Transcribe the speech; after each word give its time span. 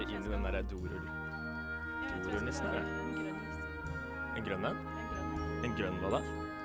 det 0.00 0.08
inn 0.10 0.24
i 0.24 0.32
den 0.32 0.46
derre 0.48 0.62
dorull... 0.70 1.08
Dorullnissen, 2.24 2.66
er 2.66 2.80
det? 2.80 3.34
En 4.36 4.46
grønn 4.46 4.66
en? 4.70 4.80
En 5.66 5.76
grønn 5.78 6.00
hva 6.02 6.10
da? 6.16 6.20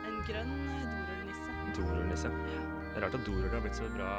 En 0.07 0.17
grønn 0.27 0.53
dorullnisse. 0.95 1.59
Dorullnisse. 1.77 2.31
Det 2.31 2.97
er 2.97 3.05
rart 3.05 3.17
at 3.19 3.25
doruller 3.27 3.53
har 3.53 3.63
blitt 3.65 3.77
så 3.77 3.87
bra 3.95 4.11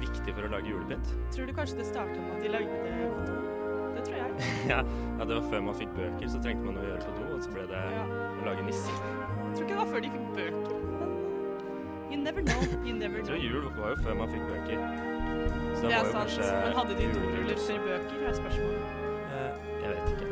viktig 0.00 0.34
for 0.34 0.46
å 0.46 0.50
lage 0.52 0.70
julepynt. 0.72 1.12
Tror 1.34 1.48
du 1.48 1.54
kanskje 1.56 1.80
det 1.80 1.86
starta 1.88 2.16
med 2.20 2.32
at 2.36 2.44
de 2.44 2.52
lagde 2.52 2.80
det 2.84 3.10
på 3.14 3.26
do? 3.28 3.36
Det 3.94 4.04
tror 4.08 4.18
jeg. 4.18 4.50
ja, 4.72 4.80
det 5.22 5.30
var 5.38 5.48
før 5.52 5.64
man 5.68 5.78
fikk 5.78 5.94
bøker, 5.96 6.26
så 6.34 6.42
trengte 6.44 6.66
man 6.66 6.80
å 6.82 6.84
gjøre 6.88 7.04
på 7.06 7.16
do, 7.20 7.26
og 7.36 7.44
så 7.46 7.54
ble 7.54 7.66
det 7.70 7.82
Ja. 7.94 8.04
å 8.10 8.48
lage 8.48 8.66
nisser. 8.68 9.00
Jeg 9.00 9.54
tror 9.54 9.64
ikke 9.64 9.72
det 9.74 9.80
var 9.80 9.90
før 9.94 10.04
de 10.04 10.12
fikk 10.16 10.30
bøker. 10.38 10.78
Men 11.00 11.10
you 12.12 12.20
never 12.22 12.42
know. 12.42 12.62
You 12.84 12.94
never 12.98 13.22
Jeg 13.22 13.26
tror 13.30 13.42
jul 13.42 13.68
var 13.78 13.94
jo 13.94 14.00
før 14.04 14.18
man 14.20 14.34
fikk 14.34 14.48
bøker. 14.50 15.13
Så 15.74 15.82
Det 15.82 15.90
det 15.90 15.98
er 15.98 16.10
sant. 16.12 16.38
Men 16.64 16.76
hadde 16.78 16.94
de 17.00 17.08
doruller 17.14 17.58
før 17.66 17.78
bøker, 17.88 18.22
er 18.28 18.34
spørsmålet. 18.38 18.80
Uh, 19.28 19.50
Jeg 19.82 19.88
vet 19.94 20.12
ikke. 20.14 20.30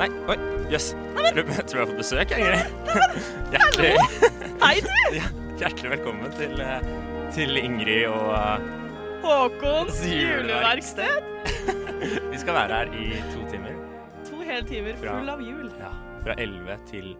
Nei, 0.00 0.08
oi, 0.32 0.36
jøss. 0.72 0.88
Jeg 1.22 1.44
tror 1.68 1.78
jeg 1.78 1.82
har 1.82 1.90
fått 1.92 2.00
besøk, 2.00 2.30
jeg, 2.32 2.38
Ingrid. 2.42 2.66
Hjertelig, 3.52 3.92
Hei, 4.62 4.74
du! 4.82 4.92
ja, 5.18 5.26
hjertelig 5.60 5.90
velkommen 5.96 6.32
til, 6.38 6.60
eh, 6.64 6.86
til 7.34 7.56
Ingrid 7.60 8.06
og 8.10 8.32
eh, 8.34 8.70
Håkons 9.22 10.00
Juleverksted. 10.10 11.28
Vi 12.32 12.40
skal 12.40 12.54
være 12.56 12.80
her 12.80 12.92
i 12.98 13.10
to 13.34 13.44
timer. 13.52 13.76
To 14.26 14.40
hele 14.42 14.64
timer 14.66 14.96
Fra- 14.98 15.18
full 15.20 15.30
av 15.36 15.42
jul. 15.44 15.68
Ja, 15.78 15.92
fra 16.24 16.34
11 16.42 16.78
til 16.90 17.12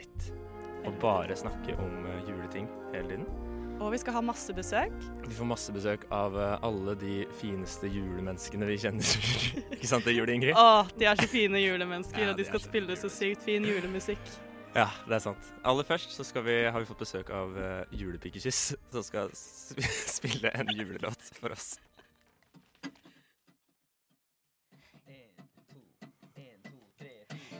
1. 0.00 0.30
Og 0.88 0.94
bare 1.02 1.36
snakke 1.36 1.74
om 1.82 2.06
juleting 2.28 2.70
hele 2.94 3.08
tiden. 3.10 3.26
Og 3.80 3.94
vi 3.94 3.98
skal 4.02 4.12
ha 4.18 4.20
masse 4.20 4.52
besøk. 4.52 4.92
Vi 5.24 5.32
får 5.32 5.48
masse 5.48 5.72
besøk 5.72 6.04
av 6.12 6.34
eh, 6.36 6.66
alle 6.66 6.94
de 7.00 7.14
fineste 7.40 7.88
julemenneskene 7.88 8.68
vi 8.68 8.76
kjenner. 8.82 9.14
ikke 9.78 9.88
sant 9.88 10.04
det, 10.04 10.12
Jule 10.18 10.36
Ingrid? 10.36 10.52
Å, 10.52 10.84
de 11.00 11.08
er 11.08 11.16
så 11.16 11.28
fine 11.30 11.62
julemennesker, 11.62 12.26
Ja, 12.26 12.34
og 12.34 12.36
de 12.36 12.44
de 12.44 12.50
skal 12.50 12.60
så 12.60 12.68
spille 12.68 12.98
så 13.00 13.08
sykt 13.12 13.46
fin 13.48 13.64
julemusikk. 13.64 14.32
Ja, 14.76 14.86
det 15.08 15.16
er 15.16 15.22
sant. 15.24 15.48
Aller 15.66 15.86
først 15.88 16.12
så 16.14 16.24
skal 16.28 16.44
vi, 16.46 16.56
har 16.68 16.78
vi 16.78 16.86
fått 16.86 17.00
besøk 17.02 17.32
av 17.34 17.56
uh, 17.56 17.96
Julepikekyss, 17.96 18.60
som 18.92 19.02
skal 19.02 19.32
spille 20.18 20.52
en 20.54 20.70
julelåt 20.76 21.32
for 21.40 21.56
oss. 21.56 21.72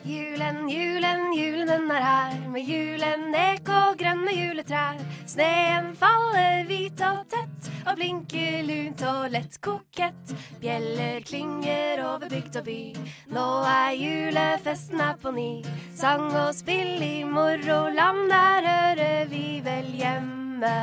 Julen, 0.04 0.68
julen, 0.68 1.32
julen 1.36 1.66
den 1.68 1.90
er 1.90 2.04
her. 2.04 2.36
Med 2.48 2.64
julenek 2.64 3.68
og 3.68 3.98
grønne 4.00 4.32
juletrær. 4.32 4.96
Sneen 5.28 5.90
faller 6.00 6.64
hvit 6.66 7.02
og 7.04 7.20
tett 7.30 7.68
Og 7.84 7.98
blinker 7.98 8.62
lunt 8.64 9.04
og 9.04 9.28
lett 9.34 9.58
kokett. 9.60 10.32
Bjeller 10.62 11.20
klinger 11.28 12.00
over 12.06 12.32
bygd 12.32 12.56
og 12.62 12.64
by. 12.70 12.80
Nå 13.36 13.46
er 13.68 13.92
julefesten 14.00 15.04
her 15.04 15.20
på 15.20 15.34
ny 15.36 15.50
Sang 15.94 16.30
og 16.32 16.54
spill 16.56 16.96
i 17.04 17.20
moroland 17.28 18.24
Der 18.32 18.70
hører 18.70 19.28
vi 19.28 19.60
vel 19.64 19.92
hjemme. 20.00 20.74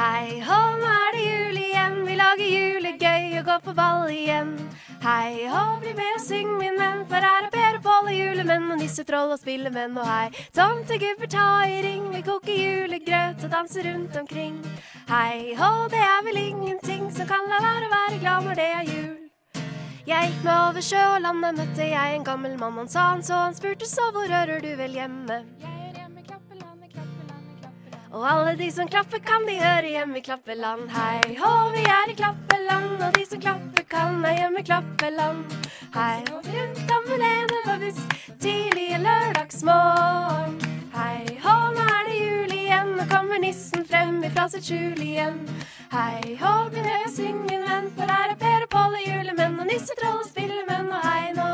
Hei 0.00 0.40
hå, 0.40 0.62
nå 0.80 0.96
er 0.96 1.12
det 1.12 1.24
jul 1.26 1.39
lager 2.30 2.46
julegøy 2.46 3.38
og 3.40 3.44
gå 3.44 3.54
på 3.64 3.72
ball 3.74 4.10
igjen. 4.14 4.52
Hei 5.02 5.48
hå, 5.50 5.62
bli 5.82 5.94
med 5.98 6.10
og 6.14 6.22
syng, 6.22 6.50
min 6.60 6.76
venn, 6.78 7.00
for 7.10 7.24
her 7.26 7.46
er 7.48 7.50
Per 7.50 7.78
og 7.78 7.82
Pål 7.82 8.10
og 8.12 8.14
julemenn 8.14 8.68
og 8.70 8.78
nissetroll 8.78 9.32
og 9.34 9.40
spillemenn. 9.40 9.96
Og 9.98 10.06
hei, 10.06 10.28
tomtegubber, 10.54 11.26
ta 11.32 11.46
i 11.66 11.80
ring, 11.82 12.06
vi 12.14 12.22
koker 12.22 12.54
julegrøt 12.54 13.42
og 13.42 13.50
danser 13.50 13.88
rundt 13.88 14.20
omkring. 14.20 14.60
Hei 15.10 15.56
hå, 15.58 15.72
det 15.90 16.04
er 16.06 16.22
vel 16.28 16.38
ingenting 16.44 17.10
som 17.16 17.26
kan 17.26 17.50
la 17.50 17.58
være 17.64 17.88
å 17.88 17.94
være 17.96 18.22
glad 18.22 18.46
når 18.46 18.60
det 18.60 18.68
er 18.76 18.92
jul. 18.92 19.16
Jeg 20.06 20.30
gikk 20.30 20.44
med 20.46 20.54
over 20.54 20.86
sjø 20.86 21.02
og 21.16 21.20
landet, 21.26 21.58
møtte 21.58 21.90
jeg 21.90 22.14
en 22.14 22.30
gammel 22.30 22.54
mann. 22.62 22.78
Han 22.78 22.94
sa 22.94 23.10
han 23.10 23.26
så, 23.26 23.42
han 23.48 23.58
spurte 23.58 23.90
så, 23.90 24.12
hvor 24.14 24.30
hører 24.30 24.62
du 24.62 24.70
vel 24.78 24.94
hjemme? 25.02 25.42
Og 28.10 28.24
alle 28.26 28.56
de 28.58 28.66
som 28.74 28.88
klapper 28.90 29.20
kan 29.22 29.44
de 29.46 29.54
høre 29.54 29.86
hjemme 29.92 30.18
i 30.18 30.22
Klappeland. 30.26 30.88
Hei 30.90 31.36
hå, 31.38 31.50
vi 31.76 31.84
er 31.86 32.10
i 32.10 32.16
Klappeland, 32.18 32.96
og 33.06 33.14
de 33.14 33.22
som 33.28 33.38
klapper 33.44 33.84
kan 33.86 34.18
er 34.26 34.34
hjemme 34.34 34.64
i 34.64 34.66
Klappeland. 34.66 35.54
Hei 35.94 36.16
hå, 36.26 36.40
rundt 36.42 36.90
om 36.96 37.06
alene 37.14 37.60
på 37.68 37.76
buss 37.84 38.00
tidlig 38.42 38.88
en 38.96 39.06
lørdagsmorgen. 39.06 40.58
Hei 40.96 41.38
hå, 41.44 41.56
nå 41.76 41.86
er 41.86 42.10
det 42.10 42.18
jul 42.18 42.56
igjen, 42.58 42.92
nå 42.98 43.06
kommer 43.14 43.38
nissen 43.46 43.86
frem 43.86 44.18
ifra 44.26 44.48
sitt 44.50 44.66
skjul 44.66 45.06
igjen. 45.06 45.38
Hei 45.94 46.34
hå, 46.42 46.54
min 46.74 46.90
høye 46.90 47.14
syng, 47.14 47.44
min 47.46 47.62
venn, 47.62 47.92
for 47.94 48.10
her 48.10 48.34
er 48.34 48.38
Per 48.42 48.66
og 48.66 48.74
Pål 48.74 48.98
og 48.98 49.06
julemenn, 49.06 49.58
og 49.62 49.70
nissetroll 49.70 50.18
og 50.18 50.26
spillemenn, 50.26 50.90
og 50.90 51.06
hei, 51.06 51.30
nå 51.38 51.46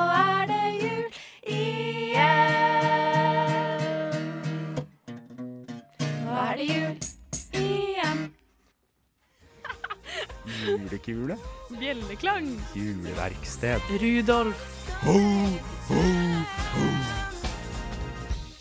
Julekule. 10.67 11.37
Bjelleklang. 11.71 12.49
Juleverksted. 12.75 13.81
Rudolf. 14.03 14.67
Ho, 15.05 15.19
ho, 15.89 16.03
ho. 16.75 16.87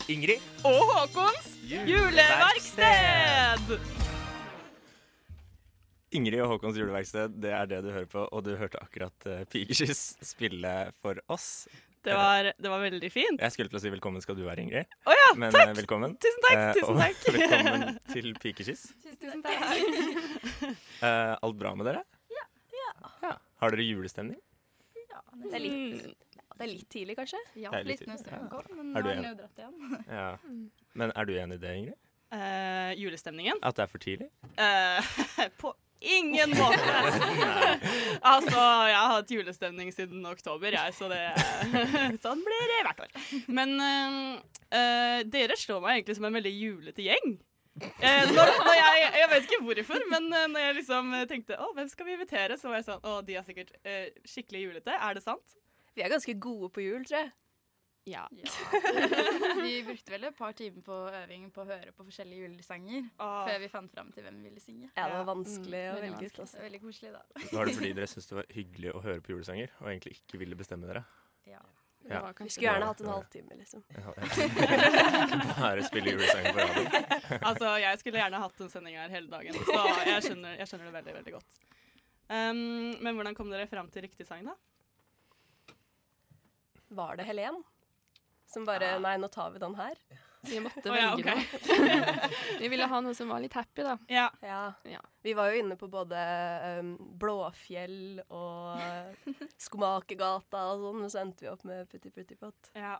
Ingrid. 0.06 0.38
Og 0.62 0.84
Håkons 0.92 1.56
juleverksted! 1.66 3.72
Ingrid 6.14 6.40
og 6.44 6.52
Håkons 6.54 6.78
juleverksted, 6.78 7.34
det 7.42 7.50
er 7.50 7.66
det 7.70 7.80
du 7.82 7.90
hører 7.90 8.06
på, 8.10 8.22
og 8.22 8.44
du 8.46 8.54
hørte 8.56 8.78
akkurat 8.78 9.26
uh, 9.26 9.42
spille 10.22 10.92
for 11.02 11.18
oss. 11.26 11.66
Det 12.06 12.14
var, 12.14 12.52
det 12.62 12.70
var 12.70 12.82
veldig 12.84 13.08
fint. 13.10 13.40
Jeg 13.42 13.50
skulle 13.54 13.70
til 13.72 13.78
å 13.80 13.82
si 13.82 13.90
velkommen 13.90 14.22
skal 14.22 14.36
du 14.38 14.44
være, 14.46 14.62
Ingrid. 14.62 14.92
Å 15.10 15.14
ja, 15.16 15.24
Men 15.42 15.50
takk! 15.54 15.72
eh, 15.72 15.78
velkommen. 15.80 16.12
Tusen 16.22 16.44
takk, 16.44 16.60
tusen 16.76 17.00
takk. 17.00 17.24
og 17.26 17.34
velkommen 17.40 17.96
til 18.12 18.28
Pikekyss. 18.42 18.84
Tusen 19.18 19.42
takk. 19.46 19.64
Eh, 20.96 21.32
alt 21.44 21.56
bra 21.60 21.74
med 21.76 21.84
dere? 21.90 22.00
Ja. 22.72 23.32
Har 23.60 23.74
dere 23.74 23.84
julestemning? 23.84 24.38
Det 25.42 25.50
er 25.58 25.60
litt, 25.60 26.06
det 26.56 26.64
er 26.64 26.70
litt 26.70 26.86
tidlig, 26.92 27.16
kanskje? 27.18 27.40
Ja, 27.60 27.72
litt 27.84 28.00
litt 28.00 28.08
når 28.08 28.22
strømmen 28.22 28.48
kom, 28.54 28.70
men 28.78 28.94
nå 28.94 29.02
har 29.04 29.18
jo 29.26 29.34
dratt 29.42 29.60
igjen. 29.60 29.98
Ja. 30.18 30.28
Men 30.96 31.12
er 31.12 31.28
du 31.28 31.34
enig 31.36 31.58
i 31.58 31.62
det, 31.66 31.74
Ingrid? 31.82 31.98
Uh, 32.32 32.94
julestemningen? 32.98 33.60
At 33.66 33.76
det 33.76 33.84
er 33.84 33.92
for 33.92 34.02
tidlig? 34.06 34.30
Uh, 34.56 35.44
på 35.60 35.74
ingen 36.18 36.54
måte. 36.56 36.94
altså, 38.34 38.60
jeg 38.90 38.96
har 38.96 39.12
hatt 39.14 39.32
julestemning 39.32 39.92
siden 39.94 40.24
oktober, 40.28 40.76
jeg, 40.76 40.94
så 40.96 41.10
det 41.12 41.20
Sånn 42.24 42.44
blir 42.46 42.70
det 42.72 42.80
hvert 42.86 43.04
år. 43.06 43.18
Men 43.58 43.76
eh, 43.82 44.16
eh, 44.70 45.20
dere 45.30 45.58
slår 45.58 45.82
meg 45.84 45.98
egentlig 45.98 46.18
som 46.18 46.28
en 46.30 46.38
veldig 46.38 46.54
julete 46.54 47.06
gjeng. 47.06 47.36
Eh, 47.76 48.22
når, 48.32 48.52
når 48.64 48.76
jeg, 48.78 49.08
jeg 49.20 49.28
vet 49.30 49.48
ikke 49.48 49.62
hvorfor, 49.66 50.04
men 50.12 50.30
eh, 50.32 50.46
når 50.52 50.62
jeg 50.64 50.76
liksom 50.78 51.16
tenkte 51.28 51.58
å, 51.60 51.72
hvem 51.76 51.90
skal 51.92 52.08
vi 52.08 52.14
invitere, 52.16 52.56
så 52.60 52.70
var 52.70 52.80
jeg 52.80 52.88
sånn 52.88 53.04
å, 53.04 53.18
de 53.26 53.36
er 53.36 53.44
sikkert 53.44 53.74
eh, 53.84 54.06
skikkelig 54.28 54.62
julete. 54.68 54.96
Er 54.96 55.18
det 55.18 55.24
sant? 55.26 55.58
Vi 55.96 56.04
er 56.04 56.12
ganske 56.12 56.36
gode 56.40 56.70
på 56.72 56.84
jul, 56.84 57.04
tror 57.08 57.22
jeg. 57.22 57.32
Ja. 58.06 58.22
Vi 59.66 59.82
brukte 59.82 60.12
vel 60.14 60.28
et 60.28 60.36
par 60.38 60.54
timer 60.54 60.84
på 60.86 60.98
øving 61.10 61.48
på 61.54 61.64
å 61.64 61.68
høre 61.68 61.90
på 61.96 62.06
forskjellige 62.06 62.46
julesanger 62.46 63.08
før 63.18 63.56
vi 63.64 63.70
fant 63.72 63.90
fram 63.90 64.12
til 64.14 64.22
hvem 64.22 64.36
vi 64.38 64.50
ville 64.50 64.62
synge. 64.62 64.90
Ja, 64.94 65.08
det 65.10 65.16
var 65.16 65.26
vanskelig 65.32 65.56
vanskelig 65.56 65.80
å 65.90 66.02
velge 66.02 66.16
ut. 66.16 66.20
vanskelig. 66.20 66.44
Altså. 66.44 66.60
Veldig 66.66 66.80
koselig, 66.82 67.12
da. 67.14 67.22
Var 67.56 67.68
det 67.68 67.74
fordi 67.78 67.90
dere 67.96 68.10
syntes 68.10 68.30
det 68.30 68.38
var 68.38 68.52
hyggelig 68.58 68.92
å 68.92 69.02
høre 69.06 69.24
på 69.24 69.34
julesanger, 69.34 69.74
og 69.80 69.90
egentlig 69.90 70.14
ikke 70.20 70.40
ville 70.42 70.58
bestemme 70.58 70.90
dere? 70.90 71.02
Ja. 71.48 71.62
Ja. 72.06 72.20
Vi 72.38 72.50
skulle 72.54 72.68
gjerne 72.68 72.86
hatt 72.86 73.00
en 73.02 73.08
halvtime, 73.10 73.56
liksom. 73.58 73.82
Bare 75.58 75.86
spille 75.88 76.12
julesanger 76.14 76.52
på 76.54 76.62
radioen. 76.62 77.08
Altså, 77.48 77.72
jeg 77.82 77.98
skulle 77.98 78.20
gjerne 78.22 78.42
hatt 78.44 78.60
en 78.62 78.70
sending 78.70 78.98
her 79.00 79.10
hele 79.10 79.30
dagen, 79.32 79.56
så 79.66 79.80
jeg 80.06 80.26
skjønner, 80.28 80.54
jeg 80.60 80.70
skjønner 80.70 80.86
det 80.86 80.94
veldig, 81.00 81.14
veldig 81.18 81.34
godt. 81.34 81.58
Um, 82.26 82.60
men 83.02 83.18
hvordan 83.18 83.34
kom 83.38 83.50
dere 83.50 83.66
fram 83.70 83.90
til 83.90 84.06
riktig 84.06 84.26
sang, 84.28 84.46
da? 84.46 84.54
Var 86.94 87.18
det 87.18 87.26
Helen? 87.26 87.58
Som 88.46 88.64
bare 88.68 88.96
Nei, 89.02 89.16
nå 89.18 89.28
tar 89.32 89.50
vi 89.54 89.58
den 89.62 89.74
her. 89.78 89.98
Vi 90.46 90.60
måtte 90.62 90.90
Å, 90.92 90.94
ja, 90.94 91.08
velge 91.16 91.32
ok. 91.34 91.80
noe. 91.80 92.30
Vi 92.62 92.68
ville 92.70 92.86
ha 92.86 93.00
noe 93.02 93.14
som 93.18 93.32
var 93.32 93.40
litt 93.42 93.56
happy, 93.58 93.82
da. 93.82 93.96
Ja. 94.12 94.28
Ja. 94.46 94.60
Ja. 94.86 95.00
Vi 95.26 95.32
var 95.34 95.50
jo 95.50 95.58
inne 95.58 95.74
på 95.80 95.88
både 95.90 96.20
um, 96.78 96.92
Blåfjell 97.18 98.20
og 98.28 99.26
Skomakergata 99.58 100.60
og 100.74 100.84
sånn, 100.84 101.02
og 101.02 101.10
så 101.10 101.22
endte 101.24 101.46
vi 101.46 101.50
opp 101.50 101.64
med 101.66 101.90
Putti 101.90 102.12
Putti 102.14 102.38
Pott. 102.38 102.72
ja. 102.78 102.96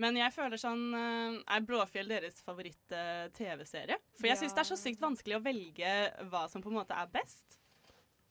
Men 0.00 0.16
jeg 0.16 0.32
føler 0.32 0.56
sånn 0.56 0.94
Er 0.96 1.64
Blåfjell 1.68 2.08
deres 2.08 2.38
favoritt-TV-serie? 2.46 3.98
For 4.16 4.30
jeg 4.30 4.38
syns 4.40 4.54
det 4.56 4.62
er 4.62 4.68
så 4.70 4.78
sykt 4.80 5.02
vanskelig 5.04 5.36
å 5.36 5.42
velge 5.44 5.90
hva 6.32 6.46
som 6.48 6.64
på 6.64 6.70
en 6.72 6.78
måte 6.78 6.96
er 6.96 7.10
best. 7.12 7.58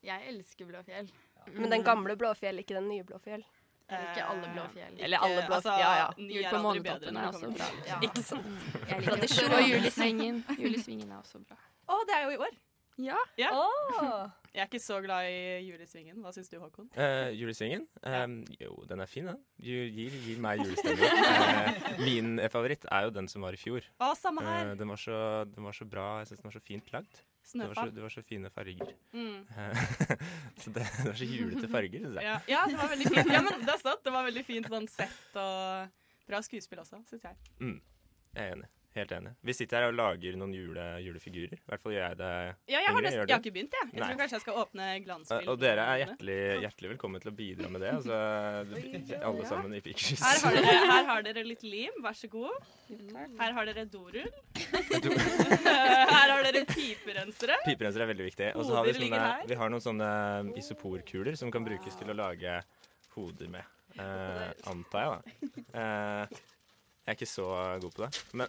Jeg 0.02 0.26
elsker 0.32 0.66
Blåfjell. 0.66 1.06
Men 1.54 1.70
den 1.70 1.86
gamle 1.86 2.16
Blåfjell, 2.18 2.58
ikke 2.64 2.74
den 2.80 2.90
nye 2.90 3.06
Blåfjell. 3.06 3.46
Jeg 3.92 4.08
ikke 4.10 4.26
alle 4.32 4.50
blå 4.56 4.66
fjell. 4.74 4.98
Eller 4.98 5.26
alle 5.28 5.46
blå- 5.46 5.56
altså, 5.60 5.76
ja, 5.82 5.92
ja. 6.00 6.08
Jul 6.16 6.42
på 6.48 6.56
aldri 6.56 6.62
Månetoppen 6.66 7.22
er 7.22 7.30
også 7.30 7.52
bra. 7.54 7.70
Ja. 7.88 8.00
Ikke 8.08 8.26
sant? 8.26 8.52
Jeg 8.88 9.00
liker 9.04 9.16
Tradisjon. 9.16 9.56
Og 9.56 9.70
Julesvingen. 9.70 10.44
Julesvingen 10.58 11.08
er 11.10 11.22
også 11.22 11.42
bra. 11.46 11.58
Å, 11.92 12.04
det 12.08 12.18
er 12.18 12.28
jo 12.28 12.36
i 12.36 12.44
år! 12.48 12.60
Ja. 13.00 13.16
Ja. 13.40 13.48
Oh. 13.56 14.28
Jeg 14.52 14.60
er 14.60 14.68
ikke 14.68 14.82
så 14.84 14.98
glad 15.00 15.24
i 15.32 15.64
julesvingen. 15.64 16.18
Hva 16.20 16.32
syns 16.34 16.50
du, 16.52 16.58
Håkon? 16.60 16.90
Uh, 16.92 17.30
julesvingen? 17.32 17.86
Um, 18.04 18.42
jo, 18.60 18.74
den 18.88 19.00
er 19.00 19.08
fin, 19.08 19.30
den. 19.30 19.38
Ja. 19.64 19.86
Gir, 19.96 20.16
gir 20.26 20.42
meg 20.44 20.60
julestemning. 20.60 21.08
uh, 21.08 22.02
min 22.04 22.34
eh, 22.36 22.50
favoritt 22.52 22.84
er 22.92 23.06
jo 23.08 23.14
den 23.16 23.30
som 23.32 23.46
var 23.46 23.56
i 23.56 23.60
fjor. 23.60 23.86
Å, 23.96 24.12
samme 24.18 24.44
her. 24.44 24.74
Uh, 24.74 24.76
den, 24.76 24.92
var 24.92 25.00
så, 25.00 25.20
den 25.48 25.64
var 25.64 25.76
så 25.78 25.88
bra. 25.88 26.08
Jeg 26.20 26.32
syns 26.32 26.42
den 26.44 26.50
var 26.50 26.56
så 26.58 26.64
fint 26.68 26.92
lagd. 26.92 27.22
Det 27.42 27.58
var 27.58 27.66
så, 27.66 27.74
Snøfall. 27.74 27.90
det 27.94 28.02
var 28.02 28.12
så 28.14 28.22
fine 28.22 28.50
farger. 28.54 28.92
Mm. 29.12 29.40
Så 30.62 30.70
det, 30.70 30.84
det 30.84 31.06
var 31.08 31.16
så 31.18 31.26
julete 31.26 31.68
farger, 31.68 32.04
syns 32.04 32.14
jeg. 32.20 32.24
Ja, 32.24 32.36
ja, 32.48 32.60
det 32.70 32.76
var 32.78 32.88
veldig 32.92 33.08
fint. 33.10 33.32
Ja, 33.34 33.40
men 33.42 33.64
det 33.66 33.72
er 33.74 33.80
sant. 33.82 34.04
Det 34.06 34.12
var 34.14 34.24
veldig 34.28 34.44
fint 34.46 34.68
sånn 34.70 34.86
sett 34.88 35.36
og 35.42 35.90
bra 36.30 36.40
skuespill 36.46 36.80
også, 36.84 37.02
syns 37.10 37.26
jeg. 37.26 37.36
Mm. 37.60 37.74
Jeg 38.32 38.44
er 38.46 38.54
enig. 38.54 38.70
Helt 38.92 39.12
enig. 39.16 39.30
Vi 39.40 39.54
sitter 39.56 39.80
her 39.80 39.88
og 39.88 39.94
lager 39.96 40.34
noen 40.36 40.50
jule, 40.52 40.82
julefigurer. 41.00 41.56
I 41.56 41.70
hvert 41.70 41.80
fall 41.80 41.94
gjør 41.94 42.02
jeg 42.04 42.16
det. 42.18 42.32
Ja, 42.68 42.82
jeg 42.82 42.92
har, 42.92 43.04
nesten, 43.06 43.22
jeg 43.22 43.32
har 43.32 43.40
ikke 43.40 43.52
begynt, 43.54 43.76
jeg. 43.78 43.88
Jeg 43.88 44.02
Nei. 44.02 44.08
tror 44.10 44.18
kanskje 44.20 44.36
jeg 44.36 44.44
skal 44.44 44.58
åpne 44.60 44.88
glansbildet. 45.06 45.48
Og 45.48 45.62
dere 45.62 45.86
er 45.88 46.00
hjertelig, 46.02 46.36
hjertelig 46.66 46.90
velkommen 46.92 47.24
til 47.24 47.32
å 47.32 47.34
bidra 47.40 47.72
med 47.72 47.86
det. 47.86 47.94
Altså, 48.02 48.18
alle 49.22 49.46
sammen 49.46 49.74
i 49.76 49.80
Pictures. 49.84 50.20
Her 50.20 50.40
har, 50.42 50.56
dere, 50.58 50.84
her 50.90 51.04
har 51.08 51.24
dere 51.24 51.44
litt 51.46 51.62
lim, 51.64 51.98
vær 52.04 52.16
så 52.18 52.28
god. 52.32 52.70
Her 53.38 53.56
har 53.56 53.68
dere 53.70 53.84
dorull. 53.88 54.28
her 56.16 56.32
har 56.34 56.44
dere 56.48 56.64
piperensere. 56.68 57.60
Piperensere 57.64 58.04
er 58.04 58.12
veldig 58.12 58.26
viktig. 58.28 58.50
Og 58.58 58.66
så 58.68 58.76
har 58.76 58.88
vi, 58.88 58.96
sånne, 58.98 59.26
vi 59.48 59.60
har 59.62 59.72
noen 59.72 59.84
sånne 59.84 60.10
isoporkuler 60.60 61.38
som 61.40 61.52
kan 61.54 61.64
brukes 61.64 61.96
til 61.96 62.12
å 62.12 62.18
lage 62.18 62.60
hoder 63.16 63.52
med. 63.56 63.78
Eh, 64.00 64.48
antar 64.72 65.04
jeg, 65.04 65.12
da. 65.12 65.62
Eh, 65.80 66.42
jeg 67.02 67.10
er 67.10 67.16
ikke 67.18 67.26
så 67.26 67.44
god 67.82 67.94
på 67.96 68.04
det. 68.04 68.10
Men 68.38 68.46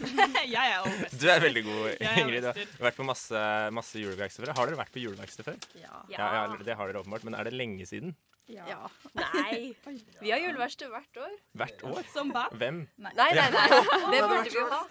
jeg 0.56 0.72
er 0.74 0.88
best. 1.00 1.16
du 1.22 1.26
er 1.32 1.40
veldig 1.40 1.62
god, 1.64 1.86
er 1.94 2.18
Ingrid. 2.20 2.44
Du 2.44 2.50
har 2.52 2.86
vært 2.90 2.98
på 2.98 3.06
masse, 3.08 3.44
masse 3.72 4.02
juleverksted 4.02 4.44
før. 4.44 4.52
Har 4.58 4.68
dere 4.68 4.80
vært 4.82 4.92
på 4.92 5.00
juleverksted 5.00 5.46
før? 5.46 5.56
Ja. 5.80 6.02
Ja, 6.12 6.26
ja, 6.36 6.42
det 6.60 6.76
har 6.76 6.90
dere 6.92 7.00
åpenbart. 7.00 7.24
Men 7.24 7.38
er 7.38 7.48
det 7.48 7.54
lenge 7.56 7.86
siden? 7.88 8.12
ja. 8.52 8.90
Nei. 9.16 9.72
Vi 10.20 10.30
har 10.34 10.42
juleverksted 10.42 10.92
hvert 10.92 11.16
år. 11.24 11.32
Hvert 11.56 11.86
år? 11.88 12.02
Som 12.12 12.32
band. 12.34 12.58
Hvem? 12.60 12.82
Nei, 13.00 13.14
nei, 13.16 13.48
nei. 13.56 13.64
Det 14.12 14.20
burde 14.20 14.44
vi 14.50 14.58
jo 14.58 14.66
ha. 14.68 14.82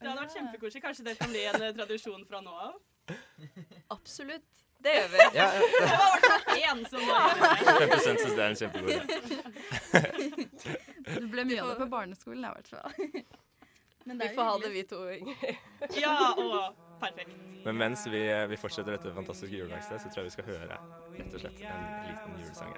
Det 0.00 0.08
hadde 0.08 0.18
vært 0.22 0.36
kjempekoselig. 0.38 0.82
Kanskje 0.86 1.04
det 1.10 1.18
kan 1.20 1.30
bli 1.30 1.44
en 1.50 1.66
eh, 1.68 1.74
tradisjon 1.76 2.24
fra 2.30 2.40
nå 2.40 2.56
av. 2.70 2.80
Absolutt. 3.92 4.64
Det 4.82 4.92
gjør 4.96 5.08
vi. 5.12 5.18
Ja, 5.38 5.46
ja. 5.54 5.60
Det 5.62 5.90
var 5.90 6.10
i 6.12 6.20
hvert 6.22 6.46
fall 6.46 6.58
én 6.62 6.78
som 6.90 7.00
var 7.06 7.22
5 7.80 7.92
syns 8.06 8.22
det 8.24 8.42
er 8.42 8.48
en 8.48 8.58
kjempegod 8.60 8.90
idé. 8.90 9.02
Det 11.12 11.28
ble 11.30 11.44
mye 11.46 11.60
av 11.62 11.68
det 11.72 11.78
på 11.82 11.88
barneskolen, 11.92 12.44
i 12.44 12.52
hvert 12.56 12.68
fall. 12.72 12.90
Men 14.04 14.18
Vi 14.18 14.28
får 14.34 14.44
ha 14.48 14.54
det, 14.58 14.70
vi 14.74 14.82
to. 14.90 15.00
Ja, 16.02 16.16
og 16.34 16.74
perfekt. 17.00 17.36
Men 17.64 17.76
mens 17.78 18.02
vi, 18.10 18.22
vi 18.50 18.56
fortsetter 18.58 18.96
dette 18.96 19.12
fantastiske 19.14 19.54
juleverkstedet, 19.54 20.02
så 20.02 20.10
tror 20.10 20.24
jeg 20.24 20.30
vi 20.32 20.34
skal 20.34 20.48
høre 20.50 20.78
rett 21.14 21.36
og 21.36 21.44
slett 21.44 21.60
en 21.62 21.84
liten 22.08 22.32
julesang. 22.42 22.74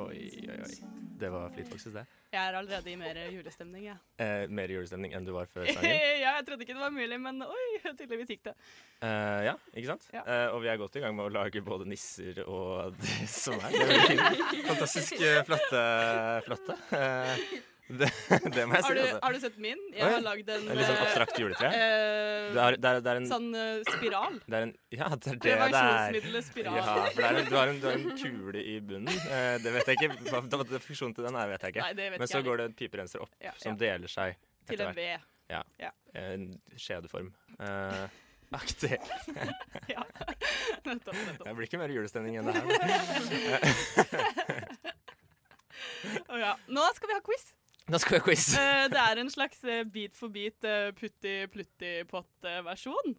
Oi, 0.00 0.18
oi, 0.50 0.58
oi. 0.66 0.99
Det 1.20 1.28
var 1.32 1.50
Fleetfoxes, 1.52 1.92
det. 1.92 2.04
Jeg 2.32 2.40
er 2.40 2.56
allerede 2.56 2.92
i 2.92 2.96
mer 2.96 3.18
julestemning, 3.34 3.84
jeg. 3.88 3.96
Eh, 4.22 4.44
mer 4.48 4.72
julestemning 4.72 5.12
enn 5.16 5.26
du 5.26 5.32
var 5.34 5.50
før 5.50 5.66
sangen. 5.68 5.96
ja, 6.24 6.36
jeg 6.38 6.46
trodde 6.46 6.64
ikke 6.64 6.76
det 6.78 6.84
var 6.84 6.94
mulig, 6.94 7.18
men 7.20 7.42
oi, 7.44 7.64
tydeligvis 7.84 8.30
gikk 8.36 8.44
det. 8.50 8.54
Eh, 9.02 9.40
ja, 9.50 9.56
ikke 9.74 9.90
sant? 9.92 10.06
Ja. 10.14 10.22
Eh, 10.24 10.46
og 10.54 10.62
vi 10.64 10.70
er 10.72 10.78
godt 10.80 10.96
i 10.96 11.02
gang 11.04 11.16
med 11.18 11.26
å 11.26 11.34
lage 11.40 11.64
både 11.66 11.88
nisser 11.90 12.40
og 12.46 12.94
det 13.02 13.26
som 13.32 13.58
er. 13.60 13.76
Det 13.76 14.14
er. 14.14 14.38
Fantastisk 14.70 15.18
eh, 15.20 15.42
flotte. 15.48 15.84
flotte. 16.48 16.78
Eh, 17.90 17.96
det, 18.00 18.06
det 18.54 18.64
må 18.70 18.74
jeg 18.76 18.84
Har 18.84 18.86
si. 18.86 18.94
du, 18.94 19.00
Altså. 19.00 19.18
har 19.24 19.32
du 19.34 19.38
sett 19.42 19.56
min? 19.58 19.80
Jeg 19.96 20.02
har 20.14 20.20
lagd 20.22 20.48
en 20.54 20.62
En 20.70 20.76
litt 20.78 20.86
sånn 20.86 20.96
eh, 20.96 21.02
abstrakt 21.06 21.36
juletre. 21.42 21.68
eh, 21.74 21.78
Det 22.54 22.60
er, 22.64 22.72
det 22.78 22.86
er, 22.90 22.94
det 23.02 23.10
er 23.10 23.16
en, 23.20 23.26
Sånn 23.30 23.48
eh, 23.58 23.80
spiral. 23.88 24.34
det 24.46 24.56
er 24.60 24.64
en 24.68 24.74
Ja, 24.94 25.06
det 25.10 25.26
er 25.26 25.34
det 25.34 25.40
det 25.40 25.50
er. 25.50 25.54
Prevensjonsmiddelet 25.58 26.44
spiral. 26.50 26.74
Ja, 26.78 26.82
for 26.86 26.94
det 27.18 27.24
er 27.26 27.34
en, 27.40 27.46
du, 27.50 27.54
har 27.58 27.66
en, 27.72 27.78
du 27.82 27.86
har 27.90 27.96
en 27.98 28.06
kule 28.20 28.60
i 28.62 28.76
bunnen. 28.80 29.10
Eh, 29.26 29.56
det 29.64 29.70
vet 29.78 29.86
jeg 29.90 29.94
ikke. 29.98 30.10
Hva 30.30 30.38
hva 30.46 30.62
definisjonen 30.70 31.14
til 31.18 31.24
den 31.26 31.34
er, 31.42 31.46
vet 31.56 31.62
jeg 31.66 31.70
ikke. 31.76 31.84
Nei, 31.88 31.94
det 31.98 32.06
vet 32.14 32.18
Men 32.20 32.26
ikke 32.26 32.32
så 32.32 32.38
jeg 32.40 32.46
går 32.50 32.56
det 32.62 32.66
en 32.70 32.76
piperenser 32.84 33.18
opp 33.26 33.32
Ja, 33.42 33.52
som 33.58 33.72
ja. 33.74 33.78
deler 33.84 34.08
seg 34.14 34.30
Til 34.38 34.42
etter 34.78 34.86
en 34.86 34.94
hvert. 34.94 35.00
V. 35.00 35.02
En 36.20 36.42
skjedeform. 36.78 37.28
Eh, 37.58 38.06
aktig. 38.54 38.94
Ja. 39.90 40.04
nettopp, 40.86 41.16
nettopp. 41.16 41.42
Det 41.48 41.54
blir 41.58 41.66
ikke 41.66 41.80
mer 41.80 41.90
julestemning 41.90 42.36
enn 42.38 42.46
det 42.46 42.54
her. 42.54 42.62
Å 46.30 46.38
ja. 46.38 46.52
Nå 46.70 46.84
skal 46.96 47.10
vi 47.10 47.14
ha 47.16 47.20
quiz. 47.26 47.42
Nå 47.90 47.98
skal 47.98 48.14
vi 48.14 48.18
ha 48.20 48.22
quiz. 48.22 48.44
Eh, 48.54 48.84
det 48.92 49.00
er 49.02 49.18
en 49.18 49.30
slags 49.32 49.64
eh, 49.66 49.80
bit 49.82 50.14
for 50.18 50.28
bit 50.30 50.62
uh, 50.62 50.92
putti-plutti-pott-versjon. 50.94 53.16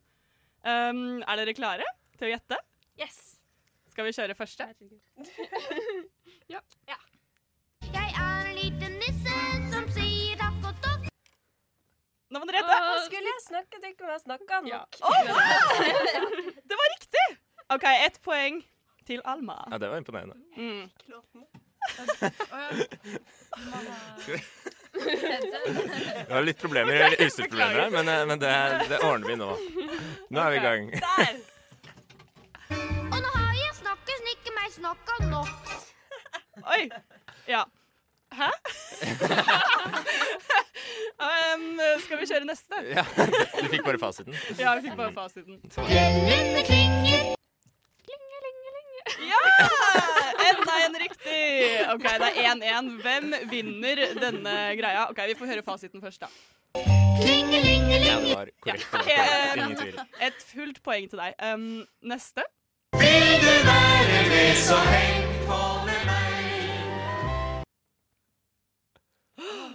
Um, 0.64 1.20
er 1.28 1.36
dere 1.42 1.54
klare 1.58 1.84
til 2.16 2.28
å 2.30 2.32
gjette? 2.32 2.56
Yes. 3.02 3.18
Skal 3.92 4.06
vi 4.08 4.14
kjøre 4.16 4.36
første? 4.38 4.64
Jeg 7.92 7.92
er 7.92 8.48
en 8.48 8.56
liten 8.56 8.96
nisse 9.02 9.36
som 9.74 9.84
sier 9.92 10.40
takk 10.40 10.64
og 10.70 10.76
takk. 10.86 11.04
Nå 12.32 12.40
må 12.40 12.46
dere 12.48 12.62
gjette. 12.62 12.78
Nå 12.88 12.96
skulle 13.10 13.28
jeg 13.34 13.42
snakket 13.50 13.82
ikke 13.90 14.04
om 14.06 14.10
jeg 14.14 14.22
snakka 14.24 14.54
Ja. 14.70 14.80
nok. 14.80 14.92
Å, 15.04 15.06
det 16.72 16.76
var 16.80 16.88
riktig! 16.96 17.28
OK, 17.76 17.86
ett 18.08 18.18
poeng 18.24 18.56
til 19.08 19.20
Alma. 19.28 19.58
Ja, 19.68 19.76
det 19.84 19.88
var 19.92 19.98
imponerende. 20.00 20.38
Mm. 20.56 20.88
Vi 26.28 26.34
har 26.34 26.42
litt 26.42 26.62
problemer, 26.62 27.10
litt 27.10 27.20
utstyrsproblemer 27.26 27.80
her, 27.80 27.90
men, 27.90 28.08
eh, 28.08 28.26
men 28.26 28.40
det, 28.40 28.54
det 28.90 29.00
ordner 29.08 29.28
vi 29.28 29.36
nå. 29.40 29.50
Nå 30.30 30.42
er 30.44 30.52
vi 30.52 30.58
i 30.58 30.64
gang. 30.66 30.90
Der! 30.96 31.36
Og 33.12 33.18
nå 33.18 33.32
har 33.36 33.54
jeg 33.58 33.76
snakket, 33.82 34.32
ikke 34.36 34.56
meg 34.58 34.74
snakka 34.76 35.14
nok. 35.32 35.76
Oi. 36.76 36.84
Ja. 37.50 37.66
Hæ? 38.32 38.48
um, 41.28 41.80
skal 42.06 42.22
vi 42.22 42.26
kjøre 42.30 42.46
neste? 42.48 42.76
Ja, 42.96 43.04
Du 43.60 43.68
fikk 43.74 43.84
bare 43.84 44.00
fasiten. 44.00 44.34
Ja, 44.60 44.76
vi 44.78 44.88
fikk 44.88 44.96
bare 45.00 45.12
fasiten. 45.16 45.60
Klellene 45.76 46.64
klinger. 46.70 47.36
Ja! 49.28 50.21
Enda 50.92 51.00
riktig! 51.00 51.88
OK, 51.94 52.04
det 52.04 52.30
er 52.36 52.50
1-1. 52.52 52.90
Hvem 53.06 53.34
vinner 53.52 54.02
denne 54.20 54.56
greia? 54.76 55.06
OK, 55.10 55.22
Vi 55.32 55.36
får 55.40 55.46
høre 55.54 55.64
fasiten 55.64 56.02
først, 56.04 56.22
da. 56.26 56.28
Ja, 56.76 58.18
det 58.20 58.36
var 58.36 58.50
korrekt. 58.60 58.90
Korrekt. 58.92 59.56
Ingen 59.56 59.78
tvil. 59.78 60.00
Et 60.28 60.44
fullt 60.54 60.82
poeng 60.84 61.08
til 61.12 61.22
deg. 61.22 61.36
Um, 61.54 61.86
neste. 62.12 62.44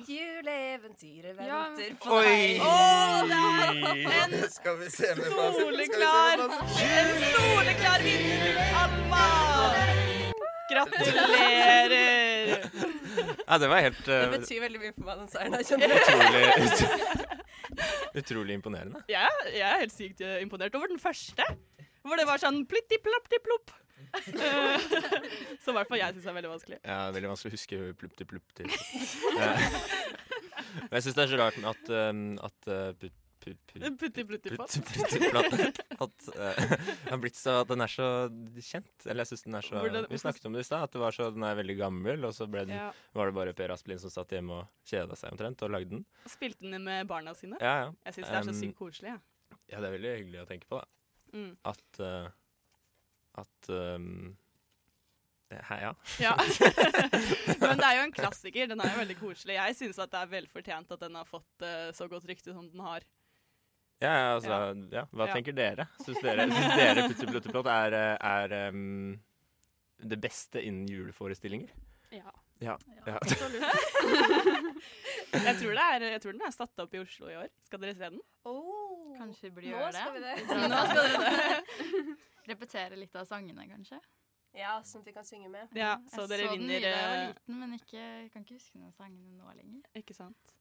Juleeventyret 0.07 1.37
Ja. 1.47 1.69
venter 1.69 1.95
på 2.05 2.11
Oi! 2.11 2.25
deg. 2.25 2.61
Å, 2.61 3.23
det 3.27 4.05
er 4.05 4.35
en 4.43 4.51
Skal 4.51 4.79
vi 4.79 4.91
se 4.91 5.15
med 5.17 5.27
soleklar 5.59 6.45
En 6.45 7.11
soleklar 7.35 8.03
vinner, 8.03 8.63
Alma! 8.85 9.46
Gratulerer! 10.71 12.65
Ja, 13.47 13.59
det 13.63 13.69
var 13.71 13.81
helt 13.85 14.03
Det 14.07 14.17
eh, 14.17 14.31
betyr 14.35 14.61
veldig 14.65 14.81
mye 14.83 14.93
for 14.97 15.07
meg, 15.07 15.23
den 15.23 15.31
seieren. 15.33 15.57
Jeg 15.61 15.67
kjenner 15.71 15.87
det. 15.87 15.97
utrolig 16.67 17.27
Utrolig 18.23 18.55
imponerende. 18.59 19.03
Er- 19.13 19.51
jeg 19.53 19.67
er 19.67 19.83
helt 19.83 19.95
sykt 19.95 20.23
eh, 20.25 20.39
imponert 20.43 20.75
over 20.79 20.91
den 20.91 21.01
første. 21.03 21.45
Hvor 22.07 22.19
det 22.21 22.27
var 22.29 22.39
sånn 22.43 22.63
plitti-plopp-ti-plopp. 22.71 23.75
Eh, 24.17 24.79
Som 25.65 25.75
i 25.75 25.79
hvert 25.81 25.91
fall 25.91 26.01
jeg 26.01 26.17
syns 26.17 26.29
er 26.31 26.37
veldig 26.39 26.53
vanskelig. 26.55 26.79
Ja, 26.87 26.99
veldig 27.15 27.31
vanskelig 27.33 27.53
å 27.53 27.57
huske 27.57 27.81
plupp 28.01 28.17
til 28.19 28.31
plupp 28.31 28.57
til. 28.59 28.71
Eh, 28.71 29.69
Men 30.89 30.99
jeg 30.99 31.07
syns 31.07 31.17
det 31.17 31.25
er 31.25 31.33
så 31.33 31.41
rart 31.41 31.57
med 31.61 31.71
at, 31.73 31.91
um, 32.11 32.23
at 32.47 32.71
uh, 32.71 33.09
At 35.97 36.27
eh, 36.35 36.73
den 36.73 37.11
har 37.11 37.21
blitt 37.23 37.39
så, 37.39 37.53
den 37.69 37.81
er 37.85 37.91
så 37.91 38.07
kjent. 38.59 39.07
Eller 39.07 39.21
jeg 39.23 39.29
synes 39.33 39.45
den 39.47 39.57
er 39.59 39.65
så 39.67 39.75
Vi 40.11 40.19
snakket 40.21 40.49
om 40.49 40.55
det 40.57 40.63
i 40.65 40.69
stad, 40.69 40.81
at 40.89 40.93
det 40.97 41.03
var 41.03 41.13
så, 41.17 41.25
den 41.35 41.45
er 41.47 41.55
veldig 41.59 41.77
gammel. 41.79 42.19
Og 42.29 42.33
så 42.37 42.45
den, 42.51 42.71
Ja. 42.75 42.89
var 43.17 43.25
det 43.31 43.35
bare 43.39 43.53
Per 43.57 43.71
Asplin 43.75 44.01
som 44.03 44.11
satt 44.13 44.31
hjemme 44.35 44.53
og 44.63 44.67
kjeda 44.87 45.15
seg 45.19 45.29
omtrent, 45.35 45.59
og 45.63 45.69
lagde 45.75 45.91
den. 45.95 46.03
Og 46.25 46.31
Spilte 46.33 46.63
den 46.67 46.77
med 46.85 46.99
barna 47.11 47.33
sine. 47.39 47.57
Ja, 47.61 47.75
ja. 47.87 47.91
Jeg 48.09 48.13
syns 48.19 48.29
det 48.33 48.39
er 48.41 48.45
så 48.51 48.57
sykt 48.61 48.79
koselig. 48.79 49.11
Ja. 49.15 49.19
ja, 49.71 49.77
det 49.81 49.87
er 49.87 49.95
veldig 49.99 50.13
hyggelig 50.21 50.41
å 50.43 50.49
tenke 50.51 50.67
på, 50.71 50.77
da. 50.83 50.87
Mm. 51.37 51.53
At 51.67 51.87
uh, 52.01 52.29
At 53.37 53.69
um, 53.69 54.37
Hæ, 55.47 55.77
ja. 55.79 55.93
Ja. 56.19 56.33
Men 57.63 57.79
det 57.79 57.87
er 57.87 57.95
jo 58.01 58.07
en 58.07 58.15
klassiker. 58.15 58.67
Den 58.67 58.81
er 58.83 58.91
jo 58.91 58.99
veldig 58.99 59.17
koselig. 59.21 59.55
Jeg 59.55 59.77
syns 59.79 59.97
det 60.01 60.19
er 60.19 60.27
velfortjent 60.33 60.91
at 60.97 61.05
den 61.05 61.15
har 61.19 61.29
fått 61.29 61.63
uh, 61.63 61.93
så 61.95 62.09
godt 62.11 62.27
rykte 62.27 62.51
som 62.55 62.67
den 62.67 62.83
har. 62.83 63.03
Ja, 64.03 64.11
ja, 64.13 64.35
altså, 64.35 64.57
ja. 64.93 65.05
Hva 65.13 65.27
Ja. 65.27 65.33
tenker 65.33 65.55
dere? 65.57 65.87
Syns 66.05 66.21
dere, 66.21 66.45
syns 66.51 66.75
dere 66.77 67.05
Putti 67.09 67.27
Plutteplott 67.31 67.69
er, 67.73 67.95
er 68.21 68.55
um, 68.69 69.15
det 70.05 70.19
beste 70.21 70.61
innen 70.61 70.89
juleforestillinger? 70.91 71.71
Ja. 72.13 72.31
Ja. 72.61 72.77
ja. 73.07 73.19
jeg, 75.33 75.57
tror 75.61 75.73
det 75.73 75.85
er, 75.85 76.05
jeg 76.13 76.21
tror 76.23 76.33
den 76.33 76.45
er 76.47 76.53
satt 76.55 76.85
opp 76.85 76.95
i 76.97 77.01
Oslo 77.03 77.29
i 77.33 77.37
år. 77.37 77.49
Skal 77.65 77.83
dere 77.83 77.97
se 77.97 78.11
den? 78.15 78.21
Oh, 78.49 79.17
kanskje 79.19 79.49
vi 79.49 79.55
burde 79.57 79.69
gjøre 79.73 79.93
det. 79.93 80.05
skal 80.05 80.15
vi 80.15 80.21
det. 80.25 80.37
Nå 80.73 80.83
skal 80.91 81.03
dere 81.03 81.19
det. 81.25 82.17
Repetere 82.47 83.01
litt 83.01 83.17
av 83.19 83.27
sangene, 83.29 83.67
kanskje. 83.69 83.99
Ja, 84.57 84.79
sånn 84.89 85.03
at 85.03 85.11
vi 85.11 85.13
kan 85.17 85.27
synge 85.29 85.51
med. 85.53 85.73
Ja, 85.77 85.97
så 86.09 86.25
jeg 86.25 86.31
dere 86.33 86.47
så 86.47 86.55
den 86.55 86.63
vinner 86.65 86.81
da 86.81 86.93
jeg 86.93 87.09
var 87.09 87.17
eh, 87.17 87.27
liten, 87.35 87.59
men 87.61 87.75
ikke, 87.77 87.99
jeg 88.01 88.31
kan 88.33 88.47
ikke 88.47 88.57
huske 88.57 88.79
noen 88.79 88.89
av 88.89 88.95
sangene 88.97 89.35
nå 89.37 89.53
lenger. 89.59 89.83
Ikke 90.01 90.17
sant? 90.17 90.56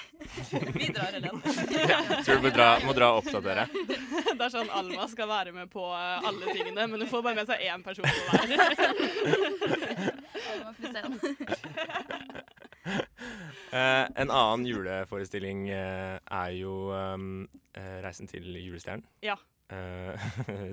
Vi 0.74 0.88
drar, 0.88 1.12
Helen. 1.12 1.42
Tror 2.24 2.36
du 2.36 2.42
må 2.42 2.50
dra, 2.54 2.68
må 2.86 2.92
dra 2.96 3.10
og 3.12 3.22
oppdatere. 3.22 3.66
Det 4.38 4.44
er 4.46 4.52
sånn 4.52 4.70
Alma 4.72 5.06
skal 5.10 5.28
være 5.30 5.52
med 5.54 5.70
på 5.72 5.84
eh, 5.96 6.28
alle 6.28 6.54
tingene, 6.54 6.86
men 6.88 7.04
hun 7.04 7.10
får 7.10 7.22
bare 7.26 7.38
med 7.38 7.46
seg 7.50 7.58
én 7.68 7.84
person 7.84 8.06
på 8.08 8.20
hver. 8.30 8.48
Eh, 13.72 14.04
en 14.20 14.28
annen 14.28 14.66
juleforestilling 14.68 15.60
uh, 15.70 16.18
er 16.20 16.50
jo 16.58 16.92
um, 16.92 17.48
uh, 17.78 18.02
'Reisen 18.04 18.28
til 18.28 18.44
julestjernen'. 18.58 19.06
Ja. 19.24 19.38
Eh, 19.72 20.26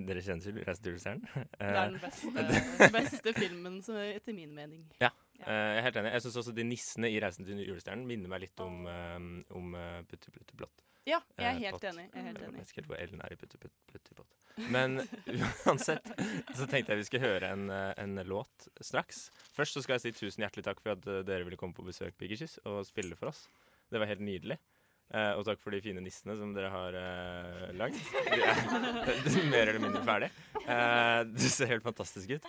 dere 0.08 0.22
kjenner 0.26 0.44
til 0.44 0.60
'Reisen 0.66 0.84
til 0.84 0.92
julestjernen'? 0.92 1.24
Det 1.32 1.70
er 1.70 1.94
den 1.94 2.02
beste, 2.04 2.90
beste 2.98 3.34
filmen, 3.38 3.80
så, 3.86 4.02
etter 4.18 4.36
min 4.36 4.52
mening. 4.56 4.84
Ja, 5.00 5.14
eh, 5.46 5.70
jeg 5.74 5.80
er 5.80 5.86
helt 5.88 6.00
enig. 6.02 6.12
Jeg 6.16 6.26
syns 6.26 6.38
også 6.42 6.54
de 6.56 6.66
nissene 6.68 7.10
i 7.12 7.20
'Reisen 7.22 7.48
til 7.48 7.62
julestjernen' 7.64 8.08
minner 8.10 8.32
meg 8.32 8.46
litt 8.46 8.64
om, 8.64 8.86
um, 8.86 9.32
om 9.56 9.76
uh, 9.78 10.00
Putte 10.10 10.56
Blått. 10.58 10.86
Ja, 11.08 11.22
jeg 11.40 11.48
er 11.48 11.60
helt 11.64 11.86
enig. 11.90 12.06
Jeg 12.14 12.26
helt 12.28 12.42
Jeg 12.44 12.54
vet 12.54 12.72
ikke 12.72 12.82
helt 12.82 12.90
hvor 12.92 13.00
Ellen 13.02 13.22
er 13.26 13.34
i 13.34 13.40
Putti 13.40 13.62
Plutte 13.62 14.18
Blått. 14.18 14.36
Men 14.70 15.00
uansett 15.66 16.12
så 16.58 16.68
tenkte 16.68 16.92
jeg 16.92 17.00
vi 17.00 17.08
skulle 17.08 17.30
høre 17.32 17.54
en, 17.56 17.70
en 17.72 18.24
låt 18.28 18.68
straks. 18.84 19.30
Først 19.56 19.78
så 19.78 19.86
skal 19.86 19.98
jeg 19.98 20.10
si 20.10 20.26
tusen 20.26 20.44
hjertelig 20.44 20.68
takk 20.68 20.84
for 20.84 20.94
at 20.94 21.08
dere 21.08 21.48
ville 21.48 21.58
komme 21.58 21.78
på 21.78 21.88
besøk 21.88 22.20
Biggerkyss, 22.20 22.60
og 22.68 22.84
spille 22.86 23.18
for 23.18 23.32
oss. 23.32 23.48
Det 23.90 24.02
var 24.02 24.12
helt 24.12 24.22
nydelig. 24.22 24.60
Eh, 25.10 25.32
og 25.40 25.42
takk 25.48 25.58
for 25.64 25.74
de 25.74 25.80
fine 25.82 26.02
nissene 26.06 26.36
som 26.38 26.52
dere 26.54 26.68
har 26.70 26.94
uh, 26.94 27.72
lagd. 27.74 27.96
De 28.30 28.42
er 28.44 29.48
mer 29.54 29.72
eller 29.72 29.80
mindre 29.82 30.04
ferdig. 30.06 30.28
Eh, 30.62 31.22
du 31.34 31.46
ser 31.50 31.72
helt 31.72 31.82
fantastisk 31.88 32.36
ut. 32.38 32.46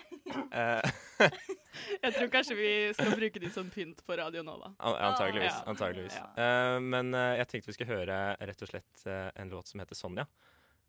Eh, 0.53 0.91
Jeg 2.03 2.13
tror 2.13 2.29
kanskje 2.33 2.57
vi 2.59 2.69
skal 2.93 3.15
bruke 3.17 3.41
de 3.41 3.49
som 3.53 3.69
pynt 3.73 4.03
på 4.05 4.17
Radio 4.19 4.43
Nova. 4.45 4.69
An- 4.77 4.99
Antageligvis. 5.09 5.55
Ja. 5.57 5.63
antageligvis. 5.73 6.19
Eh, 6.37 6.77
men 6.85 7.13
eh, 7.17 7.37
jeg 7.41 7.47
tenkte 7.55 7.71
vi 7.71 7.77
skulle 7.79 7.95
høre 7.97 8.19
rett 8.51 8.61
og 8.67 8.69
slett 8.75 9.05
eh, 9.09 9.29
en 9.41 9.49
låt 9.55 9.71
som 9.71 9.81
heter 9.81 9.97
'Sonja', 9.97 10.27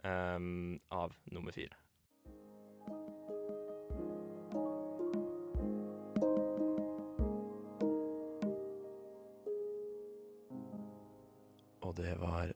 eh, 0.05 0.39
av 0.93 1.17
nummer 1.33 1.53
fire. 1.57 1.79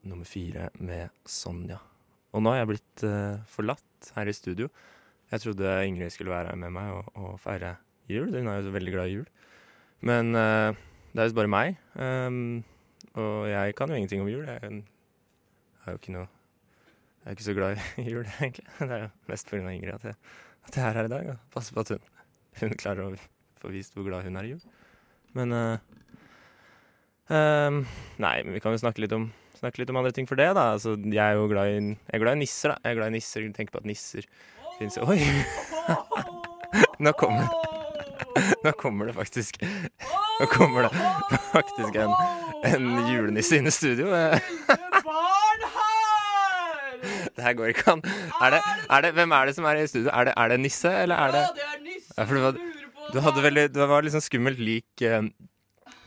Nummer 0.09 0.29
fire 0.29 0.71
med 0.79 1.09
'Sonja'. 1.27 1.81
Og 2.33 2.43
nå 2.43 2.53
har 2.53 2.63
jeg 2.63 2.71
blitt 2.75 3.05
uh, 3.09 3.41
forlatt 3.49 4.11
her 4.17 4.29
i 4.29 4.35
studio. 4.37 4.69
Jeg 5.33 5.43
trodde 5.43 5.87
Ingrid 5.87 6.13
skulle 6.13 6.31
være 6.31 6.53
her 6.53 6.61
med 6.61 6.75
meg 6.75 6.93
og, 6.93 7.11
og 7.15 7.41
feire 7.41 7.77
jul. 8.11 8.29
Hun 8.31 8.47
er 8.47 8.61
jo 8.61 8.69
så 8.69 8.75
veldig 8.75 8.93
glad 8.93 9.11
i 9.11 9.17
jul. 9.19 9.27
Men 10.07 10.35
uh, 10.37 10.77
det 11.13 11.23
er 11.23 11.29
visst 11.29 11.39
bare 11.39 11.51
meg. 11.51 11.79
Um, 11.97 12.65
og 13.17 13.49
jeg 13.49 13.75
kan 13.75 13.89
jo 13.89 13.97
ingenting 13.97 14.23
om 14.23 14.29
jul. 14.29 14.45
Jeg 14.45 14.61
er 14.63 15.95
jo 15.95 16.01
ikke 16.01 16.13
noe 16.13 16.27
Jeg 16.27 17.31
er 17.31 17.39
ikke 17.39 17.49
så 17.49 17.55
glad 17.57 17.81
i 17.99 18.11
jul, 18.15 18.27
egentlig. 18.41 18.67
Det 18.79 18.91
er 18.91 19.07
jo 19.07 19.09
mest 19.33 19.51
pga. 19.51 19.63
Ingrid 19.73 19.95
at 19.95 20.05
jeg, 20.05 20.15
at 20.69 20.77
jeg 20.77 20.89
er 20.89 21.01
her 21.01 21.09
i 21.09 21.15
dag 21.15 21.31
og 21.33 21.39
passer 21.55 21.75
på 21.75 21.87
at 21.87 21.95
hun, 21.95 22.05
hun 22.61 22.77
klarer 22.79 23.09
å 23.09 23.15
få 23.63 23.73
vist 23.73 23.97
hvor 23.97 24.07
glad 24.07 24.29
hun 24.29 24.37
er 24.37 24.47
i 24.47 24.53
jul. 24.53 24.61
Men 25.37 25.57
uh, 25.57 25.79
um, 27.33 27.83
Nei, 28.23 28.37
men 28.45 28.55
vi 28.55 28.63
kan 28.63 28.77
jo 28.77 28.85
snakke 28.85 29.03
litt 29.03 29.17
om 29.17 29.31
Snakke 29.67 29.83
litt 29.83 29.91
om 29.91 29.97
andre 29.99 30.15
ting 30.15 30.29
for 30.31 30.39
det, 30.39 30.47
da. 30.55 30.69
Altså, 30.77 30.93
jeg 30.95 31.19
er 31.19 31.35
jo 31.35 31.49
glad 31.51 31.73
i, 31.73 31.79
jeg 31.91 32.15
er 32.15 32.23
glad 32.23 32.37
i 32.37 32.39
nisser, 32.45 32.71
da. 32.71 32.77
Jeg 32.85 32.95
er 32.95 32.99
glad 33.01 33.11
i 33.11 33.15
nisser. 33.17 33.47
Tenk 33.57 33.73
på 33.75 33.81
at 33.83 33.89
nisser 33.91 34.29
fins 34.79 34.99
Oi! 35.03 35.17
Nå 37.03 37.13
kommer 37.19 37.43
det 37.43 37.51
Nå 38.65 38.73
kommer 38.79 39.09
det 39.09 39.15
faktisk 39.17 39.59
Nå 39.63 40.47
kommer 40.53 40.87
det 40.87 40.93
faktisk 41.51 41.99
en, 41.99 42.13
en 42.69 42.87
julenisse 43.11 43.59
inn 43.59 43.67
i 43.67 43.75
studio. 43.75 44.07
Det 47.37 47.45
her 47.45 47.53
går 47.53 47.75
ikke 47.75 47.93
an. 47.93 48.01
Er 48.41 48.55
det, 48.55 48.61
er 48.91 49.03
det, 49.05 49.11
hvem 49.19 49.33
er 49.37 49.49
det 49.49 49.55
som 49.59 49.67
er 49.69 49.83
i 49.83 49.87
studio? 49.91 50.09
Er 50.15 50.31
det, 50.31 50.33
er 50.37 50.49
det 50.49 50.57
nisse, 50.63 50.89
eller 51.03 51.17
er 51.27 51.35
det 51.35 51.43
det 51.59 51.67
er 51.67 51.83
nisse 51.85 52.15
Ja, 52.17 52.25
det 52.25 53.13
Du 53.13 53.19
hadde 53.21 53.45
veldig 53.45 53.65
Du 53.75 53.83
var 53.85 54.09
sånn 54.15 54.25
skummelt 54.25 54.63
lik, 54.63 54.89
eh, 55.05 55.23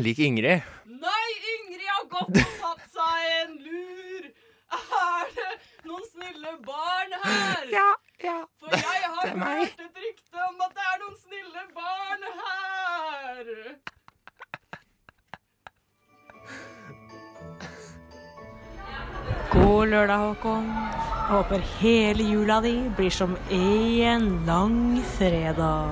lik 0.02 0.20
Ingrid. 0.26 0.66
Nei, 0.90 1.28
Ingrid 1.54 1.86
har 1.86 2.08
gått 2.16 2.34
og 2.34 2.58
tatt 2.64 2.84
seg 2.98 3.30
en 3.36 3.54
lur. 3.62 4.32
Er 5.00 5.28
det 5.36 5.52
noen 5.88 6.06
snille 6.12 6.52
barn 6.66 7.12
her? 7.24 7.64
Ja, 7.72 7.92
ja. 8.24 8.40
For 8.60 8.70
jeg 8.76 8.84
har 8.84 9.30
hørt 9.38 9.80
et 9.86 10.02
rykte 10.04 10.38
om 10.48 10.66
at 10.66 10.72
det 10.76 10.86
er 10.94 10.98
noen 11.04 11.18
snille 11.24 11.64
barn 11.78 12.22
her. 12.42 13.46
God 19.50 19.88
lørdag, 19.94 20.18
Håkon. 20.18 20.68
Jeg 21.30 21.36
håper 21.36 21.60
hele 21.80 22.24
jula 22.26 22.60
di 22.62 22.74
blir 22.98 23.14
som 23.14 23.38
en 23.54 24.28
lang 24.46 25.02
fredag. 25.18 25.90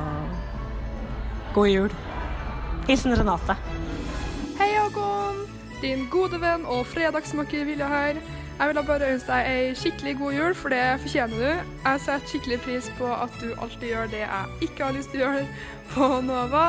God 1.54 1.68
jul. 1.70 1.92
Hilsen 2.88 3.16
Renate. 3.18 3.56
Hei, 4.60 4.72
Håkon! 4.78 5.46
Din 5.82 6.08
gode 6.10 6.42
venn 6.42 6.66
og 6.66 6.86
fredagsmakker 6.90 7.66
Vilja 7.66 7.88
her. 7.92 8.22
Jeg 8.58 8.72
vil 8.72 8.86
bare 8.88 9.08
ønske 9.14 9.30
deg 9.30 9.48
ei 9.54 9.74
skikkelig 9.78 10.12
god 10.18 10.34
jul, 10.34 10.54
for 10.58 10.74
det 10.74 10.86
fortjener 11.04 11.42
du. 11.42 11.74
Jeg 11.84 12.00
setter 12.02 12.30
skikkelig 12.32 12.56
pris 12.64 12.88
på 12.98 13.10
at 13.14 13.36
du 13.38 13.52
alltid 13.54 13.92
gjør 13.92 14.08
det 14.10 14.22
jeg 14.24 14.70
ikke 14.70 14.88
har 14.88 14.96
lyst 14.96 15.12
til 15.14 15.22
å 15.22 15.28
gjøre 15.28 15.44
på 15.92 16.08
Nova, 16.26 16.64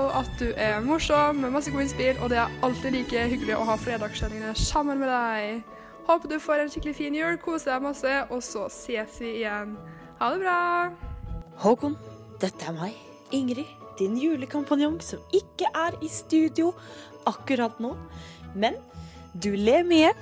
og 0.00 0.08
at 0.22 0.30
du 0.40 0.46
er 0.56 0.78
morsom 0.84 1.42
med 1.42 1.52
masse 1.52 1.72
gode 1.74 1.84
innspill, 1.84 2.16
og 2.24 2.32
det 2.32 2.38
er 2.40 2.54
alltid 2.64 2.96
like 2.96 3.26
hyggelig 3.34 3.58
å 3.58 3.66
ha 3.68 3.76
fredagssendingene 3.76 4.54
sammen 4.56 5.02
med 5.02 5.12
deg. 5.12 5.76
Håper 6.08 6.32
du 6.32 6.38
får 6.40 6.62
en 6.62 6.72
skikkelig 6.72 6.96
fin 6.96 7.20
jul, 7.20 7.36
koser 7.44 7.74
deg 7.74 7.84
masse, 7.90 8.14
og 8.32 8.40
så 8.48 8.64
ses 8.72 9.20
vi 9.20 9.34
igjen. 9.42 9.76
Ha 10.22 10.30
det 10.32 10.40
bra! 10.46 10.56
Håkon, 11.60 11.98
dette 12.40 12.72
er 12.72 12.78
meg, 12.78 12.96
Ingrid, 13.36 13.68
din 14.00 14.16
julekompanjong 14.16 14.96
som 15.04 15.20
ikke 15.36 15.68
er 15.76 16.00
i 16.00 16.08
studio 16.08 16.72
akkurat 17.28 17.76
nå. 17.84 17.92
Men 18.56 18.80
du 19.36 19.52
ler 19.52 19.84
mye, 19.84 20.16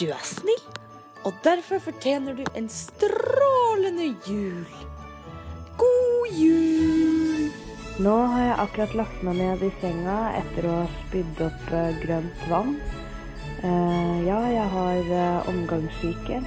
du 0.00 0.08
er 0.08 0.22
snill, 0.24 0.62
og 1.28 1.34
derfor 1.44 1.80
fortjener 1.84 2.38
du 2.38 2.44
en 2.56 2.68
strålende 2.72 4.06
jul. 4.24 4.64
God 5.80 6.38
jul! 6.38 7.50
Nå 8.00 8.14
har 8.32 8.46
jeg 8.46 8.56
akkurat 8.64 8.96
lagt 9.02 9.20
meg 9.26 9.36
ned 9.42 9.66
i 9.66 9.68
senga 9.82 10.16
etter 10.38 10.70
å 10.70 10.78
ha 10.78 10.88
spydd 11.02 11.44
opp 11.44 11.74
eh, 11.76 12.00
grønt 12.00 12.48
vann. 12.48 12.72
Eh, 13.60 14.16
ja, 14.24 14.40
jeg 14.48 14.66
har 14.72 15.12
uh, 15.12 15.50
omgangssyke. 15.52 16.40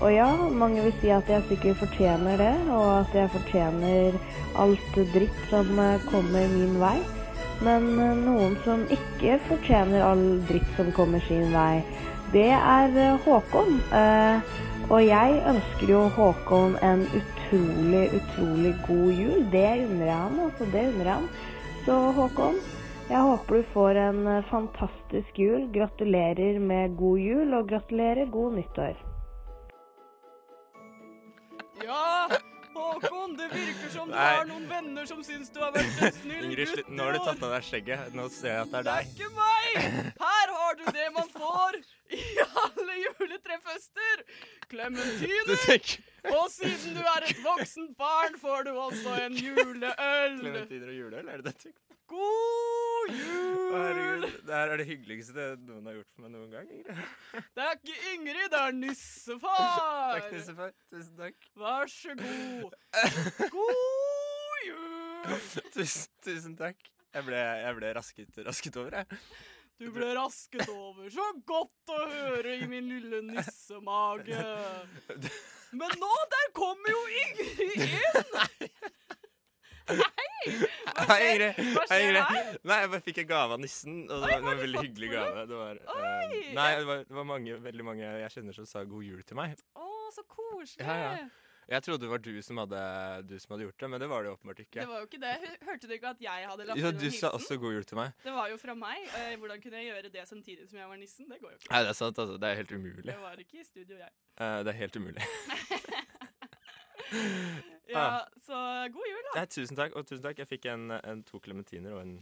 Og 0.00 0.14
ja, 0.14 0.30
mange 0.48 0.86
vil 0.86 0.94
si 1.02 1.12
at 1.12 1.28
jeg 1.28 1.44
sikkert 1.50 1.82
fortjener 1.82 2.40
det, 2.40 2.54
og 2.72 2.86
at 3.02 3.16
jeg 3.18 3.32
fortjener 3.34 4.16
alt 4.62 5.00
dritt 5.12 5.42
som 5.52 5.68
eh, 5.76 6.06
kommer 6.08 6.48
min 6.54 6.78
vei. 6.80 6.96
Men 7.60 7.90
eh, 8.00 8.22
noen 8.24 8.56
som 8.64 8.86
ikke 8.88 9.36
fortjener 9.50 10.06
all 10.06 10.24
dritt 10.48 10.70
som 10.78 10.88
kommer 10.96 11.20
sin 11.28 11.52
vei, 11.52 11.82
det 12.32 12.50
er 12.54 12.92
eh, 12.94 13.20
Håkon. 13.24 13.78
Eh, 13.90 14.58
og 14.90 15.00
jeg 15.06 15.38
ønsker 15.50 15.90
jo 15.90 16.02
Håkon 16.14 16.76
en 16.82 17.02
utrolig, 17.18 18.04
utrolig 18.18 18.74
god 18.86 19.08
jul. 19.18 19.40
Det 19.52 19.64
unner 19.86 20.06
jeg 20.06 20.16
ham, 20.16 20.38
altså. 20.46 20.68
Det 20.72 20.84
unner 20.92 21.10
jeg 21.10 21.14
ham. 21.14 21.28
Så 21.86 21.98
Håkon, 22.18 22.60
jeg 23.10 23.24
håper 23.26 23.56
du 23.56 23.72
får 23.74 24.02
en 24.04 24.20
eh, 24.26 24.44
fantastisk 24.50 25.42
jul. 25.42 25.66
Gratulerer 25.74 26.60
med 26.62 26.96
god 26.98 27.18
jul, 27.18 27.54
og 27.54 27.68
gratulerer 27.68 28.30
god 28.30 28.60
nyttår. 28.60 28.94
Ja, 31.80 32.36
Håkon, 32.80 33.36
det 33.38 33.46
virker 33.52 33.90
som 33.94 34.08
du 34.10 34.14
Nei. 34.16 34.26
har 34.36 34.46
noen 34.48 34.66
venner 34.70 35.08
som 35.10 35.20
syns 35.26 35.52
du 35.54 35.60
har 35.62 35.72
vært 35.74 36.00
en 36.08 36.14
snill 36.18 36.44
Ingrid, 36.48 36.66
gutt. 36.66 36.74
slutt. 36.80 36.92
Nå 36.96 37.06
har 37.08 37.16
du 37.16 37.20
tatt 37.26 37.44
av 37.48 37.54
deg 37.56 37.66
skjegget. 37.68 38.14
Nå 38.18 38.28
ser 38.34 38.54
jeg 38.54 38.62
at 38.66 38.72
det 38.74 38.80
er 38.80 38.88
deg. 38.88 38.92
Det 38.92 39.00
er 39.00 39.10
ikke 39.14 39.30
meg! 39.38 40.14
Her 40.24 40.54
har 40.58 40.78
du 40.80 40.84
det 40.98 41.08
man 41.18 41.28
får 41.36 41.80
i 42.20 42.24
alle 42.64 42.96
juletrefester. 43.04 44.24
Klementiner. 44.70 45.98
Og 46.36 46.50
siden 46.52 46.98
du 46.98 47.04
er 47.14 47.28
et 47.30 47.38
voksent 47.44 47.94
barn, 47.98 48.34
får 48.42 48.66
du 48.68 48.72
også 48.76 49.14
en 49.26 49.38
juleøl. 49.40 50.40
Klementiner 50.40 50.90
og 50.92 50.98
juleøl, 50.98 51.28
er 51.28 51.40
det 51.40 51.46
det 51.50 51.54
du 51.56 51.64
tenker? 51.68 51.89
God 52.10 53.12
jul! 53.14 53.70
Herregud, 53.70 54.24
det 54.46 54.54
her 54.54 54.72
er 54.72 54.80
det 54.80 54.86
hyggeligste 54.88 55.44
noen 55.62 55.86
har 55.86 55.94
gjort 56.00 56.08
for 56.10 56.24
meg 56.24 56.32
noen 56.34 56.50
gang. 56.50 56.70
Det 57.54 57.62
er 57.62 57.76
ikke 57.76 58.14
Ingrid, 58.14 58.48
det 58.50 58.60
er 58.60 58.74
nissefar. 58.74 60.16
Takk, 60.16 60.26
nissefar. 60.34 60.72
Tusen 60.90 61.20
takk. 61.20 61.46
Vær 61.60 61.92
så 61.92 62.16
god. 62.18 62.74
God 63.54 64.64
jul! 64.66 65.38
Tusen, 65.76 66.10
tusen 66.26 66.58
takk. 66.58 66.90
Jeg 67.14 67.26
ble, 67.26 67.38
jeg 67.38 67.78
ble 67.78 67.94
rasket, 67.94 68.42
rasket 68.46 68.80
over, 68.82 69.00
jeg. 69.00 69.20
Du 69.80 69.86
ble 69.94 70.10
rasket 70.18 70.66
over. 70.68 71.06
Så 71.14 71.24
godt 71.48 71.94
å 71.94 72.00
høre 72.10 72.58
i 72.58 72.66
min 72.70 72.90
lille 72.90 73.22
nissemage. 73.30 74.42
Men 75.78 75.94
nå, 76.02 76.10
der 76.34 76.50
kommer 76.58 76.90
jo 76.90 77.06
Ingrid 77.22 77.86
inn! 77.86 78.68
Hei! 79.90 80.29
Hva 80.40 81.04
Hei, 81.10 81.16
skjer, 81.20 81.32
Ingrid. 81.34 81.58
hva 81.74 81.82
Hei, 81.84 81.86
skjer 81.90 82.04
Ingrid. 82.06 82.22
her? 82.30 82.58
Nei, 82.70 82.78
jeg 82.80 82.90
bare 82.94 83.04
fikk 83.08 83.18
en 83.24 83.28
gave 83.34 83.52
av 83.56 83.60
nissen. 83.60 83.98
Og 84.06 84.08
det 84.08 84.16
Oi, 84.16 84.20
var, 84.20 84.30
hva 84.30 84.30
det 84.30 84.40
har 84.40 84.46
var 84.46 84.52
en 84.52 84.56
du 84.56 84.62
veldig 84.64 84.78
fått 84.80 84.86
hyggelig 84.88 85.10
for 85.10 85.18
gave. 85.18 85.44
Det 85.50 85.58
var, 85.60 85.74
eh, 85.76 85.92
Oi, 85.96 86.40
nei, 86.56 86.70
det 86.80 86.86
var, 86.88 87.04
det 87.10 87.16
var 87.20 87.28
mange, 87.34 87.58
veldig 87.68 87.84
mange 87.90 88.08
jeg 88.24 88.30
kjenner 88.38 88.56
som 88.56 88.66
sa 88.66 88.84
god 88.84 89.04
jul 89.04 89.22
til 89.28 89.36
meg. 89.40 89.54
Å, 89.76 89.90
så 90.16 90.24
koselig. 90.26 90.86
Ja, 90.86 90.96
ja. 91.20 91.28
Jeg 91.70 91.84
trodde 91.86 92.02
det 92.02 92.08
var 92.10 92.18
du 92.18 92.32
som 92.42 92.58
hadde, 92.58 92.78
du 93.30 93.36
som 93.38 93.52
hadde 93.54 93.62
gjort 93.68 93.78
det, 93.78 93.88
men 93.92 94.00
det 94.02 94.08
var 94.10 94.24
det 94.24 94.30
jo 94.32 94.34
åpenbart 94.34 94.58
ikke. 94.64 94.80
Det 94.80 94.88
var 94.90 95.04
jo 95.04 95.06
ikke 95.06 95.20
det. 95.22 95.34
Hø- 95.44 95.68
Hørte 95.68 95.86
du 95.86 95.92
ikke 95.94 96.10
at 96.16 96.24
jeg 96.24 96.48
hadde 96.50 96.64
lagt 96.66 96.80
Ja, 96.80 96.88
inn 96.88 96.96
en 96.96 96.98
du 96.98 97.04
sa 97.06 97.12
hilsen? 97.30 97.36
også 97.38 97.58
god 97.62 97.72
jul 97.76 97.84
til 97.86 97.96
meg. 98.00 98.16
Det 98.24 98.32
var 98.34 98.48
jo 98.50 98.56
fra 98.58 98.74
meg. 98.74 99.04
Eh, 99.20 99.36
Hvordan 99.38 99.62
kunne 99.62 99.78
jeg 99.78 99.86
gjøre 99.92 100.10
det 100.16 100.24
samtidig 100.26 100.66
som 100.68 100.80
jeg 100.80 100.88
var 100.90 100.98
nissen? 100.98 101.28
Det 101.30 101.38
går 101.38 101.50
jo 101.52 101.56
ikke. 101.60 101.70
Nei, 101.70 101.82
det 101.86 101.92
er 101.92 101.98
sant, 102.00 102.18
altså. 102.18 102.40
Det 102.42 102.48
er 102.50 102.58
helt 102.58 102.72
umulig. 102.74 103.06
Jeg 103.12 103.22
var 103.22 103.44
ikke 103.44 103.60
i 103.60 103.64
studio, 103.68 104.00
jeg. 104.02 104.10
Eh, 104.40 104.58
det 104.66 104.74
er 104.74 104.78
helt 104.82 104.96
umulig. 104.98 105.22
Ja, 107.92 108.26
så 108.46 108.58
god 108.94 109.08
jul, 109.10 109.22
da. 109.28 109.38
Nei, 109.38 109.46
tusen 109.52 109.78
takk. 109.78 109.96
Og 109.98 110.06
tusen 110.08 110.24
takk. 110.26 110.42
Jeg 110.42 110.50
fikk 110.50 110.68
en, 110.72 110.90
en 110.98 111.24
to 111.26 111.40
klementiner 111.42 111.96
og 111.96 112.04
en 112.04 112.14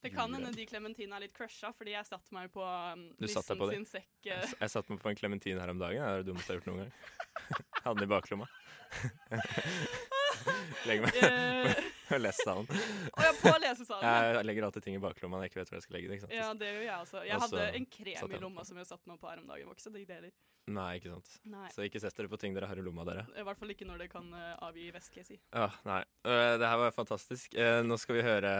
Det 0.00 0.14
kan 0.14 0.32
hende 0.32 0.52
de 0.56 0.64
klementinene 0.64 1.18
er 1.18 1.26
litt 1.26 1.34
crusha, 1.36 1.72
fordi 1.76 1.92
jeg 1.92 2.08
satte 2.08 2.32
meg 2.32 2.48
på 2.54 2.64
um, 2.64 3.02
nissen 3.20 3.44
på 3.60 3.70
sin 3.72 3.84
sekk. 3.88 4.10
Jeg, 4.24 4.38
eh. 4.38 4.54
jeg 4.62 4.72
satte 4.72 4.94
meg 4.94 5.02
på 5.02 5.12
en 5.12 5.18
klementin 5.18 5.60
her 5.60 5.72
om 5.74 5.82
dagen. 5.82 6.00
Det 6.00 6.08
er 6.08 6.24
det 6.24 6.30
dummeste 6.30 6.54
jeg 6.54 6.62
har 6.62 6.62
gjort 6.62 6.72
noen 6.72 6.86
gang. 6.86 6.92
Hadde 7.84 7.98
den 8.00 8.08
i 8.08 8.12
baklomma. 8.14 8.50
Legg 10.88 11.04
meg 11.04 11.20
Eh. 11.20 11.89
Og 12.16 12.22
lese 12.24 12.46
salen. 12.46 12.68
Å 12.70 13.24
ja, 13.26 13.32
på 13.40 13.54
lesesalen. 13.62 14.06
Jeg 14.36 14.46
legger 14.48 14.68
alltid 14.68 14.86
ting 14.86 14.98
i 14.98 15.02
baklomma 15.02 15.38
når 15.38 15.46
jeg 15.46 15.52
ikke 15.52 15.60
vet 15.60 15.72
hvor 15.72 15.78
jeg 15.80 15.86
skal 15.86 15.96
legge 15.98 16.10
det. 16.10 16.18
ikke 16.18 16.26
sant? 16.26 16.36
Ja, 16.36 16.52
det 16.60 16.70
gjør 16.70 16.86
jeg 16.86 16.96
også. 17.06 17.24
Jeg 17.26 17.36
også 17.36 17.58
hadde 17.58 17.80
en 17.80 17.90
krem 17.96 18.36
i 18.38 18.40
lomma 18.44 18.64
som 18.68 18.80
jeg 18.80 18.88
satte 18.90 19.10
meg 19.10 19.20
på 19.22 19.30
her 19.30 19.42
om 19.42 19.50
dagen. 19.50 19.68
Var 19.70 19.78
ikke 19.78 19.86
så 19.86 19.94
digg 19.94 20.06
det 20.08 20.18
heller. 20.20 20.36
Nei, 20.70 20.90
ikke 21.00 21.14
sant. 21.14 21.32
Nei. 21.50 21.66
Så 21.74 21.86
ikke 21.86 22.02
sett 22.02 22.16
dere 22.20 22.30
på 22.30 22.38
ting 22.38 22.54
dere 22.54 22.68
har 22.70 22.78
i 22.78 22.84
lomma, 22.84 23.06
dere. 23.08 23.24
I 23.34 23.44
hvert 23.46 23.58
fall 23.58 23.72
ikke 23.74 23.88
når 23.88 24.04
det 24.04 24.10
kan 24.12 24.28
uh, 24.34 24.52
avgi 24.68 24.90
væske, 24.94 25.24
si. 25.26 25.40
Ja, 25.50 25.70
nei. 25.88 26.02
Uh, 26.26 26.54
det 26.60 26.68
her 26.68 26.78
var 26.84 26.94
fantastisk. 26.94 27.56
Uh, 27.58 27.80
nå 27.86 27.98
skal 28.00 28.20
vi 28.20 28.26
høre 28.28 28.54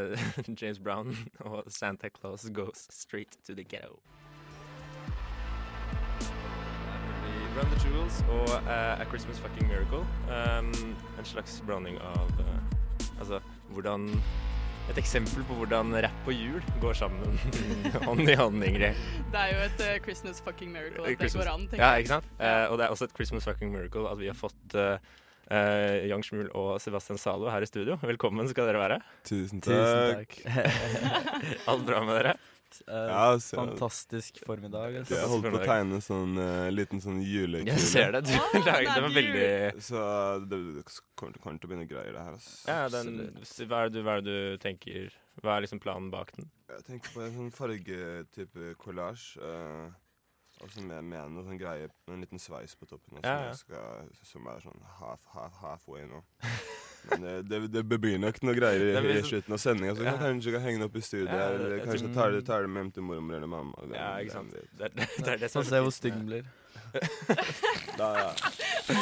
James 0.60 0.78
Brown 0.78 1.16
og 1.48 1.64
Santa 1.72 2.12
Claus 2.12 2.46
Goes 2.54 2.86
Straight 2.94 3.40
to 3.46 3.56
the 3.56 3.64
Ghetto. 3.64 3.98
Run 7.56 7.66
the 7.70 7.88
Jewels 7.88 8.24
og 8.28 8.48
uh, 8.62 9.00
A 9.00 9.04
Christmas 9.04 9.40
Fucking 9.40 9.68
Miracle. 9.68 10.06
Um, 10.30 10.96
en 11.18 11.24
slags 11.24 11.62
blanding 11.66 11.98
av 11.98 12.30
eh, 12.40 12.79
Altså 13.18 13.40
hvordan 13.74 14.08
Et 14.90 14.98
eksempel 14.98 15.44
på 15.46 15.54
hvordan 15.60 15.92
rapp 16.02 16.26
og 16.26 16.34
jul 16.34 16.64
går 16.82 16.96
sammen 16.98 17.36
hånd 18.08 18.26
i 18.26 18.34
hånd, 18.34 18.64
Ingrid. 18.66 18.98
Det 19.30 19.38
er 19.38 19.52
jo 19.52 19.60
et 19.68 19.82
uh, 19.86 19.92
Christmas 20.02 20.40
fucking 20.42 20.72
miracle 20.74 21.04
at 21.06 21.20
det 21.20 21.30
går 21.36 21.50
an, 21.52 21.66
tenker 21.70 21.84
jeg. 21.84 21.86
ja, 21.86 22.02
ikke 22.02 22.14
sant? 22.16 22.30
Uh, 22.40 22.64
og 22.72 22.78
det 22.80 22.86
er 22.86 22.94
også 22.96 23.06
et 23.06 23.14
Christmas 23.14 23.46
fucking 23.46 23.70
miracle 23.70 24.08
at 24.10 24.18
vi 24.18 24.26
har 24.32 24.38
fått 24.38 24.74
uh, 24.74 24.96
Jan 26.10 26.22
Schmuel 26.26 26.50
og 26.58 26.80
Sebastian 26.82 27.18
Zalo 27.22 27.50
her 27.50 27.62
i 27.62 27.70
studio. 27.70 28.00
Velkommen 28.02 28.50
skal 28.50 28.66
dere 28.70 28.82
være. 28.82 28.98
Tusen 29.26 29.62
Tusen 29.62 30.24
takk. 30.24 30.36
Alt 31.70 31.86
bra 31.86 32.02
med 32.06 32.18
dere? 32.18 32.34
Eh, 32.88 33.06
Ja, 33.10 33.38
så- 33.38 33.56
fantastisk 33.56 34.38
formiddag. 34.46 34.94
altså. 35.00 35.14
Jeg 35.16 35.28
holdt 35.28 35.44
på 35.50 35.58
å 35.60 35.64
tegne 35.66 36.00
sånn 36.00 36.38
eh, 36.38 36.70
liten 36.70 37.00
sånn 37.00 37.20
julekule. 37.22 37.66
Jeg 37.66 37.78
ser 37.80 38.12
det. 38.12 38.24
Du 38.24 38.32
Ah, 38.32 38.52
laget 38.54 38.94
det 38.94 39.02
var 39.02 39.14
veldig 39.16 39.82
Så 39.82 40.48
det, 40.48 40.58
det 40.76 40.84
kommer, 41.16 41.38
kommer 41.42 41.58
til 41.60 41.68
å 41.68 41.72
begynne 41.72 41.88
greier, 41.88 42.12
det 42.12 42.24
her. 42.24 42.34
ass. 42.34 42.64
ja, 42.68 42.88
den, 42.88 43.10
hva, 43.68 43.84
er 43.84 43.88
det 43.88 43.92
du, 43.92 44.02
hva 44.02 44.16
er 44.16 44.20
det 44.20 44.24
du 44.24 44.58
tenker 44.58 45.10
Hva 45.42 45.56
er 45.56 45.62
liksom 45.66 45.80
planen 45.80 46.10
bak 46.10 46.32
den? 46.36 46.50
Jeg 46.68 46.84
tenker 46.84 47.10
på 47.14 47.22
en 47.24 47.32
sånn 47.32 47.52
fargetype 47.52 48.74
collage. 48.78 49.36
eh, 49.40 49.90
og 50.62 50.70
så 50.74 50.82
med, 50.84 51.04
med 51.04 51.30
noe 51.32 51.44
sånn 51.46 51.58
greie, 51.60 51.88
en 52.12 52.20
liten 52.20 52.38
sveis 52.42 52.74
på 52.76 52.86
toppen, 52.90 53.16
også, 53.18 53.24
Ja, 53.24 53.52
som, 53.56 53.72
ja. 53.74 53.86
skal, 54.10 54.26
som 54.28 54.46
er 54.52 54.60
sånn 54.64 54.82
half, 55.00 55.22
half, 55.34 55.56
halfway 55.62 56.04
nå. 56.10 56.20
Men 57.10 57.24
eh, 57.24 57.38
det, 57.48 57.60
det, 57.72 57.82
det 57.88 57.98
blir 58.02 58.18
nok 58.20 58.42
noe 58.44 58.54
greier 58.58 58.82
i, 58.92 59.12
i 59.16 59.22
slutten 59.24 59.56
av 59.56 59.60
sendinga, 59.62 59.94
så 59.96 60.04
Ja. 60.04 60.12
kanskje 60.20 60.26
kanskje 60.34 60.52
kan 60.56 60.66
henge 60.66 60.82
det 60.82 60.88
opp 60.90 60.96
i 61.00 61.04
studio. 61.06 61.28
Ja, 61.32 61.46
eller 61.56 61.84
kanskje 61.86 62.10
tar 62.14 62.34
det, 62.36 62.42
tar 62.48 62.66
det 62.66 62.72
med 62.74 62.82
hjem 62.84 62.90
til 62.98 63.06
mormor 63.08 63.36
eller 63.38 63.48
mamma. 63.56 63.86
Det- 63.88 63.96
Ja, 63.96 64.10
ikke 64.20 64.32
sant. 64.36 64.52
det- 64.52 64.68
Det, 64.78 64.92
det, 64.96 65.08
det 65.24 65.32
er 65.32 65.36
det 65.46 65.50
som 65.50 65.64
se 65.64 65.80
hvor 65.80 65.90
stygg 65.96 66.12
den 66.18 66.26
blir. 66.28 66.44
Da, 67.96 68.06
ja. 68.18 68.30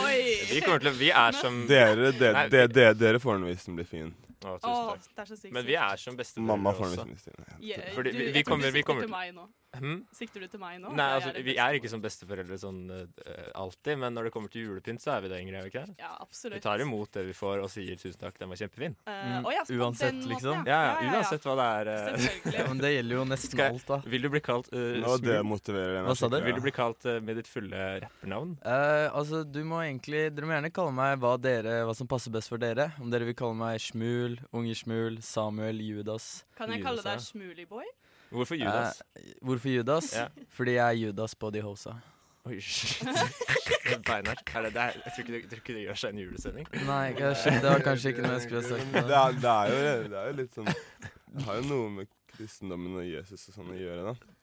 Oi! 0.05 0.23
Vi 0.53 0.61
kommer 0.61 0.79
til 0.83 0.90
å 0.90 0.97
Vi 0.99 1.11
er 1.11 1.33
som 1.38 1.62
Dere, 1.71 2.11
de, 2.12 2.33
Nei, 2.37 2.49
de, 2.53 2.64
de, 2.68 2.87
dere 3.01 3.21
får 3.23 3.38
den 3.38 3.47
hvis 3.49 3.64
den 3.68 3.79
blir 3.79 3.87
fin. 3.88 4.11
Å, 4.38 4.53
tusen 4.62 5.14
takk. 5.16 5.31
det 5.33 5.49
er 5.49 5.53
Men 5.57 5.64
vi 5.66 5.75
er 5.81 5.97
som 5.99 6.14
besteforeldre 6.18 6.51
Mamma 6.53 6.73
får 6.77 6.85
den 6.92 6.99
også. 6.99 7.07
hvis 7.09 7.25
den 7.25 7.38
blir 7.38 7.49
fin. 7.49 7.62
Yeah, 7.64 7.88
Fordi 7.97 8.12
du, 8.14 8.18
vi, 8.21 8.27
vi 8.37 8.42
kommer, 8.47 8.71
vi 8.77 8.83
kommer 8.87 9.03
til 9.07 9.11
meg 9.11 9.33
nå. 9.35 9.49
Hm? 9.76 9.98
Sikter 10.16 10.40
du 10.40 10.48
til 10.48 10.61
meg 10.62 10.78
nå? 10.81 10.90
Nei, 10.96 11.07
altså, 11.18 11.28
er 11.37 11.44
vi 11.44 11.54
er 11.61 11.76
ikke 11.76 11.90
som 11.92 12.00
besteforeldre 12.00 12.57
sånn 12.59 12.78
uh, 12.88 13.02
alltid, 13.61 13.98
men 14.00 14.14
når 14.16 14.28
det 14.28 14.33
kommer 14.33 14.48
til 14.52 14.64
julepynt, 14.64 15.02
så 15.04 15.12
er 15.18 15.26
vi 15.26 15.28
det, 15.28 15.40
Ingrid. 15.44 15.59
er 15.61 15.66
vi 15.66 15.72
ikke 15.74 15.83
det? 15.85 15.96
Ja, 16.00 16.14
absolutt. 16.24 16.57
Vi 16.57 16.62
tar 16.64 16.81
imot 16.81 17.12
det 17.12 17.24
vi 17.28 17.35
får, 17.37 17.61
og 17.66 17.68
sier 17.70 17.98
tusen 18.00 18.16
takk, 18.22 18.38
den 18.40 18.48
var 18.48 18.57
kjempefin. 18.62 18.96
Uh, 19.07 19.12
Mm, 19.28 19.44
ja, 19.52 19.62
uansett, 19.76 20.22
liksom. 20.31 20.62
Ja, 20.64 20.72
Ja, 20.72 20.78
ja, 20.81 20.94
ja, 21.02 21.11
ja. 21.12 21.18
uansett 21.18 21.44
hva 21.44 21.54
det 21.59 21.66
er. 21.68 21.90
Uh, 21.92 22.16
Selvfølgelig. 22.16 22.54
Ja, 22.59 22.66
men 22.70 22.78
det 22.83 22.92
gjelder 22.94 23.14
jo 23.18 23.24
nesten 23.28 23.59
jeg- 23.61 23.72
alt, 23.74 23.87
da. 23.92 23.98
Vil 24.09 24.22
du 24.22 24.28
bli 24.33 24.40
kalt 24.40 24.72
uh, 24.72 24.78
jeg 24.78 25.44
meg 25.44 26.07
Hva 26.09 26.16
sa 26.16 26.28
du? 26.33 26.38
Vil 26.48 26.54
du 26.54 26.61
bli 26.64 26.72
kalt 26.72 27.04
med 27.28 27.37
ditt 27.37 27.46
fulle 27.50 27.85
rappernavn? 28.07 28.57
Eh, 28.64 29.09
altså, 29.12 29.44
du 29.44 29.61
må 29.68 29.83
egentlig 29.85 30.24
Dere 30.35 30.46
må 30.48 30.54
gjerne 30.57 30.72
kalle 30.72 30.92
meg 30.96 31.18
hva, 31.20 31.37
dere, 31.40 31.83
hva 31.85 31.94
som 31.96 32.09
passer 32.09 32.33
best 32.35 32.48
for 32.48 32.59
dere. 32.62 32.92
Om 33.02 33.11
dere 33.12 33.28
vil 33.28 33.37
kalle 33.38 33.54
meg 33.59 33.81
Smul, 33.85 34.38
Unge 34.52 34.74
Smul, 34.78 35.20
Samuel, 35.24 35.81
Judas. 35.85 36.44
Kan 36.57 36.72
jeg 36.72 36.83
kalle 36.85 37.02
deg 37.04 37.20
Smoolyboy? 37.20 37.85
Hvorfor 38.31 38.59
Judas? 38.61 39.03
Eh, 39.17 39.33
hvorfor 39.43 39.69
Judas? 39.73 40.12
Ja. 40.17 40.27
Fordi 40.53 40.77
jeg 40.77 40.85
er 40.87 40.97
Judas 41.07 41.35
på 41.35 41.51
de 41.51 41.62
hosa. 41.64 41.95
Oi, 42.49 42.61
shit. 42.61 43.09
Beinhardt. 44.07 44.55
Er 44.55 44.62
det 44.62 44.75
der? 44.75 44.93
Jeg 45.05 45.12
tror 45.14 45.25
ikke 45.25 45.33
det, 45.33 45.43
tror 45.51 45.62
ikke 45.62 45.75
det 45.77 45.83
gjør 45.83 45.99
seg 46.03 46.14
en 46.14 46.21
julesending. 46.23 46.69
Nei, 46.88 47.07
kanskje, 47.19 47.55
det 47.61 47.73
var 47.73 47.85
kanskje 47.85 48.12
ikke 48.12 48.25
noe 48.25 48.37
jeg 48.37 48.45
skulle 48.47 48.62
ha 48.62 48.69
sagt. 48.69 48.93
Det 48.95 49.19
er, 49.21 49.38
det, 49.43 49.55
er 49.55 49.73
jo, 49.73 50.09
det 50.12 50.19
er 50.23 50.31
jo 50.31 50.37
litt 50.38 50.59
sånn 50.61 50.71
Det 50.73 51.45
har 51.49 51.61
jo 51.61 51.64
noe 51.69 51.91
med 51.99 52.12
kristendommen 52.33 53.01
og 53.01 53.09
Jesus 53.09 53.49
og 53.51 53.59
sånn 53.59 53.73
å 53.75 53.79
gjøre, 53.79 54.12
da. 54.12 54.35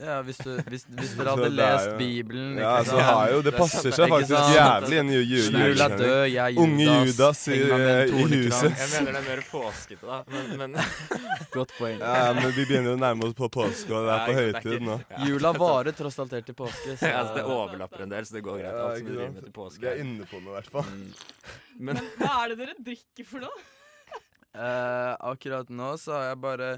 Ja, 0.00 0.16
hvis, 0.26 0.38
du, 0.42 0.48
hvis, 0.66 0.82
hvis 0.90 1.12
dere 1.18 1.32
hadde 1.36 1.48
lest 1.54 1.86
jo- 1.92 1.98
Bibelen 2.00 2.56
Ja, 2.58 2.72
så 2.84 2.96
har 2.98 3.30
jo 3.30 3.42
Det 3.46 3.52
er 3.52 3.58
passer 3.60 3.92
seg 3.94 4.10
faktisk 4.10 4.32
sant? 4.34 4.54
jævlig 4.56 4.96
inn 5.02 5.10
i 5.12 5.18
julen. 5.20 5.60
ju- 5.60 5.82
er 5.84 5.94
død, 5.94 6.24
jeg 6.32 6.56
er 6.56 6.60
Unge 6.64 6.86
Judas 6.88 7.42
i, 7.48 7.58
i 7.60 8.24
huset. 8.32 8.74
Jeg 8.80 8.88
mener 8.94 9.12
det 9.12 9.20
er 9.20 9.28
mer 9.28 9.42
påskete, 9.50 10.02
da. 10.08 10.18
Men, 10.34 10.56
men 10.58 10.74
Godt 11.54 11.76
poeng. 11.78 12.00
Ja, 12.02 12.32
men 12.34 12.50
vi 12.56 12.64
begynner 12.66 12.90
jo 12.90 12.96
å 12.96 13.00
nærme 13.04 13.28
oss 13.28 13.36
på 13.38 13.48
påske, 13.54 13.92
og 13.94 14.08
det 14.08 14.16
er 14.16 14.24
på 14.26 14.34
høytid 14.40 14.82
nå. 14.88 14.96
Jula 15.28 15.52
varer 15.54 15.94
tross 15.94 16.18
alt 16.24 16.34
helt 16.34 16.48
til 16.50 16.58
påske. 16.58 16.96
Så. 16.98 17.06
ja, 17.06 17.20
altså, 17.22 17.36
det 17.38 17.44
overlapper 17.54 18.02
en 18.08 18.16
del, 18.16 18.26
så 18.26 18.34
det 18.40 18.42
går 18.48 18.58
greit. 18.64 18.72
Ja, 18.74 18.88
Alt 18.88 18.98
som 18.98 19.06
du 19.06 19.12
driver 19.14 19.30
med 19.36 19.46
til 19.46 19.54
påske. 19.60 19.84
Vi 19.84 19.92
er 19.92 20.02
inne 20.02 20.26
på 20.26 20.40
noe, 20.42 20.50
i 20.50 20.58
hvert 20.58 20.72
fall. 20.74 20.90
Men 21.78 22.00
Men 22.02 22.10
hva 22.18 22.32
er 22.42 22.52
det 22.54 22.58
dere 22.64 22.74
drikker 22.90 23.30
for 23.30 23.46
noe? 23.46 23.62
Uh, 24.54 25.14
akkurat 25.30 25.70
nå 25.74 25.94
så 25.98 26.12
har 26.14 26.26
jeg 26.32 26.42
bare 26.42 26.68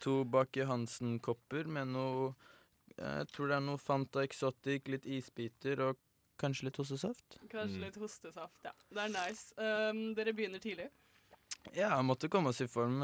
to 0.00 0.22
Bakke 0.24 0.64
Hansen-kopper 0.68 1.66
med 1.68 1.90
noe 1.92 2.30
Jeg 2.98 3.28
tror 3.32 3.48
det 3.52 3.56
er 3.56 3.64
noe 3.66 3.78
Fanta 3.78 4.22
Exotic, 4.26 4.88
litt 4.90 5.06
isbiter 5.06 5.80
og 5.86 5.96
kanskje 6.38 6.68
litt 6.68 6.76
hostesaft. 6.78 7.38
Kanskje 7.50 7.76
Mm. 7.78 7.84
litt 7.86 7.96
hostesaft, 7.98 8.58
ja. 8.64 8.72
Det 8.94 9.04
er 9.04 9.12
nice. 9.14 9.52
Um, 9.58 10.14
dere 10.14 10.32
begynner 10.34 10.58
tidlig. 10.62 10.88
Ja, 11.74 11.88
jeg 11.96 12.04
måtte 12.06 12.28
komme 12.30 12.48
oss 12.52 12.60
i 12.62 12.66
form 12.70 13.00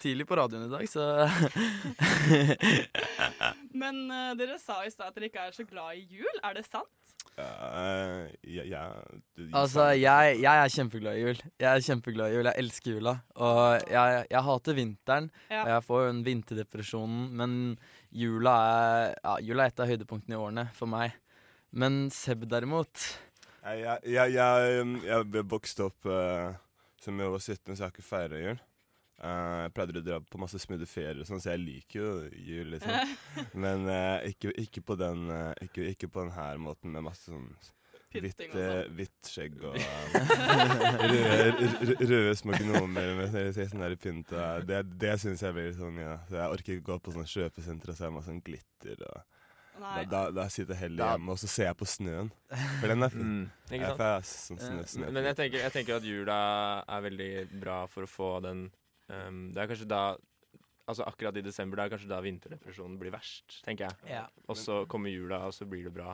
tidlig 0.00 0.24
på 0.26 0.36
radioen 0.38 0.64
i 0.66 0.70
dag, 0.72 0.86
så 0.88 1.04
Men 3.82 4.04
uh, 4.10 4.32
dere 4.38 4.56
sa 4.62 4.80
i 4.86 4.90
stad 4.92 5.10
at 5.10 5.16
dere 5.18 5.28
ikke 5.30 5.44
er 5.48 5.54
så 5.56 5.66
glad 5.68 5.98
i 5.98 6.04
jul. 6.18 6.40
Er 6.44 6.56
det 6.56 6.64
sant? 6.66 6.90
Uh, 7.34 8.30
ja, 8.46 8.62
ja, 8.68 8.82
Altså, 9.52 9.88
jeg, 9.98 10.38
jeg 10.42 10.54
er 10.64 10.70
kjempeglad 10.70 11.18
i 11.18 11.24
jul. 11.24 11.40
Jeg 11.60 11.68
er 11.70 11.84
kjempeglad 11.88 12.30
i 12.30 12.36
jul. 12.38 12.48
Jeg 12.50 12.62
elsker 12.62 12.96
jula. 12.98 13.16
Og 13.42 13.90
jeg, 13.90 14.24
jeg 14.30 14.44
hater 14.48 14.78
vinteren. 14.78 15.30
Ja. 15.50 15.64
Og 15.64 15.72
jeg 15.74 15.86
får 15.88 16.04
jo 16.04 16.12
en 16.14 16.24
vinterdepresjonen, 16.28 17.24
Men 17.40 17.56
jula 18.14 18.54
er, 18.70 19.14
ja, 19.18 19.36
jula 19.42 19.66
er 19.66 19.72
et 19.72 19.82
av 19.82 19.90
høydepunktene 19.90 20.36
i 20.36 20.40
årene 20.40 20.66
for 20.76 20.90
meg. 20.90 21.16
Men 21.74 22.04
Seb 22.14 22.44
derimot 22.46 23.00
Jeg, 23.64 23.80
jeg, 23.82 24.12
jeg, 24.14 24.34
jeg, 24.36 24.84
um, 24.84 24.92
ble 25.32 25.42
vokst 25.50 25.80
opp 25.82 26.06
uh, 26.06 26.54
som 27.02 27.18
jeg 27.18 27.32
var 27.32 27.42
17, 27.42 27.58
så 27.64 27.74
jeg 27.74 27.84
har 27.84 27.92
ikke 27.94 28.06
feira 28.06 28.40
jul. 28.40 28.60
Uh, 29.18 29.64
jeg 29.64 29.72
pleide 29.76 30.00
å 30.00 30.04
dra 30.04 30.18
på 30.20 30.40
masse 30.42 30.60
smoothie 30.60 30.90
ferier, 30.90 31.22
og 31.22 31.28
sånn, 31.28 31.42
så 31.42 31.54
jeg 31.54 31.62
liker 31.62 32.00
jo 32.00 32.10
jul, 32.44 32.74
liksom. 32.74 33.14
Men 33.64 33.88
uh, 33.88 34.20
ikke, 34.28 34.52
ikke, 34.60 34.84
på 34.84 34.98
den, 35.00 35.26
uh, 35.32 35.52
ikke, 35.64 35.88
ikke 35.94 36.10
på 36.12 36.26
den 36.26 36.34
her 36.36 36.60
måten, 36.62 36.94
med 36.94 37.06
masse 37.08 37.30
sånn 37.30 37.50
hvitt, 38.14 38.42
uh, 38.46 38.54
sånn. 38.54 38.94
hvitt 38.98 39.30
skjegg 39.30 39.60
og 39.64 39.76
uh, 39.76 41.04
røde, 41.12 41.96
røde, 42.00 42.34
små 42.38 42.58
gnomer 42.60 43.12
med 43.18 43.34
sånn- 43.34 43.82
der 43.84 43.96
pynt. 44.00 44.32
og 44.32 44.66
Det, 44.68 44.82
det 45.02 45.14
syns 45.22 45.42
jeg 45.44 45.56
blir 45.56 45.72
sånn 45.76 45.98
ja. 46.02 46.18
Så 46.28 46.38
jeg 46.40 46.58
orker 46.58 46.76
ikke 46.76 46.88
gå 46.92 46.98
på 47.04 47.16
sånn 47.16 47.30
kjøpesenter 47.34 47.94
og 47.94 47.98
se 47.98 48.12
masse 48.14 48.30
sånn 48.30 48.44
glitter. 48.44 49.02
og 49.08 49.40
da, 49.74 49.88
Nei. 49.88 50.04
da, 50.06 50.20
da 50.30 50.46
sitter 50.46 50.76
jeg 50.76 50.84
heller 50.84 51.16
hjemme 51.16 51.34
og 51.34 51.40
så 51.42 51.50
ser 51.50 51.70
jeg 51.72 51.78
på 51.80 51.88
snøen. 51.90 52.30
For 52.52 52.92
den 52.92 53.02
er 53.02 53.10
fin. 53.10 53.26
Mm, 53.26 53.44
ikke 53.72 53.88
sant? 53.88 53.98
for 53.98 54.06
jeg 54.06 54.20
er 54.20 54.30
sånn 54.30 54.62
snø, 54.62 54.86
snø. 54.92 55.10
Men 55.16 55.28
jeg 55.32 55.38
tenker, 55.42 55.64
jeg 55.64 55.74
tenker 55.74 55.98
at 55.98 56.06
jula 56.06 56.38
er 56.86 57.04
veldig 57.08 57.30
bra 57.58 57.82
for 57.90 58.06
å 58.06 58.10
få 58.10 58.32
den 58.46 58.68
Um, 59.12 59.50
det 59.52 59.60
er 59.60 59.68
kanskje 59.68 59.88
da 59.90 60.04
Altså 60.84 61.04
akkurat 61.08 61.36
i 61.40 61.40
desember, 61.40 61.78
det 61.80 61.84
er 61.84 61.90
kanskje 61.94 62.08
da 62.10 62.18
vinterdepresjonen 62.20 62.98
blir 63.00 63.12
verst, 63.14 63.62
tenker 63.64 63.86
jeg. 63.86 64.10
Ja. 64.18 64.26
Og 64.52 64.58
så 64.60 64.82
kommer 64.84 65.08
jula, 65.08 65.38
og 65.48 65.54
så 65.56 65.64
blir 65.64 65.86
det 65.86 65.94
bra. 65.96 66.12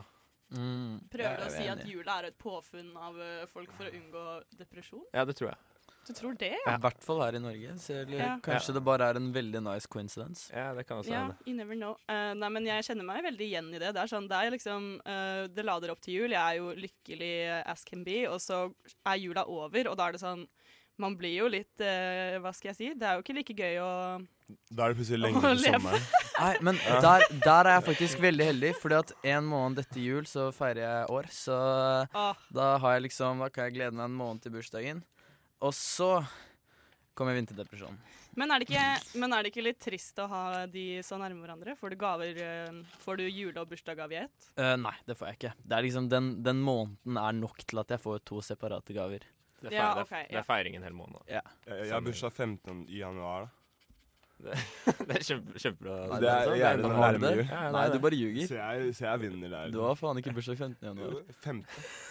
Mm, 0.51 1.01
Prøver 1.11 1.37
du 1.39 1.43
å 1.47 1.51
si 1.53 1.67
at 1.71 1.83
jula 1.87 2.19
er 2.21 2.29
et 2.31 2.37
påfunn 2.41 2.89
av 2.99 3.19
eh, 3.23 3.45
folk 3.51 3.71
for 3.77 3.87
å 3.87 3.93
unngå 3.95 4.23
depresjon? 4.59 5.05
Ja, 5.15 5.23
det 5.25 5.37
tror 5.39 5.53
jeg. 5.53 5.59
Du 6.01 6.15
tror 6.17 6.33
det, 6.33 6.47
I 6.57 6.61
ja? 6.65 6.73
hvert 6.81 7.03
fall 7.05 7.19
her 7.21 7.35
i 7.37 7.39
Norge. 7.39 7.75
Så 7.79 7.93
eller, 8.01 8.17
Ja. 8.17 8.31
Kanskje 8.41 8.73
det 8.73 8.81
bare 8.83 9.05
er 9.11 9.19
en 9.19 9.27
veldig 9.31 9.61
nice 9.63 9.85
coincidence. 9.87 10.47
Ja, 10.51 10.71
det 10.73 10.87
kan 10.89 10.97
også 10.97 11.11
Ja, 11.13 11.19
hende. 11.27 11.35
you 11.45 11.53
never 11.55 11.75
know. 11.77 11.93
Uh, 12.09 12.33
nei, 12.33 12.49
men 12.49 12.65
jeg 12.65 12.83
kjenner 12.87 13.05
meg 13.05 13.21
veldig 13.23 13.45
igjen 13.47 13.69
i 13.69 13.77
det. 13.79 13.91
Det 13.93 14.01
er 14.01 14.09
sånn, 14.09 14.27
det 14.27 14.39
er 14.39 14.51
liksom 14.55 14.87
uh, 15.05 15.45
Det 15.47 15.63
lader 15.63 15.93
opp 15.93 16.01
til 16.01 16.15
jul. 16.17 16.33
Jeg 16.33 16.41
er 16.41 16.57
jo 16.57 16.73
lykkelig 16.73 17.31
as 17.69 17.83
can 17.85 18.03
be, 18.03 18.23
og 18.27 18.41
så 18.41 18.63
er 19.05 19.21
jula 19.21 19.45
over, 19.45 19.87
og 19.93 19.95
da 20.01 20.07
er 20.09 20.17
det 20.17 20.23
sånn 20.25 20.47
Man 21.01 21.15
blir 21.17 21.33
jo 21.39 21.47
litt 21.49 21.81
eh, 21.81 22.37
Hva 22.43 22.51
skal 22.53 22.71
jeg 22.71 22.77
si? 22.77 22.89
Det 22.99 23.07
er 23.09 23.17
jo 23.17 23.23
ikke 23.25 23.35
like 23.39 23.55
gøy 23.57 23.79
å 23.81 23.89
Da 24.69 24.85
er 24.85 24.93
det 24.93 24.99
plutselig 24.99 25.19
lenge 25.23 25.41
til 25.41 25.61
leve. 25.63 25.79
sommeren. 25.79 26.05
Nei, 26.41 26.51
men 26.67 26.79
der, 27.05 27.25
der 27.45 27.69
er 27.69 27.75
jeg 27.79 27.85
faktisk 27.89 28.21
veldig 28.23 28.47
heldig, 28.51 28.71
fordi 28.81 28.97
at 28.99 29.11
en 29.33 29.45
måned 29.49 29.81
etter 29.83 30.01
jul 30.03 30.25
så 30.29 30.47
feirer 30.55 30.81
jeg 30.83 31.11
år. 31.17 31.29
Så 31.33 31.57
Ah. 32.13 32.33
da 32.53 32.71
har 32.83 32.95
jeg 32.97 33.05
liksom 33.09 33.39
Da 33.43 33.49
kan 33.53 33.67
jeg 33.69 33.77
glede 33.79 33.93
meg 33.97 34.05
en 34.09 34.17
måned 34.21 34.41
til 34.45 34.51
bursdagen. 34.55 35.03
Og 35.61 35.73
så 35.77 36.13
kommer 37.17 37.35
vinterdepresjonen. 37.37 37.97
men 38.39 38.49
er, 38.55 38.59
det 38.63 38.69
ikke, 38.69 39.19
men 39.19 39.33
er 39.35 39.43
det 39.43 39.51
ikke 39.51 39.63
litt 39.65 39.79
trist 39.83 40.17
å 40.23 40.27
ha 40.31 40.43
de 40.71 40.85
så 41.05 41.17
nærme 41.19 41.43
hverandre? 41.43 41.75
Får 41.77 41.91
du 41.91 41.97
gaver 41.99 42.37
eh, 42.41 42.79
Får 43.03 43.17
du 43.19 43.25
jule- 43.27 43.59
og 43.61 43.67
bursdagsgave 43.69 44.15
i 44.15 44.21
ett? 44.23 44.47
Uh, 44.57 44.73
nei, 44.79 44.93
det 45.05 45.17
får 45.19 45.27
jeg 45.31 45.37
ikke. 45.41 45.53
Det 45.67 45.77
er 45.77 45.85
liksom 45.85 46.07
Den, 46.09 46.31
den 46.43 46.61
måneden 46.63 47.19
er 47.21 47.35
nok 47.37 47.59
til 47.67 47.79
at 47.83 47.91
jeg 47.93 48.01
får 48.01 48.23
to 48.25 48.41
separate 48.41 48.95
gaver. 48.95 49.27
Det 49.61 49.69
er, 49.69 49.77
Ja, 49.77 49.87
feir, 49.93 50.01
ok, 50.01 50.09
det 50.09 50.19
er, 50.19 50.29
det 50.31 50.39
er 50.41 50.45
feiring 50.47 50.77
en 50.79 50.85
hel 50.87 50.93
måned. 50.97 51.25
Ja. 51.29 51.41
Jeg, 51.67 51.91
har 51.93 52.05
bursdag 52.05 52.31
15. 52.33 52.85
i 52.89 53.01
januar. 53.01 53.45
da. 53.45 53.57
Det, 54.41 54.55
det 55.07 55.17
er 55.19 55.23
kjempe, 55.25 55.59
kjempebra. 55.61 55.95
Nei, 56.09 56.19
Det 56.23 56.29
er 56.31 56.55
jævlig 56.57 56.89
nærme 56.89 57.31
jul. 57.35 57.43
Ja, 57.45 57.61
Nei, 57.75 57.83
du 57.93 57.97
bare 58.01 58.17
ljuger. 58.17 58.47
Så 58.49 58.57
jeg, 58.57 58.95
så 58.97 59.05
jeg 59.05 59.21
vinner 59.21 59.53
der. 59.53 59.73
Du 59.75 59.79
har 59.85 59.99
faen 59.99 60.21
ikke 60.21 60.33
bursdag 60.33 60.57
15. 60.57 60.87
januar. 60.87 61.13
Jo, 61.13 61.37
15. 61.45 61.63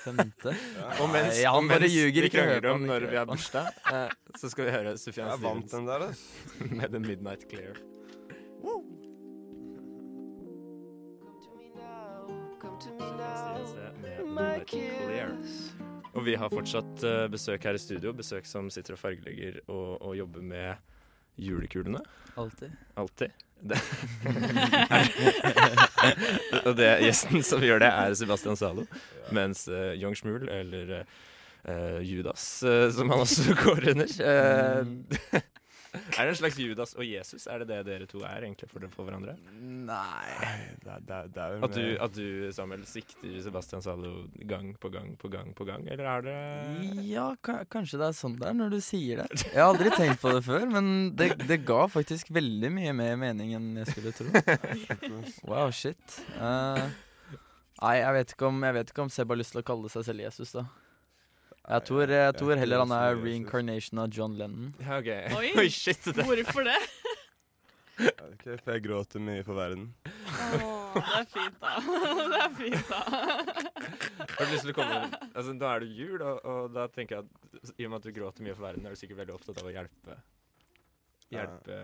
Femte? 0.04 0.54
Og 1.00 1.10
mens, 1.10 1.34
Nei, 1.34 1.44
han 1.56 1.70
bare 1.74 1.90
ljuger, 1.90 2.20
vi 2.20 2.30
ikke 2.30 2.46
hør 2.46 2.52
krangler 2.60 2.70
om 2.76 2.86
når 2.92 3.08
vi 3.10 3.18
har 3.18 3.30
bursdag, 3.30 3.72
eh, 3.90 4.18
så 4.38 4.52
skal 4.54 4.70
vi 4.70 4.76
høre 4.78 4.94
Sufjan 5.00 5.32
Jeg 5.32 5.42
vant 5.42 5.66
Stevens 5.66 5.74
den 5.74 5.90
der, 5.90 6.06
ass. 6.10 6.26
med 6.78 6.94
The 6.94 7.02
Midnight 7.08 7.48
Clear. 7.50 7.82
Stevens 12.80 13.74
med 13.74 14.24
Midnight 14.24 14.70
Clear. 14.70 15.89
Og 16.14 16.24
vi 16.26 16.34
har 16.38 16.50
fortsatt 16.50 17.04
eh, 17.06 17.26
besøk 17.30 17.66
her 17.68 17.78
i 17.78 17.82
studio, 17.82 18.12
besøk 18.16 18.48
som 18.48 18.70
sitter 18.72 18.96
og 18.96 19.02
fargelegger 19.02 19.60
og, 19.68 20.00
og 20.00 20.16
jobber 20.18 20.42
med 20.42 20.74
julekulene. 21.40 22.00
Alltid. 22.40 22.70
Alltid. 22.98 23.30
Det. 23.60 23.76
og 26.64 26.72
det 26.78 26.88
gjesten 27.04 27.42
som 27.44 27.60
gjør 27.64 27.82
det, 27.82 27.90
er 27.92 28.14
Sebastian 28.16 28.56
Zalo. 28.56 28.86
Mens 29.36 29.66
uh, 29.68 29.92
Young 30.00 30.16
Schmuel, 30.16 30.48
eller 30.48 31.02
uh, 31.68 32.00
Judas, 32.00 32.62
uh, 32.64 32.88
som 32.94 33.12
han 33.12 33.20
også 33.26 33.54
går 33.64 33.90
under 33.92 34.08
eh, 34.32 34.80
Er 36.18 36.26
det 36.26 36.32
en 36.32 36.38
slags 36.38 36.58
Judas 36.60 36.94
og 36.94 37.04
Jesus? 37.06 37.46
Er 37.50 37.62
det 37.62 37.68
det 37.70 37.80
dere 37.88 38.06
to 38.10 38.22
er 38.26 38.44
egentlig 38.46 38.68
for, 38.70 38.84
for 38.94 39.08
hverandre? 39.08 39.34
Nei 39.60 40.30
Det, 40.84 40.96
det, 41.08 41.20
det 41.34 41.42
er 41.42 41.56
jo 41.56 41.64
At 41.66 41.76
du, 41.76 41.86
at 42.06 42.14
du, 42.16 42.26
Samuel, 42.54 42.84
sikter 42.88 43.36
Sebastian 43.44 43.82
Zalo 43.84 44.12
gang 44.50 44.72
på 44.80 44.92
gang 44.92 45.12
på 45.20 45.30
gang 45.32 45.52
på 45.56 45.66
gang? 45.68 45.86
Eller 45.90 46.10
er 46.12 46.26
det 46.26 46.36
Ja, 47.08 47.28
kanskje 47.42 48.00
det 48.00 48.10
er 48.10 48.16
sånn 48.16 48.38
det 48.40 48.48
er 48.48 48.56
når 48.56 48.74
du 48.76 48.80
sier 48.84 49.22
det. 49.22 49.40
Jeg 49.54 49.58
har 49.58 49.72
aldri 49.72 49.92
tenkt 49.96 50.20
på 50.22 50.32
det 50.34 50.42
før, 50.46 50.66
men 50.70 50.90
det, 51.18 51.32
det 51.48 51.60
ga 51.68 51.84
faktisk 51.90 52.30
veldig 52.34 52.70
mye 52.72 52.94
mer 52.96 53.16
mening 53.20 53.54
enn 53.58 53.68
jeg 53.80 53.90
skulle 53.90 54.12
tro. 54.16 54.28
Wow, 55.50 55.70
shit. 55.74 56.20
Uh, 56.36 56.86
nei, 57.82 57.96
jeg 57.98 58.14
vet, 58.16 58.34
ikke 58.34 58.48
om, 58.48 58.62
jeg 58.66 58.76
vet 58.76 58.92
ikke 58.92 59.04
om 59.04 59.10
Seb 59.12 59.32
har 59.32 59.40
lyst 59.40 59.54
til 59.54 59.62
å 59.62 59.66
kalle 59.66 59.90
seg 59.92 60.06
selv 60.06 60.24
Jesus, 60.24 60.54
da. 60.56 60.64
Jeg 61.70 61.84
tror, 61.86 62.10
jeg 62.10 62.34
tror 62.34 62.58
heller 62.58 62.82
han 62.82 62.92
er 62.96 63.18
reincarnation 63.20 64.00
av 64.02 64.10
John 64.14 64.34
Lennon. 64.38 64.72
Ja, 64.82 64.98
OK. 64.98 65.10
Oi, 65.38 65.50
Oi, 65.62 65.68
shit. 65.70 66.02
Det. 66.02 66.24
Hvorfor 66.26 66.66
det? 66.66 66.78
okay, 68.00 68.56
for 68.56 68.72
jeg 68.72 68.82
gråter 68.86 69.22
mye 69.22 69.44
for 69.46 69.58
verden. 69.58 69.90
Oh, 70.56 70.96
det 70.96 71.04
er 71.20 71.28
fint, 71.30 71.60
da. 71.60 71.74
Det 72.32 72.40
er 72.40 72.54
fint, 72.58 72.90
da. 72.90 73.00
Har 74.32 74.48
du 74.48 74.54
lyst 74.54 74.64
til 74.66 74.72
å 74.72 74.76
komme 74.80 74.96
Altså, 75.28 75.54
Da 75.60 75.74
er 75.76 75.84
det 75.84 75.90
jul, 75.94 76.16
og, 76.18 76.40
og 76.48 76.72
da 76.74 76.88
tenker 76.90 77.20
jeg 77.20 77.28
at 77.28 77.74
i 77.76 77.86
og 77.86 77.92
med 77.92 78.00
at 78.00 78.08
du 78.08 78.16
gråter 78.16 78.46
mye 78.46 78.56
for 78.56 78.66
verden, 78.66 78.88
er 78.88 78.96
du 78.96 78.98
sikkert 78.98 79.20
veldig 79.22 79.36
opptatt 79.36 79.60
av 79.62 79.68
å 79.70 79.74
hjelpe 79.74 80.16
Hjelpe 81.30 81.78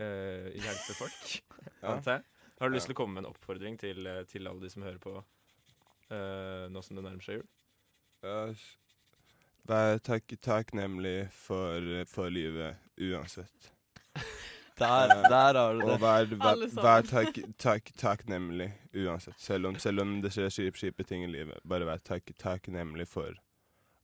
eh, 0.00 0.48
Hjelpe 0.56 0.96
folk, 0.96 1.36
antar 1.82 2.18
jeg. 2.20 2.24
Har 2.56 2.70
du 2.72 2.78
lyst 2.78 2.88
til 2.88 2.96
å 2.96 3.00
komme 3.02 3.18
med 3.18 3.26
en 3.26 3.32
oppfordring 3.34 3.76
til, 3.80 4.00
eh, 4.08 4.22
til 4.30 4.48
alle 4.48 4.62
de 4.64 4.70
som 4.72 4.86
hører 4.86 5.02
på 5.02 5.12
eh, 5.20 6.64
nå 6.72 6.80
som 6.86 6.96
det 6.96 7.04
nærmer 7.04 7.26
seg 7.26 7.42
jul? 7.42 7.46
Vær 9.66 9.98
takk, 10.06 10.36
takknemlig 10.42 11.28
for, 11.34 12.04
for 12.10 12.30
livet 12.30 12.76
uansett. 13.02 13.72
Der, 14.76 15.08
Eh, 15.08 15.22
der 15.30 15.54
har 15.56 15.74
du 15.74 15.82
Og 15.82 15.88
det. 15.88 16.00
vær, 16.02 16.26
vær, 16.36 16.62
vær 16.82 17.02
takk, 17.08 17.38
takk, 17.58 17.90
takknemlig 17.96 18.70
uansett. 18.94 19.38
Selv 19.40 19.66
om, 19.70 19.78
selv 19.80 20.00
om 20.04 20.20
det 20.22 20.32
skjer 20.34 20.50
kjipe, 20.52 20.76
skip, 20.78 21.00
ting 21.08 21.24
i 21.24 21.30
livet. 21.32 21.60
Bare 21.64 21.86
vær 21.88 21.98
takk, 22.04 22.30
takknemlig 22.38 23.08
for 23.08 23.32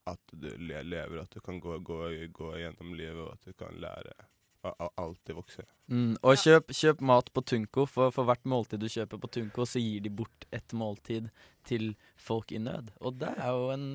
at 0.08 0.18
du 0.32 0.48
lever, 0.58 1.20
at 1.20 1.30
du 1.30 1.40
kan 1.40 1.60
gå, 1.60 1.76
gå, 1.78 1.98
gå 2.32 2.54
gjennom 2.58 2.94
livet, 2.98 3.20
og 3.20 3.32
at 3.36 3.44
du 3.44 3.52
kan 3.52 3.76
lære 3.78 4.14
alltid 4.62 5.34
vokse. 5.36 5.64
Mm, 5.90 6.16
og 6.22 6.38
kjøp, 6.40 6.72
kjøp 6.72 7.00
mat 7.04 7.30
på 7.34 7.42
Tunco, 7.44 7.86
for 7.90 8.14
for 8.14 8.28
hvert 8.28 8.44
måltid 8.48 8.82
du 8.82 8.88
kjøper 8.90 9.20
på 9.20 9.30
Tunco, 9.34 9.66
så 9.68 9.82
gir 9.82 10.04
de 10.04 10.12
bort 10.22 10.46
et 10.54 10.74
måltid 10.76 11.30
til 11.68 11.94
folk 12.16 12.52
i 12.52 12.60
nød. 12.62 12.92
Og 13.00 13.18
det 13.20 13.32
er 13.36 13.50
jo 13.50 13.70
en 13.74 13.86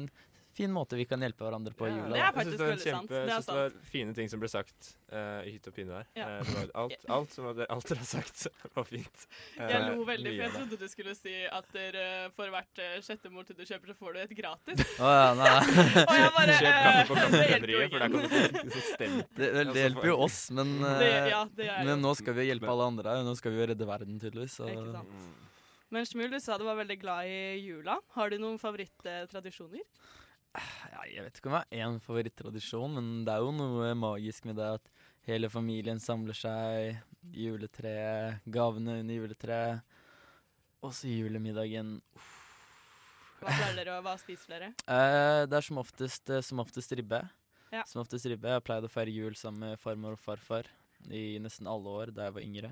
fin 0.58 0.72
måte 0.74 0.98
vi 0.98 1.06
kan 1.06 1.22
hjelpe 1.22 1.46
hverandre 1.46 1.74
på 1.78 1.86
i 1.88 1.92
jula. 1.94 2.10
det 2.16 2.22
er 2.26 2.34
faktisk 2.36 2.62
veldig 2.64 2.82
sant. 2.82 3.12
kjempe- 3.12 3.20
Det 3.28 3.34
er 3.36 3.44
sant. 3.46 3.48
det 3.48 3.64
var 3.78 3.90
fine 3.92 4.14
ting 4.18 4.30
som 4.32 4.42
ble 4.42 4.50
sagt 4.50 4.90
uh, 5.14 5.42
i 5.46 5.54
hytt 5.56 5.70
og 5.70 5.76
pinne 5.78 6.00
der. 6.00 6.08
Ja. 6.18 6.28
Uh, 6.42 6.64
alt, 6.84 7.06
alt, 7.18 7.36
som 7.36 7.48
alt 7.52 7.62
dere 7.92 8.00
har 8.02 8.10
sagt, 8.10 8.48
var 8.76 8.88
fint. 8.90 9.26
Uh, 9.60 9.64
Jeg 9.70 9.84
lo 9.92 10.08
veldig, 10.10 10.34
for 10.34 10.44
jeg 10.48 10.54
trodde 10.58 10.80
du 10.82 10.88
skulle 10.92 11.16
si 11.20 11.36
at 11.46 11.70
dere, 11.78 12.06
for 12.36 12.50
hvert 12.54 12.84
eh, 12.84 12.98
sjette 13.06 13.30
måltid 13.34 13.60
du 13.62 13.66
kjøper, 13.70 13.94
så 13.94 13.98
får 14.02 14.18
du 14.18 14.22
et 14.26 14.36
gratis. 14.42 14.84
Oh, 14.98 15.14
ja, 15.14 15.32
nei. 15.38 15.56
Og 16.10 16.16
jeg 16.18 16.34
bare 16.40 16.58
Kjøp 16.62 16.78
kaffe 16.84 17.08
på 17.08 17.18
eh, 17.18 17.24
Kaffebrenneriet, 17.24 17.90
for 17.94 18.04
der 18.04 18.14
kan 18.14 18.68
du 18.68 18.72
få 18.78 18.86
stemt. 18.92 19.34
Det, 19.38 19.52
det, 19.54 19.66
det 19.74 19.84
hjelper 19.88 20.10
jo 20.12 20.18
oss, 20.26 20.40
men, 20.58 20.74
Det, 20.82 21.12
eh, 21.12 21.32
ja, 21.36 21.44
det 21.60 21.70
men 21.88 22.02
nå 22.04 22.16
skal 22.18 22.38
vi 22.38 22.48
hjelpe 22.50 22.72
alle 22.74 22.90
andre 22.96 23.14
her. 23.18 23.26
Nå 23.28 23.36
skal 23.40 23.54
vi 23.54 23.62
jo 23.62 23.70
redde 23.74 23.88
verden, 23.90 24.18
tydeligvis. 24.22 24.58
Så. 24.58 24.70
Ikke 24.74 24.94
sant. 24.98 25.28
Men 25.94 26.04
Smul, 26.04 26.28
du 26.34 26.40
sa 26.44 26.58
du 26.60 26.66
var 26.68 26.76
veldig 26.82 26.98
glad 27.00 27.30
i 27.32 27.38
jula. 27.64 27.94
Har 28.18 28.34
du 28.34 28.36
noen 28.42 28.58
favorittradisjoner? 28.60 29.80
Ja, 29.80 30.27
jeg 31.08 31.26
vet 31.26 31.40
ikke 31.40 31.50
om 31.52 31.58
jeg 31.58 31.82
har 31.82 31.92
én 31.92 32.00
favorittradisjon, 32.04 32.98
men 32.98 33.12
det 33.28 33.34
er 33.34 33.44
jo 33.46 33.54
noe 33.56 33.92
magisk 33.98 34.48
med 34.50 34.60
det 34.60 34.70
at 34.78 34.90
hele 35.28 35.50
familien 35.52 36.00
samler 36.02 36.38
seg, 36.38 37.02
juletreet, 37.36 38.44
gavene 38.46 39.00
under 39.02 39.20
juletreet, 39.22 39.96
og 40.86 40.94
så 40.96 41.10
julemiddagen. 41.12 41.98
Hva 43.38 43.52
pleier 43.52 43.76
dere 43.78 43.98
å, 43.98 44.04
hva 44.06 44.16
spiser 44.22 44.56
dere? 44.56 44.72
Eh, 44.98 45.44
det 45.50 45.60
er 45.60 45.66
som 45.66 45.82
oftest, 45.82 46.30
eh, 46.34 46.44
som 46.46 46.64
oftest 46.64 46.94
ribbe. 46.98 47.22
Ja. 47.74 47.84
Som 47.90 48.02
oftest 48.02 48.26
ribbe. 48.30 48.50
Jeg 48.50 48.62
har 48.62 48.66
pleid 48.66 48.86
å 48.88 48.92
feire 48.92 49.14
jul 49.14 49.36
sammen 49.38 49.74
med 49.74 49.82
farmor 49.82 50.16
og 50.16 50.22
farfar 50.24 50.70
i 51.14 51.38
nesten 51.44 51.68
alle 51.70 51.92
år 52.02 52.14
da 52.16 52.28
jeg 52.28 52.38
var 52.38 52.46
yngre. 52.46 52.72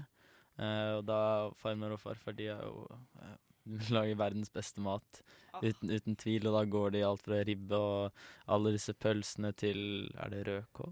Eh, 0.56 0.92
og 0.98 1.04
da 1.10 1.20
farmor 1.60 1.98
og 1.98 2.02
farfar 2.02 2.38
de 2.38 2.50
er 2.54 2.64
jo 2.64 2.86
eh, 3.20 3.36
lager 3.96 4.16
verdens 4.20 4.52
beste 4.54 4.82
mat, 4.84 5.24
Ah. 5.56 5.62
uten, 5.64 5.88
uten 5.88 6.16
tvil. 6.20 6.44
Og 6.50 6.54
da 6.58 6.62
går 6.68 6.90
det 6.92 7.00
i 7.00 7.04
alt 7.08 7.22
fra 7.24 7.38
ribbe 7.48 7.78
og 7.80 8.12
alle 8.52 8.74
disse 8.76 8.92
pølsene 8.92 9.54
til 9.56 10.10
Er 10.20 10.34
det 10.34 10.42
rødkål? 10.50 10.90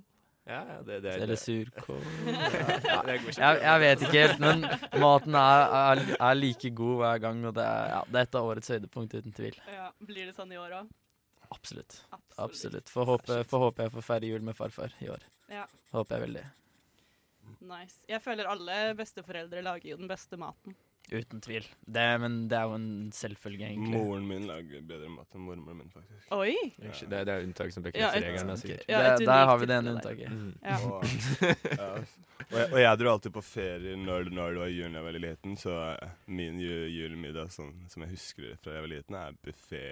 Ja, 0.47 0.62
ja, 0.69 0.77
det, 0.88 1.01
det 1.03 1.12
er 1.13 1.23
Eller 1.25 1.36
surkål? 1.39 1.99
Ja, 2.88 3.01
jeg, 3.07 3.59
jeg 3.63 3.81
vet 3.83 4.01
ikke 4.07 4.21
helt, 4.23 4.39
men 4.43 4.63
maten 5.03 5.36
er, 5.39 5.65
er, 5.79 6.01
er 6.15 6.33
like 6.39 6.71
god 6.75 6.95
hver 7.01 7.19
gang, 7.25 7.43
og 7.47 7.53
det 7.59 7.63
er, 7.67 7.86
ja, 7.93 7.99
det 8.07 8.21
er 8.21 8.27
et 8.29 8.36
av 8.39 8.47
årets 8.53 8.71
høydepunkt, 8.71 9.15
uten 9.19 9.36
tvil. 9.36 9.59
Ja, 9.71 9.89
blir 9.99 10.27
det 10.31 10.36
sånn 10.36 10.51
i 10.55 10.59
år 10.59 10.75
òg? 10.81 10.89
Absolutt. 11.53 11.99
Absolutt. 12.12 12.39
Absolutt. 12.47 12.89
Får 12.95 13.05
håpe, 13.12 13.39
får 13.51 13.63
håpe 13.67 13.83
jeg 13.88 13.95
får 13.97 14.07
feire 14.09 14.31
jul 14.31 14.47
med 14.47 14.55
farfar 14.57 14.95
i 15.03 15.12
år. 15.12 15.23
Ja. 15.51 15.63
Håper 15.91 16.17
jeg 16.17 16.25
veldig. 16.29 16.45
Nice. 17.67 17.99
Jeg 18.09 18.23
føler 18.23 18.47
alle 18.51 18.79
besteforeldre 18.99 19.63
lager 19.63 19.91
jo 19.93 19.99
den 19.99 20.07
beste 20.12 20.39
maten. 20.39 20.75
Uten 21.11 21.41
tvil. 21.43 21.65
Det, 21.85 22.05
men 22.21 22.47
det 22.49 22.55
er 22.57 22.63
jo 22.63 22.73
en 22.77 23.11
selvfølge, 23.13 23.67
egentlig. 23.67 23.91
Moren 23.91 24.23
min 24.27 24.45
lager 24.47 24.81
bedre 24.87 25.09
mat 25.11 25.35
enn 25.35 25.43
mormoren 25.45 25.77
min, 25.83 25.89
faktisk. 25.93 26.31
Oi! 26.33 26.53
Det, 26.79 26.93
er- 27.19 27.25
det 27.27 27.33
er 27.35 27.43
unntak 27.43 27.73
som 27.75 27.83
Ja, 27.83 27.89
bekrefter 27.91 28.21
ja, 28.23 28.31
regelen. 28.31 28.57
sikkert. 28.57 28.85
Ja, 28.89 29.01
Det- 29.17 29.25
der 29.27 29.45
har 29.45 29.57
vi 29.59 29.65
det 29.65 29.75
ene 29.77 29.93
unntaket. 29.97 30.31
Mm. 30.31 30.55
Ja. 30.63 30.77
Og, 30.87 31.03
ja, 31.03 31.89
og, 31.93 32.57
jeg, 32.57 32.71
og 32.73 32.79
jeg 32.79 32.97
dro 33.03 33.09
alltid 33.13 33.33
på 33.35 33.43
ferie 33.45 33.95
når, 33.99 34.29
når 34.31 34.53
det 34.55 34.59
var 34.63 34.67
jul 34.73 34.91
da 34.93 34.99
jeg 34.99 35.03
var 35.09 35.19
liten, 35.27 35.57
så 35.57 35.75
min 36.27 36.59
ju, 36.59 36.73
julemiddag 36.95 37.51
sånn, 37.53 37.73
som 37.91 38.01
jeg 38.07 38.11
husker 38.15 38.55
fra 38.63 38.73
jeg 38.79 38.87
var 38.87 38.93
liten, 38.95 39.15
er 39.15 39.37
Buffé 39.43 39.83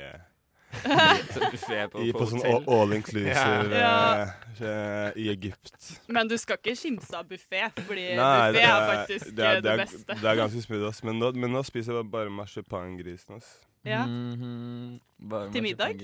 på, 0.71 2.01
I, 2.01 2.11
på 2.11 2.19
på 2.21 2.27
sånn 2.31 2.43
all, 2.47 2.63
all 2.71 2.93
inclusive 2.95 3.75
Ja. 3.75 4.27
eh, 4.59 5.11
i 5.19 5.27
Egypt. 5.33 6.01
Men 6.07 6.27
du 6.31 6.37
skal 6.37 6.57
ikke 6.61 6.75
kimse 6.79 7.17
av 7.17 7.27
buffé, 7.29 7.63
fordi 7.85 8.05
Nei, 8.15 8.51
buffé 8.53 8.63
er 8.67 8.85
faktisk 8.91 9.35
det 9.35 9.45
er, 9.45 9.57
eh, 9.57 9.61
det, 9.61 9.63
det 9.63 9.71
er, 9.73 9.83
beste. 9.85 10.17
det 10.21 10.29
er 10.31 10.39
ganske 10.39 10.63
smooth, 10.65 10.87
ass. 10.89 11.03
Men 11.03 11.19
nå, 11.19 11.31
men 11.35 11.51
nå 11.55 11.63
spiser 11.67 11.99
jeg 11.99 12.09
bare 12.13 12.29
marsipangrisen, 12.33 13.35
ass. 13.41 13.51
Ja. 13.83 14.03
Mhm, 14.05 14.99
bare 15.29 15.51
Til 15.51 15.63
middag? 15.65 16.01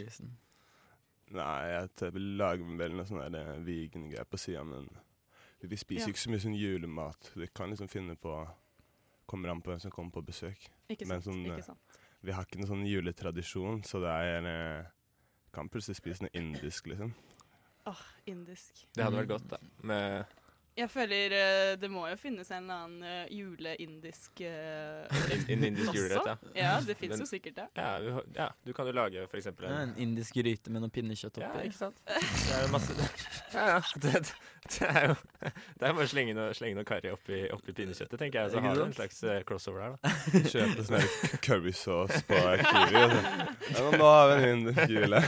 Nei, 1.30 1.64
jeg 2.00 2.14
vil 2.16 2.30
lage 2.40 2.64
vel 2.80 2.96
noe 2.96 3.06
sånn 3.06 3.36
vegan-greier 3.68 4.26
på 4.32 4.40
sida, 4.40 4.64
men 4.64 4.88
vi 5.62 5.76
spiser 5.78 6.08
Ja. 6.08 6.14
ikke 6.14 6.24
så 6.24 6.30
mye 6.32 6.40
sånn 6.46 6.56
julemat. 6.58 7.32
Du 7.36 7.46
kan 7.54 7.70
liksom 7.70 7.90
finne 7.92 8.16
på 8.16 8.48
Kommer 9.28 9.50
an 9.52 9.60
på 9.62 9.72
hvem 9.74 9.80
som 9.82 9.92
kommer 9.92 10.10
på 10.16 10.22
besøk. 10.24 10.56
Ikke 10.90 11.06
Men 11.06 11.20
sant, 11.22 11.36
sånn, 11.36 11.42
ikke 11.52 11.66
sant. 11.66 11.98
Vi 12.26 12.34
har 12.34 12.48
ikke 12.48 12.62
noen 12.62 12.72
sånn 12.72 12.88
juletradisjon, 12.90 13.84
så 13.88 14.02
det 14.04 14.14
er 14.26 14.48
eh, 14.52 14.94
Kan 15.54 15.70
plutselig 15.72 15.98
spise 16.00 16.26
noe 16.26 16.34
indisk, 16.38 16.90
liksom. 16.92 17.14
Åh, 17.88 18.02
indisk. 18.30 18.84
Det 18.94 19.06
hadde 19.06 19.22
vært 19.22 19.32
godt, 19.32 19.48
da. 19.54 19.60
Med 19.88 20.37
Jeg 20.78 20.90
føler 20.94 21.34
uh, 21.34 21.72
det 21.82 21.90
må 21.90 22.04
jo 22.06 22.18
finnes 22.22 22.50
en 22.54 22.68
eller 22.68 22.84
annen 22.86 23.06
eh, 23.08 23.32
juleindisk 23.34 24.44
uh, 24.46 25.24
En 25.50 25.64
indisk 25.66 25.96
julerett, 25.96 26.28
ja. 26.30 26.36
Ja, 26.54 26.74
det 26.86 26.98
fins 27.00 27.18
jo 27.18 27.26
sikkert 27.26 27.58
det. 27.58 27.66
Ja, 27.80 27.96
vi 28.04 28.14
ja, 28.38 28.50
du 28.66 28.74
kan 28.78 28.86
jo 28.86 28.94
lage 28.94 29.24
for 29.32 29.40
eksempel 29.40 29.66
Ja, 29.66 29.80
en 29.88 29.96
indisk 29.98 30.38
gryte 30.38 30.74
med 30.74 30.86
noe 30.86 30.94
pinnekjøtt 30.94 31.40
oppi. 31.40 31.48
Ja, 31.48 31.66
ikke 31.66 31.80
sant? 31.80 32.02
Det 32.48 32.54
er 32.54 32.62
jo 32.68 32.70
masse 32.76 32.94
Ja, 33.58 33.66
ja. 33.74 33.80
Det, 34.04 34.22
det 34.68 34.92
er 34.92 35.08
jo 35.10 35.16
Det 35.18 35.90
er 35.90 35.98
bare 35.98 36.06
å 36.06 36.12
slenge 36.12 36.38
noe, 36.38 36.54
slenge 36.58 36.78
noe 36.78 36.88
karri 36.88 37.12
oppi, 37.14 37.42
oppi 37.54 37.74
pinnekjøttet, 37.74 38.20
tenker 38.22 38.44
jeg. 38.44 38.54
Så 38.54 38.64
har 38.68 38.78
du 38.78 38.84
en 38.86 38.96
slags 38.98 39.24
uh, 39.26 39.40
crossover 39.48 39.86
her, 39.86 39.98
da. 39.98 40.14
Kjøpe 40.54 40.86
sånn 40.86 41.42
currysaus 41.46 42.22
på 42.28 42.44
Kiwi. 42.68 43.02
Ja, 43.02 43.82
men 43.82 43.98
nå 43.98 44.12
har 44.14 44.30
vi 44.30 44.38
en 44.38 44.54
indisk 44.60 44.94
jule. 44.94 45.24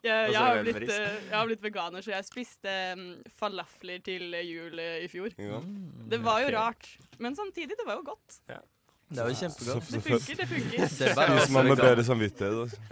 Jeg, 0.00 0.32
jeg, 0.32 0.38
har 0.40 0.56
er 0.56 0.64
blitt, 0.64 0.90
eh, 0.94 1.16
jeg 1.28 1.34
har 1.36 1.48
blitt 1.48 1.64
veganer, 1.64 2.00
så 2.04 2.14
jeg 2.14 2.24
spiste 2.24 2.74
um, 2.96 3.02
falafler 3.36 4.00
til 4.00 4.09
jul 4.18 4.78
eh, 4.78 5.04
i 5.04 5.08
fjor. 5.08 5.30
Ja. 5.38 5.60
Det 6.10 6.18
var 6.24 6.40
jo 6.42 6.48
rart, 6.56 6.88
men 7.18 7.34
samtidig, 7.38 7.76
det 7.78 7.86
var 7.86 7.94
jo 8.00 8.04
godt. 8.10 8.40
Det 9.10 9.18
er 9.18 9.26
jo 9.30 9.34
kjempegodt. 9.34 9.84
Så- 9.84 9.90
så- 9.90 9.96
Det 9.96 10.02
funker, 10.02 10.34
det 10.36 10.48
funker. 10.48 10.78
Det 10.78 10.86
er 10.86 10.88
Spiser 11.14 11.52
man 11.52 11.66
med 11.68 11.76
bedre 11.78 12.04
samvittighet. 12.04 12.54
Altså. 12.64 12.76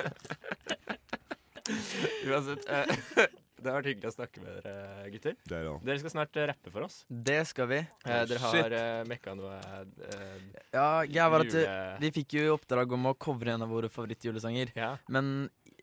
Uansett. 2.28 2.64
eh, 2.68 2.84
det 3.62 3.70
har 3.70 3.76
vært 3.80 3.88
hyggelig 3.90 4.10
å 4.10 4.14
snakke 4.14 4.42
med 4.42 4.50
dere, 4.62 4.74
gutter. 5.12 5.34
Det 5.44 5.56
er 5.58 5.62
det. 5.66 5.72
Dere 5.88 5.98
skal 6.02 6.12
snart 6.14 6.36
eh, 6.38 6.46
rappe 6.52 6.72
for 6.74 6.82
oss. 6.86 6.96
Det 7.08 7.40
skal 7.50 7.66
vi. 7.70 7.80
Eh, 8.06 8.22
dere 8.30 8.42
har 8.44 8.70
uh, 8.78 9.02
mekka 9.10 9.34
noe 9.38 9.54
eh, 9.58 10.34
Ja, 10.74 10.88
greia 11.04 11.28
var 11.32 11.40
at 11.44 11.52
jule... 11.52 11.64
eh, 11.66 11.96
vi 12.04 12.08
fikk 12.20 12.30
jo 12.38 12.42
i 12.46 12.52
oppdrag 12.54 12.88
om 12.98 13.10
å 13.10 13.14
covre 13.18 13.50
en 13.56 13.64
av 13.66 13.70
våre 13.72 13.88
favorittjulesanger. 13.92 14.68
Ja. 14.78 14.90
Men 15.12 15.24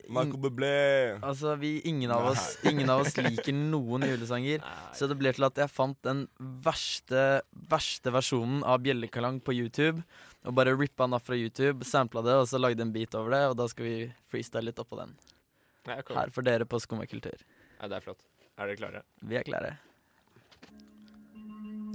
Marco 0.09 0.37
Bublé. 0.37 1.17
altså, 1.21 1.55
vi, 1.55 1.79
ingen, 1.87 2.11
av 2.11 2.31
oss, 2.31 2.57
ingen 2.63 2.89
av 2.89 3.01
oss 3.05 3.15
liker 3.17 3.55
noen 3.55 4.05
julesanger. 4.09 4.63
Så 4.97 5.09
det 5.09 5.17
ble 5.19 5.33
til 5.35 5.47
at 5.47 5.57
jeg 5.63 5.71
fant 5.71 5.97
den 6.05 6.25
verste, 6.39 7.41
verste 7.71 8.13
versjonen 8.13 8.63
av 8.63 8.83
Bjellekalang 8.85 9.41
på 9.41 9.55
YouTube. 9.57 10.03
Og 10.45 10.53
bare 10.53 10.75
rippa 10.77 11.07
den 11.07 11.17
av 11.17 11.25
fra 11.25 11.37
YouTube, 11.37 11.85
sampla 11.89 12.21
det, 12.21 12.35
og 12.37 12.45
så 12.45 12.59
lagde 12.61 12.85
en 12.85 12.93
beat 12.93 13.15
over 13.17 13.33
det. 13.33 13.41
Og 13.49 13.57
da 13.57 13.65
skal 13.71 13.87
vi 13.87 13.95
freestyle 14.29 14.67
litt 14.67 14.81
oppå 14.81 14.99
den. 14.99 15.15
Her 15.89 16.29
for 16.33 16.45
dere 16.45 16.69
på 16.69 16.79
Skummakultur. 16.81 17.41
Ja, 17.79 17.89
det 17.89 17.97
er 17.97 18.05
flott. 18.05 18.21
Er 18.57 18.69
dere 18.69 18.77
klare? 18.79 19.03
Vi 19.25 19.41
er 19.41 19.47
klare. 19.47 19.75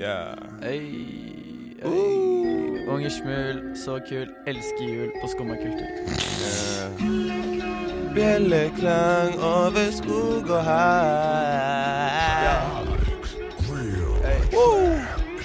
Yeah. 0.00 0.34
Øy, 0.62 1.80
øy. 1.84 2.88
Unge 2.90 3.10
smul, 3.10 3.76
så 3.76 4.00
kul. 4.08 4.34
Elsker 4.46 4.84
jul 4.88 5.12
på 5.22 5.28
Skummakultur. 5.28 5.86
Eh, 6.10 7.49
Bjelleklang 8.14 9.38
over 9.38 9.90
skog 9.94 10.50
og 10.50 10.64
hei. 10.64 12.10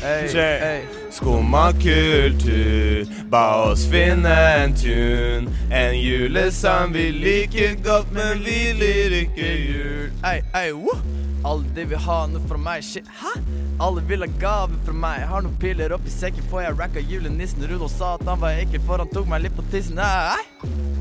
Øy, 0.05 0.27
Che. 0.29 0.81
Skumma 1.11 1.71
kultur, 1.71 3.05
ba 3.31 3.71
oss 3.71 3.85
finne 3.87 4.33
en 4.63 4.73
tune. 4.75 5.49
En 5.71 5.95
julesang 5.95 6.93
vi 6.93 7.11
liker 7.11 7.75
godt, 7.83 8.11
men 8.13 8.43
vi 8.45 8.73
liker 8.73 9.15
ikke 9.21 9.49
jul. 9.71 10.09
Ei, 10.25 10.41
ei, 10.53 10.73
woo! 10.73 10.97
Alle 11.45 11.65
de 11.75 11.85
vil 11.89 11.97
ha 11.97 12.19
noe 12.27 12.41
fra 12.49 12.57
meg, 12.57 12.83
shit, 12.83 13.07
hæ? 13.21 13.33
Alle 13.79 14.01
vil 14.09 14.25
ha 14.25 14.29
gave 14.41 14.77
fra 14.85 14.93
meg. 14.93 15.25
Har 15.29 15.45
noen 15.45 15.57
piller 15.61 15.93
oppi 15.93 16.09
sekken, 16.09 16.43
får 16.49 16.61
jeg 16.65 16.79
racka 16.79 16.99
julenissen. 17.05 17.65
Rudolf 17.69 17.93
sa 17.97 18.15
at 18.19 18.25
han 18.27 18.41
var 18.41 18.57
ekkel, 18.61 18.81
for 18.85 19.01
han 19.01 19.09
tok 19.13 19.29
meg 19.29 19.45
litt 19.45 19.57
på 19.57 19.65
tissen. 19.71 20.01
Ei, 20.01 20.35
Ei, 20.35 20.94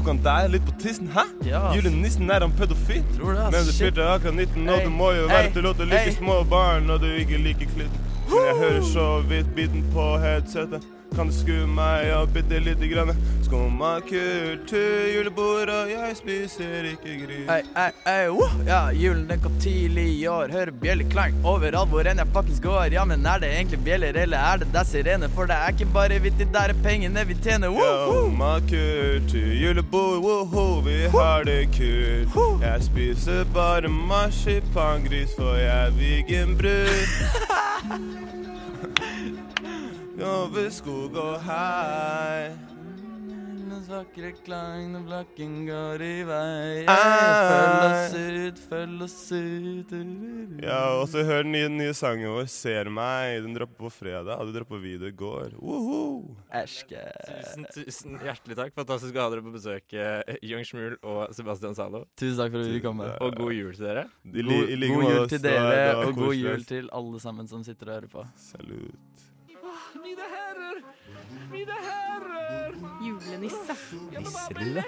Tok 0.00 0.06
han 0.08 0.20
deg 0.24 0.46
litt 0.54 0.62
på 0.64 0.72
tissen, 0.80 1.10
hæ? 1.12 1.26
Ja. 1.44 1.58
Julenissen, 1.76 2.30
er 2.32 2.40
han 2.40 2.54
pedofil? 2.56 3.02
Tror 3.18 3.34
det, 3.34 3.42
ass. 3.42 3.52
Men 3.52 3.66
du 3.66 3.72
fylte 3.76 4.06
akkurat 4.08 4.38
19, 4.38 4.62
og 4.62 4.78
hey. 4.78 4.86
du 4.86 4.94
må 4.94 5.10
jo 5.12 5.26
være 5.28 5.42
hey. 5.42 5.50
til 5.52 5.68
å 5.68 5.72
like 5.82 5.98
hey. 6.06 6.14
små 6.16 6.38
barn 6.48 6.88
når 6.88 7.02
du 7.02 7.08
ikke 7.20 7.40
liker 7.44 7.68
klitten. 7.74 8.06
Men 8.30 8.48
jeg 8.48 8.56
hører 8.62 8.86
så 8.94 9.04
vidt 9.28 9.50
biten 9.58 9.84
på 9.92 10.06
headsetet. 10.22 10.88
Kan 11.20 11.28
du 11.28 11.34
skru 11.36 11.66
meg 11.68 12.06
opp 12.16 12.30
bitte 12.32 12.56
lite 12.64 12.86
grann? 12.88 13.10
Skumma 13.44 13.98
kultur, 14.08 15.02
julebord, 15.12 15.68
og 15.68 15.90
jeg 15.92 16.14
spiser 16.16 16.86
ikke 16.94 17.16
gris. 17.26 17.42
Ei, 17.44 17.60
ei, 17.76 17.90
ei, 18.08 18.30
woo! 18.32 18.48
Ja, 18.64 18.78
julen 18.96 19.26
den 19.28 19.42
kom 19.44 19.58
tidlig 19.60 20.06
i 20.14 20.22
år. 20.32 20.48
Hører 20.48 20.72
bjelleklang 20.80 21.36
overalt 21.44 21.92
hvor 21.92 22.08
enn 22.08 22.24
jeg 22.24 22.32
faktisk 22.32 22.64
går. 22.70 22.96
Ja, 22.96 23.04
men 23.04 23.28
er 23.28 23.44
det 23.44 23.52
egentlig 23.52 23.82
bjeller, 23.84 24.16
eller 24.22 24.48
er 24.54 24.64
det 24.64 24.70
der 24.72 24.88
sirene? 24.88 25.28
For 25.36 25.44
det 25.52 25.60
er 25.60 25.76
ikke 25.76 25.90
bare 25.92 26.22
vittig, 26.24 26.48
der 26.56 26.72
er 26.72 26.82
pengene 26.88 27.26
vi 27.28 27.36
tjener. 27.44 27.68
Woo. 27.68 27.84
Skumma 28.00 28.56
kultur, 28.72 29.52
julebord, 29.60 30.24
woho, 30.24 30.66
vi 30.88 30.98
har 31.18 31.44
det 31.44 31.66
kult. 31.76 32.64
Jeg 32.64 32.88
spiser 32.88 33.44
bare 33.52 33.92
marsipangris, 33.92 35.36
for 35.36 35.60
jeg 35.60 35.68
er 35.84 35.96
veganbrud. 36.00 37.08
Over 40.20 40.68
skog 40.68 41.14
og 41.16 41.38
hei. 41.46 42.50
Mens 43.70 43.86
vakre 43.88 44.32
klang 44.44 44.90
når 44.92 45.04
blakken 45.06 45.52
går 45.64 46.02
i 46.04 46.16
vei. 46.28 46.82
Følg 46.90 47.84
oss 47.86 48.16
ut, 48.18 48.58
følg 48.68 49.04
oss 49.06 49.16
ut. 49.32 49.94
Ja, 50.60 50.80
og 50.98 51.06
så 51.12 51.22
hør 51.24 51.46
den 51.46 51.54
nye, 51.54 51.70
nye 51.72 51.94
sangen 51.96 52.34
vår, 52.34 52.50
'Ser 52.52 52.90
meg'. 52.92 53.40
Den 53.46 53.54
dropper 53.56 53.78
på 53.86 53.90
fredag. 53.94 54.36
og 54.36 54.50
Du 54.52 54.58
dropper 54.58 54.82
video 54.82 55.08
i 55.08 55.14
går. 55.16 55.56
Woho! 55.56 56.36
Æsjke. 56.52 57.00
Tusen, 57.30 57.66
tusen 57.72 58.18
hjertelig 58.20 58.56
takk. 58.60 58.74
Fantastisk 58.76 59.16
å 59.16 59.24
ha 59.24 59.30
dere 59.30 59.46
på 59.46 59.54
besøk, 59.56 59.88
Young 60.42 60.64
Schmuel 60.68 60.98
og 61.02 61.32
Sebastian 61.32 61.74
Zalo. 61.74 62.04
Tusen 62.20 62.36
takk 62.36 62.52
for 62.52 62.60
at 62.60 62.66
vi 62.68 62.76
fikk 62.76 62.88
komme. 62.90 63.08
Og 63.22 63.36
god 63.40 63.52
jul 63.56 63.72
til 63.72 63.86
dere. 63.88 64.04
God, 64.24 64.44
god 64.44 65.10
jul 65.14 65.28
til 65.32 65.42
dere, 65.48 65.96
og 66.04 66.14
god 66.14 66.34
jul 66.34 66.64
til 66.64 66.90
alle 66.92 67.20
sammen 67.20 67.48
som 67.48 67.64
sitter 67.64 67.88
og 67.88 67.94
hører 68.02 68.08
på. 68.18 68.26
Salut. 68.36 69.29
Mine 69.94 70.22
herrer, 70.34 70.82
mine 71.50 71.76
herrer. 71.86 72.74
Julenisse. 73.02 73.74
Nisselue. 74.18 74.84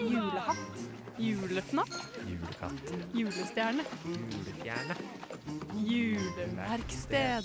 Julehatt. 0.00 0.78
Julefnatt. 1.18 1.96
Julekatt. 2.28 2.92
Julestjerne. 3.14 3.84
Julefjerne. 4.04 4.96
Juleverksted. 5.74 7.44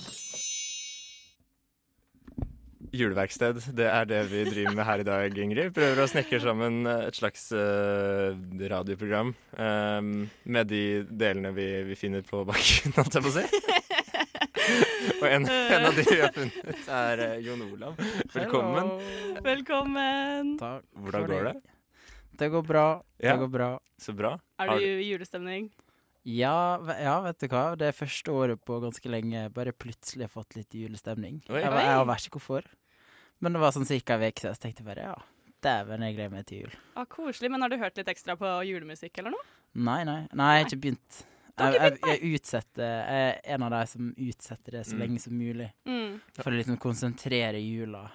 Juleverksted, 2.94 3.58
det 3.74 3.88
er 3.90 4.06
det 4.06 4.20
vi 4.30 4.44
driver 4.46 4.76
med 4.78 4.86
her 4.86 5.02
i 5.02 5.08
dag, 5.08 5.38
Ingrid. 5.42 5.72
Prøver 5.74 6.04
å 6.04 6.10
snekre 6.12 6.38
sammen 6.44 6.84
et 6.86 7.18
slags 7.18 7.48
uh, 7.58 8.38
radioprogram 8.70 9.34
um, 9.58 10.12
med 10.46 10.70
de 10.70 10.84
delene 11.10 11.56
vi, 11.58 11.72
vi 11.90 11.98
finner 11.98 12.22
på 12.28 12.44
bakken, 12.46 12.94
holdt 13.00 13.18
jeg 13.18 13.26
på 13.26 13.34
å 13.34 13.40
si. 13.40 13.83
Og 15.22 15.28
en, 15.28 15.46
en 15.48 15.86
av 15.90 15.96
de 15.98 16.04
vi 16.08 16.20
har 16.22 16.32
funnet, 16.36 16.88
er 16.88 17.22
eh, 17.26 17.36
Jon 17.46 17.62
Olav. 17.66 17.98
Velkommen. 18.34 18.90
Velkommen. 19.46 20.54
Takk. 20.60 20.86
Hvordan 21.06 21.26
går 21.30 21.48
det? 21.50 21.56
Det 22.40 22.50
går 22.54 22.64
bra. 22.66 22.86
Ja. 23.22 23.34
Det 23.36 23.40
går 23.44 23.52
bra. 23.54 23.70
Så 24.02 24.16
bra. 24.18 24.34
Er 24.60 24.72
du 24.74 24.84
i 24.86 25.08
julestemning? 25.12 25.68
Ja, 26.24 26.80
ja, 27.04 27.18
vet 27.26 27.44
du 27.44 27.50
hva. 27.52 27.64
Det 27.80 27.90
er 27.92 27.98
første 27.98 28.32
året 28.32 28.62
på 28.66 28.78
ganske 28.84 29.12
lenge 29.12 29.46
bare 29.54 29.74
plutselig 29.76 30.28
har 30.30 30.32
fått 30.34 30.56
litt 30.58 30.74
julestemning. 30.80 31.42
Oi. 31.52 31.60
Jeg, 31.60 31.72
var- 31.74 31.84
jeg 31.90 32.08
vet 32.10 32.28
ikke 32.30 32.40
hvorfor. 32.40 32.70
Men 33.44 33.54
det 33.58 33.62
var 33.64 33.76
sånn 33.76 33.86
ca. 33.90 34.16
en 34.16 34.24
uke 34.30 34.40
siden, 34.46 34.56
så 34.56 34.64
tenkte 34.64 34.84
jeg 34.86 34.88
bare 34.88 35.04
ja, 35.10 35.16
dæven, 35.66 36.06
jeg 36.08 36.16
gleder 36.16 36.32
meg 36.32 36.46
til 36.48 36.62
jul. 36.64 36.78
Ah, 36.96 37.04
koselig, 37.12 37.52
men 37.52 37.62
har 37.66 37.70
du 37.74 37.78
hørt 37.82 37.98
litt 38.00 38.08
ekstra 38.08 38.38
på 38.40 38.48
julemusikk 38.70 39.20
eller 39.20 39.36
noe? 39.36 39.46
Nei, 39.76 40.04
nei. 40.08 40.22
Nei, 40.32 40.50
jeg 40.56 40.64
har 40.64 40.70
ikke 40.72 40.82
begynt. 40.88 41.24
Jeg, 41.60 41.74
jeg, 41.78 41.98
jeg 42.08 42.34
utsetter 42.34 42.84
Jeg 42.84 43.26
er 43.46 43.54
en 43.56 43.64
av 43.68 43.74
de 43.76 43.82
som 43.92 44.08
utsetter 44.18 44.72
det 44.80 44.86
så 44.88 44.96
Mm. 44.96 45.02
lenge 45.04 45.20
som 45.22 45.34
mulig. 45.38 45.68
Mm. 45.86 46.16
For 46.40 46.50
å 46.50 46.56
liksom 46.58 46.78
konsentrere 46.82 47.60
jula. 47.62 48.08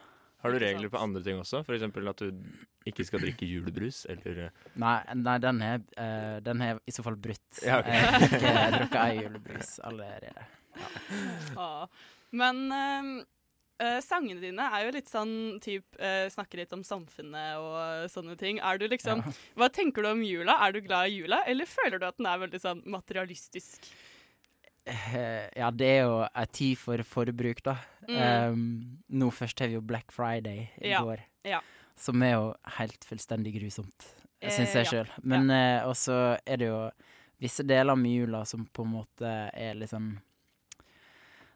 Har 0.43 0.53
du 0.55 0.59
regler 0.63 0.89
på 0.91 0.99
andre 1.03 1.23
ting 1.23 1.39
også? 1.39 1.61
F.eks. 1.67 1.83
at 1.83 2.19
du 2.23 2.43
ikke 2.87 3.05
skal 3.07 3.21
drikke 3.23 3.47
julebrus, 3.47 4.05
eller 4.11 4.39
eh, 4.47 4.51
Nei, 4.79 4.97
nei 5.19 5.39
den 5.43 5.61
har 5.61 5.81
uh, 5.99 6.37
den 6.47 6.61
har 6.63 6.79
i 6.87 6.95
så 6.95 7.03
fall 7.07 7.17
brutt. 7.19 7.63
Ja, 7.67 7.81
okay. 7.83 7.99
Jeg 7.99 8.07
har 8.07 8.29
ikke 8.29 8.77
drukket 8.77 9.01
ei 9.03 9.17
julebrus 9.23 9.73
allerede. 9.87 10.47
Ah. 11.59 11.87
Men 12.31 12.63
ehm, 12.73 13.13
eh, 13.79 13.99
sangene 14.05 14.41
dine 14.43 14.67
er 14.75 14.85
jo 14.87 14.93
litt 14.97 15.11
sånn 15.11 15.33
typ 15.65 15.99
uh, 16.01 16.27
Snakker 16.33 16.63
litt 16.63 16.75
om 16.75 16.83
samfunnet 16.87 17.59
og 17.63 18.11
sånne 18.13 18.37
ting. 18.41 18.61
Er 18.61 18.79
du 18.81 18.87
liksom 18.91 19.23
Ja. 19.25 19.33
Hva 19.59 19.69
tenker 19.73 20.05
du 20.05 20.11
om 20.11 20.23
jula? 20.23 20.59
Er 20.67 20.75
du 20.75 20.81
glad 20.85 21.09
i 21.09 21.19
jula, 21.21 21.43
eller 21.47 21.69
føler 21.69 21.99
du 21.99 22.07
at 22.09 22.19
den 22.19 22.29
er 22.31 22.43
veldig 22.45 22.61
sånn 22.63 22.83
materialistisk? 22.87 23.91
Uh, 24.89 25.49
Ja, 25.57 25.71
det 25.71 25.91
er 25.99 26.01
jo 26.07 26.23
ei 26.29 26.47
tid 26.47 26.79
for 26.81 27.03
forbruk, 27.05 27.63
da. 27.67 27.77
Mm. 28.09 28.21
Um, 28.23 28.63
nå 29.21 29.29
først 29.35 29.61
har 29.61 29.69
vi 29.69 29.77
jo 29.77 29.85
Black 29.85 30.15
Friday 30.15 30.71
i 30.81 30.95
Ja, 30.95 31.03
går, 31.05 31.21
ja. 31.45 31.61
som 31.97 32.23
er 32.23 32.37
jo 32.37 32.47
helt 32.79 33.05
fullstendig 33.05 33.53
grusomt, 33.59 34.09
syns 34.41 34.75
jeg 34.79 34.89
sjøl. 34.89 35.13
Men 35.23 35.51
også 35.85 36.39
er 36.47 36.63
det 36.63 36.71
jo 36.71 36.81
visse 37.39 37.63
deler 37.67 37.99
med 37.99 38.17
jula 38.17 38.45
som 38.49 38.65
på 38.67 38.87
en 38.87 38.95
måte 38.97 39.35
er 39.53 39.77
litt 39.79 39.93
sånn 39.93 40.17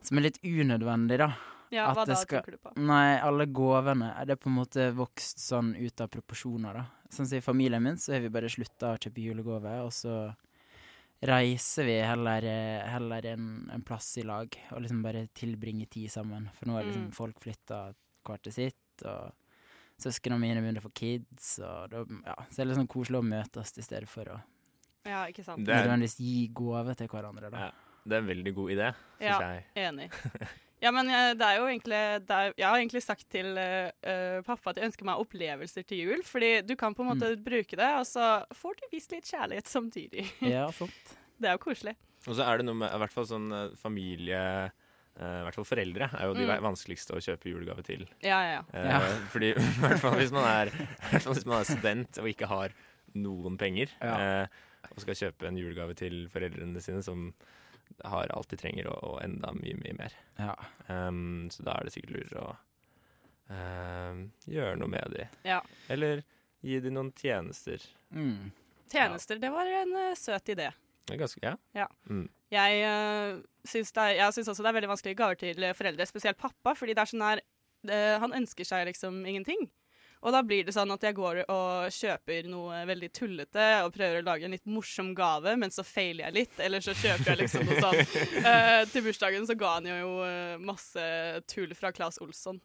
Som 0.03 0.19
er 0.19 0.29
litt 0.29 0.39
unødvendig, 0.43 1.19
da. 1.23 1.31
Ja, 1.73 1.87
At 1.89 1.97
hva 1.97 2.05
det 2.07 2.15
da 2.19 2.25
tenker 2.29 2.53
du 2.53 2.59
på? 2.61 2.73
Nei, 2.77 3.19
alle 3.25 3.47
gavene 3.49 4.11
er 4.21 4.27
det 4.29 4.37
på 4.43 4.51
en 4.51 4.59
måte 4.59 4.91
vokst 4.95 5.39
sånn 5.41 5.73
ut 5.79 6.01
av 6.05 6.11
proporsjoner, 6.13 6.75
da. 6.75 6.85
Sånn 7.09 7.27
som 7.27 7.39
i 7.39 7.45
familien 7.45 7.83
min, 7.83 7.97
så 7.97 8.13
har 8.13 8.21
vi 8.21 8.29
bare 8.33 8.51
slutta 8.53 8.93
å 8.93 8.99
kjøpe 9.01 9.23
julegaver, 9.25 9.81
og 9.87 9.93
så 9.97 10.35
reiser 11.23 11.85
vi 11.87 11.95
heller, 12.03 12.45
eh, 12.45 12.89
heller 12.91 13.27
en, 13.33 13.71
en 13.73 13.83
plass 13.87 14.19
i 14.19 14.23
lag, 14.27 14.53
og 14.73 14.83
liksom 14.83 15.03
bare 15.05 15.27
tilbringer 15.39 15.89
tid 15.89 16.11
sammen. 16.11 16.49
For 16.59 16.67
nå 16.69 16.79
er 16.81 16.89
liksom 16.91 17.07
Mm. 17.09 17.15
folk 17.15 17.39
flytta 17.41 17.95
hvert 18.27 18.43
til 18.43 18.53
sitt, 18.53 19.05
og 19.07 19.33
søsknene 20.03 20.41
mine 20.41 20.61
begynner 20.61 20.83
å 20.83 20.89
få 20.91 20.95
kids, 20.95 21.59
og 21.63 21.91
da, 21.91 22.05
ja, 22.27 22.35
så 22.51 22.61
er 22.61 22.65
det 22.67 22.73
liksom 22.75 22.89
koselig 22.89 23.21
å 23.23 23.29
møtes 23.29 23.79
i 23.79 23.83
stedet 23.87 24.09
for 24.09 24.25
å 24.25 24.41
Ja, 25.05 25.25
ikke 25.27 25.43
sant? 25.45 25.65
Det 25.65 25.73
er- 25.75 25.87
nødvendigvis 25.89 26.19
gi 26.19 26.49
gave 26.55 26.95
til 26.97 27.09
hverandre, 27.09 27.51
da. 27.51 27.71
Det 28.07 28.13
er 28.13 28.19
en 28.19 28.27
veldig 28.29 28.55
god 28.55 28.71
idé, 28.71 28.95
syns 29.19 29.21
Ja, 29.21 29.39
jeg. 29.41 29.65
enig. 29.77 30.11
Ja, 30.83 30.91
men 30.91 31.07
jeg, 31.13 31.37
det 31.39 31.47
er 31.47 31.57
jo 31.61 31.67
egentlig 31.71 31.99
det 32.27 32.37
er, 32.37 32.53
Jeg 32.59 32.67
har 32.67 32.77
egentlig 32.81 33.03
sagt 33.05 33.27
til 33.31 33.57
eh, 33.63 33.91
eh, 34.03 34.41
pappa 34.43 34.73
at 34.73 34.81
jeg 34.81 34.89
ønsker 34.91 35.07
meg 35.07 35.21
opplevelser 35.23 35.85
til 35.87 36.01
jul. 36.09 36.23
Fordi 36.27 36.53
du 36.67 36.75
kan 36.77 36.95
på 36.99 37.05
en 37.07 37.13
måte 37.13 37.33
bruke 37.39 37.79
det, 37.79 37.91
og 38.01 38.07
så 38.09 38.31
får 38.59 38.81
du 38.81 38.87
vist 38.93 39.13
litt 39.15 39.29
kjærlighet 39.31 39.71
samtidig. 39.71 40.27
Ja, 40.57 40.67
sant. 40.75 41.15
Det 41.39 41.49
er 41.51 41.55
jo 41.57 41.63
koselig. 41.65 41.95
Og 42.27 42.35
så 42.39 42.43
er 42.47 42.59
det 42.61 42.67
noe 42.67 42.79
med 42.79 42.91
i 42.95 42.99
hvert 43.03 43.15
fall 43.15 43.27
sånn 43.31 43.47
eh, 43.55 43.71
familie 43.81 44.41
eh, 44.67 45.39
I 45.39 45.45
hvert 45.47 45.57
fall 45.59 45.67
foreldre 45.71 46.07
er 46.19 46.29
jo 46.31 46.35
de 46.39 46.45
Mm. 46.51 46.63
vanskeligste 46.67 47.15
å 47.17 47.23
kjøpe 47.23 47.51
julegave 47.51 47.83
til. 47.87 48.05
Ja, 48.23 48.43
ja, 48.47 48.59
ja. 48.59 48.63
Eh, 48.75 48.91
Ja. 48.91 49.01
Fordi 49.35 49.53
i 49.55 49.65
hvert 49.87 50.03
fall 50.03 50.19
hvis 50.19 50.35
man 50.35 50.47
er, 50.51 50.71
i 50.75 51.09
hvert 51.13 51.27
fall 51.27 51.35
hvis 51.39 51.47
man 51.51 51.61
er 51.63 51.71
student 51.71 52.19
og 52.23 52.29
ikke 52.31 52.51
har 52.51 52.75
noen 53.15 53.59
penger, 53.61 53.91
Ja. 54.03 54.15
eh, 54.43 54.47
og 54.91 54.99
skal 55.03 55.15
kjøpe 55.15 55.47
en 55.47 55.59
julegave 55.63 55.95
til 55.95 56.25
foreldrene 56.33 56.81
sine 56.83 57.03
som 57.07 57.29
har 58.05 58.33
alt 58.35 58.51
de 58.53 58.59
trenger, 58.61 58.89
og, 58.93 59.01
og 59.05 59.17
enda 59.25 59.53
mye, 59.57 59.79
mye 59.81 59.97
mer. 59.99 60.17
Ja. 60.39 60.55
Um, 60.89 61.49
så 61.53 61.65
da 61.67 61.77
er 61.79 61.89
det 61.89 61.95
sikkert 61.95 62.15
lurere 62.17 62.45
å 62.45 62.55
um, 63.53 64.23
gjøre 64.49 64.79
noe 64.81 64.93
med 64.93 65.17
de. 65.17 65.27
Ja. 65.49 65.61
Eller 65.93 66.25
gi 66.63 66.79
de 66.83 66.93
noen 66.95 67.13
tjenester. 67.19 67.85
Mm. 68.15 68.53
Tjenester, 68.93 69.41
det 69.43 69.51
var 69.53 69.69
en 69.69 69.97
uh, 69.99 70.15
søt 70.19 70.55
idé. 70.55 70.71
Det 71.09 71.19
ganske, 71.19 71.41
ja. 71.43 71.57
Ja. 71.75 71.89
Mm. 72.07 72.29
Jeg 72.53 72.83
uh, 72.87 73.41
syns, 73.67 73.91
er, 73.97 74.17
jeg 74.19 74.37
syns 74.37 74.53
også 74.53 74.65
det 74.65 74.71
er 74.71 74.79
veldig 74.79 74.93
vanskelig 74.93 75.17
gaver 75.19 75.41
til 75.41 75.65
eh, 75.65 75.75
foreldre, 75.77 76.07
spesielt 76.07 76.39
pappa, 76.39 76.77
fordi 76.79 76.95
det 76.95 77.03
er 77.03 77.11
sånn 77.11 77.25
her 77.25 77.43
uh, 77.89 78.17
Han 78.23 78.37
ønsker 78.43 78.69
seg 78.69 78.87
liksom 78.91 79.23
ingenting. 79.27 79.67
Og 80.23 80.31
da 80.31 80.43
blir 80.47 80.63
det 80.67 80.75
sånn 80.75 80.93
at 80.95 81.03
jeg 81.03 81.17
går 81.17 81.41
og 81.51 81.91
kjøper 81.91 82.47
noe 82.51 82.85
veldig 82.87 83.09
tullete 83.17 83.65
og 83.83 83.91
prøver 83.95 84.21
å 84.21 84.27
lage 84.29 84.47
en 84.47 84.55
litt 84.55 84.69
morsom 84.71 85.11
gave, 85.19 85.57
men 85.59 85.75
så 85.75 85.83
feiler 85.87 86.29
jeg 86.29 86.37
litt. 86.37 86.61
Eller 86.63 86.85
så 86.85 86.95
kjøper 86.95 87.33
jeg 87.33 87.41
liksom 87.43 87.67
noe 87.67 87.83
sånn 87.83 88.01
Uh, 88.43 88.83
Til 88.93 89.05
bursdagen 89.05 89.45
så 89.49 89.55
ga 89.59 89.77
han 89.77 89.87
jo 89.87 90.13
eh, 90.25 90.55
masse 90.63 91.03
tull 91.51 91.73
fra 91.79 91.91
Claes 91.95 92.19
Olsson. 92.23 92.59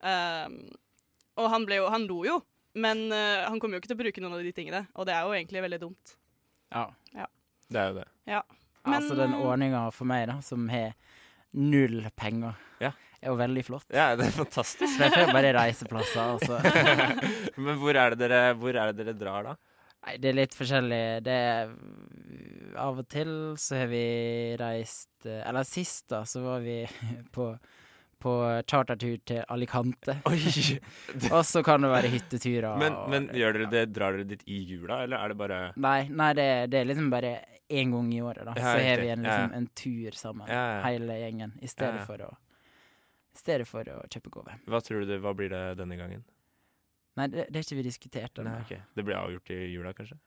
Um, 0.00 0.56
og 1.40 1.48
han, 1.52 1.66
ble 1.68 1.80
jo, 1.80 1.88
han 1.92 2.06
lo 2.08 2.20
jo, 2.26 2.36
men 2.80 3.06
uh, 3.12 3.46
han 3.46 3.60
kommer 3.60 3.76
jo 3.76 3.82
ikke 3.82 3.90
til 3.92 3.98
å 3.98 4.02
bruke 4.02 4.24
noen 4.24 4.36
av 4.38 4.44
de 4.44 4.54
tingene. 4.56 4.82
Og 4.96 5.08
det 5.08 5.16
er 5.16 5.26
jo 5.26 5.36
egentlig 5.36 5.64
veldig 5.66 5.80
dumt. 5.82 6.14
Ja. 6.72 6.86
Ja. 7.16 7.28
Det 7.70 7.82
er 7.82 7.92
jo 7.92 7.98
det. 8.00 8.08
Ja. 8.30 8.42
altså 8.84 9.16
den 9.18 9.36
ordninga 9.38 9.86
for 9.94 10.10
meg, 10.10 10.26
da, 10.30 10.40
som 10.44 10.68
har 10.72 10.92
null 11.56 12.04
penger, 12.16 12.58
Ja. 12.82 12.92
Er 13.20 13.32
jo 13.32 13.38
veldig 13.40 13.64
flott. 13.66 13.86
Ja, 13.92 14.12
det 14.16 14.28
er 14.30 14.36
fantastisk. 14.36 14.94
Så 14.96 15.08
jeg 15.12 15.32
bare 15.34 15.52
reiseplasser, 15.56 16.36
altså. 16.36 16.60
Men 17.64 17.76
hvor 17.82 17.96
er, 17.96 18.14
det 18.16 18.28
dere, 18.28 18.54
hvor 18.58 18.76
er 18.76 18.92
det 18.92 19.04
dere 19.04 19.16
drar, 19.18 19.50
da? 19.50 19.56
Nei, 20.06 20.16
det 20.16 20.30
er 20.30 20.38
litt 20.38 20.56
forskjellig. 20.56 21.02
Det 21.26 21.36
er 21.36 21.74
Av 22.80 23.02
og 23.02 23.08
til 23.10 23.30
så 23.60 23.82
har 23.82 23.90
vi 23.90 24.04
reist 24.56 25.26
eh, 25.28 25.42
Eller 25.44 25.66
sist, 25.68 26.06
da, 26.08 26.22
så 26.24 26.40
var 26.44 26.64
vi 26.64 26.82
på 27.36 27.52
på 28.20 28.32
chartertur 28.68 29.14
til 29.24 29.38
Alicante. 29.48 30.18
og 31.32 31.40
så 31.48 31.62
kan 31.64 31.80
det 31.80 31.88
være 31.88 32.10
hytteturer. 32.12 32.74
Men, 32.76 32.98
og- 33.00 33.32
gjør 33.32 33.56
dere 33.56 33.68
det, 33.72 33.84
drar 33.96 34.12
dere 34.18 34.26
dit 34.28 34.42
i 34.44 34.58
jula, 34.68 34.98
eller 35.06 35.24
er 35.24 35.32
det 35.32 35.38
bare 35.40 35.60
Nei, 35.80 36.02
nei 36.12 36.26
det, 36.36 36.46
det 36.68 36.82
er 36.82 36.90
liksom 36.90 37.08
bare 37.08 37.30
én 37.72 37.94
gang 37.94 38.12
i 38.12 38.20
året, 38.20 38.44
da. 38.44 38.52
Så 38.58 38.74
har 38.76 39.00
vi 39.00 39.08
en, 39.14 39.24
liksom, 39.24 39.54
en 39.56 39.66
tur 39.72 40.20
sammen, 40.20 40.52
hele 40.84 41.16
gjengen, 41.22 41.56
i 41.64 41.70
stedet 41.72 42.04
for 42.04 42.26
å 42.28 42.30
i 43.34 43.38
stedet 43.38 43.68
for 43.68 43.86
å 43.86 44.00
kjøpe 44.10 44.32
gave. 44.34 44.58
Hva 44.66 44.80
tror 44.84 45.04
du 45.04 45.10
det, 45.12 45.20
hva 45.22 45.34
blir 45.36 45.52
det 45.52 45.62
denne 45.80 45.98
gangen? 46.00 46.24
Nei, 47.18 47.26
det, 47.30 47.48
det 47.50 47.60
har 47.60 47.66
ikke 47.66 47.80
vi 47.80 47.86
diskutert 47.86 48.38
ennå. 48.38 48.56
Okay. 48.64 48.82
Det 48.94 49.04
blir 49.06 49.18
avgjort 49.18 49.50
i 49.54 49.58
jula, 49.70 49.92
kanskje? 49.96 50.18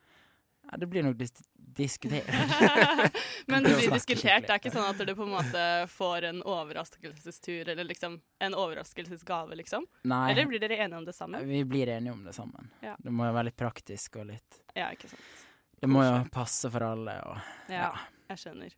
Ja, 0.71 0.77
det 0.77 0.87
blir 0.87 1.03
nok 1.03 1.17
dis 1.19 1.33
diskutert. 1.53 2.27
Men 3.47 3.63
Det 3.63 3.75
blir 3.75 3.91
diskutert. 3.91 4.45
Det 4.45 4.53
er 4.53 4.59
ikke 4.61 4.71
sånn 4.71 4.85
at 4.87 4.99
du 5.01 5.11
på 5.17 5.25
en 5.25 5.33
måte 5.33 5.63
får 5.91 6.27
en 6.29 6.43
overraskelsestur 6.47 7.71
eller 7.73 7.87
liksom 7.89 8.19
en 8.45 8.55
overraskelsesgave, 8.55 9.57
liksom? 9.59 9.87
Nei. 10.07 10.21
Eller 10.31 10.47
blir 10.47 10.61
dere 10.63 10.77
enige 10.85 11.01
om 11.01 11.07
det 11.07 11.15
sammen? 11.17 11.47
Vi 11.49 11.63
blir 11.67 11.91
enige 11.95 12.13
om 12.13 12.21
det 12.23 12.35
sammen. 12.37 12.69
Ja. 12.85 12.95
Det 12.99 13.11
må 13.11 13.27
jo 13.27 13.33
være 13.35 13.49
litt 13.49 13.59
praktisk 13.59 14.21
og 14.21 14.29
litt 14.29 14.61
Ja, 14.77 14.91
ikke 14.93 15.11
sant. 15.11 15.43
Det 15.83 15.89
må 15.91 16.05
jo 16.05 16.15
passe 16.31 16.71
for 16.71 16.85
alle 16.93 17.17
og 17.27 17.73
Ja, 17.73 17.89
jeg 18.29 18.39
skjønner. 18.45 18.77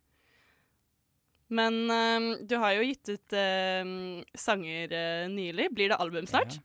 Men 1.48 1.90
øhm, 1.90 2.30
du 2.48 2.56
har 2.58 2.74
jo 2.74 2.86
gitt 2.88 3.12
ut 3.12 3.36
øhm, 3.38 4.24
sanger 4.34 4.94
uh, 4.94 5.26
nylig. 5.30 5.68
Blir 5.74 5.92
det 5.92 6.00
album 6.02 6.26
snart? 6.26 6.58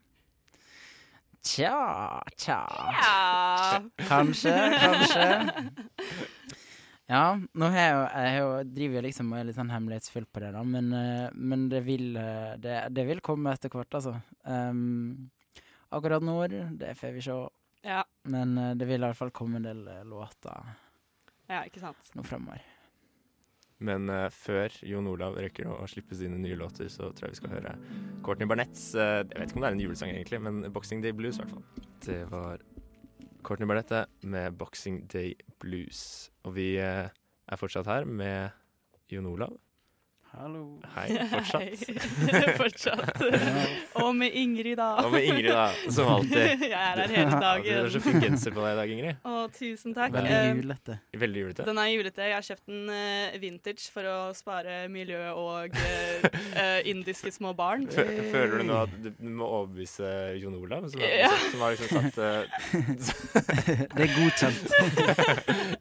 Tja, 1.41 2.21
tja. 2.37 2.59
Ja. 3.01 3.81
Kanskje, 4.07 4.53
kanskje. 4.81 5.27
Ja, 7.11 7.35
nå 7.35 7.67
har 7.73 7.81
jeg 7.81 7.91
jo, 7.91 8.03
jeg 8.07 8.31
har 8.31 8.37
jo 8.39 8.51
driver 8.71 8.95
jo 8.95 9.03
liksom 9.03 9.31
og 9.33 9.39
er 9.39 9.47
litt 9.49 9.57
sånn 9.57 9.71
hemmelighetsfull 9.73 10.27
på 10.31 10.43
det, 10.43 10.51
da, 10.55 10.61
men, 10.63 10.93
eh, 10.95 11.33
men 11.35 11.65
det, 11.73 11.81
vil, 11.83 12.13
eh, 12.15 12.53
det, 12.61 12.77
det 12.95 13.03
vil 13.09 13.19
komme 13.25 13.51
etter 13.51 13.73
hvert, 13.73 13.97
altså. 13.99 14.13
Um, 14.45 15.27
akkurat 15.91 16.23
når, 16.23 16.55
det 16.79 16.93
får 17.01 17.17
vi 17.17 17.25
se. 17.25 17.35
Ja. 17.83 18.05
Men 18.31 18.55
det 18.79 18.87
vil 18.87 19.01
i 19.01 19.09
hvert 19.09 19.19
fall 19.19 19.33
komme 19.35 19.59
en 19.59 19.65
del 19.65 19.81
låter 20.07 20.71
Ja, 21.49 21.65
ikke 21.65 21.81
sant. 21.83 22.13
nå 22.15 22.23
fremover. 22.23 22.63
Men 23.81 24.09
uh, 24.13 24.27
før 24.33 24.73
Jon 24.85 25.09
Olav 25.09 25.39
rekker 25.41 25.69
å, 25.71 25.79
slippe 25.89 26.17
sine 26.17 26.37
nye 26.41 26.57
låter, 26.59 26.89
så 26.93 27.09
tror 27.15 27.29
jeg 27.29 27.37
vi 27.37 27.39
skal 27.41 27.55
høre 27.55 27.75
Courtney 28.25 28.49
Barnetts 28.49 28.91
uh, 28.93 29.23
Jeg 29.23 29.39
vet 29.39 29.49
ikke 29.49 29.61
om 29.61 29.65
det 29.65 29.71
er 29.71 29.77
en 29.77 29.83
julesang, 29.85 30.13
egentlig, 30.13 30.41
men 30.45 30.61
Boxing 30.75 31.01
Day 31.03 31.15
Blues, 31.17 31.39
i 31.39 31.43
hvert 31.43 31.55
fall. 31.55 31.89
Det 32.05 32.19
var 32.31 32.61
Courtney 33.41 33.69
Barnett 33.69 33.95
med 34.21 34.57
Boxing 34.59 35.01
Day 35.11 35.33
Blues. 35.63 36.29
Og 36.45 36.55
vi 36.59 36.75
uh, 36.77 37.09
er 37.09 37.59
fortsatt 37.59 37.89
her 37.89 38.05
med 38.05 38.53
Jon 39.11 39.29
Olav. 39.33 39.57
Hallo. 40.31 40.79
Hei, 40.95 41.09
fortsatt. 41.27 41.61
Hei. 42.31 42.51
fortsatt. 42.61 43.17
Og 43.99 44.13
med 44.15 44.31
Ingrid, 44.39 44.77
da. 44.79 44.85
Og 45.03 45.11
med 45.11 45.25
Ingrid, 45.27 45.49
da, 45.51 45.65
som 45.91 46.07
alltid. 46.13 46.61
Jeg 46.71 46.71
er 46.71 47.01
her 47.01 47.11
hele 47.11 47.39
dagen. 47.43 47.65
Du 47.67 47.81
har 47.81 47.89
så 47.91 48.01
fin 48.05 48.21
genser 48.23 48.55
på 48.55 48.63
deg 48.63 48.71
i 48.71 48.77
dag, 48.79 48.93
Ingrid. 48.95 49.19
Å, 49.27 49.41
tusen 49.57 49.97
takk. 49.97 50.15
Veldig 50.15 50.31
Eh, 50.31 50.53
julete. 50.61 50.95
Veldig 51.25 51.43
julete. 51.43 51.65
Den 51.67 51.81
er 51.83 51.89
julete. 51.91 52.23
Jeg 52.29 52.37
har 52.37 52.47
kjøpt 52.47 52.71
den 52.71 52.93
eh, 52.95 53.35
vintage 53.43 53.89
for 53.91 54.07
å 54.07 54.15
spare 54.37 54.77
miljø 54.93 55.19
og 55.35 55.75
eh, 55.83 56.79
indiske 56.93 57.35
små 57.35 57.51
barn. 57.59 57.83
Fø- 57.91 58.07
Føler 58.31 58.63
du 58.63 58.67
nå 58.71 58.79
at 58.85 58.95
du 59.03 59.11
må 59.35 59.51
overbevise 59.59 60.13
Jon 60.39 60.55
Olav, 60.63 60.87
som, 60.95 61.03
har- 61.03 61.17
Ja. 61.25 61.33
som 61.51 61.67
har 61.67 61.75
liksom 61.75 62.07
satt 62.07 62.17
uh, 62.23 62.47
Det 63.99 64.07
er 64.07 64.15
godkjent. 64.15 64.63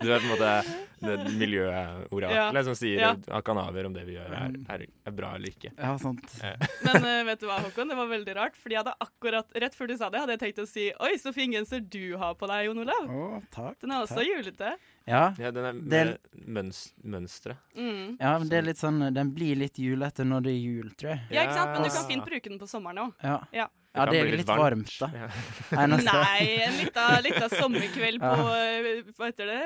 du 0.02 0.10
er 0.10 0.18
på 0.18 0.24
en 0.26 0.32
måte 0.34 0.54
miljøoraklet 1.00 2.58
Ja. 2.58 2.62
som 2.66 2.74
sier 2.76 2.98
Ja. 3.00 3.14
Han 3.32 3.44
kan 3.46 3.56
avgjøre 3.62 3.88
om 3.88 3.94
det 3.96 4.02
vi 4.10 4.18
gjør, 4.18 4.34
er, 4.46 4.56
er, 4.74 4.84
er 5.06 5.14
bra 5.16 5.32
eller 5.38 5.52
ikke. 5.52 5.72
Ja, 5.76 5.92
sant. 6.00 6.36
Men 6.86 7.06
uh, 7.06 7.22
vet 7.28 7.42
du 7.42 7.48
hva, 7.48 7.58
Håkon? 7.64 7.90
Det 7.92 7.98
var 7.98 8.10
veldig 8.10 8.36
rart. 8.38 8.58
Fordi 8.60 8.76
jeg 8.76 8.82
hadde 8.82 8.96
akkurat, 9.06 9.58
Rett 9.64 9.76
før 9.76 9.90
du 9.90 9.96
sa 10.00 10.10
det, 10.12 10.22
hadde 10.24 10.36
jeg 10.36 10.42
tenkt 10.44 10.62
å 10.62 10.68
si 10.68 10.88
Oi, 11.06 11.12
så 11.20 11.34
fin 11.36 11.52
genser 11.54 11.82
du 11.84 12.16
har 12.20 12.36
på 12.40 12.48
deg, 12.50 12.68
Jon 12.68 12.82
Olav. 12.84 13.10
Å, 13.10 13.42
takk. 13.54 13.78
Den 13.82 13.94
er 13.94 14.06
også 14.06 14.20
takk. 14.20 14.30
julete. 14.30 14.74
Ja. 15.10 15.22
Ja, 15.42 15.50
den 15.50 15.66
er 15.66 16.12
møns, 16.46 16.84
mønstre. 17.02 17.56
Mm. 17.74 18.16
Ja, 18.20 18.36
men 18.38 18.48
det 18.50 18.60
er 18.60 18.66
litt 18.70 18.80
sånn 18.80 19.02
Den 19.14 19.34
blir 19.34 19.58
litt 19.58 19.78
julete 19.80 20.24
når 20.26 20.46
det 20.46 20.54
er 20.54 20.60
jul, 20.62 20.94
tror 20.94 21.14
jeg. 21.16 21.20
Ja, 21.34 21.44
ikke 21.48 21.58
sant? 21.58 21.74
Men 21.76 21.84
du 21.88 21.92
kan 21.96 22.08
fint 22.14 22.26
bruke 22.30 22.48
den 22.54 22.58
på 22.62 22.70
sommeren 22.70 23.04
òg. 23.08 23.12
Ja. 23.26 23.36
Ja. 23.56 23.68
Ja, 23.90 24.04
det 24.06 24.20
er 24.20 24.28
litt 24.30 24.44
litt 24.44 24.50
varmt, 24.54 24.92
da. 25.00 25.08
Ja. 25.10 25.26
Nei, 25.74 26.42
en 26.62 26.76
liten 27.24 27.50
sommerkveld 27.50 28.20
på 28.22 28.28
Ja. 28.30 28.52
eh, 28.54 29.00
Hva 29.18 29.26
heter 29.32 29.48
det? 29.50 29.62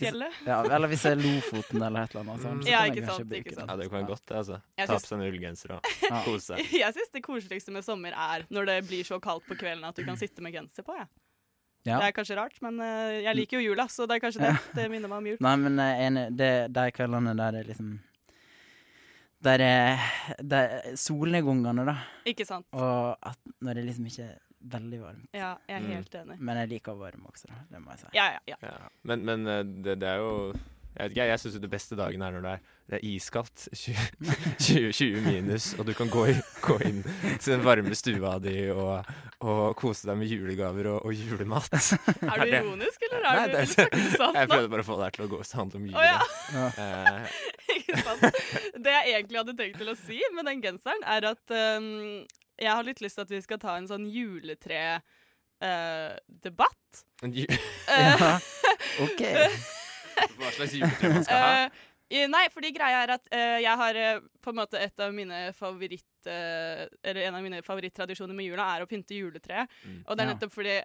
Fjellet? 0.00 0.38
Ja, 0.46 0.62
eller 0.64 0.88
hvis 0.88 1.02
det 1.04 1.12
er 1.12 1.20
Lofoten 1.20 1.82
eller 1.84 2.06
et 2.06 2.14
eller 2.16 2.22
annet 2.32 2.46
Sånn, 2.46 2.62
så 2.64 2.70
Ja, 2.72 2.80
ikke 2.88 3.04
sant, 3.10 3.34
ikke 3.36 3.52
sant. 3.58 3.68
Ja, 3.68 3.76
det 3.76 3.90
kan 3.90 3.98
være 4.00 4.08
godt, 4.08 4.24
det, 4.24 4.36
altså. 4.40 4.60
Ta 4.80 4.86
på 4.96 5.00
seg 5.04 5.18
en 5.18 5.26
ullgenser 5.28 5.74
og 5.76 5.90
kose 6.24 6.46
seg. 6.54 6.64
Jeg 6.80 6.96
syns 6.96 7.12
det 7.12 7.22
koseligste 7.28 7.74
med 7.76 7.84
sommer 7.84 8.16
er 8.16 8.46
når 8.48 8.70
det 8.72 8.78
blir 8.88 9.04
så 9.04 9.20
kaldt 9.20 9.44
på 9.44 9.58
kvelden 9.60 9.84
at 9.84 10.00
du 10.00 10.04
kan 10.08 10.16
sitte 10.16 10.40
med 10.40 10.56
genser 10.56 10.86
på. 10.88 10.96
Ja. 10.96 11.04
Ja. 11.84 11.98
Det 11.98 12.06
er 12.08 12.14
kanskje 12.14 12.36
rart, 12.38 12.56
men 12.62 12.78
eh, 12.80 13.22
jeg 13.24 13.34
liker 13.36 13.58
jo 13.58 13.72
jula, 13.72 13.88
så 13.90 14.06
det 14.06 14.16
er 14.16 14.22
kanskje 14.22 14.44
det. 14.44 14.52
Det 14.78 14.84
minner 14.92 15.10
meg 15.10 15.18
om 15.18 15.26
jul. 15.32 15.36
Nei, 15.42 15.54
men 15.58 15.80
jeg 15.82 16.06
er. 16.06 16.30
Det, 16.30 16.50
de 16.76 16.84
kveldene 16.94 17.32
der 17.38 17.56
det 17.58 17.66
liksom 17.72 17.88
Der 19.42 19.58
er 19.66 19.98
der, 20.38 20.76
Solnedgangene, 20.96 21.84
da. 21.88 21.96
Ikke 22.30 22.46
sant? 22.46 22.66
Og 22.78 23.16
at 23.26 23.38
når 23.60 23.74
det 23.80 23.84
liksom 23.88 24.06
ikke 24.06 24.28
er 24.28 24.36
veldig 24.76 25.00
varmt. 25.02 25.24
Ja, 25.34 25.56
jeg 25.66 25.76
er 25.76 25.80
Mm. 25.82 25.90
helt 25.96 26.14
enig. 26.14 26.36
Men 26.38 26.56
jeg 26.60 26.68
liker 26.76 26.94
varm 26.94 27.26
også, 27.26 27.48
da. 27.50 27.54
Det 27.72 27.80
må 27.82 27.90
jeg 27.90 27.98
si. 28.04 28.06
Ja, 28.14 28.26
ja, 28.36 28.38
ja. 28.46 28.56
Ja. 28.62 28.76
Men, 29.02 29.24
men 29.26 29.46
eh, 29.50 29.64
det, 29.64 29.96
det 30.00 30.08
er 30.08 30.22
jo 30.22 30.52
Jeg 30.92 31.08
vet 31.08 31.12
ikke, 31.14 31.24
jeg 31.30 31.40
syns 31.40 31.54
det 31.62 31.70
beste 31.72 31.96
dagen 31.96 32.20
er 32.22 32.30
når 32.34 32.42
det 32.44 32.50
er, 32.52 32.58
det 32.92 32.96
er 32.98 33.04
iskaldt. 33.08 33.62
20, 33.72 33.96
20, 34.60 34.92
20 34.92 35.22
minus, 35.24 35.70
og 35.80 35.86
du 35.88 35.92
kan 35.96 36.04
gå, 36.12 36.26
i, 36.28 36.34
gå 36.60 36.76
inn 36.84 37.00
til 37.40 37.54
den 37.54 37.62
varme 37.64 37.96
stua 37.96 38.34
di 38.44 38.68
og, 38.74 39.00
og 39.40 39.72
kose 39.80 40.04
deg 40.10 40.16
med 40.20 40.28
julegaver 40.28 40.84
og, 40.92 41.00
og 41.08 41.12
julemat. 41.16 41.72
Er 42.28 42.44
du 42.44 42.52
ironisk, 42.52 43.00
eller 43.08 43.24
er 43.24 43.32
Nei, 43.32 43.48
du 43.48 43.56
det- 43.56 43.88
du 43.88 44.04
sant 44.18 44.36
Jeg 44.36 44.44
prøvde 44.52 44.68
bare 44.74 44.84
å 44.84 44.88
få 44.90 44.96
deg 45.00 45.08
til 45.16 45.24
å 45.24 45.32
gå 45.32 45.40
handle 45.56 45.76
om 45.80 45.86
jul. 45.88 45.96
Oh, 45.96 46.04
ja. 46.04 46.20
Eh, 46.84 47.24
Ikke 47.78 47.96
sant? 48.04 48.20
Det 48.84 48.92
jeg 48.98 49.06
egentlig 49.16 49.38
hadde 49.40 49.56
tenkt 49.58 49.76
til 49.80 49.88
å 49.92 49.96
si 50.04 50.18
med 50.36 50.44
den 50.50 50.60
genseren, 50.64 51.02
er 51.08 51.22
at 51.32 51.44
um, 51.80 51.88
jeg 52.60 52.68
har 52.72 52.84
litt 52.86 53.00
lyst 53.04 53.16
til 53.16 53.24
at 53.26 53.32
vi 53.32 53.40
skal 53.44 53.58
ta 53.62 53.72
en 53.80 53.88
sånn 53.90 54.06
juletre-debatt. 54.12 56.90
en 57.24 57.32
Ja, 57.40 58.30
OK. 59.08 59.22
Hva 60.38 60.52
slags 60.56 60.76
juletre 60.78 61.10
man 61.12 61.26
skal 61.26 61.42
ha? 61.42 61.64
Uh, 62.12 62.26
nei, 62.28 62.42
fordi 62.52 62.72
greia 62.76 63.02
er 63.06 63.14
at 63.14 63.28
uh, 63.32 63.58
jeg 63.62 63.80
har 63.80 63.98
uh, 63.98 64.24
på 64.44 64.52
en 64.52 64.58
måte 64.58 64.80
et 64.80 65.00
av 65.00 65.14
mine 65.16 65.48
favoritt... 65.56 66.08
eller 66.22 67.18
en 67.26 67.34
av 67.34 67.42
mine 67.42 67.58
favorittradisjoner 67.66 68.36
med 68.36 68.46
jula 68.46 68.62
er 68.76 68.84
å 68.84 68.86
pynte 68.86 69.16
juletreet. 69.16 69.66
Mm. 69.82 69.96
Og 70.06 70.14
det 70.14 70.22
er 70.22 70.28
nettopp 70.28 70.52
fordi 70.54 70.76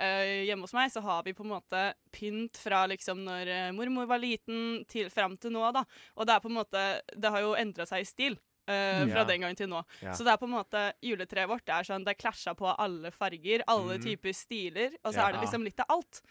hjemme 0.48 0.66
hos 0.66 0.74
meg 0.74 0.90
så 0.90 1.04
har 1.06 1.20
vi 1.28 1.36
på 1.38 1.44
en 1.46 1.52
måte 1.52 1.82
pynt 2.10 2.58
fra 2.58 2.80
liksom 2.90 3.22
når 3.22 3.52
mormor 3.78 4.10
var 4.10 4.18
liten 4.24 4.80
til 4.90 5.12
fram 5.14 5.36
til 5.38 5.54
nå, 5.54 5.62
da. 5.76 5.84
Og 6.18 6.26
det 6.26 6.34
er 6.34 6.42
på 6.42 6.50
en 6.50 6.58
måte 6.58 6.86
Det 7.14 7.30
har 7.36 7.46
jo 7.46 7.54
endra 7.54 7.86
seg 7.86 8.02
i 8.02 8.10
stil. 8.10 8.40
Uh, 8.68 9.06
fra 9.08 9.22
Ja. 9.22 9.28
den 9.30 9.46
gangen 9.46 9.56
til 9.56 9.70
nå. 9.70 9.84
Ja. 10.02 10.12
Så 10.18 10.26
det 10.26 10.34
er 10.34 10.42
på 10.42 10.50
en 10.50 10.58
måte 10.58 10.82
juletreet 11.06 11.48
vårt 11.48 11.64
det 11.70 11.76
er 11.78 11.86
sånn, 11.88 12.04
det 12.04 12.18
klasja 12.18 12.52
på 12.58 12.68
alle 12.74 13.14
farger, 13.16 13.62
alle 13.68 13.96
mm. 13.96 14.04
typer 14.04 14.34
stiler, 14.36 14.98
og 15.04 15.14
så 15.14 15.22
Ja. 15.22 15.28
er 15.30 15.38
det 15.38 15.46
liksom 15.46 15.64
litt 15.64 15.80
av 15.86 15.94
alt. 16.00 16.24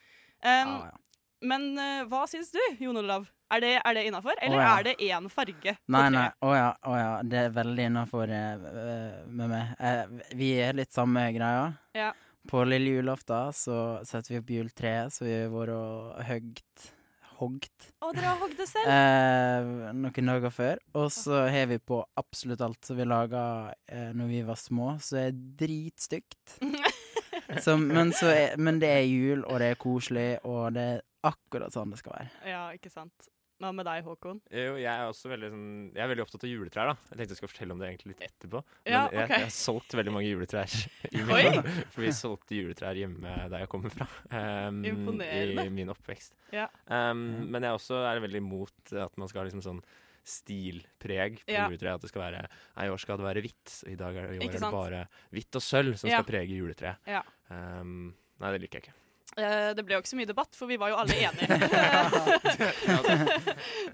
Um, 0.43 0.51
Ja, 0.51 0.91
ja. 0.91 0.99
Men 1.45 1.73
uh, 1.79 2.05
hva 2.11 2.25
syns 2.31 2.53
du, 2.55 2.61
Jon 2.81 2.97
Olav? 3.03 3.27
Er 3.53 3.63
det, 3.63 3.73
er 3.79 3.95
det 3.95 4.07
innafor, 4.09 4.35
eller 4.43 4.59
oh, 4.59 4.63
ja. 4.65 4.71
er 4.75 4.87
det 4.89 4.95
én 5.07 5.27
farge? 5.31 5.77
Nei, 5.95 6.07
nei. 6.11 6.25
Å 6.43 6.49
oh, 6.49 6.55
ja, 6.57 6.71
oh, 6.89 6.97
ja. 6.99 7.11
Det 7.23 7.43
er 7.45 7.53
veldig 7.55 7.85
innafor 7.93 8.33
med 8.33 9.53
meg. 9.53 9.77
Uh, 9.79 10.33
vi 10.35 10.51
er 10.65 10.75
litt 10.81 10.97
samme 10.97 11.29
greia. 11.37 11.69
Ja. 11.95 12.11
På 12.47 12.65
lille 12.67 12.99
julaften 12.99 13.55
så 13.55 13.79
setter 14.07 14.35
vi 14.35 14.43
opp 14.43 14.53
juletreet, 14.55 15.15
så 15.15 15.27
vi 15.27 15.35
har 15.35 15.51
vært 15.55 15.75
og 15.77 16.27
høgt 16.27 16.91
hogd. 17.41 17.89
Å, 18.01 18.11
dere 18.15 18.31
har 18.31 18.39
hogd 18.41 18.57
det 18.59 18.67
selv? 18.71 18.91
Eh, 18.91 19.93
noen 19.97 20.31
dager 20.33 20.53
før. 20.55 20.81
Og 20.97 21.09
så 21.15 21.43
har 21.53 21.69
vi 21.71 21.79
på 21.83 22.01
absolutt 22.19 22.63
alt 22.65 22.89
som 22.89 22.99
vi 22.99 23.07
laga 23.09 23.43
eh, 23.91 24.13
når 24.17 24.31
vi 24.31 24.43
var 24.47 24.61
små, 24.61 24.95
så 25.03 25.19
det 25.19 25.25
er 25.27 25.41
dritstygt. 25.65 26.57
Så, 27.63 27.77
men, 27.79 28.13
så 28.17 28.33
er, 28.33 28.57
men 28.59 28.81
det 28.83 28.91
er 28.91 29.07
jul, 29.07 29.45
og 29.47 29.61
det 29.63 29.73
er 29.75 29.81
koselig, 29.81 30.29
og 30.49 30.75
det 30.77 30.85
er 30.97 31.01
akkurat 31.27 31.75
sånn 31.75 31.91
det 31.95 31.99
skal 32.03 32.17
være. 32.19 32.31
Ja, 32.51 32.67
ikke 32.77 32.91
sant. 32.93 33.29
Hva 33.57 33.71
med 33.73 33.87
deg, 33.89 34.03
Håkon? 34.05 34.43
Jo, 34.53 34.75
jeg 34.77 34.85
er 34.93 35.07
også 35.09 35.31
veldig, 35.33 35.49
sånn, 35.49 35.69
jeg 35.97 36.03
er 36.05 36.11
veldig 36.11 36.25
opptatt 36.27 36.43
av 36.45 36.51
juletrær. 36.51 36.91
da 36.91 36.95
Jeg 37.09 37.17
tenkte 37.17 37.33
jeg 37.33 37.39
skulle 37.39 37.53
fortelle 37.55 37.73
om 37.73 37.79
det 37.81 37.87
egentlig 37.89 38.11
litt 38.13 38.25
etterpå. 38.27 38.61
Men 38.85 38.93
Ja, 38.93 39.01
jeg, 39.15 39.31
jeg 39.33 39.45
har 39.47 39.55
solgt 39.57 39.95
veldig 39.97 40.13
mange 40.13 40.29
juletrær. 40.29 40.75
i 41.09 41.23
min 41.25 41.33
Oi! 41.39 41.63
For 41.95 42.05
vi 42.05 42.11
solgte 42.19 42.59
juletrær 42.59 43.01
hjemme 43.01 43.37
der 43.49 43.65
jeg 43.65 43.71
kommer 43.73 43.95
fra. 43.95 44.09
um, 44.69 44.83
Imponerende. 44.85 45.65
I 45.65 45.73
min 45.73 45.89
oppvekst. 45.95 46.37
Ja. 46.53 46.67
Um, 46.85 47.25
men 47.49 47.65
jeg 47.65 47.79
også 47.81 48.03
er 48.11 48.21
veldig 48.27 48.43
imot 48.45 48.93
at 48.93 49.17
man 49.17 49.33
skal 49.33 49.41
ha 49.41 49.49
liksom 49.49 49.65
sånn 49.65 49.81
stilpreg 50.27 51.39
på 51.47 51.53
Ja. 51.55 51.69
juletreet. 51.71 51.95
At 51.95 52.01
det 52.05 52.11
skal 52.11 52.23
være 52.27 52.43
Nei, 52.77 52.87
i 52.87 52.91
år 52.93 52.99
skal 53.03 53.17
det 53.21 53.27
være 53.29 53.41
hvitt. 53.47 53.69
I 53.87 53.95
dag 53.97 54.17
er 54.17 54.23
det, 54.35 54.43
er 54.43 54.53
det 54.59 54.73
bare 54.75 55.07
hvitt 55.33 55.55
og 55.59 55.63
sølv 55.63 55.95
som 55.99 56.11
Ja. 56.11 56.17
skal 56.21 56.31
prege 56.35 56.53
juletreet. 56.59 56.97
Ja. 57.07 57.23
Um, 57.51 58.15
nei, 58.41 58.53
det 58.57 58.61
liker 58.67 58.79
jeg 58.81 58.85
ikke. 58.89 58.95
Eh, 59.37 59.73
det 59.77 59.83
ble 59.85 59.93
jo 59.97 60.01
ikke 60.01 60.09
så 60.09 60.17
mye 60.17 60.27
debatt, 60.31 60.55
for 60.57 60.67
vi 60.71 60.77
var 60.81 60.89
jo 60.89 60.97
alle 60.97 61.13
enige. 61.27 61.47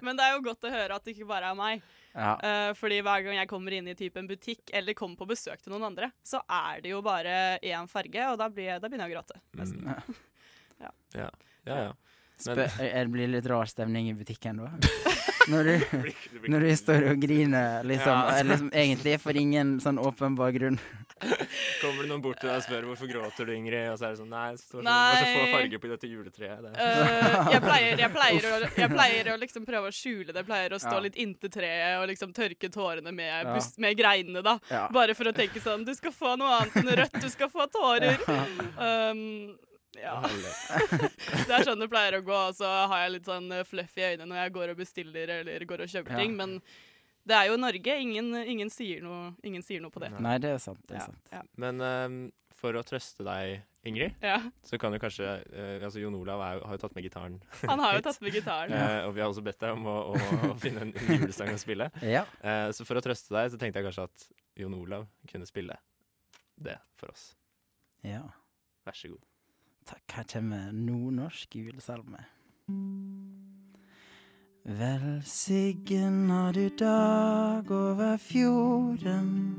Men 0.05 0.16
det 0.18 0.24
er 0.26 0.33
jo 0.37 0.43
godt 0.45 0.64
å 0.68 0.72
høre 0.72 0.95
at 0.99 1.05
det 1.07 1.14
ikke 1.16 1.26
bare 1.26 1.49
er 1.51 1.57
meg. 1.59 1.83
Ja. 2.14 2.35
Eh, 2.45 2.72
fordi 2.78 3.01
hver 3.03 3.24
gang 3.24 3.37
jeg 3.41 3.49
kommer 3.51 3.72
inn 3.74 3.89
i 3.89 3.95
type 3.99 4.20
en 4.20 4.28
butikk 4.28 4.70
eller 4.76 4.95
kommer 4.99 5.16
på 5.18 5.26
besøk 5.33 5.59
til 5.64 5.72
noen 5.74 5.87
andre, 5.89 6.11
så 6.22 6.39
er 6.47 6.80
det 6.85 6.91
jo 6.93 7.01
bare 7.03 7.59
én 7.64 7.89
farge, 7.91 8.22
og 8.30 8.37
da, 8.39 8.49
blir 8.53 8.78
da 8.78 8.87
begynner 8.89 9.09
jeg 9.09 9.16
å 9.16 9.18
gråte. 9.18 9.41
Nesten. 9.59 9.83
Mm. 9.89 10.20
Ja. 10.83 10.89
Ja, 11.14 11.28
ja. 11.68 11.74
ja. 11.87 11.93
Spør, 12.43 12.64
er 12.83 13.05
det 13.07 13.12
blir 13.12 13.28
litt 13.30 13.47
rar 13.47 13.68
stemning 13.70 14.09
i 14.11 14.14
butikken 14.18 14.59
da? 14.64 14.72
Når 15.51 15.64
du, 15.64 16.03
når 16.53 16.61
du 16.66 16.72
står 16.78 17.07
og 17.12 17.22
griner, 17.22 17.82
liksom, 17.88 18.12
Ja. 18.12 18.43
liksom 18.47 18.68
egentlig 18.70 19.16
for 19.22 19.36
ingen 19.38 19.78
sånn 19.82 19.99
åpenbar 19.99 20.53
grunn. 20.55 20.78
Kommer 21.82 22.03
det 22.03 22.09
noen 22.11 22.22
bort 22.22 22.40
til 22.43 22.49
deg 22.51 22.59
og 22.59 22.64
spør 22.66 22.86
hvorfor 22.90 23.11
gråter 23.11 23.47
du, 23.47 23.53
Ingrid? 23.55 23.88
Og 23.93 23.99
så 23.99 24.07
er 24.09 24.14
det 24.14 24.20
sånn 24.22 24.30
Nei, 24.32 24.47
så, 24.59 24.82
Nei. 24.82 24.99
det 25.14 25.22
er 25.22 25.26
så 25.26 25.40
få 25.43 25.57
farge 25.57 25.80
på 25.82 25.90
dette 25.93 26.11
juletreet. 26.11 26.62
Det. 26.62 26.72
Uh, 26.74 27.51
jeg, 27.53 27.62
pleier, 27.62 28.03
jeg, 28.03 28.11
pleier 28.16 28.47
å, 28.49 28.61
jeg 28.82 28.90
pleier 28.95 29.30
å 29.32 29.36
liksom 29.43 29.66
prøve 29.68 29.90
å 29.90 29.95
skjule 29.95 30.28
det. 30.32 30.38
Jeg 30.43 30.49
pleier 30.51 30.74
å 30.74 30.80
stå 30.82 30.95
Ja. 30.97 31.03
litt 31.07 31.18
inntil 31.22 31.53
treet 31.55 31.99
og 32.01 32.07
liksom 32.11 32.32
tørke 32.36 32.70
tårene 32.74 33.14
med, 33.14 33.30
Ja. 33.47 33.59
med 33.86 33.99
greinene, 33.99 34.43
da. 34.43 34.59
Ja. 34.70 34.86
Bare 34.95 35.14
for 35.18 35.30
å 35.30 35.34
tenke 35.34 35.62
sånn 35.62 35.84
Du 35.86 35.95
skal 35.95 36.12
få 36.14 36.36
noe 36.38 36.59
annet 36.61 36.76
enn 36.82 36.90
rødt, 37.03 37.20
du 37.22 37.28
skal 37.30 37.51
få 37.51 37.66
tårer. 37.70 38.18
Um, 38.82 39.55
ja. 39.99 40.14
det 41.49 41.57
er 41.59 41.64
sånn 41.66 41.80
det 41.82 41.88
pleier 41.93 42.16
å 42.18 42.22
gå, 42.26 42.38
og 42.51 42.57
så 42.59 42.68
har 42.90 43.05
jeg 43.05 43.14
litt 43.18 43.28
sånn 43.28 43.51
eh, 43.53 43.64
fluff 43.68 43.97
i 44.01 44.07
øynene 44.12 44.28
når 44.32 44.43
jeg 44.45 44.55
går 44.57 44.72
og 44.74 44.80
bestiller 44.82 45.34
eller 45.40 45.64
går 45.68 45.84
og 45.86 45.93
kjøper 45.93 46.14
Ja. 46.16 46.20
ting. 46.22 46.36
Men 46.38 46.55
det 47.28 47.36
er 47.38 47.51
jo 47.53 47.57
Norge. 47.61 47.99
Ingen, 48.03 48.32
ingen, 48.43 48.70
sier, 48.72 49.03
noe, 49.05 49.34
ingen 49.47 49.62
sier 49.62 49.80
noe 49.84 49.93
på 49.95 50.01
det. 50.03 50.11
Nei, 50.18 50.38
det 50.43 50.55
er 50.57 50.62
sant. 50.62 50.80
Det 50.88 50.97
er 50.97 51.03
Ja, 51.05 51.11
sant. 51.11 51.28
ja. 51.32 51.43
Men 51.62 51.80
um, 51.80 52.16
for 52.59 52.74
å 52.78 52.82
trøste 52.86 53.24
deg, 53.26 53.61
Ingrid, 53.84 54.14
Ja. 54.22 54.36
så 54.62 54.78
kan 54.78 54.93
du 54.95 54.99
kanskje 55.03 55.26
uh, 55.26 55.82
Altså, 55.82 55.99
Jon 55.99 56.14
Olav 56.14 56.38
er, 56.47 56.61
har 56.62 56.76
jo 56.76 56.82
tatt 56.84 56.95
med 56.95 57.03
gitaren. 57.03 57.40
Han 57.70 57.80
har 57.82 57.97
jo 57.97 58.03
tatt 58.07 58.20
med 58.22 58.32
gitaren. 58.36 58.70
uh, 58.74 59.09
og 59.09 59.14
vi 59.16 59.20
har 59.24 59.28
også 59.32 59.43
bedt 59.43 59.59
deg 59.62 59.72
om 59.74 59.86
å, 59.90 59.97
å, 60.14 60.20
å 60.53 60.55
finne 60.62 60.84
en, 60.86 60.93
en 60.95 61.11
julesang 61.18 61.51
å 61.55 61.59
spille. 61.59 61.88
Ja. 62.07 62.22
uh, 62.45 62.70
så 62.74 62.86
for 62.86 62.99
å 62.99 63.03
trøste 63.03 63.34
deg, 63.34 63.51
så 63.55 63.59
tenkte 63.59 63.82
jeg 63.82 63.88
kanskje 63.90 64.07
at 64.07 64.28
Jon 64.62 64.74
Olav 64.78 65.07
kunne 65.30 65.47
spille 65.51 65.74
det 66.62 66.76
for 67.01 67.11
oss. 67.11 67.32
Ja. 68.07 68.22
Vær 68.86 68.95
så 68.99 69.11
god. 69.14 69.22
Takk. 69.85 70.12
Her 70.12 70.24
kommer 70.24 70.72
nordnorsk 70.72 71.57
julesalme. 71.57 72.24
Velsigna 74.64 76.53
du 76.53 76.68
dag 76.68 77.70
over 77.70 78.16
fjorden. 78.16 79.55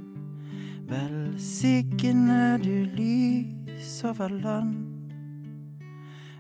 Velsigne 0.88 2.58
du 2.64 2.86
lys 2.86 4.04
over 4.04 4.30
land. 4.30 4.76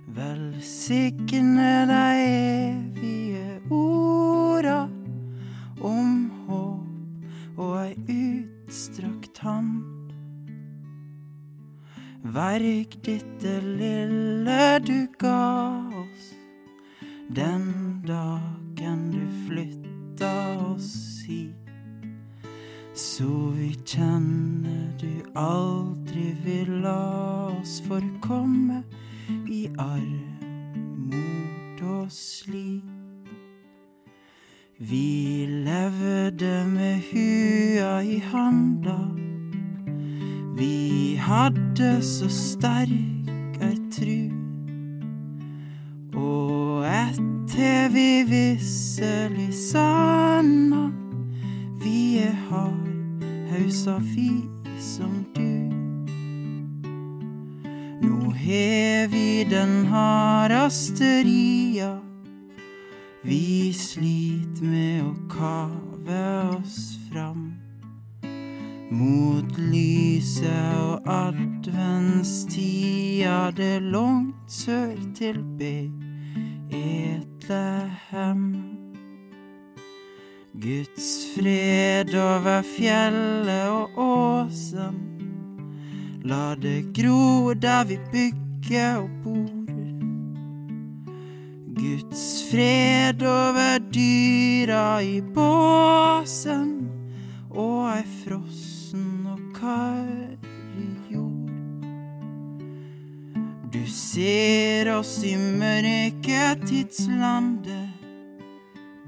Velsigne 0.08 1.86
de 1.88 2.04
evige 2.22 3.62
orda 3.72 4.88
om 5.82 6.30
håp 6.48 7.58
og 7.58 7.82
ei 7.88 8.46
utstrakt 8.68 9.38
hand. 9.38 9.93
Verk 12.24 13.03
dette 13.03 13.59
lille 13.61 14.80
du 14.80 15.07
ga 15.19 15.84
oss 15.91 16.32
den 17.30 18.01
dagen 18.07 19.11
du 19.11 19.24
flytta 19.47 20.57
oss 20.71 21.24
hit. 21.28 21.55
Så 22.93 23.49
vi 23.57 23.74
kjenner 23.86 24.93
du 25.01 25.24
aldri 25.36 25.93
hadde 41.74 42.01
så 42.01 42.30
sterk 42.30 43.22
Betlehem. 76.98 78.44
Guds 80.54 81.36
fred 81.36 82.16
over 82.16 82.62
fjellet 82.62 83.68
og 83.70 83.89
åsen. 83.98 84.96
La 86.24 86.56
det 86.56 86.94
gro 86.96 87.54
der 87.54 87.84
vi 87.89 87.98
bygger 88.12 88.96
og 89.04 89.10
bor. 89.24 89.64
Guds 91.76 92.52
fred 92.52 93.24
over 93.24 93.80
dyra 93.94 95.02
i 95.02 95.22
båsen 95.36 96.89
og 97.50 97.89
ei 97.98 98.06
frossen 98.24 99.28
og 99.34 99.39
karrig 99.58 100.43
Du 103.84 103.90
ser 103.90 104.88
oss 104.96 105.24
i 105.28 105.34
mørketidslandet. 105.36 107.90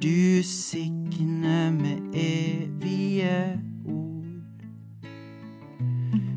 Du 0.04 0.44
signer 0.44 1.72
med 1.72 2.12
evige 2.12 3.56
ord. 3.88 4.52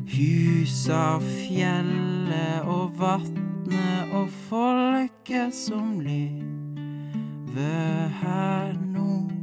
Husa 0.07 1.17
og 1.17 1.23
fjellet 1.23 2.61
og 2.63 2.99
vatnet 3.01 4.13
og 4.15 4.29
folket 4.47 5.55
som 5.55 5.99
lever 5.99 8.07
her 8.23 8.73
nå. 8.85 9.38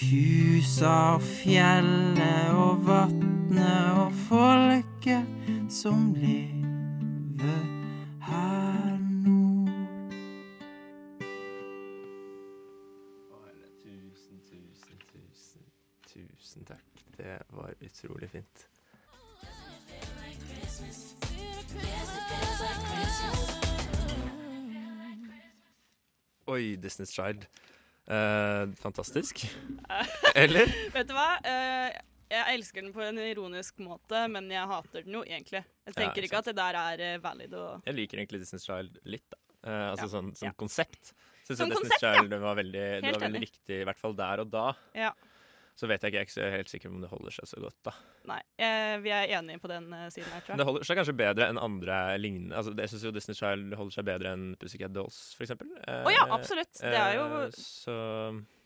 Husa 0.00 0.86
og 1.14 1.22
fjellet 1.22 2.54
og 2.56 2.86
vatnet 2.86 3.90
og 4.00 4.14
folket 4.30 5.26
som 5.68 6.14
lever 6.16 7.66
her 8.24 8.96
nå. 8.96 9.66
Tusen, 13.84 14.40
tusen, 14.48 14.98
tusen, 15.12 15.68
tusen 16.08 16.64
takk. 16.64 17.04
Det 17.18 17.36
var 17.52 17.76
utrolig 17.84 18.30
fint. 18.30 18.66
Oi, 26.46 26.76
Disney's 26.76 27.12
Child. 27.12 27.44
Eh, 28.10 28.72
fantastisk. 28.80 29.44
Eller? 30.34 30.70
Vet 30.94 31.08
du 31.10 31.14
hva? 31.14 31.28
Eh, 31.46 31.92
jeg 32.30 32.56
elsker 32.56 32.84
den 32.84 32.92
på 32.94 33.02
en 33.06 33.18
ironisk 33.22 33.78
måte, 33.82 34.24
men 34.30 34.50
jeg 34.50 34.66
hater 34.70 35.06
den 35.06 35.16
jo 35.18 35.22
egentlig. 35.26 35.62
Jeg 35.88 35.96
tenker 35.96 36.26
ikke 36.26 36.30
ikke 36.30 36.42
at 36.42 36.50
det 36.50 36.56
der 36.60 36.78
er 36.80 37.04
eh, 37.06 37.18
valid 37.22 37.54
og 37.58 37.86
Jeg 37.88 37.96
liker 37.98 38.22
egentlig 38.22 38.42
Disney's 38.44 38.66
Child 38.66 38.98
litt, 39.10 39.26
da. 39.30 39.38
Eh, 39.66 39.86
altså 39.92 40.06
Ja. 40.06 40.12
sånn 40.16 40.30
som 40.38 40.48
Ja. 40.50 40.52
konsept. 40.58 41.12
Syns 41.46 41.58
Som 41.58 41.70
jeg 41.70 41.78
Disney's 41.78 41.96
ja. 42.02 42.14
Child 42.14 42.34
var 42.42 42.54
veldig, 42.60 42.84
det 43.02 43.12
var 43.14 43.24
veldig 43.26 43.42
riktig, 43.46 43.80
i 43.80 43.84
hvert 43.88 43.98
fall 43.98 44.14
der 44.14 44.40
og 44.44 44.50
da. 44.50 44.66
Ja. 44.94 45.12
Så 45.78 45.88
vet 45.88 46.02
jeg 46.04 46.12
ikke, 46.12 46.18
jeg 46.20 46.26
er 46.26 46.50
ikke 46.50 46.56
helt 46.58 46.70
sikker 46.72 46.90
om 46.90 47.00
det 47.00 47.08
holder 47.08 47.32
seg 47.32 47.48
så 47.48 47.60
godt, 47.62 47.76
da. 47.86 47.92
Nei, 48.28 48.40
eh, 48.60 48.96
vi 49.00 49.12
er 49.16 49.32
enige 49.38 49.62
på 49.62 49.70
den 49.70 49.86
eh, 49.96 50.08
siden 50.12 50.28
her, 50.34 50.42
tror 50.44 50.52
jeg. 50.54 50.60
Det 50.60 50.66
holder 50.68 50.88
seg 50.88 50.98
kanskje 51.00 51.14
bedre 51.16 51.46
enn 51.48 51.60
andre 51.62 52.00
lignende 52.20 52.58
altså, 52.58 52.74
Jeg 52.76 52.92
syns 52.92 53.06
jo 53.06 53.12
Disney 53.16 53.38
Child 53.38 53.76
holder 53.80 53.96
seg 53.96 54.08
bedre 54.10 54.34
enn 54.36 54.44
Pussycat 54.60 54.92
Dolls, 54.92 55.20
for 55.38 55.46
eksempel. 55.46 55.70
Å 55.88 56.12
ja, 56.12 56.26
absolutt. 56.36 56.72
Det 56.80 56.92
er 56.96 57.16
jo- 57.16 57.28
Eh, 57.40 57.50
Så 57.56 57.94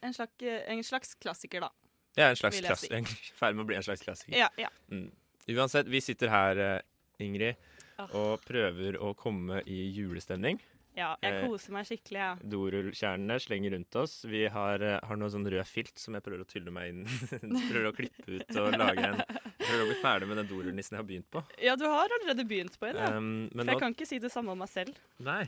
En 0.03 0.13
slags, 0.13 0.43
en 0.43 0.83
slags 0.83 1.15
klassiker, 1.15 1.61
da. 1.61 1.71
Ja, 2.17 2.29
en 2.31 2.37
slags 2.37 2.61
klassiker. 2.61 3.07
si. 3.07 3.33
en 3.43 3.57
med 3.57 3.65
å 3.65 3.69
bli 3.69 3.77
en 3.77 3.87
slags 3.87 4.03
klassiker. 4.03 4.37
Ja, 4.39 4.49
ja. 4.59 4.69
Mm. 4.91 5.11
Uansett, 5.55 5.87
vi 5.87 6.01
sitter 6.01 6.29
her, 6.29 6.59
eh, 6.59 6.81
Ingrid, 7.25 7.57
oh. 7.99 8.09
og 8.17 8.45
prøver 8.47 8.99
å 8.99 9.15
komme 9.17 9.63
i 9.71 9.93
julestemning. 9.95 10.61
Ja, 10.97 11.17
jeg 11.23 11.33
Eh, 11.35 11.49
koser 11.49 11.73
meg 11.75 11.87
skikkelig, 11.89 12.21
ja. 12.23 12.35
Dorullkjernene 12.47 13.37
slenger 13.43 13.73
rundt 13.75 13.97
oss. 13.99 14.13
Vi 14.31 14.45
har, 14.47 14.79
eh, 14.83 15.01
har 15.03 15.17
noe 15.19 15.29
sånn 15.33 15.47
rød 15.51 15.67
filt 15.67 15.99
som 15.99 16.15
jeg 16.15 16.23
prøver 16.23 16.45
å 16.45 16.47
tylle 16.47 16.71
meg 16.71 16.93
inn 16.93 17.03
Prøver 17.71 17.89
å 17.91 17.95
klippe 17.97 18.29
ut 18.39 18.57
og 18.63 18.77
lage 18.79 19.03
en 19.09 19.19
Prøver 19.59 19.83
å 19.83 19.89
bli 19.91 19.99
ferdig 20.03 20.29
med 20.31 20.39
den 20.43 20.47
dorullnissen 20.53 20.95
jeg 20.95 21.03
har 21.03 21.09
begynt 21.09 21.29
på. 21.35 21.43
Ja, 21.59 21.75
du 21.75 21.85
har 21.91 22.07
allerede 22.15 22.47
begynt 22.47 22.79
på 22.79 22.87
en, 22.93 22.97
ja. 23.03 23.11
Um, 23.17 23.51
men 23.53 23.65
For 23.67 23.73
jeg 23.73 23.77
nå- 23.77 23.83
kan 23.87 23.95
ikke 23.99 24.07
si 24.07 24.19
det 24.23 24.31
samme 24.31 24.55
om 24.55 24.59
meg 24.63 24.69
selv. 24.71 24.95
Nei. 25.19 25.43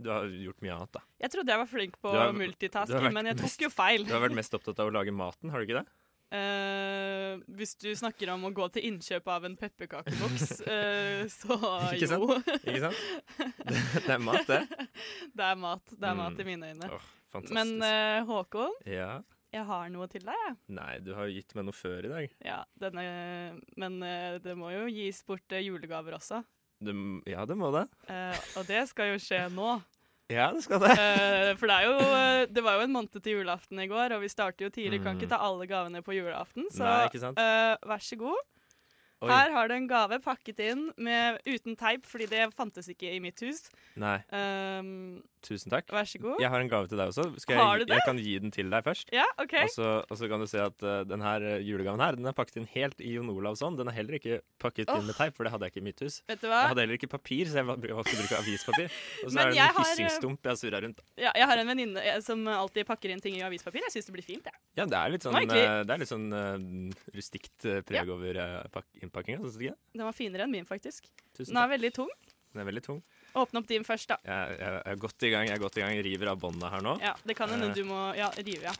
Du 0.00 0.08
har 0.08 0.24
gjort 0.24 0.60
mye 0.64 0.72
annet, 0.78 0.92
da. 0.96 1.00
Jeg 1.20 1.30
trodde 1.34 1.52
jeg 1.52 1.60
var 1.60 1.68
flink 1.68 1.96
på 2.00 2.12
multitasking, 2.32 3.12
men 3.12 3.26
jeg 3.28 3.36
mest- 3.36 3.58
tok 3.58 3.64
jo 3.66 3.68
feil. 3.72 4.04
Du 4.08 4.12
har 4.16 4.22
vært 4.28 4.36
mest 4.38 4.54
opptatt 4.56 4.78
av 4.80 4.88
å 4.88 4.94
lage 4.96 5.12
maten, 5.12 5.50
har 5.52 5.60
du 5.60 5.66
ikke 5.68 5.80
det? 5.82 5.86
Eh, 6.30 7.40
hvis 7.58 7.72
du 7.82 7.88
snakker 7.98 8.30
om 8.34 8.44
å 8.46 8.52
gå 8.54 8.68
til 8.76 8.84
innkjøp 8.90 9.26
av 9.34 9.46
en 9.48 9.56
pepperkakeboks, 9.58 10.60
uh, 10.62 11.24
så 11.40 11.56
Ikke 11.90 12.06
jo. 12.12 12.36
Ikke 12.60 12.82
sant? 12.84 13.00
Det, 13.66 13.82
det 14.06 14.14
er 14.14 14.22
mat, 14.22 14.46
det. 14.46 14.60
Det 15.40 15.48
er 15.48 15.58
mat. 15.58 15.82
Det 15.96 16.06
er 16.12 16.14
mat 16.20 16.38
Mm. 16.38 16.40
i 16.40 16.46
mine 16.52 16.70
øyne. 16.70 16.90
Oh. 16.94 17.42
Men 17.54 17.74
uh, 17.82 18.22
Håkon, 18.28 18.72
Ja. 18.86 19.20
jeg 19.54 19.64
har 19.66 19.88
noe 19.90 20.06
til 20.10 20.22
deg. 20.26 20.56
Nei, 20.70 20.98
du 21.02 21.12
har 21.18 21.26
jo 21.26 21.34
gitt 21.34 21.54
meg 21.58 21.66
noe 21.66 21.74
før 21.74 22.06
i 22.06 22.12
dag. 22.14 22.36
Ja, 22.46 22.60
denne, 22.78 23.04
men 23.76 23.98
eh, 24.06 24.38
det 24.42 24.54
må 24.58 24.70
jo 24.74 24.86
gis 24.90 25.22
bort 25.26 25.50
eh, 25.52 25.64
julegaver 25.66 26.14
også. 26.18 26.44
Det, 26.80 26.94
ja, 27.28 27.42
det 27.44 27.56
må 27.58 27.72
det. 27.74 27.84
Eh, 28.08 28.38
og 28.56 28.66
det 28.70 28.84
skal 28.88 29.10
jo 29.12 29.18
skje 29.20 29.48
nå. 29.52 29.80
Ja, 30.30 30.50
det 30.54 30.62
skal 30.62 30.78
det. 30.84 30.92
Uh, 30.94 31.50
for 31.58 31.66
det 31.66 31.76
er 31.76 31.86
jo 31.88 31.94
eh, 31.98 32.46
Det 32.54 32.62
var 32.62 32.76
jo 32.78 32.84
en 32.86 32.92
måned 32.94 33.18
til 33.22 33.32
julaften 33.40 33.80
i 33.82 33.88
går, 33.90 34.14
og 34.14 34.22
vi 34.22 34.28
starter 34.30 34.68
jo 34.68 34.70
tidlig. 34.70 35.02
Kan 35.02 35.16
Mm. 35.16 35.20
ikke 35.20 35.30
ta 35.32 35.40
alle 35.42 35.66
gavene 35.66 36.02
på 36.06 36.14
julaften, 36.14 36.68
så 36.70 36.86
Nei, 36.86 37.32
eh, 37.42 37.76
vær 37.90 37.98
så 38.06 38.16
god. 38.20 38.38
Oi. 39.20 39.28
Her 39.28 39.50
har 39.52 39.68
du 39.68 39.74
en 39.76 39.88
gave 39.88 40.16
pakket 40.24 40.62
inn 40.64 40.86
med, 40.96 41.42
uten 41.44 41.76
teip, 41.76 42.06
fordi 42.08 42.24
det 42.30 42.46
fantes 42.56 42.88
ikke 42.88 43.10
i 43.12 43.18
mitt 43.20 43.40
hus. 43.44 43.66
Nei. 44.00 44.16
Um, 44.32 45.20
Tusen 45.44 45.72
takk. 45.72 45.88
Vær 45.92 46.08
så 46.08 46.20
god. 46.20 46.40
Jeg 46.40 46.52
har 46.52 46.60
en 46.60 46.68
gave 46.68 46.88
til 46.88 47.00
deg 47.00 47.10
også. 47.12 47.24
Skal 47.40 47.56
jeg, 47.56 47.64
Har 47.64 47.80
du 47.80 47.84
det? 47.84 47.96
Jeg 47.96 48.04
kan 48.04 48.18
gi 48.20 48.32
den 48.40 48.52
til 48.52 48.68
deg 48.72 48.84
først. 48.84 49.12
Ja, 49.12 49.24
ok. 49.40 49.54
Og 49.62 49.72
så, 49.72 49.90
og 50.04 50.20
så 50.20 50.28
kan 50.28 50.40
du 50.40 50.46
se 50.48 50.60
at 50.60 50.84
uh, 50.84 51.00
den 51.08 51.24
her 51.24 51.44
uh, 51.44 51.56
julegaven 51.64 52.00
her, 52.00 52.16
den 52.16 52.28
er 52.28 52.36
pakket 52.36 52.60
inn 52.60 52.68
helt 52.74 53.00
i 53.00 53.14
Jon 53.14 53.28
Olavs 53.32 53.60
ånd. 53.64 53.80
Den 53.80 53.88
er 53.92 53.96
heller 53.96 54.16
ikke 54.16 54.40
pakket 54.60 54.88
oh. 54.92 55.00
inn 55.00 55.08
med 55.08 55.16
teip, 55.16 55.36
for 55.36 55.48
det 55.48 55.52
hadde 55.54 55.68
jeg 55.68 55.74
ikke 55.74 55.82
i 55.82 55.86
mitt 55.88 56.04
hus. 56.04 56.20
Vet 56.28 56.44
du 56.44 56.48
hva? 56.48 56.62
Jeg 56.64 56.72
hadde 56.74 56.84
heller 56.84 57.00
ikke 57.00 57.10
papir, 57.12 57.48
så 57.48 57.60
jeg 57.60 57.68
valgte 57.70 57.92
å 57.92 58.04
bruke 58.04 58.40
avispapir. 58.40 58.98
Og 59.24 59.32
så 59.32 59.44
er 59.44 59.52
det 59.52 59.64
en 59.64 59.78
hyssingstump 59.80 60.44
jeg 60.44 60.52
har 60.52 60.60
surra 60.60 60.82
rundt. 60.84 61.04
Ja, 61.20 61.32
jeg 61.36 61.48
har 61.52 61.64
en 61.64 61.72
venninne 61.72 62.04
eh, 62.04 62.20
som 62.24 62.44
alltid 62.52 62.88
pakker 62.88 63.12
inn 63.12 63.24
ting 63.24 63.36
i 63.40 63.44
avispapir. 63.44 63.84
Jeg 63.88 63.96
syns 63.96 64.10
det 64.10 64.16
blir 64.16 64.28
fint, 64.28 64.48
jeg. 64.48 64.60
Ja, 64.80 64.88
det 64.88 65.00
er 65.00 65.16
litt 65.16 65.28
sånn, 65.28 65.40
uh, 65.40 65.80
det 65.84 65.96
er 65.96 66.04
litt 66.04 66.12
sånn 66.12 66.28
uh, 66.32 67.16
rustikt 67.16 67.68
preg 67.88 68.12
over 68.12 68.40
uh, 68.44 68.60
syns 69.14 69.56
du 69.58 69.64
ikke? 69.68 69.78
Den 69.96 70.06
var 70.06 70.16
finere 70.16 70.46
enn 70.46 70.54
min, 70.54 70.68
faktisk. 70.68 71.08
Tusen 71.36 71.50
Den 71.52 71.56
er 71.58 71.66
takk. 71.66 71.74
veldig 71.76 71.92
tung. 71.96 72.12
Den 72.50 72.62
er 72.62 72.66
veldig 72.70 72.82
tung. 72.82 73.02
Åpne 73.38 73.60
opp 73.62 73.68
din 73.70 73.84
først, 73.86 74.10
da. 74.10 74.16
Jeg, 74.26 74.56
jeg, 74.58 74.70
jeg 74.74 74.94
er 74.94 75.02
godt 75.04 75.26
i 75.26 75.30
gang. 75.30 75.46
Jeg 75.46 75.54
er 75.54 75.62
godt 75.62 75.76
i 75.78 75.82
gang. 75.84 75.92
Jeg 75.94 76.06
river 76.08 76.32
av 76.32 76.40
bånda 76.42 76.70
her 76.72 76.82
nå. 76.82 76.96
Ja, 77.02 77.14
Det 77.26 77.36
kan 77.38 77.52
hende 77.52 77.68
Eh, 77.70 77.76
du 77.78 77.84
må 77.86 78.00
ja, 78.18 78.30
rive, 78.38 78.72
ja. 78.72 78.74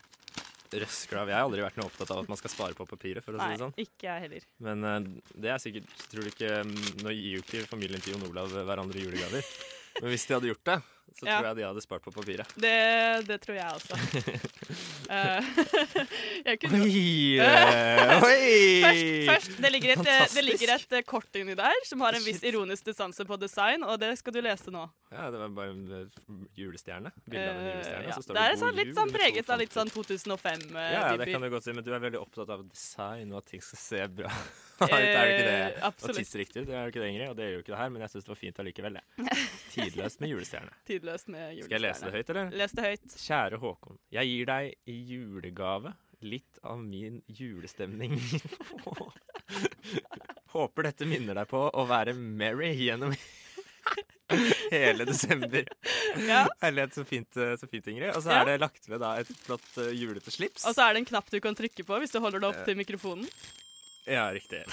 Røsker 0.71 1.19
av. 1.19 1.31
Jeg 1.31 1.35
har 1.35 1.47
aldri 1.47 1.63
vært 1.65 1.79
noe 1.81 1.89
opptatt 1.91 2.11
av 2.15 2.23
at 2.23 2.31
man 2.31 2.39
skal 2.39 2.53
spare 2.53 2.77
på 2.79 2.87
papiret, 2.87 3.25
for 3.25 3.35
å 3.35 3.43
si 3.43 3.55
det 3.55 3.63
sånn. 3.63 3.75
ikke 3.79 4.07
jeg 4.07 4.25
heller. 4.27 4.45
Men 4.67 4.87
uh, 4.87 4.99
det 5.35 5.51
er 5.51 5.63
sikkert 5.63 5.91
Tror 6.13 6.27
du 6.27 6.31
ikke 6.31 6.51
mm, 6.63 6.77
Nå 7.03 7.15
gir 7.15 7.39
jo 7.39 7.43
ikke 7.43 7.65
familien 7.67 8.03
til 8.05 8.15
Jon 8.15 8.29
Olav 8.29 8.55
hverandre 8.55 9.03
julegaver. 9.03 9.47
Men 10.01 10.13
hvis 10.13 10.27
de 10.29 10.37
hadde 10.37 10.51
gjort 10.53 10.67
det, 10.71 10.77
så 11.19 11.27
Ja. 11.27 11.39
tror 11.41 11.49
jeg 11.51 11.57
de 11.61 11.67
hadde 11.69 11.83
spart 11.85 12.03
på 12.07 12.13
papiret. 12.15 12.47
Det, 12.61 13.27
det 13.29 13.41
tror 13.43 13.57
jeg 13.57 13.67
også. 13.75 13.95
Eh, 15.11 15.43
jeg 16.47 16.59
kunne 16.63 16.85
Oi, 16.87 17.41
Eh, 17.43 18.23
oi! 18.23 18.83
Først, 18.85 19.09
først 19.27 19.57
det, 19.65 19.71
ligger 19.75 19.93
et, 19.97 20.07
eh, 20.07 20.21
det 20.37 20.45
ligger 20.47 20.71
et 20.77 20.93
kort 21.09 21.35
inni 21.41 21.57
der 21.59 21.81
som 21.89 22.05
har 22.05 22.15
en 22.15 22.23
viss 22.23 22.45
ironisk 22.47 22.87
distanse 22.87 23.25
på 23.27 23.35
design, 23.43 23.83
og 23.83 23.99
det 23.99 24.13
skal 24.21 24.37
du 24.37 24.39
lese 24.45 24.71
nå. 24.71 24.85
Ja, 25.11 25.27
det 25.35 25.41
var 25.43 25.51
bare 25.57 25.73
en 25.75 26.13
julestjerne. 26.55 27.11
Bilde 27.27 27.43
av 27.51 27.59
en 27.59 27.67
julestjerne. 27.73 28.05
Uh, 28.05 28.07
ja. 28.07 28.15
så 28.15 28.23
står 28.23 28.39
Det 28.39 28.45
er 28.47 28.57
sånn, 28.63 28.79
litt 28.79 28.93
sånn 29.01 29.11
preget 29.17 29.51
av 29.51 29.59
litt 29.65 29.75
sånn 29.75 29.91
2005. 29.91 30.63
Uh, 30.71 30.79
Ja, 30.95 31.03
det 31.19 31.27
kan 31.33 31.43
du 31.43 31.51
godt 31.51 31.67
si, 31.67 31.75
men 31.75 31.83
du 31.87 31.91
er 31.97 32.05
veldig 32.07 32.21
opptatt 32.23 32.55
av 32.55 32.63
design 32.71 33.33
og 33.35 33.43
at 33.43 33.51
ting 33.51 33.65
skal 33.67 33.83
se 33.83 34.07
bra 34.21 34.31
ut. 34.81 34.87
er 34.87 35.33
ikke 35.35 35.49
det? 35.51 35.59
Eh, 35.59 35.67
Og 35.81 35.89
absolutt. 35.91 36.21
tidsriktig, 36.23 36.67
det 36.71 36.77
er 36.79 36.87
jo 36.87 36.95
ikke 36.95 37.03
det, 37.03 37.11
Ingrid, 37.17 37.29
og 37.35 37.37
det 37.43 37.49
gjør 37.51 37.59
jo 37.59 37.65
ikke 37.67 37.75
det 37.75 37.83
her, 37.83 37.91
men 37.97 38.07
jeg 38.07 38.15
syns 38.15 38.29
det 38.31 38.33
var 38.37 38.41
fint 38.47 38.63
allikevel, 38.63 39.01
det. 39.01 39.37
Tidløst 39.75 40.23
med 40.23 40.31
julestjerne. 40.37 40.71
Tidløst 41.01 41.29
med 41.33 41.55
julestjerne. 41.57 41.65
Skal 41.65 41.77
jeg 41.77 41.83
lese 41.87 42.05
det 42.05 42.13
høyt, 42.15 42.31
eller? 42.31 42.51
Les 42.61 42.73
det 42.77 42.85
høyt. 42.85 43.15
Kjære 43.25 43.59
Håkon. 43.63 43.99
Jeg 44.13 44.29
gir 44.29 44.49
deg 44.51 44.75
i 44.93 44.97
julegave 45.09 45.93
litt 46.21 46.59
av 46.69 46.81
min 46.85 47.23
julestemning. 47.33 48.19
Håper 50.55 50.89
dette 50.91 51.07
minner 51.09 51.39
deg 51.41 51.49
på 51.49 51.63
å 51.73 51.85
være 51.89 52.13
merry 52.19 52.73
gjennom 52.77 53.15
hele 54.75 55.07
desember. 55.09 55.65
Ja. 56.27 56.43
Herlighet, 56.61 56.95
så 56.99 57.07
fint, 57.09 57.37
eh, 57.41 57.55
så 57.61 57.69
fint, 57.71 57.89
Ingrid. 57.89 58.13
Og 58.13 58.23
så 58.27 58.35
Ja. 58.35 58.43
er 58.43 58.53
det 58.53 58.59
lagt 58.61 58.89
ved 58.91 59.01
da 59.01 59.15
et 59.23 59.33
flott 59.47 59.71
eh, 59.81 59.95
julete 59.97 60.31
slips. 60.35 60.67
Og 60.69 60.77
så 60.77 60.85
er 60.91 60.95
det 60.99 61.05
en 61.07 61.11
knapp 61.15 61.31
du 61.33 61.41
kan 61.41 61.57
trykke 61.57 61.87
på 61.89 62.03
hvis 62.03 62.13
du 62.13 62.21
holder 62.21 62.41
det 62.45 62.51
opp 62.53 62.61
Eh. 62.61 62.65
til 62.69 62.77
mikrofonen. 62.83 63.25
Ja, 64.07 64.29
riktig. 64.35 64.67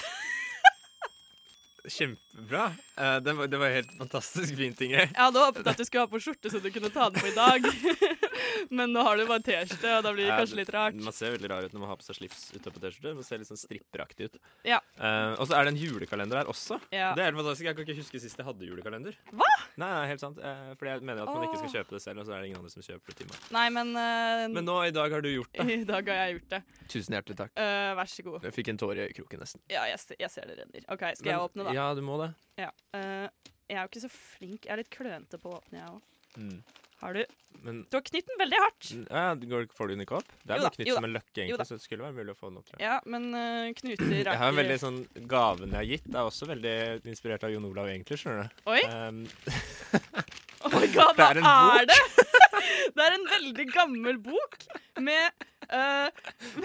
Kjempebra. 1.88 2.68
Uh, 2.98 3.16
det, 3.24 3.34
var, 3.38 3.50
det 3.50 3.60
var 3.60 3.74
helt 3.74 3.92
fantastisk 3.98 4.56
fint, 4.56 4.80
Ingrid. 4.80 5.08
Jeg 5.08 5.18
hadde 5.18 5.44
håpet 5.44 5.70
at 5.72 5.80
du 5.80 5.84
skulle 5.88 6.06
ha 6.06 6.10
på 6.10 6.20
skjorte, 6.22 6.52
så 6.52 6.60
du 6.62 6.70
kunne 6.74 6.92
ta 6.94 7.08
den 7.10 7.20
på 7.20 7.30
i 7.30 7.36
dag. 7.36 7.68
Men 8.78 8.92
nå 8.94 9.02
har 9.06 9.16
du 9.18 9.24
bare 9.28 9.42
T-skjorte, 9.46 9.92
og 9.98 10.04
da 10.06 10.12
blir 10.14 10.24
det 10.26 10.30
Ja, 10.32 10.38
kanskje 10.42 10.58
litt 10.60 10.72
rart. 10.74 10.98
Man 11.08 11.14
ser 11.16 11.34
veldig 11.36 11.50
rar 11.52 11.66
ut 11.68 11.74
når 11.76 11.82
man 11.84 11.92
har 11.92 11.98
på 12.00 12.06
seg 12.06 12.18
slips 12.20 12.42
utapå 12.56 12.82
T-skjorte. 12.82 13.14
Man 13.18 13.26
ser 13.26 13.40
litt 13.42 13.50
sånn 13.50 13.60
stripperaktig 13.60 14.28
ut. 14.30 14.38
Ja. 14.68 14.80
Uh, 15.00 15.34
og 15.38 15.48
så 15.50 15.58
er 15.58 15.68
det 15.68 15.74
en 15.74 15.80
julekalender 15.80 16.40
her 16.42 16.50
også. 16.52 16.78
Ja. 16.94 17.12
Det 17.16 17.24
er 17.24 17.30
helt 17.30 17.40
fantastisk. 17.40 17.66
Jeg 17.68 17.78
kan 17.78 17.86
ikke 17.88 17.98
huske 18.00 18.22
sist 18.22 18.40
jeg 18.42 18.48
hadde 18.48 18.68
julekalender. 18.70 19.18
Hva? 19.32 19.50
Nei, 19.78 19.88
nei, 19.94 20.04
helt 20.12 20.22
sant. 20.22 20.38
Uh, 20.42 20.72
fordi 20.78 20.94
jeg 20.94 21.06
mener 21.08 21.24
at 21.24 21.32
man 21.34 21.46
ikke 21.48 21.60
skal 21.62 21.74
kjøpe 21.78 21.96
det 21.98 22.02
selv, 22.04 22.22
og 22.22 22.28
så 22.28 22.36
er 22.36 22.42
det 22.44 22.50
ingen 22.50 22.60
andre 22.62 22.72
som 22.74 22.84
kjøper 22.86 23.12
det 23.14 23.18
til 23.22 23.30
meg. 23.32 23.44
Nei, 23.58 23.66
men 23.78 23.92
uh, 23.96 24.46
Men 24.58 24.68
nå, 24.68 24.78
i 24.88 24.94
dag 24.94 25.14
har 25.18 25.24
du 25.24 25.30
gjort 25.32 25.52
det. 25.58 25.68
I 25.82 25.84
dag 25.88 26.10
har 26.12 26.20
jeg 26.24 26.38
gjort 26.38 26.50
det. 26.56 26.62
Tusen 26.88 27.14
hjertelig 27.18 27.38
takk. 27.42 27.52
Eh, 27.60 27.90
vær 27.98 28.08
så 28.10 28.24
god. 28.26 28.42
Jeg 28.48 28.54
fikk 28.56 28.72
en 28.72 28.80
tåre 28.80 28.98
i 29.02 29.06
øyekroken 29.08 29.42
nesten. 29.44 29.62
Ja, 29.72 29.84
jeg, 29.90 30.00
jeg 30.20 30.30
ser 30.32 30.48
det 30.50 30.58
renner. 30.62 30.84
OK, 30.88 31.04
skal 31.18 31.28
Men- 31.28 31.34
jeg 31.34 31.44
åpne, 31.48 31.66
da? 31.68 31.74
Ja, 31.76 31.86
du 31.94 32.02
må 32.06 32.16
det. 32.22 32.30
Ja. 32.58 32.70
eh, 32.96 33.28
jeg 33.68 33.76
er 33.76 33.82
jo 33.84 33.90
ikke 33.90 34.00
så 34.06 34.10
flink. 34.12 34.64
Jeg 34.64 34.72
er 34.72 34.80
litt 34.80 34.92
klønete 34.94 35.38
på 35.42 35.50
å 35.52 35.58
åpne, 35.60 35.82
jeg 35.82 35.90
òg. 35.92 36.00
Mm. 36.38 36.58
Har 36.98 37.14
du 37.14 37.24
Men 37.62 37.84
Du 37.90 37.96
har 37.96 38.02
knytt 38.06 38.26
den 38.26 38.38
veldig 38.38 38.58
hardt. 38.62 38.90
ja, 39.10 39.34
går, 39.34 39.66
får 39.74 39.88
du 39.88 40.02
opp? 40.18 40.32
Det 40.42 40.54
Jo 40.54 40.54
er 40.54 40.58
da, 40.58 40.68
bare 40.68 40.74
knytt 40.76 40.92
som 40.94 41.06
en 41.08 41.14
løkke, 41.16 41.36
egentlig, 41.42 41.66
så 41.66 41.78
det 41.78 41.84
skulle 41.84 42.06
være 42.06 42.16
mulig 42.18 42.34
å 42.34 42.38
få 42.38 42.50
den 42.50 42.58
opp. 42.60 42.72
Ja, 42.82 42.98
men 43.06 43.28
uh, 43.34 43.70
knuter 43.78 44.12
er 44.12 44.30
Jeg 44.32 44.42
har 44.42 44.52
en 44.52 44.60
veldig 44.60 44.78
sånn 44.82 44.98
Gaven 45.30 45.74
jeg 45.74 45.80
har 45.80 45.88
gitt, 45.92 46.10
er 46.14 46.22
også 46.22 46.50
veldig 46.50 46.76
inspirert 47.06 47.46
av 47.46 47.54
Jon 47.54 47.66
Olav, 47.70 47.90
egentlig. 47.90 48.20
skjønner 48.22 48.50
du? 48.50 48.62
Oi. 48.74 48.82
Um, 48.86 49.24
Oh 50.66 50.72
my 50.74 50.88
god, 50.90 51.14
hva 51.18 51.28
er 51.32 51.38
er, 51.38 51.86
det? 51.86 51.98
det 52.96 53.04
er 53.04 53.14
en 53.14 53.28
veldig 53.30 53.66
gammel 53.70 54.18
bok 54.22 54.58
med 54.98 55.46
eh, 55.70 56.10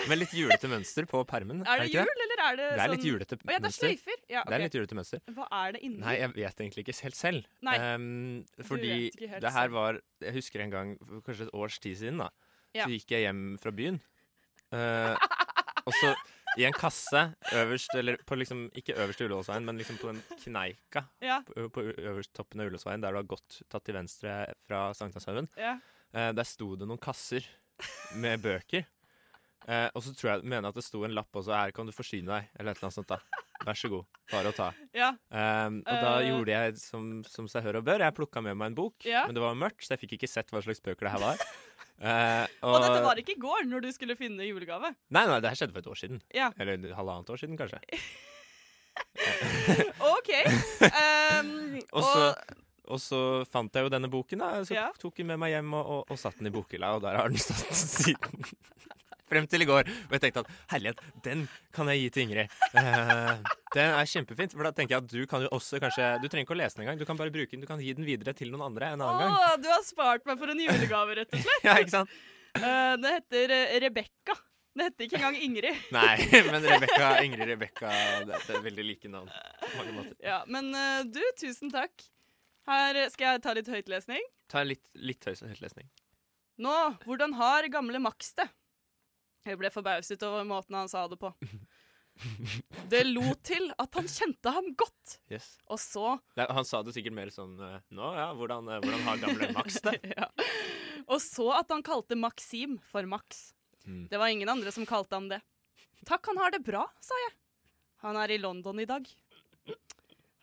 med 0.10 0.18
litt 0.20 0.34
julete 0.36 0.70
mønster 0.72 1.06
på 1.10 1.22
permen. 1.30 1.62
Er 1.68 1.82
det 1.84 1.90
ikke 1.92 2.04
jul, 2.06 2.22
eller 2.26 2.44
er 2.44 2.56
det 2.60 2.68
sånn 2.70 2.78
Det 2.78 2.84
er 2.86 2.94
litt 2.94 3.08
julete 3.08 3.38
julete 3.38 3.38
Oh, 3.44 3.52
ja, 3.52 3.58
det 3.58 3.58
er 3.58 3.66
mønster. 3.68 3.88
sløyfer. 3.88 4.20
Ja, 4.30 4.44
Det 4.48 4.54
er 4.58 4.64
litt 4.66 4.78
julete 4.78 4.96
mønster. 5.00 5.22
Hva 5.36 5.48
er 5.60 5.72
det 5.76 5.82
inni? 5.84 6.00
Nei, 6.04 6.16
jeg 6.20 6.34
vet 6.36 6.64
egentlig 6.66 6.86
ikke 6.88 6.98
helt 7.04 7.20
selv. 7.20 7.46
Nei, 7.62 7.78
Um, 7.84 8.46
fordi 8.64 9.12
helt 9.28 9.42
det 9.44 9.52
her 9.54 9.68
var 9.70 10.00
Jeg 10.22 10.34
husker 10.34 10.62
en 10.64 10.72
gang 10.74 10.94
kanskje 11.26 11.48
et 11.48 11.54
års 11.54 11.80
tid 11.80 11.98
siden, 12.00 12.18
da. 12.24 12.30
Ja. 12.74 12.86
Så 12.86 12.94
gikk 12.96 13.12
jeg 13.12 13.28
hjem 13.28 13.58
fra 13.62 13.72
byen. 13.72 14.00
Uh, 14.74 15.14
og 15.88 15.94
så 16.00 16.14
i 16.58 16.66
en 16.68 16.74
kasse 16.78 17.34
øverst, 17.58 17.90
eller 17.98 18.18
på 18.30 18.36
liksom 18.38 18.68
Ikke 18.78 18.94
øverst 18.94 19.22
i 19.22 19.26
Ullevålsveien, 19.26 19.66
men 19.66 19.78
liksom 19.80 19.98
på 19.98 20.12
den 20.12 20.20
kneika 20.44 21.08
Ja. 21.22 21.40
på, 21.48 21.68
på 21.74 21.82
øverst 21.98 22.34
toppen 22.38 22.62
av 22.62 22.68
Ullevålsveien, 22.70 23.02
der 23.02 23.12
du 23.12 23.18
har 23.18 23.24
gått 23.30 23.62
tatt 23.74 23.84
til 23.86 23.96
venstre 23.98 24.36
fra 24.68 24.92
Sankthanshaugen. 24.94 25.50
Ja. 25.58 25.80
Eh, 26.14 26.32
der 26.38 26.46
sto 26.46 26.76
det 26.78 26.86
noen 26.88 27.02
kasser 27.02 27.42
med 28.20 28.42
bøker. 28.44 28.86
Eh, 29.64 29.88
og 29.96 30.04
så 30.04 30.12
tror 30.12 30.30
jeg 30.34 30.44
mener 30.44 30.68
jeg 30.68 30.74
at 30.74 30.80
det 30.82 30.84
sto 30.86 31.04
en 31.08 31.14
lapp 31.16 31.40
også 31.40 31.54
her, 31.56 31.72
kan 31.76 31.88
du 31.88 31.94
forsyne 31.96 32.28
deg, 32.28 32.50
eller 32.60 32.74
et 32.74 32.80
eller 32.82 32.90
annet 32.90 32.98
sånt. 33.00 33.14
da. 33.14 33.44
Vær 33.64 33.78
så 33.80 33.88
god, 33.94 34.04
bare 34.28 34.50
å 34.52 34.56
ta. 34.58 34.66
Ja. 34.92 35.14
Um, 35.32 35.78
og 35.88 36.02
da 36.04 36.10
uh, 36.18 36.26
gjorde 36.28 36.52
jeg 36.58 36.74
som, 36.82 37.06
som 37.24 37.46
seg 37.48 37.64
hør 37.64 37.78
og 37.80 37.86
bør. 37.88 38.04
Jeg 38.04 38.16
plukka 38.18 38.42
med 38.44 38.58
meg 38.60 38.74
en 38.74 38.76
bok, 38.76 38.98
Ja. 39.08 39.22
men 39.30 39.38
det 39.38 39.44
var 39.46 39.56
mørkt, 39.56 39.86
så 39.88 39.94
jeg 39.96 40.02
fikk 40.04 40.18
ikke 40.18 40.28
sett 40.28 40.52
hva 40.52 40.60
slags 40.66 40.84
bøker 40.84 41.08
det 41.08 41.16
her 41.16 41.24
var. 41.30 41.46
Eh, 42.04 42.48
Og 42.66 42.82
dette 42.82 43.04
var 43.06 43.20
ikke 43.22 43.36
i 43.38 43.40
går, 43.40 43.68
når 43.70 43.84
du 43.86 43.92
skulle 43.94 44.16
finne 44.20 44.44
julegave. 44.44 44.90
Nei, 45.14 45.22
nei, 45.30 45.38
det 45.40 45.52
her 45.54 45.56
skjedde 45.56 45.76
for 45.76 45.84
et 45.86 45.90
år 45.94 46.00
siden. 46.02 46.18
Ja. 46.36 46.50
Eller 46.60 46.82
halvannet 46.98 47.30
år 47.32 47.40
siden, 47.40 47.56
kanskje. 47.56 47.80
OK. 50.14 50.32
Um, 50.84 51.54
Og 51.94 52.04
så, 52.04 52.26
og 52.94 53.02
så 53.02 53.20
fant 53.50 53.74
jeg 53.74 53.88
jo 53.88 53.92
denne 53.94 54.10
boken, 54.14 54.44
da. 54.44 54.52
Så 54.68 54.78
Ja. 54.78 54.88
tok 55.02 55.18
den 55.20 55.28
med 55.34 55.42
meg 55.42 55.56
hjem 55.56 55.74
og, 55.74 55.84
og, 55.98 56.14
og 56.14 56.20
satt 56.22 56.38
den 56.40 56.52
i 56.52 56.54
bokhylla, 56.54 56.96
og 56.98 57.04
der 57.06 57.18
har 57.20 57.34
den 57.34 57.42
stått 57.42 57.74
siden. 57.74 58.46
Frem 59.34 59.48
til 59.50 59.64
i 59.64 59.66
går. 59.66 59.88
Og 59.88 60.12
jeg 60.14 60.22
tenkte 60.22 60.42
at 60.44 60.50
herlighet, 60.76 61.00
den 61.26 61.46
kan 61.74 61.88
jeg 61.90 62.04
gi 62.04 62.10
til 62.14 62.24
Ingrid. 62.28 62.52
Uh, 62.76 63.40
den 63.74 63.94
er 63.96 64.10
kjempefint. 64.12 64.54
For 64.54 64.68
da 64.68 64.74
tenker 64.76 64.94
jeg 64.98 65.06
at 65.06 65.10
du 65.10 65.24
kan 65.32 65.42
jo 65.46 65.50
også 65.56 65.80
kanskje 65.82 66.10
Du 66.22 66.28
trenger 66.28 66.46
ikke 66.46 66.54
å 66.54 66.60
lese 66.60 66.78
den 66.78 66.84
engang. 66.86 67.00
Du 67.02 67.06
kan 67.10 67.18
bare 67.18 67.34
bruke 67.34 67.56
den. 67.56 67.64
Du 67.64 67.70
kan 67.70 67.82
gi 67.82 67.96
den 67.98 68.06
videre 68.06 68.36
til 68.38 68.52
noen 68.54 68.68
andre 68.68 68.92
en 68.94 69.02
annen 69.02 69.24
gang. 69.24 69.34
Å, 69.34 69.56
du 69.64 69.70
har 69.72 69.82
spart 69.88 70.28
meg 70.30 70.38
for 70.38 70.54
en 70.54 70.62
julegave, 70.62 71.18
rett 71.24 71.34
og 71.34 71.46
slett. 71.48 71.66
Ja, 71.70 71.78
ikke 71.82 71.96
sant? 71.96 72.18
Uh, 72.60 72.94
det 73.02 73.16
heter 73.16 73.56
uh, 73.56 73.78
Rebekka. 73.88 74.38
Det 74.74 74.88
heter 74.90 75.06
ikke 75.08 75.18
engang 75.22 75.40
Ingrid. 75.48 75.82
Nei, 75.98 76.44
men 76.52 76.66
Rebekka, 76.66 77.10
Ingrid 77.26 77.50
Rebekka 77.56 77.90
Det 78.28 78.40
det 78.48 78.56
er 78.58 78.64
veldig 78.68 78.86
like 78.92 79.10
navn 79.16 79.30
på 79.34 79.72
mange 79.80 79.98
måter. 80.00 80.16
Ja, 80.26 80.40
men 80.50 80.70
uh, 80.78 81.02
du, 81.10 81.22
tusen 81.42 81.74
takk. 81.74 82.06
Her 82.70 83.00
skal 83.12 83.36
jeg 83.36 83.44
ta 83.44 83.54
litt 83.58 83.70
høytlesning. 83.72 84.26
Ta 84.52 84.64
litt, 84.64 84.84
litt 84.96 85.26
høytlesning. 85.26 85.90
Nå, 86.64 86.74
hvordan 87.04 87.36
har 87.40 87.68
gamle 87.74 88.00
Max 88.00 88.36
det? 88.38 88.48
Jeg 89.44 89.60
ble 89.60 89.72
forbauset 89.74 90.22
over 90.24 90.46
måten 90.48 90.78
han 90.78 90.92
sa 90.92 91.08
det 91.12 91.20
på. 91.20 91.34
Det 92.92 93.00
lot 93.08 93.40
til 93.42 93.72
at 93.82 93.96
han 93.98 94.06
kjente 94.06 94.52
ham 94.54 94.68
godt. 94.78 95.16
Yes. 95.34 95.56
Og 95.74 95.80
så 95.82 96.12
Nei, 96.38 96.46
han 96.46 96.68
sa 96.68 96.84
det 96.86 96.94
sikkert 96.94 97.16
mer 97.18 97.32
sånn 97.34 97.56
eh, 97.58 97.80
Nå, 97.90 98.12
ja, 98.14 98.28
hvordan, 98.38 98.70
eh, 98.70 98.84
hvordan 98.84 99.02
har 99.08 99.24
gamle 99.24 99.50
Max 99.56 99.80
det? 99.82 99.96
ja. 100.20 100.28
Og 101.08 101.18
så 101.24 101.48
at 101.58 101.74
han 101.74 101.82
kalte 101.82 102.14
Maxim 102.14 102.78
for 102.92 103.10
Max. 103.10 103.48
Mm. 103.88 104.06
Det 104.12 104.22
var 104.22 104.30
ingen 104.30 104.52
andre 104.54 104.72
som 104.76 104.86
kalte 104.86 105.18
ham 105.18 105.26
det. 105.32 105.42
Takk, 106.06 106.30
han 106.30 106.38
har 106.44 106.54
det 106.54 106.62
bra, 106.68 106.86
sa 107.02 107.18
jeg. 107.26 107.34
Han 108.06 108.20
er 108.22 108.36
i 108.36 108.40
London 108.46 108.84
i 108.84 108.88
dag. 108.88 109.10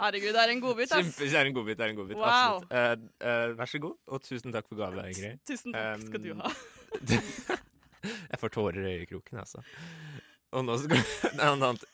Herregud, 0.01 0.33
det 0.33 0.43
er 0.43 0.53
en 0.55 0.63
godbit, 0.65 0.93
ass. 0.93 1.03
Kjempe, 1.05 1.27
det 1.29 1.39
er 1.41 1.49
en 1.51 1.55
godbit. 1.55 1.79
det 1.79 1.85
er 1.85 1.93
en 1.93 1.99
godbit, 1.99 2.17
Wow. 2.17 2.63
Absolutt. 2.63 3.13
Uh, 3.21 3.27
uh, 3.27 3.59
vær 3.59 3.69
så 3.69 3.81
god, 3.85 3.97
og 4.07 4.23
tusen 4.25 4.55
takk 4.55 4.69
for 4.69 4.81
gave, 4.81 5.05
Ingrid. 5.13 5.43
Tusen 5.49 5.77
takk 5.77 6.07
skal 6.07 6.25
du 6.25 6.31
ha. 6.39 6.53
jeg 8.33 8.41
får 8.41 8.55
tårer 8.57 8.81
i 8.81 8.97
øyekroken, 9.03 9.43
altså. 9.45 9.63
Og 10.57 10.65
nå 10.65 10.79
skal 10.83 11.05
Nei, 11.37 11.53
noe 11.61 11.75
annet. 11.75 11.85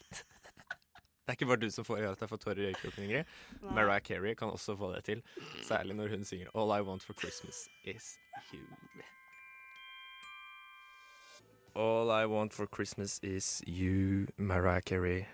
Det 1.26 1.34
er 1.34 1.38
ikke 1.40 1.48
bare 1.50 1.64
du 1.64 1.70
som 1.74 1.84
får 1.84 2.04
at 2.06 2.20
jeg 2.22 2.30
får 2.30 2.38
tårer 2.44 2.62
i 2.62 2.68
øyekroken, 2.70 3.08
Ingrid. 3.08 3.34
Nei. 3.64 3.74
Mariah 3.74 4.00
Carey 4.06 4.38
kan 4.38 4.54
også 4.54 4.76
få 4.78 4.92
det 4.94 5.02
til. 5.08 5.22
Særlig 5.66 5.98
når 5.98 6.14
hun 6.14 6.24
synger 6.24 6.54
'All 6.54 6.70
I 6.78 6.82
Want 6.86 7.02
for 7.02 7.18
Christmas 7.18 7.66
Is 7.84 8.14
You'. 8.54 9.02
All 11.74 12.08
I 12.22 12.24
Want 12.26 12.54
for 12.54 12.66
Christmas 12.74 13.18
Is 13.22 13.62
You, 13.68 14.26
Mariah 14.36 14.80
Carey. 14.80 15.26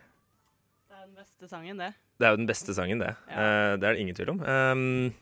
Det 0.88 0.96
er 0.96 1.04
den 1.06 1.14
beste 1.14 1.48
sangen, 1.48 1.78
det. 1.78 1.92
Det 2.22 2.28
er 2.28 2.34
jo 2.36 2.38
den 2.38 2.46
beste 2.46 2.74
sangen, 2.76 3.00
det. 3.02 3.08
Eh, 3.34 3.72
det 3.82 3.88
er 3.88 3.96
det 3.96 4.00
ingen 4.04 4.14
tvil 4.14 4.28
om. 4.36 4.40
Um, 4.46 5.12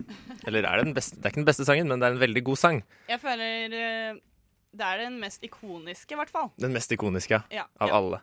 eller 0.44 0.66
er 0.68 0.80
det 0.82 0.84
den 0.90 0.96
beste? 0.98 1.16
Det 1.16 1.24
er 1.24 1.32
ikke 1.32 1.40
den 1.40 1.48
beste 1.48 1.64
sangen, 1.64 1.88
men 1.88 2.02
det 2.02 2.10
er 2.10 2.16
en 2.18 2.20
veldig 2.20 2.42
god 2.44 2.58
sang. 2.60 2.82
Jeg 3.08 3.22
føler 3.22 3.72
eh, 3.80 4.18
det 4.76 4.84
er 4.86 5.00
den 5.06 5.16
mest 5.22 5.42
ikoniske, 5.48 6.12
i 6.12 6.18
hvert 6.20 6.30
fall. 6.30 6.50
Den 6.60 6.74
mest 6.76 6.92
ikoniske 6.92 7.38
ja, 7.40 7.42
Ja, 7.56 7.64
av 7.80 7.88
ja, 7.88 7.96
alle. 8.02 8.20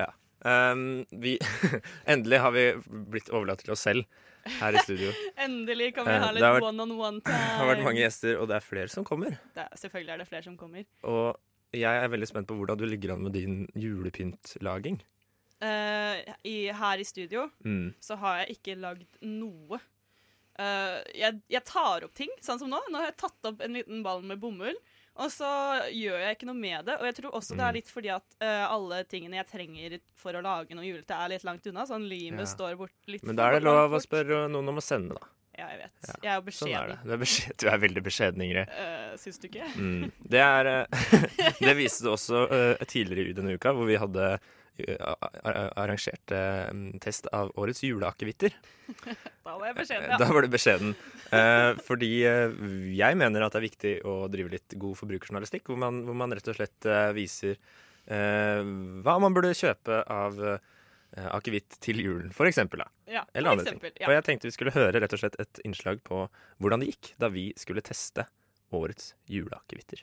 ja. 0.00 0.08
Um, 0.44 1.04
vi, 1.20 1.36
endelig 2.12 2.40
har 2.42 2.52
vi 2.56 2.64
blitt 3.12 3.28
overlatt 3.32 3.62
til 3.64 3.72
oss 3.76 3.84
selv 3.86 4.04
her 4.58 4.76
i 4.76 4.82
studio. 4.84 5.12
Endelig 5.44 5.92
kan 5.96 6.04
vi 6.08 6.12
Eh, 6.16 6.20
ha 6.24 6.32
litt 6.36 6.44
vært- 6.44 6.66
one-on-one 6.68 7.22
Det 7.28 7.32
har 7.60 7.70
vært 7.70 7.84
mange 7.86 8.02
gjester, 8.02 8.36
og 8.40 8.48
det 8.50 8.58
er 8.58 8.64
flere 8.66 8.88
som 8.92 9.04
kommer. 9.08 9.38
Det 9.56 9.62
er, 9.68 9.70
selvfølgelig 9.80 10.12
er 10.16 10.20
det 10.24 10.28
flere 10.32 10.44
som 10.48 10.56
kommer. 10.60 10.84
Og 11.08 11.38
jeg 11.76 12.02
er 12.02 12.08
veldig 12.12 12.28
spent 12.28 12.48
på 12.50 12.56
hvordan 12.58 12.76
du 12.80 12.84
ligger 12.88 13.14
an 13.14 13.24
med 13.24 13.32
din 13.36 13.62
julepyntlaging. 13.72 15.00
Eh, 15.64 16.34
i, 16.44 16.56
her 16.76 17.00
i 17.00 17.04
studio 17.08 17.46
Mm. 17.64 17.94
så 18.02 18.16
har 18.20 18.42
jeg 18.42 18.56
ikke 18.58 18.74
lagd 18.82 19.06
noe. 19.24 19.78
Uh, 20.54 21.00
jeg, 21.18 21.40
jeg 21.50 21.64
tar 21.66 22.04
opp 22.06 22.12
ting, 22.14 22.30
sånn 22.44 22.60
som 22.60 22.68
nå. 22.70 22.78
Nå 22.92 23.00
har 23.00 23.08
jeg 23.08 23.16
tatt 23.24 23.48
opp 23.50 23.62
en 23.64 23.74
liten 23.74 24.02
ball 24.04 24.20
med 24.22 24.38
bomull. 24.42 24.76
Og 25.18 25.30
så 25.30 25.46
gjør 25.94 26.18
jeg 26.24 26.36
ikke 26.36 26.46
noe 26.50 26.58
med 26.58 26.86
det. 26.88 26.94
Og 27.00 27.06
jeg 27.08 27.16
tror 27.20 27.34
også 27.38 27.54
det 27.56 27.62
Mm. 27.62 27.68
er 27.68 27.76
litt 27.78 27.90
fordi 27.90 28.10
at 28.14 28.36
uh, 28.42 28.66
alle 28.74 29.00
tingene 29.10 29.38
jeg 29.40 29.48
trenger 29.50 29.96
for 30.18 30.34
å 30.34 30.42
lage 30.42 30.74
noe 30.74 30.84
julete, 30.86 31.14
er 31.14 31.32
litt 31.32 31.46
langt 31.46 31.66
unna. 31.70 31.86
Sånn 31.86 32.06
limet 32.10 32.44
Ja. 32.46 32.50
står 32.54 32.76
bort 32.78 32.94
litt 33.10 33.22
Men 33.26 33.36
da 33.38 33.48
er 33.48 33.58
det 33.58 33.64
lov 33.66 33.94
å 33.94 34.02
spørre 34.02 34.44
noen 34.50 34.68
om 34.68 34.78
å 34.78 34.82
sende, 34.84 35.14
da. 35.18 35.26
Ja, 35.56 35.68
jeg 35.70 35.78
vet. 35.84 36.08
Jeg 36.22 36.30
er 36.32 36.40
jo 36.40 36.50
Sånn 36.50 36.74
er 36.74 36.88
det. 36.88 36.96
beskjeden. 36.98 37.06
Du 37.06 37.12
er, 37.14 37.18
beskjed, 37.22 37.56
du 37.62 37.66
er 37.70 37.78
veldig 37.78 38.02
beskjeden, 38.02 38.42
Ingrid. 38.42 38.68
Uh, 38.74 39.14
syns 39.22 39.38
du 39.38 39.46
ikke? 39.48 39.68
Mm. 39.78 40.12
Det 40.34 40.40
er 40.42 40.86
Det 41.66 41.76
viste 41.78 42.02
du 42.02 42.10
også 42.10 42.40
uh, 42.50 42.84
tidligere 42.90 43.30
i 43.30 43.36
denne 43.38 43.54
uka, 43.54 43.70
hvor 43.72 43.86
vi 43.86 43.94
hadde 44.02 44.32
eh, 44.78 44.96
a- 45.00 45.16
a- 45.20 45.70
arrangert 45.84 46.32
eh, 46.34 46.68
test 47.04 47.26
av 47.32 47.52
årets 47.60 47.82
juleakevitter. 47.86 48.54
Da 49.44 49.54
var 49.58 49.66
jeg 49.70 49.76
beskjeden, 49.78 50.10
ja. 50.10 50.16
Da 50.20 50.26
var 50.32 50.42
du 50.44 50.48
beskjeden. 50.52 50.94
Eh, 51.36 51.70
fordi 51.86 52.10
eh, 52.28 52.54
jeg 52.96 53.16
mener 53.20 53.44
at 53.46 53.52
det 53.54 53.60
er 53.60 53.66
viktig 53.68 53.94
å 54.08 54.14
drive 54.32 54.54
litt 54.56 54.76
god 54.80 54.96
forbrukerjournalistikk, 55.00 55.66
hvor 55.70 55.80
man, 55.80 56.02
hvor 56.08 56.16
man 56.16 56.32
rett 56.36 56.48
og 56.52 56.56
slett 56.58 56.88
viser 57.16 57.56
eh, 57.56 58.62
hva 59.04 59.18
man 59.22 59.36
burde 59.36 59.52
kjøpe 59.56 60.02
av 60.10 60.40
akevitt 61.14 61.76
til 61.78 62.00
julen, 62.02 62.32
for 62.34 62.48
eksempel. 62.50 62.80
Ja, 63.06 63.20
Eller 63.38 63.52
for 63.52 63.60
andre 63.60 63.64
eksempel, 63.68 63.92
ting. 63.92 64.00
ja. 64.02 64.08
Og 64.08 64.16
jeg 64.16 64.24
tenkte 64.26 64.48
vi 64.48 64.54
skulle 64.56 64.72
høre 64.74 64.98
rett 64.98 65.12
og 65.14 65.20
slett 65.22 65.36
et 65.38 65.60
innslag 65.62 66.00
på 66.02 66.24
hvordan 66.58 66.82
det 66.82 66.88
gikk 66.90 67.12
da 67.22 67.28
vi 67.30 67.44
skulle 67.60 67.84
teste 67.86 68.24
årets 68.74 69.12
juleakevitter. 69.30 70.02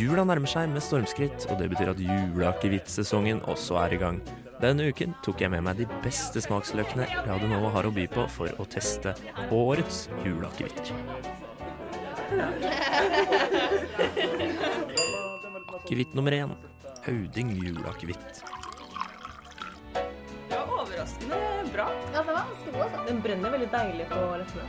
Jula 0.00 0.24
nærmer 0.24 0.48
seg 0.48 0.70
med 0.72 0.80
stormskritt, 0.80 1.44
og 1.50 1.58
det 1.60 1.68
betyr 1.72 1.90
at 1.92 2.00
juleakevittsesongen 2.00 3.42
også 3.50 3.76
er 3.82 3.96
i 3.96 3.98
gang. 4.00 4.22
Denne 4.62 4.88
uken 4.88 5.12
tok 5.24 5.40
jeg 5.44 5.52
med 5.52 5.64
meg 5.66 5.82
de 5.82 5.86
beste 6.04 6.40
smaksløkene 6.44 7.04
Radio 7.26 7.50
Nova 7.52 7.72
har 7.76 7.88
å 7.88 7.92
by 7.92 8.06
på 8.12 8.24
for 8.32 8.56
å 8.56 8.64
teste 8.68 9.12
årets 9.52 10.06
juleakevitter. 10.24 10.96
Akevitt 15.80 16.16
nummer 16.16 16.32
én 16.36 16.56
Hauding 17.04 17.52
juleakevitt. 17.56 18.59
Overraskende 21.00 21.72
bra. 21.72 21.90
Ja, 22.12 22.22
den 22.22 22.34
var 22.34 22.34
ganske 22.34 22.72
god. 22.72 22.80
altså. 22.82 23.04
Den 23.08 23.22
brenner 23.22 23.50
veldig 23.50 23.68
deilig 23.72 24.06
på 24.08 24.18
leppene. 24.36 24.64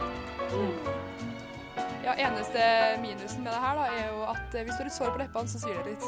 Ja, 2.03 2.13
Eneste 2.17 2.61
minusen 3.01 3.43
med 3.43 3.51
det 3.51 3.59
her 3.61 3.75
da, 3.75 3.87
er 3.91 4.07
jo 4.07 4.23
at 4.31 4.55
eh, 4.55 4.63
hvis 4.63 4.77
du 4.77 4.83
har 4.83 4.89
et 4.89 4.95
sår 4.95 5.11
på 5.11 5.21
leppene, 5.21 5.51
så 5.51 5.59
svir 5.59 5.75
det 5.83 5.91
litt. 5.91 6.07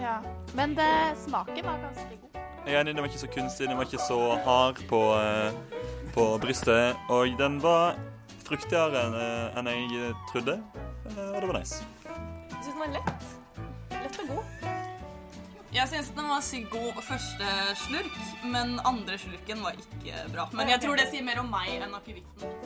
Ja. 0.00 0.18
Men 0.54 0.76
det, 0.76 0.90
smaken 1.24 1.64
var 1.66 1.80
ganske 1.82 2.20
god. 2.20 2.40
Jeg 2.66 2.74
er 2.74 2.80
enig, 2.80 2.94
den 2.94 3.02
var 3.02 3.08
ikke 3.08 3.24
så 3.24 3.32
kunstig, 3.32 3.68
den 3.68 3.80
var 3.80 3.88
ikke 3.88 4.04
så 4.04 4.20
hard 4.44 4.84
på, 4.92 5.02
eh, 5.16 5.52
på 6.14 6.28
brystet. 6.44 6.96
Og 7.08 7.36
den 7.40 7.60
var 7.64 7.96
fruktigere 8.44 9.06
enn 9.56 9.66
eh, 9.72 9.84
jeg 9.96 10.14
trodde, 10.32 10.60
eh, 11.16 11.28
og 11.32 11.40
det 11.40 11.48
var 11.48 11.60
nice. 11.62 11.84
Jeg 12.04 12.60
syns 12.60 12.74
den 12.74 12.82
var 12.84 12.98
lett. 13.00 13.39
Jeg 15.70 15.86
syns 15.86 16.08
den 16.16 16.26
var 16.26 16.40
sykt 16.42 16.72
god 16.72 16.96
første 17.06 17.50
slurk, 17.78 18.14
men 18.42 18.72
andre 18.82 19.14
slurken 19.22 19.60
var 19.62 19.76
ikke 19.78 20.24
bra. 20.32 20.48
Men 20.58 20.72
jeg 20.72 20.82
tror 20.82 20.98
det 20.98 21.04
sier 21.12 21.22
mer 21.22 21.38
om 21.44 21.50
meg 21.52 21.76
enn 21.76 21.94
akevitten. 21.94 22.56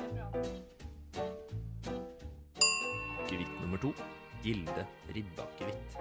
Akevitt 3.21 3.53
nummer 3.61 3.83
to 3.83 3.93
Gilde 4.41 4.87
ribbeakevitt. 5.13 5.99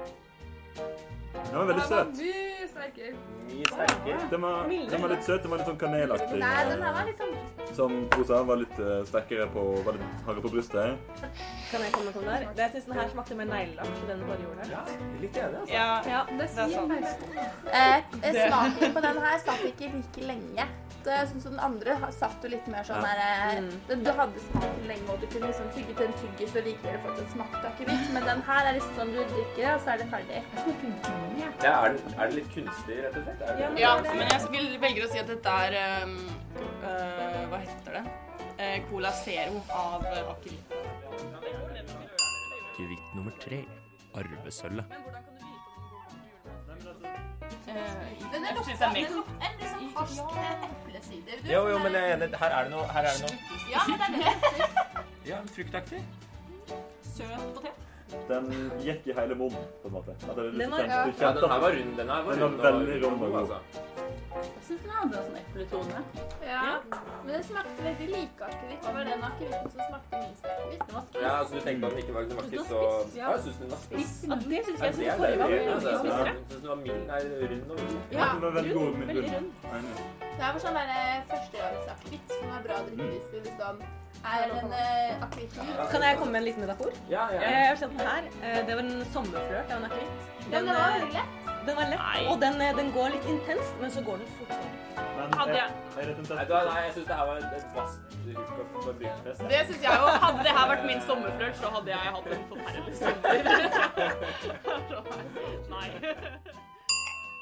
Den 1.34 1.58
var 1.60 1.66
veldig 1.66 1.84
søt. 1.90 2.12
Mye 2.18 2.68
sterkere. 2.70 3.10
Mye 3.50 3.66
sterkere. 3.70 4.28
Den 4.32 4.42
var, 4.46 4.68
den 4.92 5.02
var 5.04 5.10
litt 5.12 5.26
søt, 5.26 5.42
den 5.44 5.52
var 5.52 5.60
litt 5.62 5.68
sånn 5.70 5.80
kanelaktig. 5.82 6.38
Nei, 6.42 6.52
den 6.70 6.84
her 6.86 6.94
var 6.96 7.08
litt 7.10 7.20
sånn 7.22 7.34
Som 7.78 7.96
Rosa 8.14 8.40
var 8.48 8.60
litt 8.62 8.80
eh, 8.80 9.02
sterkere 9.10 9.48
på, 9.54 9.64
var 9.86 9.98
litt 9.98 10.22
hardere 10.28 10.44
på 10.46 10.52
brystet. 10.54 11.10
Kan 11.72 11.82
jeg 11.82 11.92
komme 11.96 12.06
med 12.06 12.14
en 12.14 12.18
kommentar? 12.20 12.46
Det- 12.54 12.64
Jeg 12.64 12.72
syns 12.76 12.86
den 12.92 13.00
her 13.02 13.10
smakte 13.16 13.36
mer 13.40 13.50
neglelakk 13.50 13.88
enn 13.98 14.08
den 14.14 14.24
forrige 14.30 14.46
gjorde. 14.46 14.70
Ja, 14.72 14.84
litt 15.24 15.38
enig, 15.42 15.60
altså. 15.60 15.74
Ja, 15.74 15.90
Ja, 16.14 16.24
det 16.30 16.44
er 16.44 16.54
sant. 16.54 16.74
Eh, 17.74 18.48
smaken 18.48 18.94
på 18.94 19.02
den 19.10 19.22
her 19.26 19.38
satt 19.46 19.66
ikke 19.74 19.92
like 19.98 20.22
lenge. 20.32 20.68
Det, 21.04 21.12
jeg 21.12 21.28
synes 21.28 21.44
Den 21.44 21.60
andre 21.60 21.98
satt 22.16 22.44
jo 22.46 22.48
litt 22.50 22.68
mer 22.72 22.84
sånn 22.88 23.02
Ja. 23.02 23.10
der 23.10 23.20
eh, 23.20 23.60
Mm. 23.64 24.04
Du 24.06 24.12
hadde 24.12 24.40
smaken 24.40 24.88
lenge, 24.88 25.10
og 25.10 25.20
du 25.20 25.28
kunne 25.28 25.48
liksom 25.52 25.68
tygge 25.76 25.94
til 25.98 26.06
en 26.08 26.14
tygger 26.22 26.48
så 26.54 26.62
likevel 26.64 27.00
fortsatt 27.04 27.32
smakte 27.34 27.68
akevitt. 27.74 28.14
Men 28.14 28.24
den 28.24 28.42
her 28.42 28.66
er 28.70 28.74
liksom 28.80 28.96
sånn 29.02 29.12
du 29.12 29.20
drikker 29.34 29.74
og 29.76 29.82
så 29.82 29.90
er 29.94 29.98
det 29.98 30.08
ferdig. 30.14 30.40
Ja, 31.64 31.74
er, 31.86 31.94
det, 31.94 32.14
er 32.18 32.30
det 32.30 32.36
litt 32.38 32.50
kunstig, 32.54 32.98
rett 33.04 33.18
og 33.20 33.26
slett? 33.26 33.42
Det, 33.44 33.68
Ja, 33.82 33.94
men 34.04 34.24
jeg 34.28 34.52
vil, 34.54 34.70
velger 34.84 35.06
å 35.06 35.12
si 35.12 35.22
at 35.22 35.32
dette 35.32 35.56
er 35.68 36.04
um, 36.04 36.16
uh, 36.58 37.42
Hva 37.52 37.60
heter 37.64 37.98
det? 38.00 38.04
Uh, 38.54 38.78
Cola 38.90 39.12
Zero 39.24 39.64
av 39.74 40.06
uh, 40.08 40.34
akevitt. 40.36 40.76
Akevitt 42.74 43.16
nummer 43.18 43.36
tre 43.44 43.64
Arvesølvet. 44.14 45.00
Den 48.34 48.46
er 48.46 48.56
lukta 48.56 48.86
en 48.86 48.96
liksom 48.96 49.96
harsk 49.96 50.38
eh, 50.38 50.66
eplesider. 50.88 51.54
Jo, 51.54 51.68
jo, 51.68 51.78
men 51.84 51.94
jeg 51.94 52.10
er 52.10 52.16
enig. 52.16 52.30
Her 52.40 52.58
er 52.58 52.64
det 52.64 52.72
noe, 52.74 52.86
her 52.94 53.08
er 53.10 53.18
det 53.18 53.22
noe. 53.26 53.36
Ja, 53.72 53.86
det 53.88 53.96
er 54.08 54.12
det. 54.18 55.04
Ja, 55.30 55.40
fruktaktig. 55.56 56.04
Søt 57.16 57.54
potet. 57.56 57.83
Den 58.30 58.46
gikk 58.80 59.08
i 59.08 59.14
hele 59.18 59.36
munnen, 59.36 59.64
på 59.82 59.88
en 59.90 59.94
måte. 59.98 60.12
At 60.30 60.36
det, 60.36 60.44
Den 60.58 60.72
var- 60.72 60.84
du 60.84 61.22
Ja, 61.24 61.32
den 61.34 61.50
her 61.50 61.60
var 61.66 61.72
rund. 61.78 61.98
Den 61.98 62.10
her 62.10 62.22
var 62.24 62.34
Den 62.34 62.42
var 62.42 62.72
rund 62.72 62.88
veldig 62.88 63.04
rund 63.06 63.24
og 63.24 63.32
god. 63.32 63.40
altså. 63.40 63.58
Jeg 64.34 64.64
syns 64.68 64.82
den 64.82 64.92
hadde 64.92 65.18
en 65.18 65.26
sånn 65.28 65.38
epletone. 65.44 66.00
Ja, 66.44 66.62
men 67.24 67.34
den 67.36 67.44
smakte 67.44 67.84
veldig 67.88 68.08
like 68.16 68.40
akevitt. 68.48 68.82
Det 68.86 68.94
var 68.96 69.04
den 69.10 69.22
akevitten 69.30 69.70
som 69.74 69.82
smakte 69.90 70.14
minst 70.24 70.46
akevitt. 70.54 70.84
Var. 70.94 71.04
Ja, 71.22 71.32
altså 71.40 71.54
du 71.54 71.62
tenkte 71.68 71.86
at 71.88 71.92
den 71.94 72.00
ikke 72.04 72.14
var, 72.18 72.22
den 72.30 72.36
var 72.38 72.44
ikke 72.44 72.66
så... 72.72 72.80
ja. 73.16 73.24
Ja, 73.24 73.32
jeg 73.36 73.42
synes 73.44 73.58
den 73.62 73.70
var 73.74 73.82
spiss. 73.88 74.14
Ja, 74.30 74.36
det 74.36 74.60
synes 74.66 74.80
jeg. 74.82 75.06
Ja, 75.06 75.14
er 75.14 75.18
forrige 75.22 75.40
var 75.44 75.48
mye 75.54 75.74
Altså, 75.74 75.90
spissere. 76.00 76.26
Jeg 76.26 76.36
syns 76.50 76.62
den 76.64 76.70
var 76.74 76.80
mild, 76.86 77.04
nei, 77.12 77.20
rund 77.52 77.72
og 77.72 77.78
mild. 77.84 78.00
Ja, 78.18 78.28
var 78.46 78.52
veldig 78.58 78.74
god, 78.78 78.88
rund, 78.88 79.06
veldig 79.12 79.24
rund. 79.36 79.50
Det 80.38 80.44
er 80.48 80.52
for 80.56 80.62
sånn 80.66 80.78
derre 80.80 80.98
eh, 81.14 81.20
førstegangsakevitt 81.32 82.28
som 82.40 82.48
er 82.58 82.62
bra 82.68 82.76
å 82.82 82.86
drikke 82.88 83.06
hvis 83.14 83.28
du 83.34 83.38
liksom 83.50 83.76
er 84.24 84.44
en 84.60 84.68
uh. 84.72 85.90
Kan 85.92 86.02
jeg 86.04 86.18
komme 86.18 86.32
med 86.32 86.40
en 86.42 86.46
liten 86.48 86.62
metafor? 86.66 86.92
Ja, 87.10 87.28
ja. 87.34 87.42
Jeg 87.42 87.68
har 87.68 87.76
sett 87.76 87.90
den 87.98 88.08
her. 88.08 88.24
Eh, 88.44 88.60
Det 88.68 88.76
var 88.76 88.84
en 88.84 89.06
sommerflørt 89.14 89.72
av 89.72 89.78
en 89.78 89.86
akevitt. 89.90 90.22
Den 90.52 90.66
var 90.68 90.76
eh, 90.76 90.94
veldig 90.94 91.14
lett. 91.14 91.34
Den 91.68 91.76
var 91.80 91.86
lett, 91.94 92.28
og 92.28 92.40
den, 92.42 92.62
eh, 92.62 92.74
den 92.76 92.90
går 92.92 93.10
litt 93.16 93.26
intenst, 93.34 93.74
men 93.82 93.92
så 93.92 94.02
går 94.04 94.18
den 94.24 94.28
fort. 94.38 94.50
Men 95.18 95.34
Hadde 95.40 95.54
jeg- 95.56 95.72
Nei, 95.96 96.04
nei, 96.04 96.82
jeg 96.84 96.94
synes 96.94 97.08
det 97.08 97.16
her 97.16 97.26
var 97.26 97.36
et 97.38 97.44
hookup 98.36 98.68
på 98.74 98.90
en. 98.90 98.98
Det 99.50 99.62
syns 99.68 99.82
jeg. 99.82 99.92
Hadde 100.26 100.44
det 100.44 100.54
her 100.58 100.68
vært 100.74 100.86
min 100.86 101.02
sommerflørt, 101.08 101.56
så 101.56 101.68
hadde 101.76 101.90
jeg 101.90 101.98
hatt 102.16 102.28
en 102.28 102.44
forferdelig 102.50 102.96
sommer. 102.98 103.30
Nei. 105.76 105.88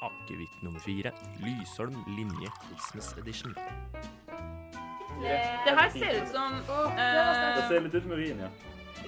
Akevitt 0.02 0.62
nummer 0.62 0.80
fire 0.80 1.10
Lysholm 1.40 2.04
linje 2.16 2.48
Christmas 2.68 3.14
Edition. 3.18 3.54
Det 5.22 5.74
her 5.78 5.94
ser 5.94 6.18
ut 6.18 6.28
som 6.32 6.58
uh, 6.68 7.00
Det 7.56 7.64
ser 7.68 7.86
litt 7.86 7.94
ut 7.94 8.04
som 8.06 8.14
urin, 8.16 8.42
ja. 8.46 8.50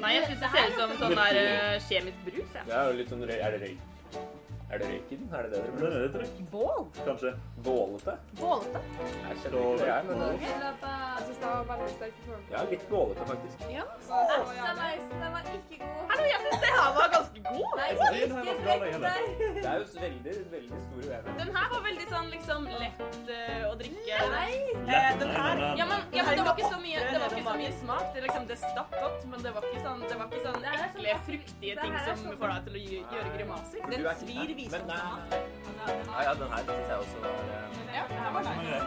Nei, 0.02 0.14
jeg 0.16 0.28
syns 0.28 0.40
det 0.42 0.50
ser 0.54 0.70
ut 0.70 0.78
som 0.80 0.94
sånn 1.02 1.18
der 1.18 1.40
uh, 1.40 1.74
kjemisk 1.88 2.24
brus. 2.26 2.54
Ja. 2.54 2.64
Det 2.66 2.78
er 2.78 2.88
jo 2.88 2.96
litt 3.00 3.12
sånn 3.14 3.26
røy... 3.28 3.36
Er 3.38 3.54
det 3.54 3.60
røyk? 3.64 4.22
Er 4.70 4.80
det 4.80 4.88
røyk 4.90 5.12
i 5.14 5.18
den? 5.20 5.28
Er 5.30 5.46
det 5.46 5.50
det 5.54 5.62
dere 5.80 6.00
er 6.08 6.16
røyk. 6.22 6.40
Bål? 6.50 6.86
Kanskje. 7.04 7.34
Bålete? 7.64 8.14
Bålete. 8.40 8.80
Jeg 9.24 9.36
kjenner 9.42 9.58
ikke 9.58 9.78
det, 9.80 9.86
jeg, 9.88 10.04
men 10.08 10.18
det- 10.20 10.40
Jeg 10.44 11.22
synes 11.24 11.38
det 11.40 11.48
var 11.48 11.64
veldig 11.70 11.90
sterk 11.96 12.16
form. 12.26 12.42
ja, 12.54 12.58
litt 12.70 12.88
bålete, 12.88 13.22
faktisk. 13.30 13.56
Ja. 13.76 13.84
Den 14.04 14.76
var, 14.80 14.90
den 15.22 15.32
var 15.34 15.42
ikke 15.54 15.78
god. 15.80 16.04
Hallo, 16.10 16.24
jeg 16.32 16.40
syns 16.44 16.60
det 16.64 16.72
her 16.78 16.90
var 16.98 17.08
ganske 17.16 17.40
god. 17.48 17.70
Nei, 17.78 17.86
Jeg 17.88 17.96
synes 18.00 18.48
ikke 18.48 19.00
deg. 19.04 19.22
Det 19.54 19.68
er 19.72 19.78
jo 19.80 19.86
veldig, 20.04 20.34
veldig 20.54 20.80
stor 20.86 20.98
uenighet. 21.00 21.24
Den 21.40 21.50
her 21.56 21.66
var 21.74 21.80
veldig 21.88 22.06
sånn 22.14 22.28
liksom 22.34 22.60
lett 22.82 23.28
eh, 23.38 23.64
å 23.70 23.74
drikke. 23.80 24.16
Nei. 24.36 24.52
Eh, 24.84 25.18
den 25.22 25.30
her. 25.38 25.56
Ja, 25.80 25.84
men, 25.90 26.00
ja, 26.12 26.22
men 26.24 26.32
det 26.38 26.44
var 26.44 26.54
ikke 26.58 26.72
så 26.74 26.80
mye, 26.84 26.98
det 27.12 27.20
var 27.20 27.28
ikke 27.32 27.48
så 27.50 27.56
mye 27.62 27.72
smak. 27.80 28.06
Det, 28.14 28.22
liksom, 28.26 28.46
det 28.52 28.58
stakk 28.58 28.90
godt, 29.00 29.24
men 29.32 29.42
det 29.42 29.54
var 29.56 29.62
ikke 29.70 29.82
sånn, 29.86 30.00
det 30.08 30.16
var 30.20 30.26
ikke 30.28 30.44
sånn 30.46 30.60
er 30.64 30.78
ekle, 30.88 31.16
fruktige 31.28 31.74
ting 31.80 31.94
er 31.94 32.04
som 32.12 32.36
får 32.40 32.48
deg 32.54 32.60
til 32.68 32.74
å 32.74 32.84
gjøre 33.14 33.28
grimaser. 33.38 33.90
Den 33.90 34.06
er 34.06 34.14
svir 34.20 34.84
nei. 34.84 35.44
Ja, 35.86 36.22
ja, 36.22 36.32
den 36.40 36.48
her 36.52 36.62
synes 36.68 36.88
jeg 36.88 36.96
også 36.96 37.16
var 37.22 37.28
eh, 37.30 37.66
Ja, 37.96 38.02
det 38.10 38.18
her 38.24 38.30
var 38.32 38.42
nice. 38.48 38.78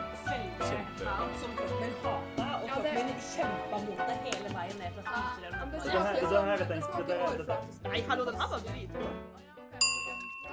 Kjempe. 0.70 1.04
Som 1.42 1.52
kroppen 1.58 1.92
hata, 2.04 2.46
og 2.64 2.70
kroppen 2.70 3.10
kjempa 3.34 3.76
mot 3.86 4.00
det 4.10 4.18
hele 4.26 4.50
veien 4.58 4.78
ned 4.82 4.90
fra 4.96 5.02
spiserøret. 5.08 5.58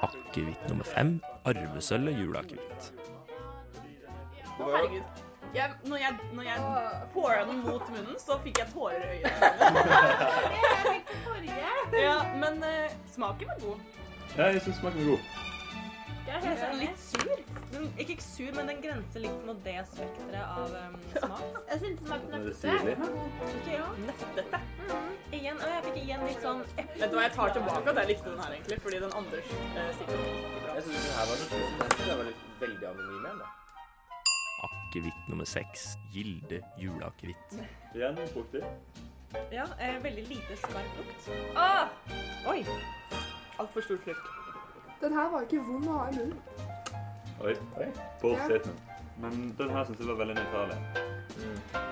Akevitt 0.02 0.68
nummer 0.68 0.84
fem 0.84 1.20
Arvesølvet 1.44 2.18
juleakevitt. 2.20 2.82
Å, 4.54 4.64
herregud. 4.70 5.06
Jeg, 5.54 5.70
når 5.86 5.96
jeg, 6.02 6.12
når 6.34 6.42
jeg 6.42 6.58
pora 7.14 7.44
den 7.46 7.60
mot 7.62 7.90
munnen, 7.94 8.16
så 8.18 8.38
fikk 8.42 8.58
jeg 8.58 8.68
tårer 8.74 9.02
i 9.04 9.06
øynene. 9.18 9.34
Ja, 11.94 12.16
men 12.40 12.58
uh, 12.64 12.90
smaken 13.14 13.46
var 13.48 13.58
god. 13.60 13.78
Ja, 14.36 14.46
jeg 14.46 14.62
synes 14.62 14.76
smaken 14.76 14.98
var 14.98 15.10
god. 15.10 15.18
Jeg 16.24 16.40
er 16.48 16.54
sånn 16.56 16.78
litt 16.80 17.00
sur. 17.02 17.40
Den, 17.74 17.88
ikke 18.00 18.14
sur, 18.24 18.50
men 18.56 18.70
den 18.70 18.78
grenser 18.80 19.22
litt 19.24 19.40
mot 19.44 19.58
det 19.64 19.74
spekteret 19.90 20.40
av 20.40 20.72
um, 20.80 20.94
smak. 21.12 21.42
Jeg 21.68 21.80
synes 21.82 21.98
det 21.98 22.06
smakte 22.06 22.30
nøttete. 22.32 22.94
nøtte. 23.02 23.74
ja. 23.74 23.88
Nøttete. 24.06 24.60
Igjen, 25.34 25.58
og 25.58 25.72
jeg 25.74 25.82
fikk 25.88 25.98
igjen 26.04 26.24
litt 26.24 26.46
sånn 26.46 26.62
eple... 26.78 27.00
Vet 27.02 27.12
du 27.12 27.18
hva, 27.18 27.26
jeg 27.26 27.34
tar 27.36 27.52
tilbake 27.58 27.92
at 27.92 28.00
jeg 28.00 28.10
likte 28.12 28.30
den 28.30 28.40
her, 28.44 28.54
egentlig, 28.56 28.78
fordi 28.86 29.00
den 29.04 29.16
andre 29.20 29.42
uh, 29.50 29.90
sikkert 29.98 30.30
ikke 30.30 30.54
bra. 30.54 30.76
Jeg 30.78 30.86
synes 30.86 31.08
den 31.08 31.18
her 31.18 31.28
var 31.28 31.42
jeg 31.42 31.50
synes 31.50 32.06
den 32.06 32.22
var 32.22 32.30
litt 32.30 32.46
veldig 32.62 32.88
anonym 32.92 33.18
igjen, 33.28 33.42
da. 33.42 33.50
Akevitt 34.64 35.26
nummer 35.28 35.50
seks 35.50 35.90
Gilde 36.14 36.62
juleakevitt. 36.80 37.58
Igjen 37.92 38.22
fruktig. 38.32 38.62
Ja, 39.52 39.66
eh, 39.82 39.98
veldig 40.02 40.24
lite 40.30 40.56
skarp 40.62 40.96
lukt. 41.00 41.28
Ah! 41.58 41.90
Oi. 42.48 42.62
Altfor 43.58 43.84
stor 43.84 44.00
slurk. 44.06 44.43
Den 45.04 45.12
her 45.12 45.26
var 45.30 45.42
ikke 45.44 45.58
vond 45.66 45.88
å 45.92 45.94
ha 45.98 46.04
i 46.08 46.14
munnen. 46.16 46.38
Oi, 47.44 47.52
oi. 47.76 47.88
Bold 48.22 48.38
statement. 48.46 48.92
Men 49.20 49.34
den 49.58 49.70
her 49.70 49.84
synes 49.84 49.98
jeg 50.00 50.08
var 50.08 50.16
veldig 50.22 50.36
nøytral. 50.38 50.70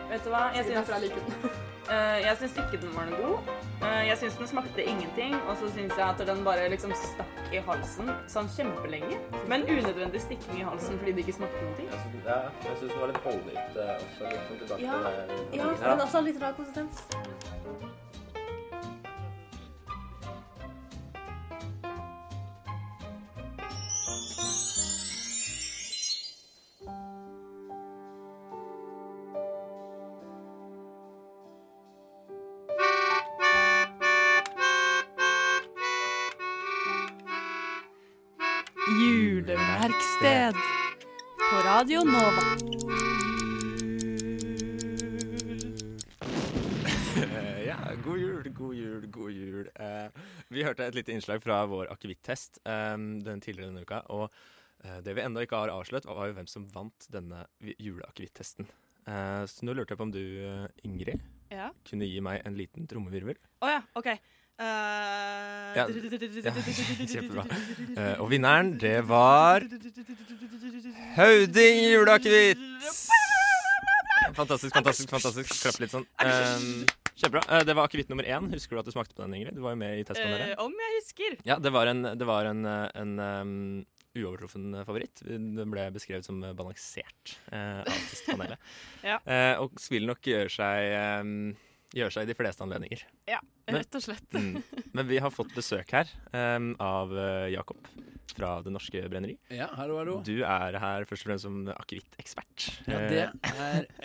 Vet 0.09 0.25
du 0.25 0.31
hva, 0.33 0.41
jeg 0.55 0.65
syns, 0.65 0.79
Derfor 0.79 0.95
jeg 0.97 1.03
liker 1.03 1.27
den. 1.27 1.53
eh, 1.93 2.23
jeg 2.25 2.39
syns 2.41 2.57
ikke 2.63 2.81
den 2.87 2.95
var 2.97 3.11
noe 3.11 3.19
god. 3.21 3.51
Eh, 3.85 3.99
jeg 4.09 4.17
syns 4.23 4.39
den 4.41 4.49
smakte 4.49 4.87
ingenting, 4.95 5.37
og 5.45 5.61
så 5.61 5.69
syns 5.75 5.93
jeg 6.01 6.07
at 6.07 6.25
den 6.31 6.41
bare 6.47 6.71
liksom 6.73 6.95
stakk 7.03 7.53
i 7.53 7.61
halsen 7.69 8.09
sånn 8.33 8.49
kjempelenge. 8.57 9.21
Men 9.53 9.69
unødvendig 9.69 10.25
stikking 10.25 10.63
i 10.63 10.67
halsen 10.71 10.97
fordi 11.03 11.13
det 11.19 11.27
ikke 11.27 11.37
smakte 11.43 11.67
noe. 11.69 11.89
Jeg 11.93 12.01
synes, 12.07 12.29
ja, 12.33 12.39
jeg 12.65 12.79
synes 12.81 12.95
den 12.95 13.03
var 13.05 13.13
litt 13.13 13.25
holdnyt 13.29 13.83
eh, 13.85 13.93
også. 13.99 14.33
Litt 14.33 14.49
sånn 14.49 14.63
tilbake 14.65 14.87
Ja, 14.89 15.03
til 15.05 15.37
det. 15.37 15.61
Ja, 15.61 15.69
men 15.85 16.07
også 16.09 16.25
litt 16.31 16.41
rar 16.41 16.57
konsistens. 16.57 17.05
Juleverksted 39.87 40.55
på 41.51 41.57
Radio 41.66 42.01
Nova. 42.05 42.43
Eh, 47.16 47.66
ja, 47.66 47.76
god 48.05 48.18
jul, 48.18 48.49
god 48.55 48.74
jul, 48.74 49.07
god 49.11 49.30
jul. 49.33 49.68
Eh, 49.74 50.22
vi 50.49 50.62
hørte 50.64 50.87
et 50.87 50.95
lite 50.95 51.12
innslag 51.14 51.43
fra 51.43 51.64
vår 51.66 51.91
akevitt-test 51.93 52.61
eh, 52.64 52.95
den 53.26 53.43
tidligere 53.43 53.72
denne 53.72 53.83
uka. 53.83 54.03
Og 54.14 54.28
eh, 54.85 55.01
det 55.03 55.16
vi 55.18 55.24
ennå 55.24 55.43
ikke 55.45 55.64
har 55.64 55.74
avslørt, 55.74 56.07
var 56.07 56.30
jo 56.30 56.37
hvem 56.39 56.49
som 56.51 56.68
vant 56.74 57.09
denne 57.12 57.43
vi- 57.62 57.74
juleakevitt-testen. 57.83 58.68
Eh, 59.07 59.43
så 59.51 59.66
nå 59.66 59.74
lurte 59.74 59.97
jeg 59.97 59.99
på 60.03 60.07
om 60.07 60.14
du, 60.14 60.22
Ingrid, 60.87 61.18
Ja. 61.51 61.72
kunne 61.85 62.07
gi 62.09 62.20
meg 62.24 62.47
en 62.47 62.55
liten 62.57 62.87
trommevirvel. 62.89 63.37
Oh, 63.61 63.68
ja, 63.68 63.83
OK. 63.99 64.14
Eh, 64.63 65.51
Ja, 65.73 65.87
ja, 65.89 66.53
kjempebra. 67.09 67.47
Uh, 67.97 68.21
og 68.21 68.27
vinneren, 68.29 68.75
det 68.81 68.99
var 69.09 69.65
Høvding 71.17 71.79
juleakevitt! 71.87 72.61
Fantastisk, 74.37 74.75
fantastisk. 74.75 75.09
fantastisk 75.13 75.57
Klapp 75.63 75.81
litt 75.83 75.93
sånn. 75.93 76.05
Um, 76.21 76.85
kjempebra. 77.17 77.43
Uh, 77.49 77.63
det 77.69 77.77
var 77.77 77.89
akevitt 77.89 78.13
nummer 78.13 78.29
én. 78.29 78.51
Husker 78.53 78.77
du 78.77 78.83
at 78.83 78.89
du 78.89 78.93
smakte 78.95 79.17
på 79.17 79.25
den, 79.25 79.35
Ingrid? 79.41 79.57
Du 79.57 79.65
var 79.65 79.75
jo 79.75 79.81
med 79.81 79.99
i 80.01 80.05
testpanelet. 80.09 80.53
Eh, 80.55 80.63
om 80.63 80.77
jeg 80.85 81.01
husker. 81.01 81.41
Ja, 81.49 81.57
det 81.61 81.73
var 81.75 81.91
en, 81.91 82.05
det 82.21 82.29
var 82.29 82.49
en, 82.53 82.63
eh, 82.69 82.87
en 83.03 83.13
um, 83.19 83.57
uovertruffen 84.17 84.77
favoritt. 84.89 85.25
Den 85.25 85.73
ble 85.73 85.89
beskrevet 85.97 86.29
som 86.29 86.41
eh, 86.45 86.55
balansert 86.57 87.37
eh, 87.53 87.81
av 87.83 88.01
testpanelet. 88.13 88.73
Ja. 89.05 89.19
Eh, 89.25 89.55
og 89.65 89.77
vil 89.93 90.09
nok 90.09 90.33
gjøre 90.33 90.53
seg, 90.53 90.97
um, 91.25 91.37
gjøre 91.97 92.14
seg 92.14 92.26
i 92.26 92.32
de 92.32 92.36
fleste 92.38 92.64
anledninger. 92.64 93.05
Ja, 93.28 93.40
rett 93.70 93.99
og 93.99 94.05
slett. 94.05 94.28
Mm. 94.34 94.62
Men 94.97 95.09
vi 95.09 95.20
har 95.22 95.32
fått 95.34 95.53
besøk 95.57 95.93
her 95.95 96.11
um, 96.32 96.72
av 96.82 97.12
eh, 97.18 97.53
Jakob 97.55 97.86
fra 98.32 98.55
Det 98.64 98.72
Norske 98.72 99.03
Brenneri. 99.12 99.36
Ja, 99.53 99.68
hallo, 99.76 99.99
hallo. 100.01 100.14
Du 100.24 100.40
er 100.40 100.78
her 100.80 101.05
først 101.09 101.26
og 101.26 101.30
fremst 101.30 101.47
som 101.47 101.59
akevittekspert. 101.76 102.68
Ja, 102.88 103.01
Eh, 103.03 103.09
det 103.11 103.22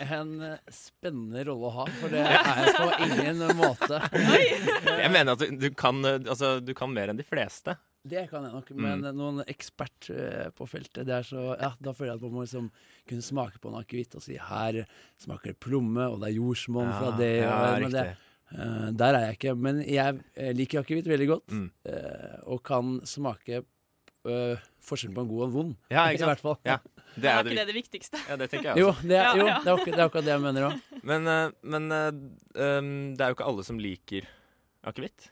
er 0.02 0.14
en 0.18 0.32
eh, 0.42 0.72
spennende 0.74 1.44
rolle 1.48 1.68
å 1.68 1.74
ha, 1.78 1.84
for 2.00 2.12
det 2.12 2.24
er 2.24 2.62
jeg 2.64 2.74
på 2.76 2.88
ingen 3.06 3.44
måte. 3.58 4.00
Jeg 4.98 5.12
mener 5.14 5.34
at 5.34 5.42
du, 5.42 5.52
du, 5.60 5.68
kan, 5.76 6.00
altså, 6.04 6.58
du 6.60 6.72
kan 6.76 6.90
mer 6.92 7.12
enn 7.12 7.20
de 7.20 7.26
fleste. 7.26 7.76
Det 8.06 8.28
kan 8.30 8.44
jeg 8.46 8.52
nok, 8.54 8.70
Mm. 8.70 8.82
men 8.84 9.16
noen 9.16 9.40
ekspert 9.50 10.08
eh, 10.14 10.50
på 10.56 10.66
feltet, 10.70 11.04
det 11.06 11.14
er 11.18 11.22
så 11.26 11.56
Ja, 11.60 11.72
da 11.82 11.92
føler 11.92 12.12
jeg 12.14 12.20
at 12.20 12.22
man 12.22 12.32
må 12.32 12.44
liksom 12.46 12.70
kunne 13.08 13.22
smake 13.26 13.58
på 13.60 13.68
en 13.72 13.80
akevitt 13.82 14.14
og 14.14 14.22
si 14.22 14.36
her 14.38 14.84
smaker 15.18 15.50
det 15.52 15.58
plomme, 15.60 16.06
og 16.08 16.20
det 16.20 16.30
er 16.30 16.36
jordsmonn 16.38 16.92
fra 16.94 17.10
det. 17.18 17.32
ja, 17.42 17.74
og, 17.74 17.80
men 17.82 17.90
det 17.92 18.04
eh, 18.06 18.90
der 18.96 19.14
er 19.18 19.26
jeg 19.26 19.36
ikke. 19.38 19.56
Men 19.58 19.82
jeg 19.84 20.20
eh, 20.36 20.52
liker 20.56 20.80
akevitt 20.80 21.06
veldig 21.10 21.26
godt, 21.28 21.50
Mm. 21.52 21.70
uh, 21.88 22.38
og 22.54 22.62
kan 22.64 23.00
smake 23.04 23.58
uh, 24.24 24.56
forskjellen 24.80 25.14
på 25.18 25.20
en 25.26 25.28
god 25.28 25.42
og 25.42 25.48
en 25.48 25.52
vond. 25.58 25.74
Ja, 25.90 26.06
ikke 26.08 26.22
I 26.28 26.30
hvert 26.30 26.40
fall. 26.46 26.56
Ja, 26.64 26.78
det 27.18 27.24
Er 27.28 27.42
ikke 27.44 27.58
det 27.58 27.66
det 27.66 27.74
viktigste? 27.76 28.18
Ja, 28.28 28.36
det 28.36 28.48
tenker 28.50 28.70
jeg 28.72 28.78
Jo, 28.84 28.92
det 29.02 29.18
er, 29.18 29.36
jo, 29.36 29.44
det 29.44 29.66
er 29.68 29.74
akkurat 29.74 29.96
det, 29.96 29.98
er 29.98 30.06
akkurat 30.06 30.24
det 30.24 30.32
jeg 30.32 30.40
mener 30.46 30.68
òg. 30.70 30.80
Men, 31.10 31.28
men 31.62 31.84
um, 31.92 32.88
det 33.16 33.20
er 33.24 33.28
jo 33.30 33.36
ikke 33.36 33.46
alle 33.50 33.64
som 33.64 33.78
liker 33.80 34.26
akevitt. 34.86 35.30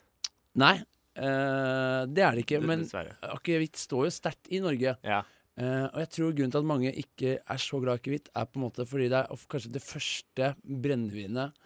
Nei, 0.57 0.83
eh, 1.17 2.03
det 2.13 2.25
er 2.25 2.37
det 2.37 2.45
ikke. 2.45 2.61
Men 2.65 2.85
akevitt 3.33 3.81
står 3.81 4.09
jo 4.09 4.15
sterkt 4.15 4.53
i 4.53 4.63
Norge. 4.65 4.97
Ja. 5.07 5.23
Uh, 5.57 5.87
og 5.89 6.03
jeg 6.03 6.09
tror 6.13 6.33
grunnen 6.37 6.53
til 6.53 6.61
at 6.61 6.69
mange 6.69 6.91
ikke 7.01 7.31
er 7.41 7.61
så 7.63 7.79
glad 7.81 7.97
i 7.97 8.01
akevitt, 8.03 8.27
er 8.37 8.45
på 8.45 8.59
en 8.59 8.65
måte 8.67 8.85
fordi 8.85 9.07
det 9.09 9.23
er 9.23 9.45
kanskje 9.49 9.71
det 9.73 9.81
første 9.81 10.51
brennevinet 10.61 11.57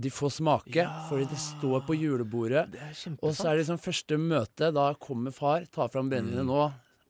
de 0.00 0.10
får 0.12 0.34
smake. 0.36 0.84
Fordi 1.08 1.26
det 1.30 1.40
står 1.40 1.80
på 1.86 1.96
julebordet. 1.96 2.66
og 3.20 3.34
så 3.34 3.48
er 3.48 3.56
det 3.56 3.64
liksom 3.64 3.80
første 3.80 4.18
møte. 4.20 4.70
Da 4.76 4.92
kommer 5.00 5.34
far, 5.34 5.64
tar 5.72 5.90
fram 5.92 6.12
brennevinet. 6.12 6.44
Mm. 6.44 6.52
Nå 6.52 6.68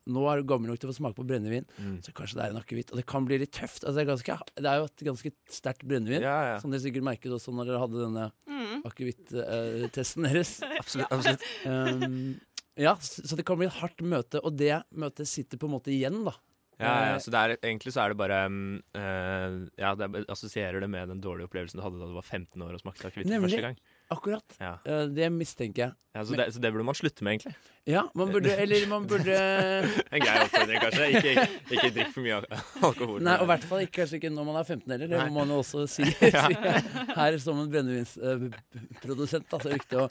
nå 0.08 0.22
er 0.32 0.40
du 0.40 0.48
gammel 0.48 0.70
nok 0.70 0.78
til 0.80 0.88
å 0.88 0.92
få 0.94 0.98
smake 1.02 1.16
på 1.18 1.26
brennevin, 1.28 1.66
Mm. 1.78 2.00
så 2.02 2.12
kanskje 2.12 2.34
det 2.38 2.44
er 2.46 2.50
en 2.54 2.60
akevitt. 2.62 2.90
Og 2.92 2.96
det 2.96 3.06
kan 3.06 3.24
bli 3.26 3.38
litt 3.38 3.52
tøft. 3.52 3.84
Altså, 3.84 3.94
det, 4.00 4.02
er 4.06 4.10
ganske, 4.16 4.38
det 4.56 4.66
er 4.70 4.78
jo 4.80 4.84
et 4.88 5.04
ganske 5.10 5.32
sterkt 5.50 5.84
brennevin, 5.86 6.22
Ja, 6.22 6.36
ja. 6.54 6.58
som 6.60 6.70
dere 6.70 6.80
sikkert 6.80 7.02
merket 7.04 7.30
også 7.32 7.52
når 7.52 7.66
dere 7.66 7.80
hadde 7.84 8.04
denne 8.06 8.32
Mm. 8.48 8.82
akevitt-testen 8.84 10.26
deres. 10.26 10.60
Absolutt, 10.80 11.10
absolutt. 11.12 11.42
Um, 11.66 12.40
ja, 12.80 12.94
så, 12.96 13.36
det 13.36 13.44
kan 13.44 13.58
bli 13.60 13.66
et 13.68 13.76
hardt 13.80 14.00
møte, 14.02 14.40
og 14.44 14.56
det 14.56 14.82
møtet 14.96 15.28
sitter 15.28 15.58
på 15.60 15.68
en 15.68 15.74
måte 15.78 15.92
igjen, 15.92 16.22
da. 16.24 16.32
Ja, 16.80 16.92
ja, 17.04 17.08
Eh, 17.12 17.18
så 17.20 17.28
det 17.28 17.40
er, 17.44 17.52
egentlig 17.60 17.92
så 17.92 18.00
er 18.06 18.08
det 18.14 18.16
bare 18.16 18.46
um, 18.48 18.78
eh, 18.96 19.56
Ja, 19.76 19.90
det 19.94 20.06
er- 20.08 20.24
assosierer 20.32 20.80
det 20.80 20.88
med 20.88 21.08
den 21.12 21.20
dårlige 21.20 21.44
opplevelsen 21.50 21.76
du 21.76 21.82
hadde 21.84 21.98
da 22.00 22.06
du 22.08 22.14
var 22.16 22.24
15 22.24 22.56
år 22.64 22.72
og 22.72 22.80
smakte 22.80 23.04
akevitt 23.10 23.28
første 23.28 23.60
gang. 23.60 23.76
Akkurat. 24.10 24.56
Ja. 24.58 24.72
Eh, 24.84 25.04
det 25.14 25.28
mistenker 25.30 25.84
jeg. 25.84 25.92
Ja, 26.16 26.24
så, 26.26 26.34
det, 26.34 26.48
så 26.50 26.58
det 26.58 26.72
burde 26.74 26.82
man 26.88 26.96
slutte 26.98 27.22
med, 27.22 27.36
egentlig. 27.36 27.52
Ja, 27.86 28.00
man 28.18 28.32
burde 28.34 28.50
Eller 28.58 28.82
man 28.90 29.04
burde 29.06 29.30
En 30.16 30.20
grei 30.24 30.32
oppfordring, 30.42 30.80
kanskje. 30.82 31.06
Ikke, 31.14 31.44
ikke 31.76 31.90
drikk 31.94 32.10
for 32.16 32.24
mye 32.26 32.40
al- 32.40 32.48
alkohol. 32.88 33.20
Nei, 33.22 33.36
og 33.38 33.46
i 33.46 33.50
hvert 33.52 33.66
fall 33.70 33.84
ikke, 33.84 33.94
kanskje 34.00 34.18
ikke 34.18 34.32
når 34.34 34.48
man 34.48 34.58
er 34.58 34.66
15 34.66 34.90
heller. 34.96 35.12
Det 35.12 35.20
Nei. 35.20 35.28
må 35.30 35.38
man 35.44 35.54
jo 35.54 35.60
også 35.62 35.84
si, 35.94 36.08
her 36.10 37.38
som 37.44 37.62
en 37.62 37.70
brennevinsprodusent. 37.70 39.46
Da, 39.50 39.60
så 39.62 39.68
det 39.68 39.72
er 39.76 39.78
viktig 39.78 40.02
å 40.02 40.08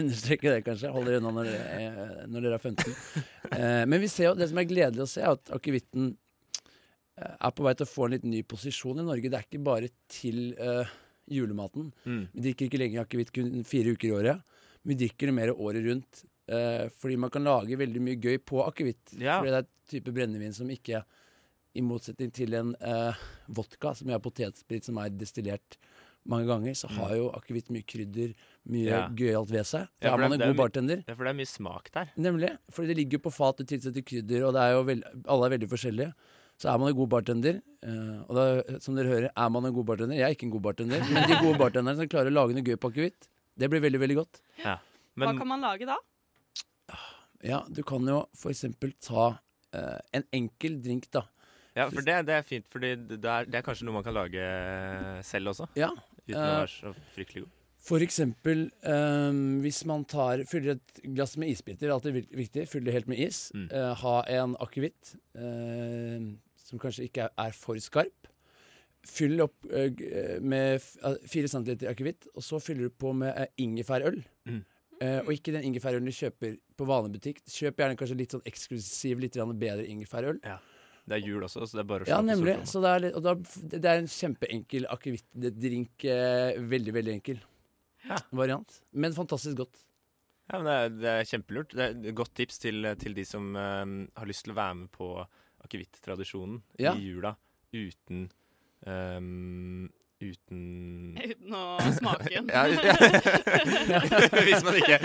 understreke 0.00 0.54
det, 0.54 0.62
kanskje. 0.70 0.94
Hold 0.94 1.10
dere 1.10 1.20
unna 1.24 1.34
når 1.40 1.50
er- 1.56 2.24
når 2.30 2.46
dere 2.46 2.60
er 2.60 2.64
15. 2.70 2.96
Eh, 3.50 3.84
men 3.90 3.98
vi 4.06 4.08
ser 4.14 4.30
jo, 4.30 4.34
det 4.38 4.50
som 4.52 4.62
er 4.62 4.70
gledelig 4.70 5.06
å 5.08 5.10
se, 5.16 5.22
er 5.26 5.34
at 5.34 5.52
akevitten 5.58 6.12
eh, 7.18 7.34
er 7.34 7.50
på 7.58 7.66
vei 7.66 7.74
til 7.74 7.88
å 7.88 7.92
få 7.96 8.06
en 8.06 8.14
litt 8.14 8.26
ny 8.30 8.42
posisjon 8.46 9.02
i 9.02 9.06
Norge. 9.10 9.26
Det 9.34 9.42
er 9.42 9.48
ikke 9.50 9.64
bare 9.66 9.90
til 10.14 10.52
eh, 10.54 10.98
julematen. 11.30 11.92
Mm. 12.06 12.24
Vi 12.34 12.40
drikker 12.48 12.66
ikke 12.68 12.80
lenger 12.82 13.04
akevitt 13.06 13.32
kun 13.36 13.64
fire 13.64 13.94
uker 13.94 14.08
i 14.10 14.12
året. 14.18 14.42
Vi 14.84 14.96
drikker 14.96 15.30
det 15.30 15.34
mer 15.36 15.52
året 15.54 15.84
rundt. 15.86 16.24
eh, 16.50 16.88
fordi 16.98 17.16
man 17.16 17.30
kan 17.30 17.44
lage 17.46 17.76
veldig 17.78 18.00
mye 18.02 18.16
gøy 18.18 18.38
på 18.42 18.64
akevitt. 18.66 19.12
Ja. 19.20 19.38
Fordi 19.38 19.50
det 19.52 19.58
er 19.60 19.66
et 19.68 19.90
type 19.92 20.12
brennevin 20.16 20.52
som 20.56 20.68
ikke 20.68 21.04
I 21.76 21.80
motsetning 21.86 22.32
til 22.34 22.52
en 22.58 22.72
eh, 22.82 23.14
vodka, 23.48 23.92
som 23.94 24.08
er 24.10 24.18
potetsprit 24.18 24.82
som 24.84 24.98
er 24.98 25.10
destillert 25.14 25.76
mange 26.26 26.48
ganger, 26.48 26.74
så 26.74 26.88
har 26.90 27.14
jo 27.14 27.28
akevitt 27.30 27.70
mye 27.70 27.84
krydder, 27.86 28.34
mye 28.66 28.90
Mm. 28.90 28.90
Ja. 28.90 29.08
gøyalt 29.08 29.48
ved 29.54 29.64
seg. 29.64 29.86
Da 30.02 30.08
Ja, 30.08 30.14
er 30.14 30.18
man 30.28 30.32
en 30.34 30.48
god 30.50 30.56
bartender. 30.58 31.04
Ja, 31.06 31.14
for 31.14 31.24
det 31.24 31.30
er 31.30 31.38
mye 31.38 31.46
smak 31.48 31.92
der. 31.94 32.10
Nemlig. 32.18 32.50
Fordi 32.74 32.88
det 32.88 32.96
ligger 32.96 33.18
jo 33.20 33.30
på 33.30 33.32
fat, 33.32 33.56
du 33.56 33.64
tilsetter 33.64 34.02
krydder, 34.02 34.42
og 34.48 34.52
det 34.54 34.60
er 34.66 34.72
jo 34.74 34.82
veld, 34.82 35.04
alle 35.26 35.46
er 35.46 35.54
veldig 35.58 35.68
forskjellige. 35.70 36.12
Så 36.60 36.68
er 36.68 36.76
man 36.80 36.90
en 36.92 36.98
god 36.98 37.08
bartender. 37.14 37.60
eh, 37.80 38.20
og 38.28 38.36
da, 38.36 38.78
som 38.84 38.96
dere 38.98 39.08
hører, 39.08 39.28
er 39.32 39.52
man 39.52 39.64
en 39.64 39.74
god 39.76 39.86
bartender. 39.88 40.18
Jeg 40.18 40.26
er 40.26 40.36
ikke 40.36 40.48
en 40.50 40.52
god 40.52 40.66
bartender, 40.68 41.04
men 41.08 41.28
de 41.30 41.38
gode 41.40 41.56
bartenderne 41.60 41.96
som 41.96 42.10
klarer 42.12 42.28
å 42.28 42.36
lage 42.36 42.56
noe 42.56 42.66
gøy 42.66 42.76
på 42.76 42.90
akevitt, 42.92 43.28
det 43.56 43.70
blir 43.72 43.80
veldig, 43.80 44.00
veldig 44.02 44.18
godt. 44.20 44.42
Ja. 44.60 44.76
Hva 45.20 45.32
kan 45.38 45.48
man 45.48 45.64
lage 45.64 45.88
da? 45.88 45.96
Ja, 47.40 47.62
du 47.72 47.80
kan 47.88 48.04
jo 48.08 48.26
for 48.36 48.52
eksempel 48.52 48.92
ta 49.00 49.30
uh, 49.32 50.00
en 50.12 50.26
enkel 50.36 50.76
drink, 50.84 51.08
da. 51.14 51.24
Ja, 51.78 51.86
for 51.88 52.04
det, 52.04 52.18
det 52.28 52.34
er 52.36 52.44
fint, 52.44 52.66
for 52.68 52.82
det 52.82 52.92
er, 52.98 53.48
det 53.48 53.56
er 53.60 53.64
kanskje 53.64 53.86
noe 53.88 53.96
man 53.96 54.04
kan 54.04 54.16
lage 54.16 54.44
selv 55.24 55.54
også. 55.54 55.70
Ja. 55.78 55.88
Uten 56.26 56.36
å 56.36 56.44
eh, 56.44 56.58
være 56.58 56.70
så 56.74 56.92
fryktelig 57.14 57.46
god. 57.46 57.56
For 57.80 58.04
eksempel 58.04 58.66
eh, 58.84 59.38
hvis 59.64 59.80
man 59.88 60.04
tar, 60.04 60.42
fyller 60.50 60.76
et 60.76 61.00
glass 61.16 61.38
med 61.40 61.54
isbiter, 61.54 61.92
alltid 61.94 62.18
viktig, 62.28 62.66
fyller 62.68 62.90
det 62.90 62.96
helt 62.98 63.08
med 63.08 63.22
is. 63.24 63.46
Mm. 63.56 63.68
eh, 63.72 63.92
ha 64.02 64.16
en 64.36 64.56
akevitt 64.60 65.14
eh, 65.38 66.28
som 66.70 66.80
kanskje 66.82 67.06
ikke 67.10 67.26
er, 67.28 67.34
er 67.44 67.54
for 67.56 67.78
skarp. 67.82 68.30
Fyll 69.10 69.40
opp 69.44 69.68
eh, 69.72 69.92
eh, 70.06 70.34
med 70.44 70.76
f- 70.78 70.98
eh, 71.02 71.16
fire 71.30 71.48
akevitt, 71.90 72.26
og 72.34 72.44
så 72.44 72.60
fyller 72.62 72.88
du 72.90 72.96
på 73.00 73.14
med 73.16 73.32
ingefærøl. 73.60 74.20
Mm. 74.48 74.60
Uh, 75.00 75.22
og 75.24 75.30
ikke 75.32 75.54
den 75.54 75.64
ingefærølen 75.64 76.04
du 76.04 76.12
kjøper 76.12 76.58
på 76.76 76.84
vanlig 76.84 77.14
butikk. 77.14 77.38
Kjøp 77.48 77.78
gjerne 77.80 77.96
kanskje 77.96 78.16
litt 78.20 78.34
sånn 78.34 78.42
eksklusiv, 78.44 79.22
litt 79.22 79.38
bedre 79.56 79.86
ingefærøl. 79.88 80.42
Ja. 80.44 80.58
Det 81.08 81.16
er 81.16 81.22
jul 81.24 81.46
også, 81.46 81.64
så 81.64 81.78
det 81.78 81.80
er 81.80 81.88
bare 81.88 82.04
å 82.04 82.06
slå 82.06 82.12
Ja, 82.12 82.18
på 82.20 82.26
nemlig. 82.28 82.56
Så 82.68 82.82
det 82.84 82.90
er, 82.90 83.00
litt, 83.06 83.16
da, 83.24 83.32
det 83.72 83.88
er 83.88 84.02
en 84.02 84.10
kjempeenkel 84.12 84.84
akevittdrink. 84.92 86.04
Eh, 86.04 86.60
veldig, 86.74 86.92
veldig 86.98 87.14
enkel 87.16 87.40
variant. 88.36 88.76
Men 88.92 89.16
fantastisk 89.16 89.62
godt. 89.62 89.80
Ja, 90.50 90.60
men 90.60 90.68
det 90.68 90.76
er, 90.76 90.92
det 91.00 91.10
er 91.14 91.28
kjempelurt. 91.32 91.72
Det 91.80 91.86
er 91.86 91.96
et 92.12 92.18
godt 92.20 92.34
tips 92.36 92.60
til, 92.62 92.84
til 93.00 93.16
de 93.16 93.24
som 93.24 93.48
eh, 93.56 93.96
har 94.20 94.28
lyst 94.28 94.44
til 94.44 94.52
å 94.52 94.58
være 94.60 94.78
med 94.82 94.92
på 95.00 95.10
akevitt-tradisjonen 95.64 96.60
Ja. 96.78 96.94
i 96.96 97.08
jula 97.10 97.34
uten 97.72 98.28
um, 98.86 99.88
Uten 100.20 101.16
Uten 101.16 101.54
å 101.56 101.78
smake 101.96 102.28
den. 102.28 102.50
ja, 102.52 102.66
ja. 102.68 102.92
Hvis 104.44 104.60
man 104.66 104.76
ikke 104.76 104.98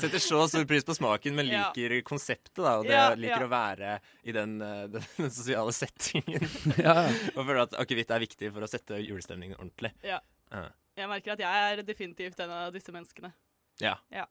setter 0.00 0.22
så 0.22 0.46
stor 0.48 0.64
pris 0.70 0.86
på 0.88 0.94
smaken, 0.96 1.34
men 1.36 1.50
Ja. 1.50 1.66
liker 1.76 1.98
konseptet, 2.08 2.56
da, 2.56 2.78
og 2.80 2.86
det, 2.88 2.94
Ja, 2.96 3.10
liker 3.12 3.44
ja. 3.44 3.48
å 3.48 3.50
være 3.52 3.90
i 4.24 4.32
den, 4.32 4.54
eh, 4.64 4.86
den, 4.94 5.04
den 5.18 5.30
sosiale 5.34 5.74
settingen. 5.76 6.48
Ja, 6.78 6.94
ja. 7.04 7.08
og 7.34 7.42
føler 7.44 7.60
at 7.66 7.76
akevitt 7.84 8.14
er 8.16 8.24
viktig 8.24 8.48
for 8.54 8.64
å 8.64 8.70
sette 8.70 8.96
julestemningen 9.04 9.58
ordentlig. 9.60 9.92
Ja. 10.08 10.22
Ja. 10.52 10.70
Jeg 10.96 11.08
merker 11.08 11.34
at 11.36 11.44
jeg 11.44 11.68
er 11.76 11.84
definitivt 11.88 12.40
en 12.44 12.50
av 12.62 12.72
disse 12.72 12.92
menneskene. 12.96 13.32
Ja. 13.80 13.98
Ja. 14.12 14.24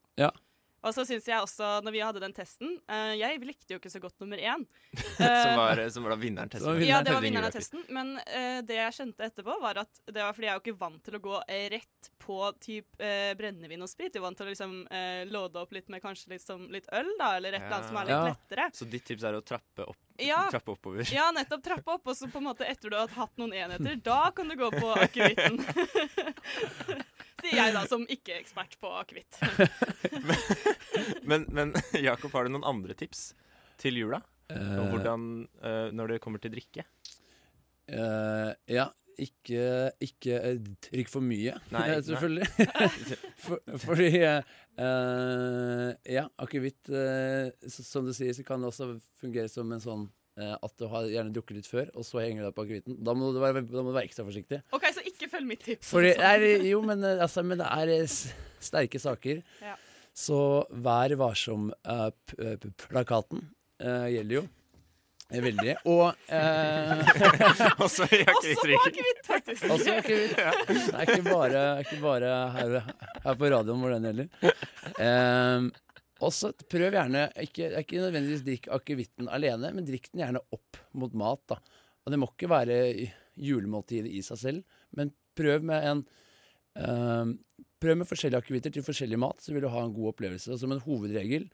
Og 0.82 0.95
så 0.95 1.03
syns 1.05 1.27
jeg 1.29 1.38
også, 1.38 1.67
når 1.86 1.93
vi 1.93 1.99
hadde 2.01 2.21
den 2.23 2.34
testen 2.34 2.71
uh, 2.89 3.11
Jeg 3.13 3.38
likte 3.45 3.75
jo 3.75 3.77
ikke 3.82 3.91
så 3.93 3.99
godt 4.01 4.17
nummer 4.23 4.39
én. 4.41 4.63
som, 5.17 5.51
var, 5.59 5.82
som 5.93 6.07
var 6.07 6.15
da 6.15 6.19
vinneren 6.21 6.49
testen. 6.49 6.79
Eh, 6.82 6.88
Ja, 6.89 7.01
det 7.05 7.13
var 7.13 7.21
vinneren 7.21 7.49
av 7.49 7.53
testen. 7.53 7.84
Men 7.93 8.15
uh, 8.17 8.59
det 8.65 8.79
jeg 8.79 8.95
skjønte 8.97 9.27
etterpå, 9.29 9.59
var 9.61 9.84
at 9.84 10.01
det 10.09 10.23
var 10.25 10.34
fordi 10.34 10.49
jeg 10.49 10.53
er 10.55 10.57
jo 10.57 10.63
ikke 10.65 10.82
vant 10.82 11.03
til 11.05 11.17
å 11.19 11.21
gå 11.21 11.36
eh, 11.45 11.67
rett 11.75 12.09
på 12.21 12.39
typ 12.61 12.97
uh, 13.01 13.32
brennevin 13.38 13.86
og 13.86 13.89
sprit. 13.91 14.09
Jeg 14.13 14.21
er 14.21 14.25
vant 14.25 14.38
til 14.41 14.49
å 14.49 14.51
liksom 14.51 14.73
eh, 14.89 15.21
låde 15.29 15.61
opp 15.61 15.73
litt 15.77 15.89
med 15.93 16.01
kanskje 16.03 16.34
liksom, 16.34 16.65
litt 16.73 16.89
øl, 16.97 17.09
da, 17.19 17.36
eller 17.38 17.57
et 17.57 17.61
eller 17.65 17.77
annet 17.77 17.91
som 17.91 18.01
er 18.01 18.09
litt 18.09 18.17
Ja. 18.17 18.23
lettere. 18.32 18.69
Så 18.77 18.89
ditt 18.89 19.05
tips 19.07 19.25
er 19.29 19.38
å 19.38 19.41
trappe, 19.45 19.86
opp, 19.86 19.97
Ja. 20.21 20.43
trappe 20.53 20.73
oppover? 20.75 21.05
Ja, 21.13 21.29
nettopp 21.36 21.63
trappe 21.65 21.95
opp, 21.97 22.07
og 22.09 22.17
så 22.17 22.29
på 22.32 22.41
en 22.41 22.49
måte 22.49 22.65
etter 22.65 22.89
du 22.93 22.97
har 22.97 23.09
hatt 23.15 23.38
noen 23.41 23.53
enheter, 23.57 23.97
da 24.05 24.32
kan 24.36 24.49
du 24.49 24.57
gå 24.59 24.69
på 24.73 24.93
akevitten. 24.97 25.61
Sier 27.41 27.57
jeg 27.57 27.73
da, 27.75 27.83
som 27.89 28.05
ikke 28.05 28.35
er 28.35 28.41
ekspert 28.43 28.77
på 28.81 28.91
akevitt. 29.01 29.39
Men, 31.29 31.45
men 31.49 31.73
Jakob, 32.07 32.31
har 32.35 32.45
du 32.45 32.53
noen 32.53 32.65
andre 32.67 32.95
tips 32.97 33.31
til 33.81 33.99
jula? 34.01 34.19
Eh. 34.51 34.79
Hvordan, 34.91 35.47
eh, 35.63 35.87
når 35.95 36.15
det 36.15 36.23
kommer 36.23 36.41
til 36.43 36.53
drikke? 36.53 36.83
Uh, 37.91 38.51
ja, 38.69 38.85
ikke, 39.19 39.91
ikke 40.03 40.37
drikk 40.87 41.09
for 41.11 41.25
mye, 41.25 41.57
Nei, 41.73 41.83
eh, 41.91 42.01
selvfølgelig. 42.05 42.47
for, 43.41 43.59
fordi 43.83 44.09
uh, 44.21 45.89
Ja, 46.07 46.27
akevitt, 46.41 46.91
uh, 46.93 47.51
som 47.67 48.07
du 48.07 48.13
sier, 48.15 48.33
så 48.37 48.45
kan 48.47 48.63
det 48.63 48.71
også 48.71 48.93
fungere 49.21 49.51
som 49.51 49.71
en 49.73 49.83
sånn 49.83 50.07
at 50.55 50.73
du 50.79 50.85
har 50.91 51.03
gjerne 51.11 51.33
drukket 51.35 51.55
litt 51.59 51.69
før, 51.69 51.87
og 51.95 52.03
så 52.07 52.15
henger 52.23 52.39
du 52.41 52.45
deg 52.49 52.55
på 52.57 52.63
akevitten. 52.65 52.93
Da, 53.05 53.11
må 53.17 53.23
du 53.35 53.39
være- 53.43 53.65
da 53.67 53.81
må 53.83 53.89
du 53.91 53.97
være 53.99 54.07
ekstra 54.09 54.23
forsiktig. 54.27 54.57
OK, 54.73 54.85
så 54.95 55.01
ikke 55.05 55.29
følg 55.31 55.45
mitt 55.51 55.63
tips. 55.65 55.87
Fordi, 55.93 56.11
er, 56.17 56.39
jo, 56.69 56.79
men, 56.85 56.99
eh, 57.03 57.21
altså, 57.25 57.39
men 57.45 57.57
det 57.61 57.67
er 57.69 57.87
eh, 57.99 58.07
sterke 58.61 58.99
saker. 59.03 59.35
Ja. 59.61 59.75
Så 60.13 60.41
vær 60.83 61.09
varsom-plakaten 61.15 63.39
gjelder 63.81 64.35
jo. 64.41 64.47
eh, 65.31 65.39
Veldig. 65.45 65.75
Og 65.87 66.11
eh, 66.27 66.99
Også 67.85 68.03
akevitt, 68.03 69.23
faktisk. 69.27 69.63
Også 69.71 69.91
akevitt. 70.01 70.35
Det 70.35 70.43
er 70.91 71.01
ikke 71.07 71.23
bare, 71.29 71.61
ikke 71.85 71.99
bare 72.03 72.29
her, 72.57 72.69
her 73.23 73.35
på 73.39 73.45
radioen 73.55 73.79
hvor 73.85 73.91
den 73.95 74.03
gjelder. 74.09 74.27
Eh, 74.99 75.59
også 76.28 76.51
prøv 76.72 76.93
gjerne 76.95 77.28
ikke, 77.43 77.72
ikke 77.82 78.01
nødvendigvis 78.03 78.45
drikk 78.45 78.69
akevitten 78.76 79.30
alene, 79.32 79.72
men 79.76 79.88
drikk 79.88 80.11
den 80.11 80.24
gjerne 80.24 80.43
opp 80.53 80.80
mot 80.97 81.15
mat. 81.17 81.43
da. 81.49 81.59
Og 82.05 82.13
det 82.13 82.19
må 82.22 82.30
ikke 82.32 82.51
være 82.51 82.78
julemåltid 83.41 84.09
i 84.09 84.22
seg 84.26 84.41
selv, 84.41 84.80
men 84.97 85.13
prøv 85.38 85.65
med 85.65 85.88
en 85.91 86.03
øh, 86.82 87.38
Prøv 87.82 87.95
med 87.97 88.05
forskjellige 88.05 88.43
akevitter 88.43 88.74
til 88.76 88.84
forskjellig 88.86 89.17
mat, 89.17 89.39
så 89.41 89.55
vil 89.55 89.63
du 89.65 89.72
ha 89.74 89.80
en 89.82 89.93
god 89.95 90.11
opplevelse. 90.11 90.51
Og 90.53 90.59
som 90.61 90.69
en 90.69 90.84
hovedregel 90.84 91.47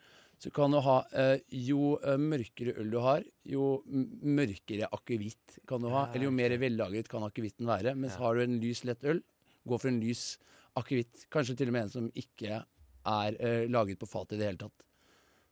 så 0.44 0.50
kan 0.52 0.74
du 0.76 0.82
ha 0.84 0.98
øh, 1.16 1.38
Jo 1.48 1.94
eh, 2.04 2.18
mørkere 2.20 2.74
øl 2.82 2.90
du 2.92 2.98
har, 3.00 3.24
jo 3.48 3.70
mørkere 3.88 4.90
akevitt 4.92 5.62
kan 5.70 5.80
du 5.80 5.88
ha. 5.94 6.04
Ja, 6.04 6.18
eller 6.18 6.28
jo 6.28 6.34
mer 6.36 6.58
vellagret 6.60 7.08
kan 7.08 7.24
akevitten 7.24 7.70
være. 7.70 7.96
Mens 7.96 8.20
har 8.20 8.36
du 8.36 8.44
en 8.44 8.60
lys, 8.60 8.84
lett 8.84 9.08
øl, 9.08 9.24
gå 9.64 9.80
for 9.80 9.88
en 9.88 10.02
lys 10.04 10.34
akevitt. 10.78 11.26
Kanskje 11.34 11.56
til 11.62 11.72
og 11.72 11.78
med 11.78 11.88
en 11.88 11.96
som 11.96 12.12
ikke 12.12 12.60
er 13.08 13.38
uh, 13.40 13.64
laget 13.72 14.00
på 14.02 14.10
fat 14.10 14.36
i 14.36 14.40
det 14.40 14.50
hele 14.52 14.62
tatt. 14.62 14.86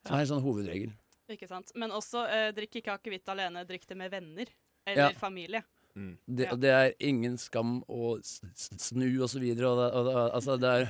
Det 0.05 0.13
er 0.13 0.21
en 0.25 0.29
sånn 0.35 0.43
hovedregel. 0.45 0.91
Ikke 1.33 1.47
sant. 1.49 1.71
Men 1.79 1.93
også 1.95 2.25
uh, 2.27 2.49
drikk 2.53 2.81
ikke 2.81 2.93
akevitt 2.99 3.31
alene, 3.33 3.63
drikk 3.65 3.87
det 3.89 3.97
med 3.97 4.11
venner. 4.13 4.51
Eller 4.85 5.09
Ja. 5.09 5.17
familie. 5.17 5.63
Det, 5.95 6.49
det 6.59 6.71
er 6.75 6.91
ingen 6.99 7.37
skam 7.39 7.77
å 7.87 8.17
snu 8.21 9.07
og 9.23 9.29
så 9.31 9.39
videre. 9.39 9.71
Og 9.71 9.79
det, 9.79 9.87
og 9.95 10.05
det, 10.09 10.15
altså, 10.35 10.57
det 10.61 10.73
er 10.81 10.89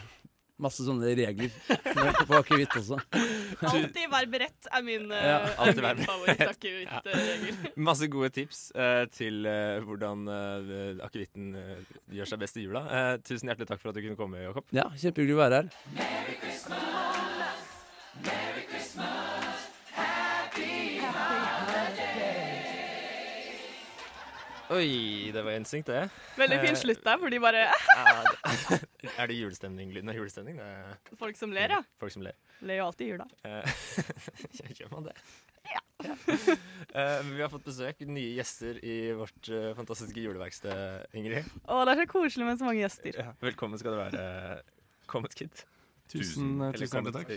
masse 0.62 0.86
sånne 0.88 1.10
regler 1.18 1.50
på- 1.68 2.26
på 2.30 2.38
akevitt 2.40 2.76
også. 2.80 2.98
Alltid 3.70 4.08
vær 4.12 4.26
beredt 4.32 4.68
er 4.72 4.84
min, 4.86 5.10
Ja, 5.12 5.38
er 5.66 5.74
min 5.76 6.06
favoritt-akevittregel. 6.08 7.74
Masse 7.90 8.08
gode 8.12 8.30
tips 8.36 8.62
uh, 8.76 9.04
til 9.16 9.46
uh, 9.48 9.84
hvordan 9.88 10.26
uh, 10.32 11.04
akevitten 11.06 11.52
gjør 12.16 12.32
seg 12.34 12.40
best 12.46 12.58
i 12.62 12.66
jula. 12.68 12.86
Tusen 13.28 13.50
hjertelig 13.52 13.68
takk 13.74 13.82
for 13.84 13.92
at 13.92 14.00
du 14.00 14.04
kunne 14.06 14.20
komme, 14.20 14.44
Jakob. 14.48 14.68
Ja, 14.76 14.88
kjempehyggelig 14.96 15.36
å 15.38 15.44
være 15.44 15.62
her. 15.64 15.68
Oi, 24.74 25.30
det 25.34 25.42
var 25.46 25.54
instinkt, 25.60 25.88
det. 25.92 26.08
Veldig 26.40 26.58
fin 26.64 26.72
Eh, 26.74 26.80
slutt 26.80 27.04
der, 27.06 27.20
hvor 27.22 27.30
de 27.30 27.40
bare 27.44 27.66
Er 29.20 29.28
det 29.30 29.38
julestemning? 29.38 29.92
Lyden 29.94 30.10
av 30.10 30.18
julestemning? 30.18 30.58
Det 30.58 31.18
Folk 31.20 31.38
som 31.38 31.54
ler, 31.54 31.76
ja. 31.78 31.82
folk 32.02 32.14
som 32.16 32.24
ler. 32.26 32.34
Ler 32.66 32.80
jo 32.82 32.88
alltid 32.88 33.06
i 33.06 33.10
jula. 33.12 33.28
Eh, 33.46 34.72
Gjør 34.80 34.90
man 34.96 35.10
det? 35.10 35.14
Ja. 35.70 35.82
Eh, 36.06 37.22
vi 37.30 37.42
har 37.44 37.50
fått 37.54 37.66
besøk, 37.68 38.02
nye 38.10 38.34
gjester 38.40 38.78
i 38.86 38.96
vårt 39.18 39.50
fantastiske 39.78 40.22
juleverksted, 40.26 41.06
Ingrid. 41.18 41.48
Å, 41.66 41.84
det 41.86 41.96
er 41.96 42.02
så 42.04 42.10
koselig 42.12 42.48
med 42.50 42.60
så 42.62 42.68
mange 42.70 42.82
gjester. 42.82 43.18
Ja, 43.22 43.32
velkommen 43.46 43.82
skal 43.82 43.96
du 43.96 44.02
være, 44.02 44.26
Comet 45.12 45.36
Kid. 45.38 45.66
Tusen, 46.12 46.60
tusen 46.76 47.08
takk. 47.12 47.32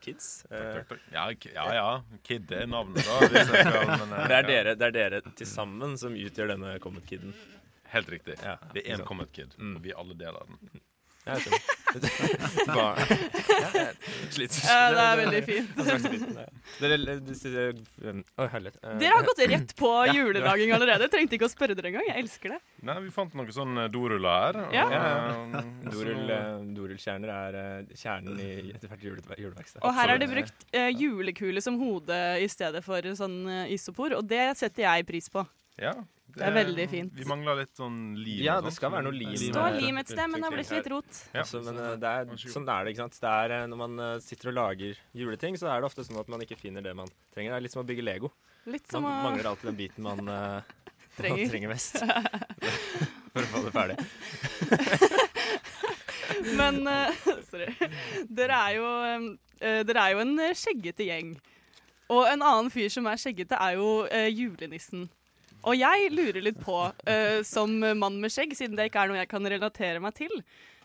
Kids. 0.00 0.28
Takk, 0.48 0.50
takk, 0.50 0.78
Eh, 0.80 0.84
takk. 0.88 1.02
Ja, 1.12 1.24
ja, 1.54 1.66
ja. 1.74 2.18
Kid 2.22 2.52
er 2.52 2.66
navnet, 2.66 3.04
da. 3.04 3.18
Hvis 3.28 3.52
jeg 3.52 3.66
skal, 3.66 3.92
men, 4.00 4.14
eh, 4.16 4.24
det, 4.28 4.38
er 4.38 4.42
ja. 4.42 4.48
dere, 4.48 4.74
det 4.80 4.88
er 4.88 4.96
dere 4.96 5.20
til 5.36 5.48
sammen 5.48 5.98
som 6.00 6.16
utgjør 6.16 6.54
denne 6.54 6.78
Comet 6.84 7.06
Kiden. 7.08 7.36
Helt 7.94 8.10
riktig. 8.10 8.38
Ja, 8.42 8.56
det 8.72 8.84
er 8.86 8.98
én. 8.98 9.04
Comet 9.06 9.32
Kid. 9.36 9.54
Mm. 9.60 9.76
Vi 9.84 9.92
alle 9.94 10.16
deler 10.18 10.48
den. 10.48 10.82
Ja, 11.24 11.34
jeg 11.34 11.44
det 13.72 13.80
er. 13.80 13.96
Ja, 14.66 14.78
det 14.90 15.02
er 15.04 15.16
veldig 15.20 15.42
fint. 15.46 15.70
Er. 16.34 16.50
Dere. 16.80 16.96
Eh, 18.82 19.12
har 19.12 19.24
gått 19.26 19.42
rett 19.52 19.74
på 19.78 19.90
juledaging 20.14 20.64
julelaging 20.64 20.72
allerede. 20.74 21.08
Trengte 21.12 21.36
ikke 21.38 21.48
å 21.48 21.52
spørre 21.52 21.76
dere 21.76 21.90
engang. 21.92 22.06
Jeg 22.08 22.24
elsker 22.24 22.54
det. 22.54 22.60
Nei, 22.84 22.96
vi 23.04 23.12
fant 23.14 23.34
noen 23.38 23.52
sånne 23.54 23.86
doruller 23.92 24.58
her. 24.58 24.74
Ja. 24.74 24.84
eh, 24.98 25.68
Dorull, 25.94 26.24
eh, 26.34 26.50
Dorullkjerner 26.76 27.34
er 27.34 27.60
eh, 27.60 27.94
kjernen 28.00 28.40
i 28.42 28.50
ethvert 28.74 29.04
hvert 29.04 29.44
juleverksted. 29.44 29.82
Og 29.84 29.94
her 29.96 30.14
er 30.14 30.22
det 30.22 30.30
brukt 30.32 30.66
eh, 30.72 30.90
julekule 30.92 31.62
som 31.64 31.78
hode 31.80 32.20
i 32.42 32.48
stedet 32.50 32.84
for 32.84 33.14
sånn 33.18 33.38
eh, 33.48 33.74
isopor, 33.76 34.16
og 34.18 34.28
det 34.30 34.46
setter 34.60 34.86
jeg 34.88 35.08
pris 35.08 35.30
på. 35.32 35.44
Ja, 35.80 35.94
Det 36.34 36.46
er 36.48 36.54
veldig 36.56 36.84
fint. 36.90 37.12
Vi 37.14 37.24
mangler 37.30 37.60
litt 37.60 37.76
sånn 37.78 37.98
lim. 38.18 38.40
Ja, 38.42 38.56
det 38.64 38.72
skal 38.74 38.90
være 38.94 39.04
noe 39.06 39.14
lim. 39.14 39.30
Det 39.34 39.52
står 39.52 39.76
lim 39.78 39.98
et 40.00 40.08
sted, 40.10 40.24
men 40.30 40.40
det 40.42 40.48
har 40.48 40.56
blitt 40.56 40.72
litt 40.74 40.88
rot. 40.90 41.20
Ja. 41.32 41.42
Altså, 41.44 41.60
men 41.66 41.74
eh, 41.78 41.92
det 42.02 42.10
er, 42.10 42.32
sånn 42.50 42.66
er 42.68 42.84
det, 42.88 42.94
ikke 42.94 43.02
sant. 43.04 43.18
Det 43.22 43.30
er, 43.30 43.54
eh, 43.58 43.66
når 43.70 43.78
man 43.84 43.92
eh, 44.06 44.14
sitter 44.24 44.50
og 44.50 44.56
lager 44.58 44.98
juleting, 45.14 45.58
så 45.60 45.70
er 45.70 45.76
det 45.82 45.86
ofte 45.90 46.06
sånn 46.06 46.18
at 46.22 46.32
man 46.32 46.42
ikke 46.46 46.58
finner 46.58 46.82
det 46.84 46.94
man 46.98 47.10
trenger. 47.34 47.54
Det 47.54 47.58
er 47.60 47.66
litt 47.68 47.76
som 47.76 47.84
å 47.84 47.88
bygge 47.88 48.06
Lego. 48.06 48.32
Litt 48.66 48.86
man 48.88 48.94
som 48.98 49.06
å- 49.06 49.14
mangler 49.28 49.50
alltid 49.52 49.70
den 49.70 49.78
biten 49.78 50.00
man 50.08 50.20
uh, 50.26 50.60
Trenger. 51.14 51.36
man 51.44 51.52
trenger 51.54 51.70
mest. 51.74 51.94
For 53.34 53.42
å 53.42 53.48
få 53.50 53.58
det 53.66 53.72
ferdig. 53.74 53.96
Men 56.58 56.86
uh, 56.86 57.10
Sorry. 57.48 57.70
Dere 58.30 58.58
er 58.68 58.76
jo, 58.78 58.84
uh, 58.84 59.82
dere 59.86 60.04
er 60.06 60.14
jo 60.14 60.22
en 60.24 60.34
eh, 60.42 60.54
skjeggete 60.58 61.06
gjeng. 61.08 61.34
Og 62.12 62.26
en 62.28 62.42
annen 62.44 62.70
fyr 62.72 62.90
som 62.92 63.06
er 63.08 63.20
skjeggete, 63.20 63.56
er 63.56 63.78
jo 63.78 63.88
eh, 64.12 64.28
julenissen. 64.28 65.06
Og 65.64 65.76
jeg 65.78 66.12
lurer 66.12 66.44
litt 66.44 66.60
på, 66.60 66.78
uh, 66.92 67.40
som 67.46 67.74
mann 67.80 68.20
med 68.20 68.32
skjegg, 68.32 68.54
siden 68.56 68.76
det 68.78 68.90
ikke 68.90 69.04
er 69.04 69.12
noe 69.12 69.20
jeg 69.22 69.30
kan 69.30 69.52
relatere 69.54 70.02
meg 70.04 70.16
til 70.18 70.32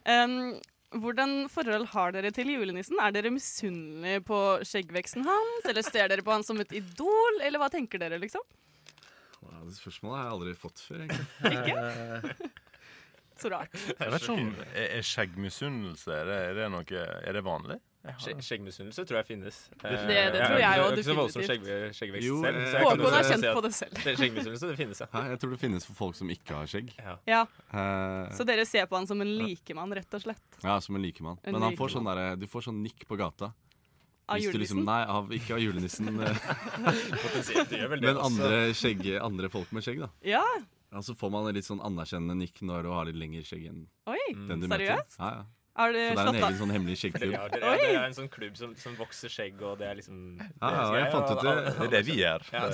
um, 0.08 0.56
Hvordan 0.90 1.44
forhold 1.54 1.86
har 1.92 2.16
dere 2.16 2.32
til 2.34 2.50
julenissen? 2.50 2.98
Er 2.98 3.14
dere 3.14 3.30
misunnelige 3.30 4.24
på 4.26 4.40
skjeggveksten 4.66 5.28
hans? 5.28 5.68
Eller 5.70 5.86
ser 5.86 6.10
dere 6.10 6.26
på 6.26 6.34
han 6.34 6.46
som 6.46 6.58
et 6.64 6.74
idol? 6.80 7.44
Eller 7.46 7.62
hva 7.62 7.68
tenker 7.70 8.02
dere, 8.02 8.18
liksom? 8.18 8.42
Ja, 9.44 9.60
det 9.68 9.76
spørsmålet 9.78 10.18
har 10.18 10.26
jeg 10.26 10.34
aldri 10.34 10.56
fått 10.58 10.82
før, 10.82 11.04
egentlig. 11.06 11.28
Ikke? 11.60 12.50
Så 13.40 13.52
rart. 13.54 13.76
Jeg 13.88 14.12
vet 14.12 14.26
ikke 14.26 14.34
om 14.34 14.50
Er 14.82 15.06
skjeggmisunnelse 15.06 16.12
er 16.12 16.26
det, 16.28 16.40
er 16.50 16.58
det 16.58 16.98
Er 16.98 17.38
det 17.38 17.46
vanlig? 17.46 17.78
Skjegg- 18.00 18.40
Skjeggmisunnelse 18.40 19.04
tror 19.06 19.18
jeg 19.20 19.26
finnes. 19.28 19.56
Det- 19.82 19.92
det 20.08 20.40
tror 20.40 20.60
jeg 20.60 20.80
òg, 20.80 20.96
definitivt. 20.96 21.48
skjegg- 21.50 21.92
skjeggvekst 21.98 22.24
Jo, 22.24 22.38
selv. 22.42 22.58
eh, 22.58 22.80
Håkon 22.80 23.12
har 23.12 23.24
kjent 23.28 23.44
på 23.54 23.62
det 23.62 23.74
selv. 23.76 23.92
skje- 24.00 24.16
Skjeggmisunnelse, 24.16 24.68
det 24.72 24.78
finnes, 24.78 25.00
ja. 25.02 25.06
Hæ, 25.14 25.24
jeg 25.30 25.40
tror 25.40 25.50
det 25.52 25.60
finnes 25.60 25.86
for 25.86 25.94
folk 25.94 26.16
som 26.16 26.30
ikke 26.30 26.54
har 26.56 26.66
skjegg. 26.66 26.94
Ja. 27.28 27.42
Eh, 27.74 28.32
Så 28.32 28.46
dere 28.46 28.66
ser 28.66 28.86
på 28.88 28.96
han 28.96 29.06
som 29.06 29.20
en 29.22 29.28
likemann, 29.38 29.92
rett 29.94 30.14
og 30.14 30.22
slett? 30.22 30.40
ja, 30.64 30.80
som 30.80 30.96
en 30.96 31.02
likemann. 31.02 31.38
Men 31.46 31.62
han 31.62 31.76
får 31.76 31.90
sånn 31.92 32.06
der, 32.06 32.36
du 32.38 32.48
får 32.48 32.64
sånn 32.72 32.82
nikk 32.82 33.06
på 33.06 33.18
gata. 33.18 33.54
Av 34.30 34.38
Hvis 34.38 34.52
du 34.52 34.60
liksom, 34.60 34.78
julenissen? 34.78 34.86
nei, 34.86 35.04
av, 35.06 35.30
ikke 35.30 35.52
av 35.56 35.60
julenissen. 35.60 36.08
eh, 36.24 38.00
Men 38.02 38.18
andre, 38.18 38.74
skjegg, 38.78 39.20
andre 39.22 39.50
folk 39.50 39.72
med 39.74 39.84
skjegg, 39.84 40.00
da. 40.00 40.10
Ja. 40.24 40.44
Ja, 40.92 41.00
så 41.06 41.16
får 41.18 41.32
man 41.32 41.48
en 41.50 41.54
litt 41.56 41.66
sånn 41.68 41.82
anerkjennende 41.86 42.38
nikk 42.38 42.62
når 42.66 42.84
du 42.84 42.90
har 42.90 43.06
litt 43.06 43.16
lengre 43.20 43.44
skjegg 43.46 43.68
enn 43.70 43.88
Oi, 44.10 44.18
den 44.34 44.60
du 44.64 44.68
seriøst? 44.68 45.18
møter. 45.18 45.20
Ja, 45.20 45.30
ja. 45.36 45.44
Har 45.80 45.94
du 45.96 46.00
så 46.00 46.14
det 46.16 46.24
er 46.24 46.30
en 46.30 46.38
egen 46.44 46.58
sånn 46.60 46.74
hemmelig 46.76 46.96
Ja, 46.98 47.02
skjeggklubb. 47.06 47.36
Det 47.54 47.60
dere 47.64 47.90
er 47.90 48.02
en 48.04 48.16
sånn 48.18 48.30
klubb 48.34 48.58
som, 48.60 48.74
som 48.80 48.96
vokser 49.00 49.32
skjegg, 49.32 49.62
og 49.64 49.78
det 49.80 49.88
er 49.88 50.00
liksom 50.02 50.18
Ja, 50.42 50.72
ja, 50.76 50.88
jeg 51.00 51.12
fant 51.14 51.32
ut 51.32 51.44
det. 51.46 51.54
Det 51.78 51.86
er 51.88 51.94
det 51.94 52.02
vi 52.10 52.18
gjør. 52.20 52.50
Ja. 52.54 52.64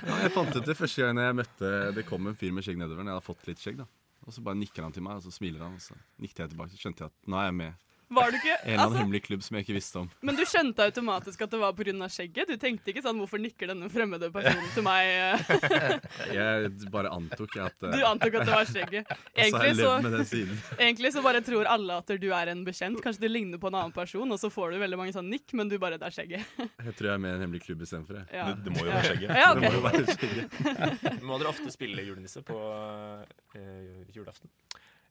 Ja, 0.00 0.16
jeg 0.22 0.30
fant 0.32 0.54
ut 0.54 0.64
det 0.68 0.76
første 0.78 1.02
gang 1.02 1.18
jeg 1.18 1.34
møtte 1.34 1.70
Det 1.96 2.04
kom 2.06 2.28
en 2.30 2.36
fyr 2.38 2.52
med 2.54 2.62
skjegg 2.64 2.78
nedover. 2.78 3.02
når 3.02 3.10
Jeg 3.10 3.18
hadde 3.18 3.26
fått 3.26 3.48
litt 3.48 3.62
skjegg 3.62 3.80
da 3.80 3.86
Og 4.22 4.36
så 4.36 4.44
bare 4.46 4.60
nikker 4.60 4.84
han 4.86 4.94
til 4.94 5.02
meg, 5.02 5.18
og 5.18 5.24
så 5.26 5.32
smiler 5.34 5.64
han. 5.66 5.74
Og 5.76 5.82
så 5.82 5.96
nikket 6.22 6.44
jeg 6.44 6.52
tilbake, 6.52 6.72
så 6.76 6.78
skjønte 6.84 7.04
jeg 7.04 7.10
at 7.10 7.30
nå 7.32 7.40
er 7.40 7.48
jeg 7.48 7.56
med 7.58 7.86
Var 8.10 8.32
du 8.32 8.36
ikke 8.40 8.50
En 8.50 8.58
eller 8.58 8.72
annen 8.72 8.84
altså, 8.84 8.98
hemmelig 9.04 9.20
klubb 9.22 9.42
som 9.46 9.56
jeg 9.56 9.64
ikke 9.64 9.76
visste 9.76 10.00
om. 10.00 10.08
Men 10.26 10.38
du 10.38 10.42
skjønte 10.48 10.86
automatisk 10.90 11.44
at 11.46 11.52
det 11.52 11.60
var 11.60 11.74
pga. 11.78 12.08
skjegget? 12.10 12.48
Du 12.50 12.56
tenkte 12.58 12.90
ikke 12.90 13.04
sånn 13.04 13.20
'hvorfor 13.20 13.38
nikker 13.38 13.70
denne 13.70 13.86
fremmede 13.92 14.30
personen 14.34 14.66
til 14.74 14.82
meg'? 14.82 15.38
Jeg 16.40 16.72
bare 16.90 17.12
antok 17.14 17.54
at 17.62 17.76
uh, 17.86 17.92
Du 17.94 18.02
antok 18.06 18.40
at 18.40 18.46
det 18.48 18.56
var 18.56 18.66
skjegget. 18.66 19.12
Egentlig 19.36 19.76
så, 19.78 19.92
levd 19.94 20.02
med 20.02 20.12
den 20.18 20.26
siden. 20.26 20.58
egentlig 20.84 21.12
så 21.14 21.22
bare 21.22 21.40
tror 21.40 21.70
alle 21.70 22.00
at 22.02 22.10
du 22.10 22.28
er 22.34 22.50
en 22.50 22.64
bekjent. 22.66 22.98
Kanskje 23.04 23.26
du 23.26 23.28
ligner 23.30 23.62
på 23.62 23.70
en 23.70 23.78
annen 23.78 23.94
person, 23.94 24.26
og 24.26 24.42
så 24.42 24.50
får 24.50 24.74
du 24.74 24.82
veldig 24.82 24.98
mange 24.98 25.14
sånn 25.14 25.30
nikk, 25.30 25.54
men 25.54 25.70
du 25.70 25.78
bare 25.78 25.98
'det 25.98 26.10
er 26.10 26.16
skjegget'. 26.18 26.66
Jeg 26.90 26.96
tror 26.98 27.06
jeg 27.06 27.14
er 27.14 27.22
med 27.22 27.30
i 27.30 27.34
en 27.38 27.46
hemmelig 27.46 27.62
klubb 27.62 27.86
istedenfor. 27.86 28.18
Det, 28.18 28.26
Ja. 28.34 28.50
Det, 28.50 28.64
det 28.64 28.74
må 28.74 28.84
jo 28.84 28.90
være 28.90 29.06
skjegget. 29.06 29.30
Ja, 29.30 29.52
okay. 29.54 29.60
Det 29.60 29.70
må 29.70 29.78
jo 29.78 29.86
være 29.86 30.04
skjegget. 30.18 31.22
Må 31.22 31.38
dere 31.38 31.48
ofte 31.54 31.70
spille 31.70 32.02
julenisse 32.02 32.42
på 32.42 32.58
uh, 32.58 34.02
julaften? 34.10 34.50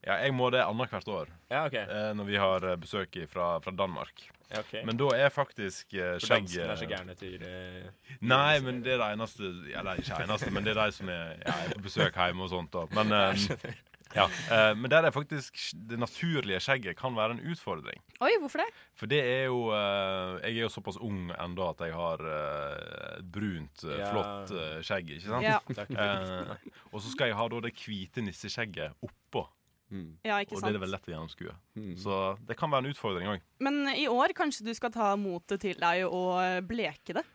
Ja, 0.06 0.16
jeg 0.24 0.34
må 0.36 0.48
det 0.54 0.62
annethvert 0.64 1.08
år. 1.12 1.32
Ja, 1.52 1.66
okay. 1.68 1.84
eh, 1.84 2.12
når 2.16 2.28
vi 2.30 2.38
har 2.40 2.64
eh, 2.70 2.78
besøk 2.80 3.18
fra, 3.32 3.58
fra 3.64 3.72
Danmark. 3.76 4.30
Ja, 4.50 4.64
okay. 4.64 4.82
Men 4.88 4.98
da 4.98 5.12
er 5.14 5.30
faktisk 5.30 5.94
eh, 5.94 6.16
For 6.18 6.32
dansken 6.40 6.72
er 6.74 6.80
så 6.80 6.88
gærne 6.90 7.14
til 7.20 7.44
eh, 7.46 7.84
Nei, 8.32 8.56
men 8.66 8.80
det 8.82 8.96
er 8.96 9.04
det 9.04 9.10
eneste 9.14 9.44
Eller 9.46 9.92
det 9.92 9.92
er 9.92 10.00
ikke 10.08 10.24
eneste, 10.26 10.50
men 10.56 10.66
det 10.66 10.74
er 10.74 10.80
de 10.80 10.96
som 10.96 11.12
er, 11.14 11.36
ja, 11.44 11.54
er 11.68 11.76
på 11.76 11.84
besøk 11.86 12.18
hjemme 12.18 12.48
og 12.48 12.50
sånt. 12.56 12.74
da 12.74 12.88
Men, 12.98 13.14
eh, 13.20 13.76
ja, 14.16 14.26
eh, 14.26 14.72
men 14.80 14.90
der 14.90 15.06
er 15.06 15.14
faktisk 15.14 15.60
det 15.92 16.00
naturlige 16.02 16.64
skjegget 16.66 16.98
kan 16.98 17.14
være 17.14 17.36
en 17.38 17.44
utfordring. 17.52 18.02
Oi, 18.26 18.32
hvorfor 18.42 18.64
det? 18.64 18.68
For 18.98 19.12
det 19.12 19.20
er 19.22 19.46
jo 19.52 19.60
eh, 19.76 20.40
Jeg 20.48 20.56
er 20.56 20.64
jo 20.64 20.72
såpass 20.74 20.98
ung 20.98 21.30
ennå 21.36 21.70
at 21.70 21.86
jeg 21.86 21.94
har 22.00 22.26
eh, 22.26 23.22
brunt, 23.22 23.86
Ja. 23.86 24.10
flott 24.10 24.56
eh, 24.58 24.80
skjegg, 24.82 25.14
ikke 25.20 25.30
sant? 25.30 25.46
Ja. 25.46 25.60
Eh, 26.10 26.74
og 26.90 27.02
så 27.04 27.12
skal 27.14 27.30
jeg 27.30 27.38
ha 27.38 27.46
da 27.54 27.62
det 27.68 27.76
hvite 27.78 28.26
nisseskjegget 28.26 28.98
oppå. 29.06 29.46
Ja, 29.90 30.38
ikke 30.44 30.56
sant? 30.56 30.68
og 30.70 30.70
det 30.70 30.80
er 30.80 30.84
vel 30.86 30.94
lett 30.94 31.10
å 31.10 31.14
gjennomskue. 31.16 31.58
Så 32.02 32.20
det 32.48 32.58
kan 32.60 32.72
være 32.72 32.88
en 32.88 32.94
utfordring 32.94 33.34
òg. 33.34 33.44
Men 33.66 33.82
i 33.96 34.08
år 34.12 34.36
kanskje 34.38 34.68
du 34.68 34.74
skal 34.78 34.94
ta 34.94 35.12
motet 35.20 35.64
til 35.66 35.78
deg 35.82 36.06
og 36.08 36.64
bleke 36.70 37.18
det? 37.18 37.26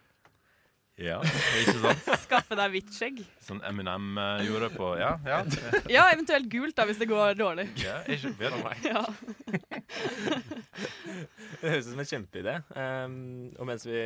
Ja, 0.94 1.16
ikke 1.58 1.72
sant? 1.82 2.10
Skaffe 2.24 2.54
deg 2.58 2.70
hvitt 2.70 2.92
skjegg? 2.94 3.16
Sånn 3.42 3.58
Eminem 3.66 4.14
uh, 4.14 4.38
gjorde 4.46 4.68
på 4.76 4.92
Ja, 5.00 5.16
ja. 5.26 5.40
Ja, 5.90 6.04
eventuelt 6.14 6.46
gult 6.52 6.76
da, 6.78 6.86
hvis 6.86 7.00
det 7.02 7.08
går 7.10 7.34
dårlig. 7.38 7.66
Ja, 7.82 7.98
ikke 8.06 8.30
bedre 8.38 8.62
meg. 8.62 8.78
Ja. 8.94 9.02
Det 11.64 11.70
høres 11.70 11.86
ut 11.86 11.94
som 11.94 12.02
en 12.02 12.08
kjempeidé. 12.08 12.54
Um, 12.76 13.16
og 13.58 13.68
mens 13.70 13.86
vi 13.88 13.98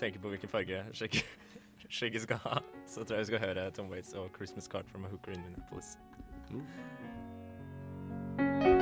tenker 0.00 0.20
på 0.20 0.32
hvilken 0.32 0.50
farge 0.50 0.82
skjegget, 0.96 1.48
skjegget 1.86 2.26
skal 2.26 2.42
ha, 2.44 2.58
så 2.90 3.04
tror 3.04 3.20
jeg 3.20 3.28
vi 3.28 3.32
skal 3.32 3.44
høre 3.46 3.68
Tom 3.76 3.92
Waits 3.92 4.16
og 4.18 4.28
'Christmas 4.34 4.68
Card 4.68 4.90
from 4.90 5.06
a 5.06 5.12
Hooker 5.12 5.36
in 5.36 5.44
Minneapolis'. 5.46 5.96
Det 8.38 8.73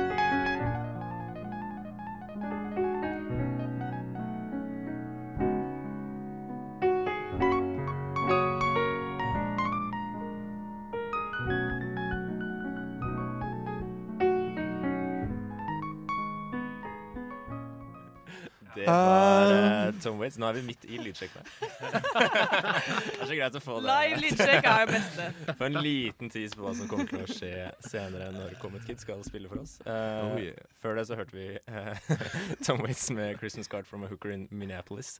Waits. 20.33 20.39
Nå 20.39 20.47
er 20.47 20.53
vi 20.53 20.63
midt 20.67 20.85
i 20.85 20.97
lydsjekken 20.97 21.41
her. 21.41 21.51
det 23.13 23.21
er 23.21 23.27
så 23.27 23.37
greit 23.37 23.57
å 23.57 23.61
få 23.61 23.77
det. 23.81 23.89
Live 23.89 24.19
lydsjekk 24.23 24.67
er 24.69 24.85
det 24.85 24.97
beste. 24.97 25.27
Få 25.59 25.67
en 25.67 25.79
liten 25.83 26.31
tease 26.33 26.57
på 26.57 26.65
hva 26.65 26.73
som 26.77 26.89
kommer 26.89 27.09
til 27.09 27.23
å 27.23 27.29
skje 27.29 27.53
senere 27.85 28.31
når 28.35 28.57
Comet 28.61 28.85
Kid 28.87 29.01
skal 29.01 29.23
spille 29.25 29.51
for 29.51 29.63
oss. 29.63 29.79
Uh, 29.85 30.01
Oh, 30.23 30.37
yeah. 30.39 30.59
Før 30.79 30.95
det 30.97 31.07
så 31.09 31.17
hørte 31.19 31.35
vi 31.35 31.47
uh, 31.67 32.19
Tom 32.65 32.83
Waits 32.83 33.09
med 33.11 33.37
'Christmas 33.39 33.69
Card 33.69 33.85
from 33.89 34.05
a 34.05 34.09
Hooker 34.11 34.31
in 34.31 34.47
Minneapolis'. 34.51 35.17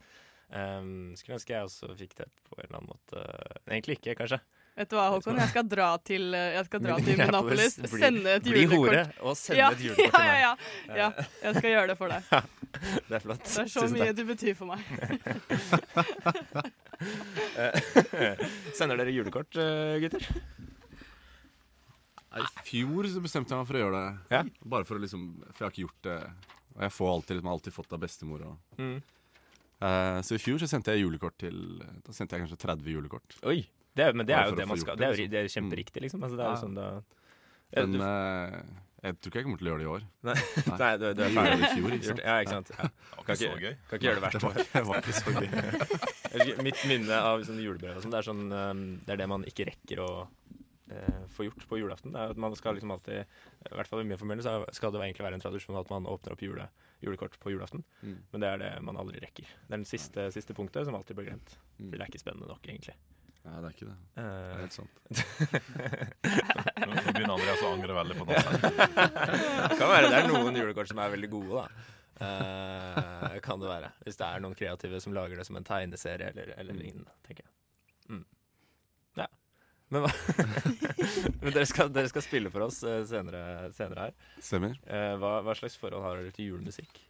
Um, 0.53 1.13
skulle 1.17 1.39
ønske 1.39 1.53
jeg 1.53 1.65
også 1.65 1.93
fikk 1.97 2.17
det 2.19 2.29
på 2.47 2.59
en 2.59 2.67
eller 2.67 2.79
annen 2.79 2.91
måte. 2.93 3.23
Egentlig 3.67 3.97
ikke, 3.99 4.15
kanskje. 4.21 4.39
Vet 4.73 4.89
du 4.89 4.95
hva, 4.97 5.03
Håkon? 5.13 5.37
Jeg 5.37 5.49
skal 5.51 5.67
dra 5.69 5.87
til, 6.01 6.23
eh, 6.33 6.55
jeg 6.57 6.65
skal 6.65 6.81
dra 6.81 6.95
til 7.05 7.17
Minneapolis. 7.19 7.75
Bli- 7.83 8.01
sende 8.01 8.31
et 8.39 8.47
julekort. 8.49 8.69
bli 8.69 8.77
hore 8.77 9.03
og 9.21 9.37
sende 9.37 9.59
ja, 9.61 9.67
et 9.75 9.83
julekort 9.85 10.15
til 10.17 10.25
meg. 10.25 10.33
Ja, 10.33 10.53
ja, 10.89 10.97
ja. 10.97 11.09
Jeg 11.43 11.59
skal 11.59 11.69
gjøre 11.75 11.87
det 11.93 11.97
for 12.01 12.13
deg. 12.13 12.21
Det 13.07 13.13
er 13.13 13.21
flott. 13.21 13.43
Det 13.45 13.59
er 13.61 13.67
så 13.69 13.83
Tusen 13.83 13.93
mye 13.93 14.07
takk. 14.09 14.17
du 14.17 14.23
betyr 14.31 14.55
for 14.57 14.65
meg. 14.73 14.81
Eh, 17.53 18.41
Sender 18.73 18.97
dere 18.97 19.13
julekort, 19.13 19.53
eh, 19.61 19.99
gutter? 20.01 20.25
I 22.33 22.47
fjor 22.65 23.05
så 23.13 23.21
bestemte 23.21 23.53
jeg 23.53 23.61
meg 23.61 23.69
for 23.69 23.77
å 23.77 23.83
gjøre 23.83 23.99
det. 24.01 24.41
Bare 24.73 24.87
for 24.89 24.97
å 24.97 25.03
liksom 25.03 25.27
For 25.51 25.59
jeg 25.59 25.67
har 25.67 25.73
ikke 25.75 25.83
gjort 25.85 26.07
det. 26.07 26.17
Og 26.73 26.81
jeg 26.87 26.95
får 26.95 27.11
alltid, 27.13 27.35
liksom, 27.37 27.51
alltid 27.53 27.75
fått 27.77 27.93
av 27.93 28.01
bestemor. 28.01 28.41
Og. 28.49 28.57
Mm. 28.81 28.95
Uh, 29.83 30.17
så 30.25 30.33
i 30.33 30.41
fjor 30.41 30.57
så 30.63 30.69
sendte 30.71 30.93
jeg 30.95 31.03
julekort 31.03 31.35
til 31.43 31.57
Da 32.05 32.13
sendte 32.15 32.33
jeg 32.37 32.45
kanskje 32.47 32.57
30 32.65 32.89
julekort. 32.95 33.37
Oi! 33.45 33.59
Det 33.95 34.05
er, 34.07 34.13
men 34.17 34.25
det 34.25 34.33
er 34.35 34.49
jo 34.49 34.55
det 34.57 34.67
man 34.67 34.79
skal. 34.81 34.97
Det 34.97 35.05
er, 35.05 35.11
liksom. 35.13 35.31
det 35.33 35.39
er 35.43 35.51
kjemperiktig, 35.53 36.01
liksom. 36.07 36.23
Altså, 36.25 36.37
det 36.39 36.45
er 36.45 36.55
jo 36.55 36.63
sånn 36.63 36.79
da 36.79 36.87
Men 37.73 37.93
Ja, 37.99 38.07
eh, 38.53 38.63
jeg 39.03 39.17
tror 39.19 39.29
ikke 39.33 39.39
jeg 39.41 39.45
kommer 39.45 39.59
til 39.59 39.67
å 39.67 39.71
gjøre 39.73 39.81
det 39.81 39.85
i 39.85 39.91
år. 39.93 40.03
Nei, 40.23 40.35
Nei 40.79 40.91
du, 41.01 41.05
du 41.13 41.21
er 41.21 41.27
Jeg 41.27 41.35
ferdig. 41.35 41.63
i 41.67 41.71
fjor, 41.75 41.95
ikke 41.97 42.07
sant? 42.07 42.21
Ja, 42.23 42.35
ikke 42.39 42.53
sant. 42.55 42.69
Ja. 42.73 42.85
Det 42.87 43.17
var 43.17 43.23
ikke 43.23 43.35
så 43.41 43.49
gøy. 43.65 43.73
kan 43.89 43.97
ikke 43.99 44.07
gjøre 44.07 44.15
det 44.15 44.23
hvert 44.23 44.37
Det 44.37 44.43
var- 44.43 44.53
år. 44.53 44.69
det 44.73 44.83
var 44.87 45.01
ikke 45.01 45.17
så 45.19 45.33
gøy. 46.53 46.63
Mitt 46.69 46.79
minne 46.89 47.17
av 47.31 47.43
sånn 47.49 47.59
julebrev 47.61 47.97
og 47.99 48.05
sånn, 48.05 48.13
det 48.15 48.21
er 48.21 48.27
sånn 48.29 48.45
um, 48.53 48.83
Det 49.05 49.13
er 49.13 49.19
det 49.21 49.27
man 49.29 49.43
ikke 49.49 49.67
rekker 49.69 50.01
å 50.01 50.07
eh, 50.93 51.19
få 51.35 51.45
gjort 51.49 51.67
på 51.69 51.77
julaften. 51.81 52.13
Det 52.15 52.21
er 52.23 52.33
at 52.33 52.39
man 52.41 52.55
skal 52.57 52.77
liksom 52.79 52.93
alltid 52.95 53.21
I 53.21 53.75
hvert 53.75 53.91
fall 53.91 54.01
i 54.01 54.07
min 54.07 54.17
familie 54.21 54.45
så 54.47 54.55
skal 54.73 54.95
det 54.95 55.03
egentlig 55.03 55.27
være 55.27 55.37
en 55.39 55.43
tradisjon 55.45 55.77
at 55.83 55.91
man 55.93 56.07
åpner 56.09 56.33
opp 56.37 56.41
jule, 56.45 56.69
julekort 57.03 57.35
på 57.43 57.51
julaften. 57.53 57.83
Mm. 58.01 58.17
Men 58.31 58.45
det 58.45 58.49
er 58.53 58.63
det 58.63 58.71
man 58.87 58.97
aldri 59.03 59.19
rekker. 59.23 59.45
Det 59.67 59.75
er 59.77 59.83
det 59.83 59.91
siste, 59.91 60.29
siste 60.35 60.55
punktet 60.57 60.87
som 60.87 60.95
alltid 60.95 61.19
blir 61.19 61.27
glemt. 61.33 61.57
Mm. 61.77 61.89
For 61.91 61.97
det 61.99 62.05
er 62.07 62.13
ikke 62.13 62.23
spennende 62.23 62.47
nok, 62.55 62.63
egentlig. 62.71 62.95
Ja, 63.43 63.57
det 63.59 63.67
er 63.67 63.73
ikke 63.75 63.87
det. 63.89 63.95
Det 64.15 64.23
Eh, 64.23 64.51
er 64.53 64.61
helt 64.61 64.75
sant. 64.75 64.93
Nå, 66.83 66.93
begynner 67.11 67.33
Andreas 67.35 67.63
å 67.65 67.71
angre 67.73 67.97
veldig 67.97 68.15
på 68.21 68.27
det. 68.29 68.37
kan 69.75 69.89
være 69.91 70.11
det 70.13 70.19
er 70.21 70.29
noen 70.31 70.59
julekort 70.61 70.91
som 70.91 71.01
er 71.03 71.11
veldig 71.17 71.29
gode, 71.33 71.63
da. 71.63 71.89
Uh, 72.23 73.35
kan 73.43 73.59
det 73.59 73.67
være. 73.67 73.89
Hvis 74.05 74.19
det 74.19 74.27
er 74.29 74.43
noen 74.43 74.55
kreative 74.55 75.01
som 75.03 75.15
lager 75.17 75.39
det 75.41 75.47
som 75.47 75.57
en 75.59 75.65
tegneserie 75.67 76.29
eller, 76.31 76.53
eller 76.61 76.77
lignende, 76.77 77.11
tenker 77.27 77.43
jeg. 77.43 77.51
Mm. 78.13 78.23
Ja. 79.19 79.27
Men, 79.91 80.05
hva 80.05 80.11
Men 81.43 81.51
dere, 81.57 81.65
skal, 81.67 81.91
dere 81.91 82.11
skal 82.13 82.23
spille 82.23 82.51
for 82.53 82.67
oss 82.69 82.79
eh, 82.87 83.01
senere, 83.09 83.71
senere 83.75 84.07
her. 84.07 84.13
Stemmer. 84.39 84.77
Uh, 84.87 85.15
hva, 85.19 85.39
hva 85.43 85.57
slags 85.59 85.75
forhold 85.81 86.05
har 86.05 86.21
dere 86.21 86.31
til 86.37 86.53
julemusikk? 86.53 87.01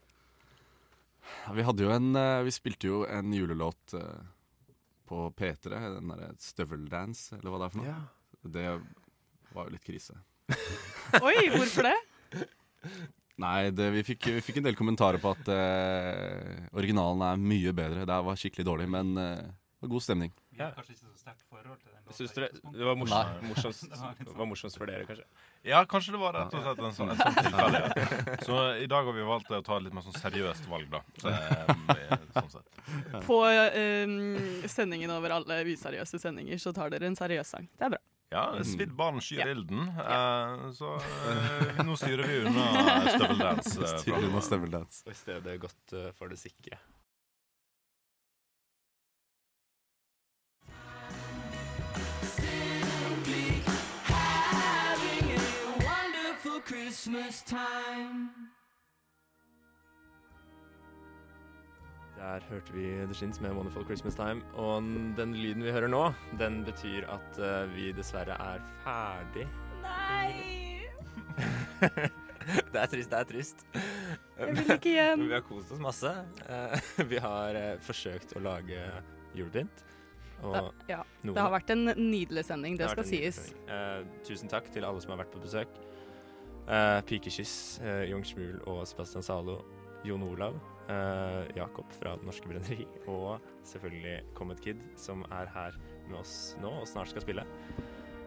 Ja, 1.44 1.54
vi 1.56 1.64
hadde 1.68 1.86
jo 1.86 1.92
en 1.94 2.10
eh, 2.20 2.42
Vi 2.48 2.52
spilte 2.52 2.90
jo 2.90 3.04
en 3.08 3.30
julelåt 3.36 3.94
eh, 4.00 4.24
på 5.14 5.30
P3, 5.38 5.80
den 6.00 6.14
derre 6.14 6.34
Støveldance, 6.42 7.38
eller 7.38 7.54
hva 7.54 7.62
det 7.62 7.68
er 7.68 7.74
for 7.74 7.84
noe. 7.84 7.98
Det 8.54 8.68
var 9.54 9.68
jo 9.68 9.76
litt 9.76 9.86
krise. 9.86 10.18
Oi, 11.28 11.36
hvorfor 11.54 11.88
det? 11.88 11.98
Nei, 13.42 13.72
det, 13.74 13.90
vi, 13.96 14.04
fikk, 14.06 14.28
vi 14.36 14.42
fikk 14.46 14.60
en 14.62 14.68
del 14.68 14.78
kommentarer 14.78 15.22
på 15.22 15.32
at 15.34 15.50
eh, 15.54 16.66
originalen 16.78 17.24
er 17.26 17.42
mye 17.42 17.74
bedre. 17.76 18.06
Det 18.10 18.18
var 18.28 18.40
skikkelig 18.40 18.66
dårlig, 18.68 18.90
men 18.94 19.14
eh, 19.22 19.46
var 19.84 19.90
god 19.90 20.04
stemning. 20.04 20.32
Vi 20.50 20.62
har 20.62 20.72
kanskje 20.76 20.94
ikke 20.94 21.06
så 21.06 21.20
sterkt 21.20 21.44
forhold 21.50 21.80
til 21.82 21.92
den 21.92 22.14
Syns 22.14 22.36
dere 22.36 22.50
det 22.54 22.86
var 22.86 22.98
morsomt, 23.00 23.42
morsomst, 23.50 23.86
det 24.20 24.36
var 24.38 24.48
morsomst 24.48 24.78
for 24.78 24.90
dere, 24.90 25.08
kanskje? 25.08 25.26
Ja, 25.66 25.82
kanskje 25.90 26.14
det 26.16 26.22
var 26.22 26.36
rett 26.38 26.54
og 26.54 26.64
slett 26.66 26.84
en 26.84 26.96
sånn, 26.98 27.12
et 27.14 27.24
sånt 27.24 27.40
tilfelle. 27.42 27.82
Ja. 27.82 28.38
Så 28.46 28.62
i 28.84 28.88
dag 28.92 29.10
har 29.10 29.18
vi 29.18 29.28
valgt 29.28 29.52
å 29.52 29.62
ta 29.66 29.80
et 29.80 29.88
litt 29.88 29.98
mer 29.98 30.06
sånn 30.06 30.18
seriøst 30.22 30.70
valg, 30.72 30.88
da. 30.94 31.02
Så, 31.24 31.34
eh, 31.34 32.16
sånn 32.38 32.52
sett. 32.54 32.82
På 33.26 33.42
eh, 33.50 34.68
sendingen 34.72 35.16
over 35.16 35.38
alle 35.40 35.62
useriøse 35.68 36.22
sendinger 36.22 36.62
så 36.62 36.76
tar 36.76 36.94
dere 36.94 37.10
en 37.10 37.20
seriøs 37.20 37.56
sang. 37.56 37.70
Det 37.74 37.90
er 37.90 37.96
bra. 37.98 38.04
Ja, 38.34 38.48
svidd 38.66 38.96
barn 38.98 39.22
skyr 39.22 39.52
ilden. 39.52 39.92
Eh, 39.94 40.64
så 40.74 40.96
uh, 40.98 41.84
nå 41.86 41.98
styrer 42.02 42.26
vi 42.26 42.40
unna 42.48 42.96
støveldance. 43.06 43.78
Uh, 43.78 43.94
Styrer 44.02 44.26
unna 44.32 44.42
fremover. 44.42 44.90
Og 45.06 45.14
i 45.14 45.20
stedet 45.20 45.60
gått 45.62 45.98
for 46.18 46.34
det 46.34 46.42
sikre. 46.42 46.82
Christmas 56.66 57.44
time. 57.44 58.30
Der 62.18 62.40
hørte 62.50 62.74
vi 62.74 62.84
The 63.06 63.14
Shins 63.14 63.42
med 63.42 63.52
'Wonderful 63.52 63.84
Christmas 63.86 64.16
Time'. 64.16 64.44
Og 64.56 64.84
den 65.18 65.36
lyden 65.36 65.64
vi 65.64 65.72
hører 65.72 65.88
nå, 65.88 66.14
den 66.40 66.64
betyr 66.66 67.08
at 67.10 67.40
uh, 67.40 67.76
vi 67.76 67.92
dessverre 67.92 68.38
er 68.40 68.62
ferdig. 68.84 69.48
Nei! 69.82 70.88
det 72.74 72.80
er 72.82 72.86
trist, 72.86 73.10
det 73.12 73.20
er 73.20 73.24
trist. 73.24 73.66
Jeg 74.38 74.48
vil 74.48 74.72
ikke 74.78 74.90
hjem. 74.94 75.20
Men 75.20 75.28
vi 75.34 75.34
har 75.34 75.42
kost 75.50 75.72
oss 75.72 75.80
masse. 75.84 76.14
Uh, 76.48 76.78
vi 77.12 77.18
har 77.18 77.60
uh, 77.60 77.80
forsøkt 77.84 78.38
å 78.38 78.44
lage 78.46 78.80
julepynt. 79.36 79.84
Og 80.44 80.54
Da- 80.54 80.72
ja, 80.90 81.02
Noen. 81.24 81.36
det 81.36 81.42
har 81.42 81.52
vært 81.52 81.70
en 81.72 81.86
nydelig 81.98 82.46
sending, 82.46 82.78
det 82.78 82.84
det 82.88 82.92
skal 82.92 83.06
sies. 83.08 83.38
Eh, 83.72 84.04
tusen 84.28 84.50
takk 84.52 84.68
til 84.74 84.84
alle 84.84 85.00
som 85.02 85.12
har 85.14 85.22
vært 85.24 85.32
på 85.32 85.40
besøk. 85.40 85.70
Uh, 86.64 87.00
Pikekyss, 87.08 87.82
uh, 87.84 88.04
Jung 88.10 88.24
Schmuel 88.26 88.60
og 88.68 88.86
Sebastian 88.88 89.26
Zalo. 89.26 89.62
Jon 90.04 90.24
Olav, 90.24 90.60
eh, 90.90 91.56
Jakob 91.56 91.92
fra 91.92 92.18
Det 92.18 92.28
Norske 92.28 92.48
Brenneri 92.48 92.86
og 93.08 93.40
selvfølgelig 93.64 94.18
Comet 94.36 94.62
Kid, 94.62 94.82
som 95.00 95.24
er 95.32 95.48
her 95.54 95.78
med 96.10 96.20
oss 96.20 96.58
nå 96.62 96.72
og 96.82 96.88
snart 96.90 97.14
skal 97.14 97.24
spille. 97.24 97.46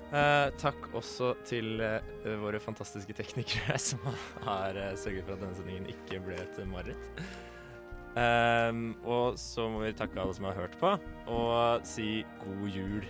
Eh, 0.07 0.49
takk 0.63 0.89
også 0.95 1.33
til 1.45 1.83
eh, 1.83 2.31
våre 2.41 2.61
fantastiske 2.63 3.17
teknikere 3.19 3.77
som 3.89 4.01
har 4.47 4.79
eh, 4.79 4.95
sørget 4.97 5.27
for 5.27 5.35
at 5.35 5.43
denne 5.43 5.59
sendingen 5.59 5.91
ikke 5.93 6.23
ble 6.25 6.39
et 6.41 6.63
mareritt. 6.71 7.21
Og 9.05 9.37
så 9.37 9.67
må 9.69 9.83
vi 9.83 9.93
takke 9.93 10.17
alle 10.23 10.33
som 10.33 10.47
har 10.49 10.57
hørt 10.57 10.79
på, 10.81 10.95
og 11.29 11.85
si 11.85 12.23
god 12.41 12.69
jul. 12.73 13.05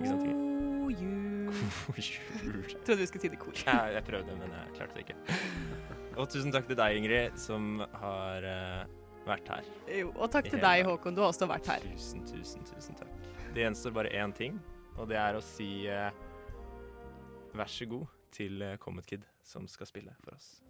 God 0.00 0.24
jul. 0.26 1.50
God 1.50 1.98
jul. 2.00 2.62
Trodde 2.84 3.00
du 3.00 3.06
skulle 3.06 3.24
si 3.24 3.28
det 3.28 3.36
i 3.36 3.40
kor. 3.40 3.56
Ja, 3.66 3.82
jeg 3.92 4.04
prøvde, 4.06 4.36
men 4.38 4.54
jeg 4.56 4.72
klarte 4.78 4.96
det 4.96 5.04
ikke. 5.04 5.38
Og 6.16 6.30
tusen 6.32 6.54
takk 6.54 6.68
til 6.70 6.78
deg, 6.78 6.96
Ingrid, 7.00 7.36
som 7.40 7.82
har 8.00 8.46
uh, 8.46 8.96
vært 9.28 9.52
her. 9.52 9.68
Jo, 10.00 10.10
og 10.16 10.32
takk 10.32 10.48
til 10.50 10.62
deg. 10.62 10.86
Håkon. 10.88 11.16
Du 11.16 11.22
har 11.24 11.34
også 11.34 11.48
vært 11.50 11.68
her. 11.70 11.84
Tusen, 11.92 12.24
tusen, 12.28 12.64
tusen 12.70 12.98
takk. 12.98 13.12
Det 13.50 13.64
gjenstår 13.64 13.94
bare 13.96 14.12
én 14.14 14.34
ting, 14.36 14.56
og 14.96 15.10
det 15.10 15.18
er 15.20 15.38
å 15.38 15.44
si 15.44 15.70
uh, 15.90 16.08
vær 17.56 17.70
så 17.70 17.86
god 17.90 18.06
til 18.30 18.62
eh, 18.62 18.76
Comet 18.78 19.06
Kid, 19.06 19.24
som 19.42 19.66
skal 19.68 19.88
spille 19.90 20.14
for 20.22 20.36
oss. 20.36 20.60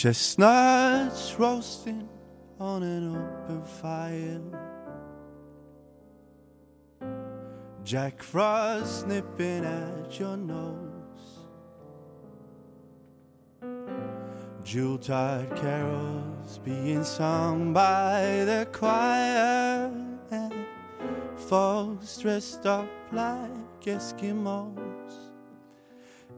Chestnuts 0.00 1.34
roasting 1.40 2.08
on 2.60 2.84
an 2.84 3.16
open 3.16 3.62
fire. 3.64 4.40
Jack 7.82 8.22
Frost 8.22 9.08
nipping 9.08 9.64
at 9.64 10.20
your 10.20 10.36
nose. 10.36 11.48
Yuletide 14.66 15.56
carols 15.56 16.60
being 16.64 17.02
sung 17.02 17.72
by 17.72 18.44
the 18.44 18.68
choir. 18.70 19.90
And 20.30 20.54
folks 21.34 22.18
dressed 22.18 22.64
up 22.66 22.88
like 23.10 23.82
Eskimos. 23.82 24.76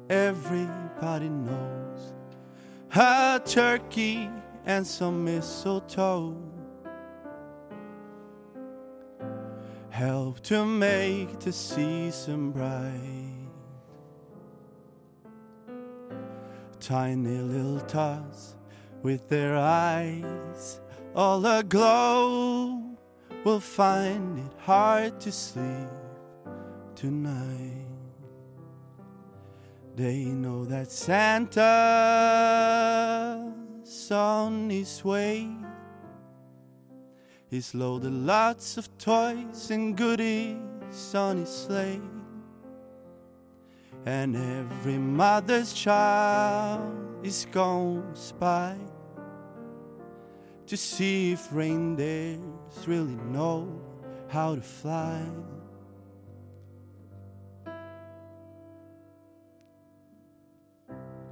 Everybody 0.09 1.29
knows 1.29 1.90
a 2.95 3.41
turkey 3.45 4.29
and 4.67 4.87
some 4.87 5.25
mistletoe 5.25 6.37
help 9.91 10.41
to 10.41 10.65
make 10.65 11.39
the 11.41 11.53
season 11.53 12.51
bright. 12.51 13.49
Tiny 16.81 17.39
little 17.39 17.81
tots 17.81 18.57
with 19.03 19.29
their 19.29 19.57
eyes 19.57 20.81
all 21.15 21.45
aglow 21.45 22.83
will 23.45 23.61
find 23.61 24.39
it 24.39 24.53
hard 24.59 25.21
to 25.21 25.31
sleep 25.31 25.89
tonight. 26.95 27.90
They 30.01 30.25
know 30.25 30.65
that 30.65 30.91
Santa's 30.91 31.61
on 34.11 34.71
his 34.71 35.05
way. 35.05 35.47
He's 37.51 37.75
loaded 37.75 38.15
lots 38.15 38.79
of 38.79 38.89
toys 38.97 39.71
and 39.71 39.95
goodies 39.95 41.15
on 41.15 41.37
his 41.37 41.51
sleigh. 41.51 42.01
And 44.07 44.37
every 44.37 44.97
mother's 44.97 45.75
child 45.75 46.81
is 47.23 47.47
gone 47.53 48.15
spy 48.15 48.79
to 50.67 50.79
see 50.79 51.33
if 51.33 51.53
reindeers 51.53 52.41
really 52.87 53.19
know 53.31 53.69
how 54.29 54.55
to 54.55 54.63
fly. 54.63 55.21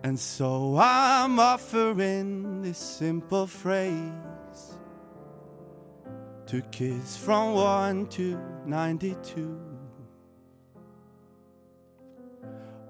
And 0.02 0.18
so 0.18 0.76
I'm 0.78 1.40
offering 1.40 2.62
this 2.62 2.78
simple 2.78 3.46
phrase 3.46 4.78
to 6.46 6.62
kids 6.70 7.16
from 7.16 7.54
1 7.54 8.06
to 8.06 8.40
92. 8.64 9.60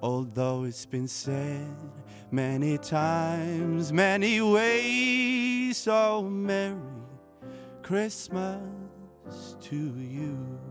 Although 0.01 0.65
it's 0.65 0.87
been 0.87 1.09
said 1.09 1.75
many 2.31 2.79
times, 2.79 3.93
many 3.93 4.41
ways, 4.41 5.89
oh, 5.91 6.23
Merry 6.23 6.77
Christmas 7.83 8.61
to 9.63 9.77
you. 9.77 10.68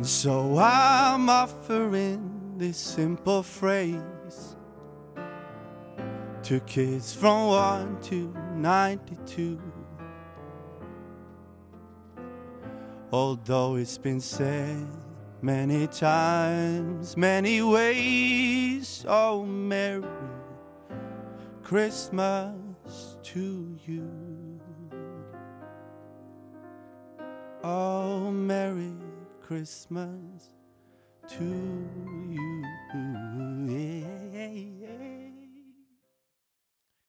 And 0.00 0.06
so 0.06 0.56
I'm 0.56 1.28
offering 1.28 2.54
this 2.56 2.78
simple 2.78 3.42
phrase 3.42 4.56
to 6.42 6.60
kids 6.60 7.12
from 7.12 7.48
1 7.48 8.00
to 8.04 8.34
92. 8.54 9.60
Although 13.12 13.74
it's 13.74 13.98
been 13.98 14.20
said 14.20 14.86
many 15.42 15.86
times, 15.86 17.14
many 17.14 17.60
ways, 17.60 19.04
oh, 19.06 19.44
Merry 19.44 20.08
Christmas 21.62 23.18
to 23.22 23.76
you. 23.84 24.10
Oh, 27.62 28.30
Merry 28.30 28.94
Christmas 29.50 30.50
to 31.28 31.42
you. 31.42 32.64
Yeah. 33.66 34.79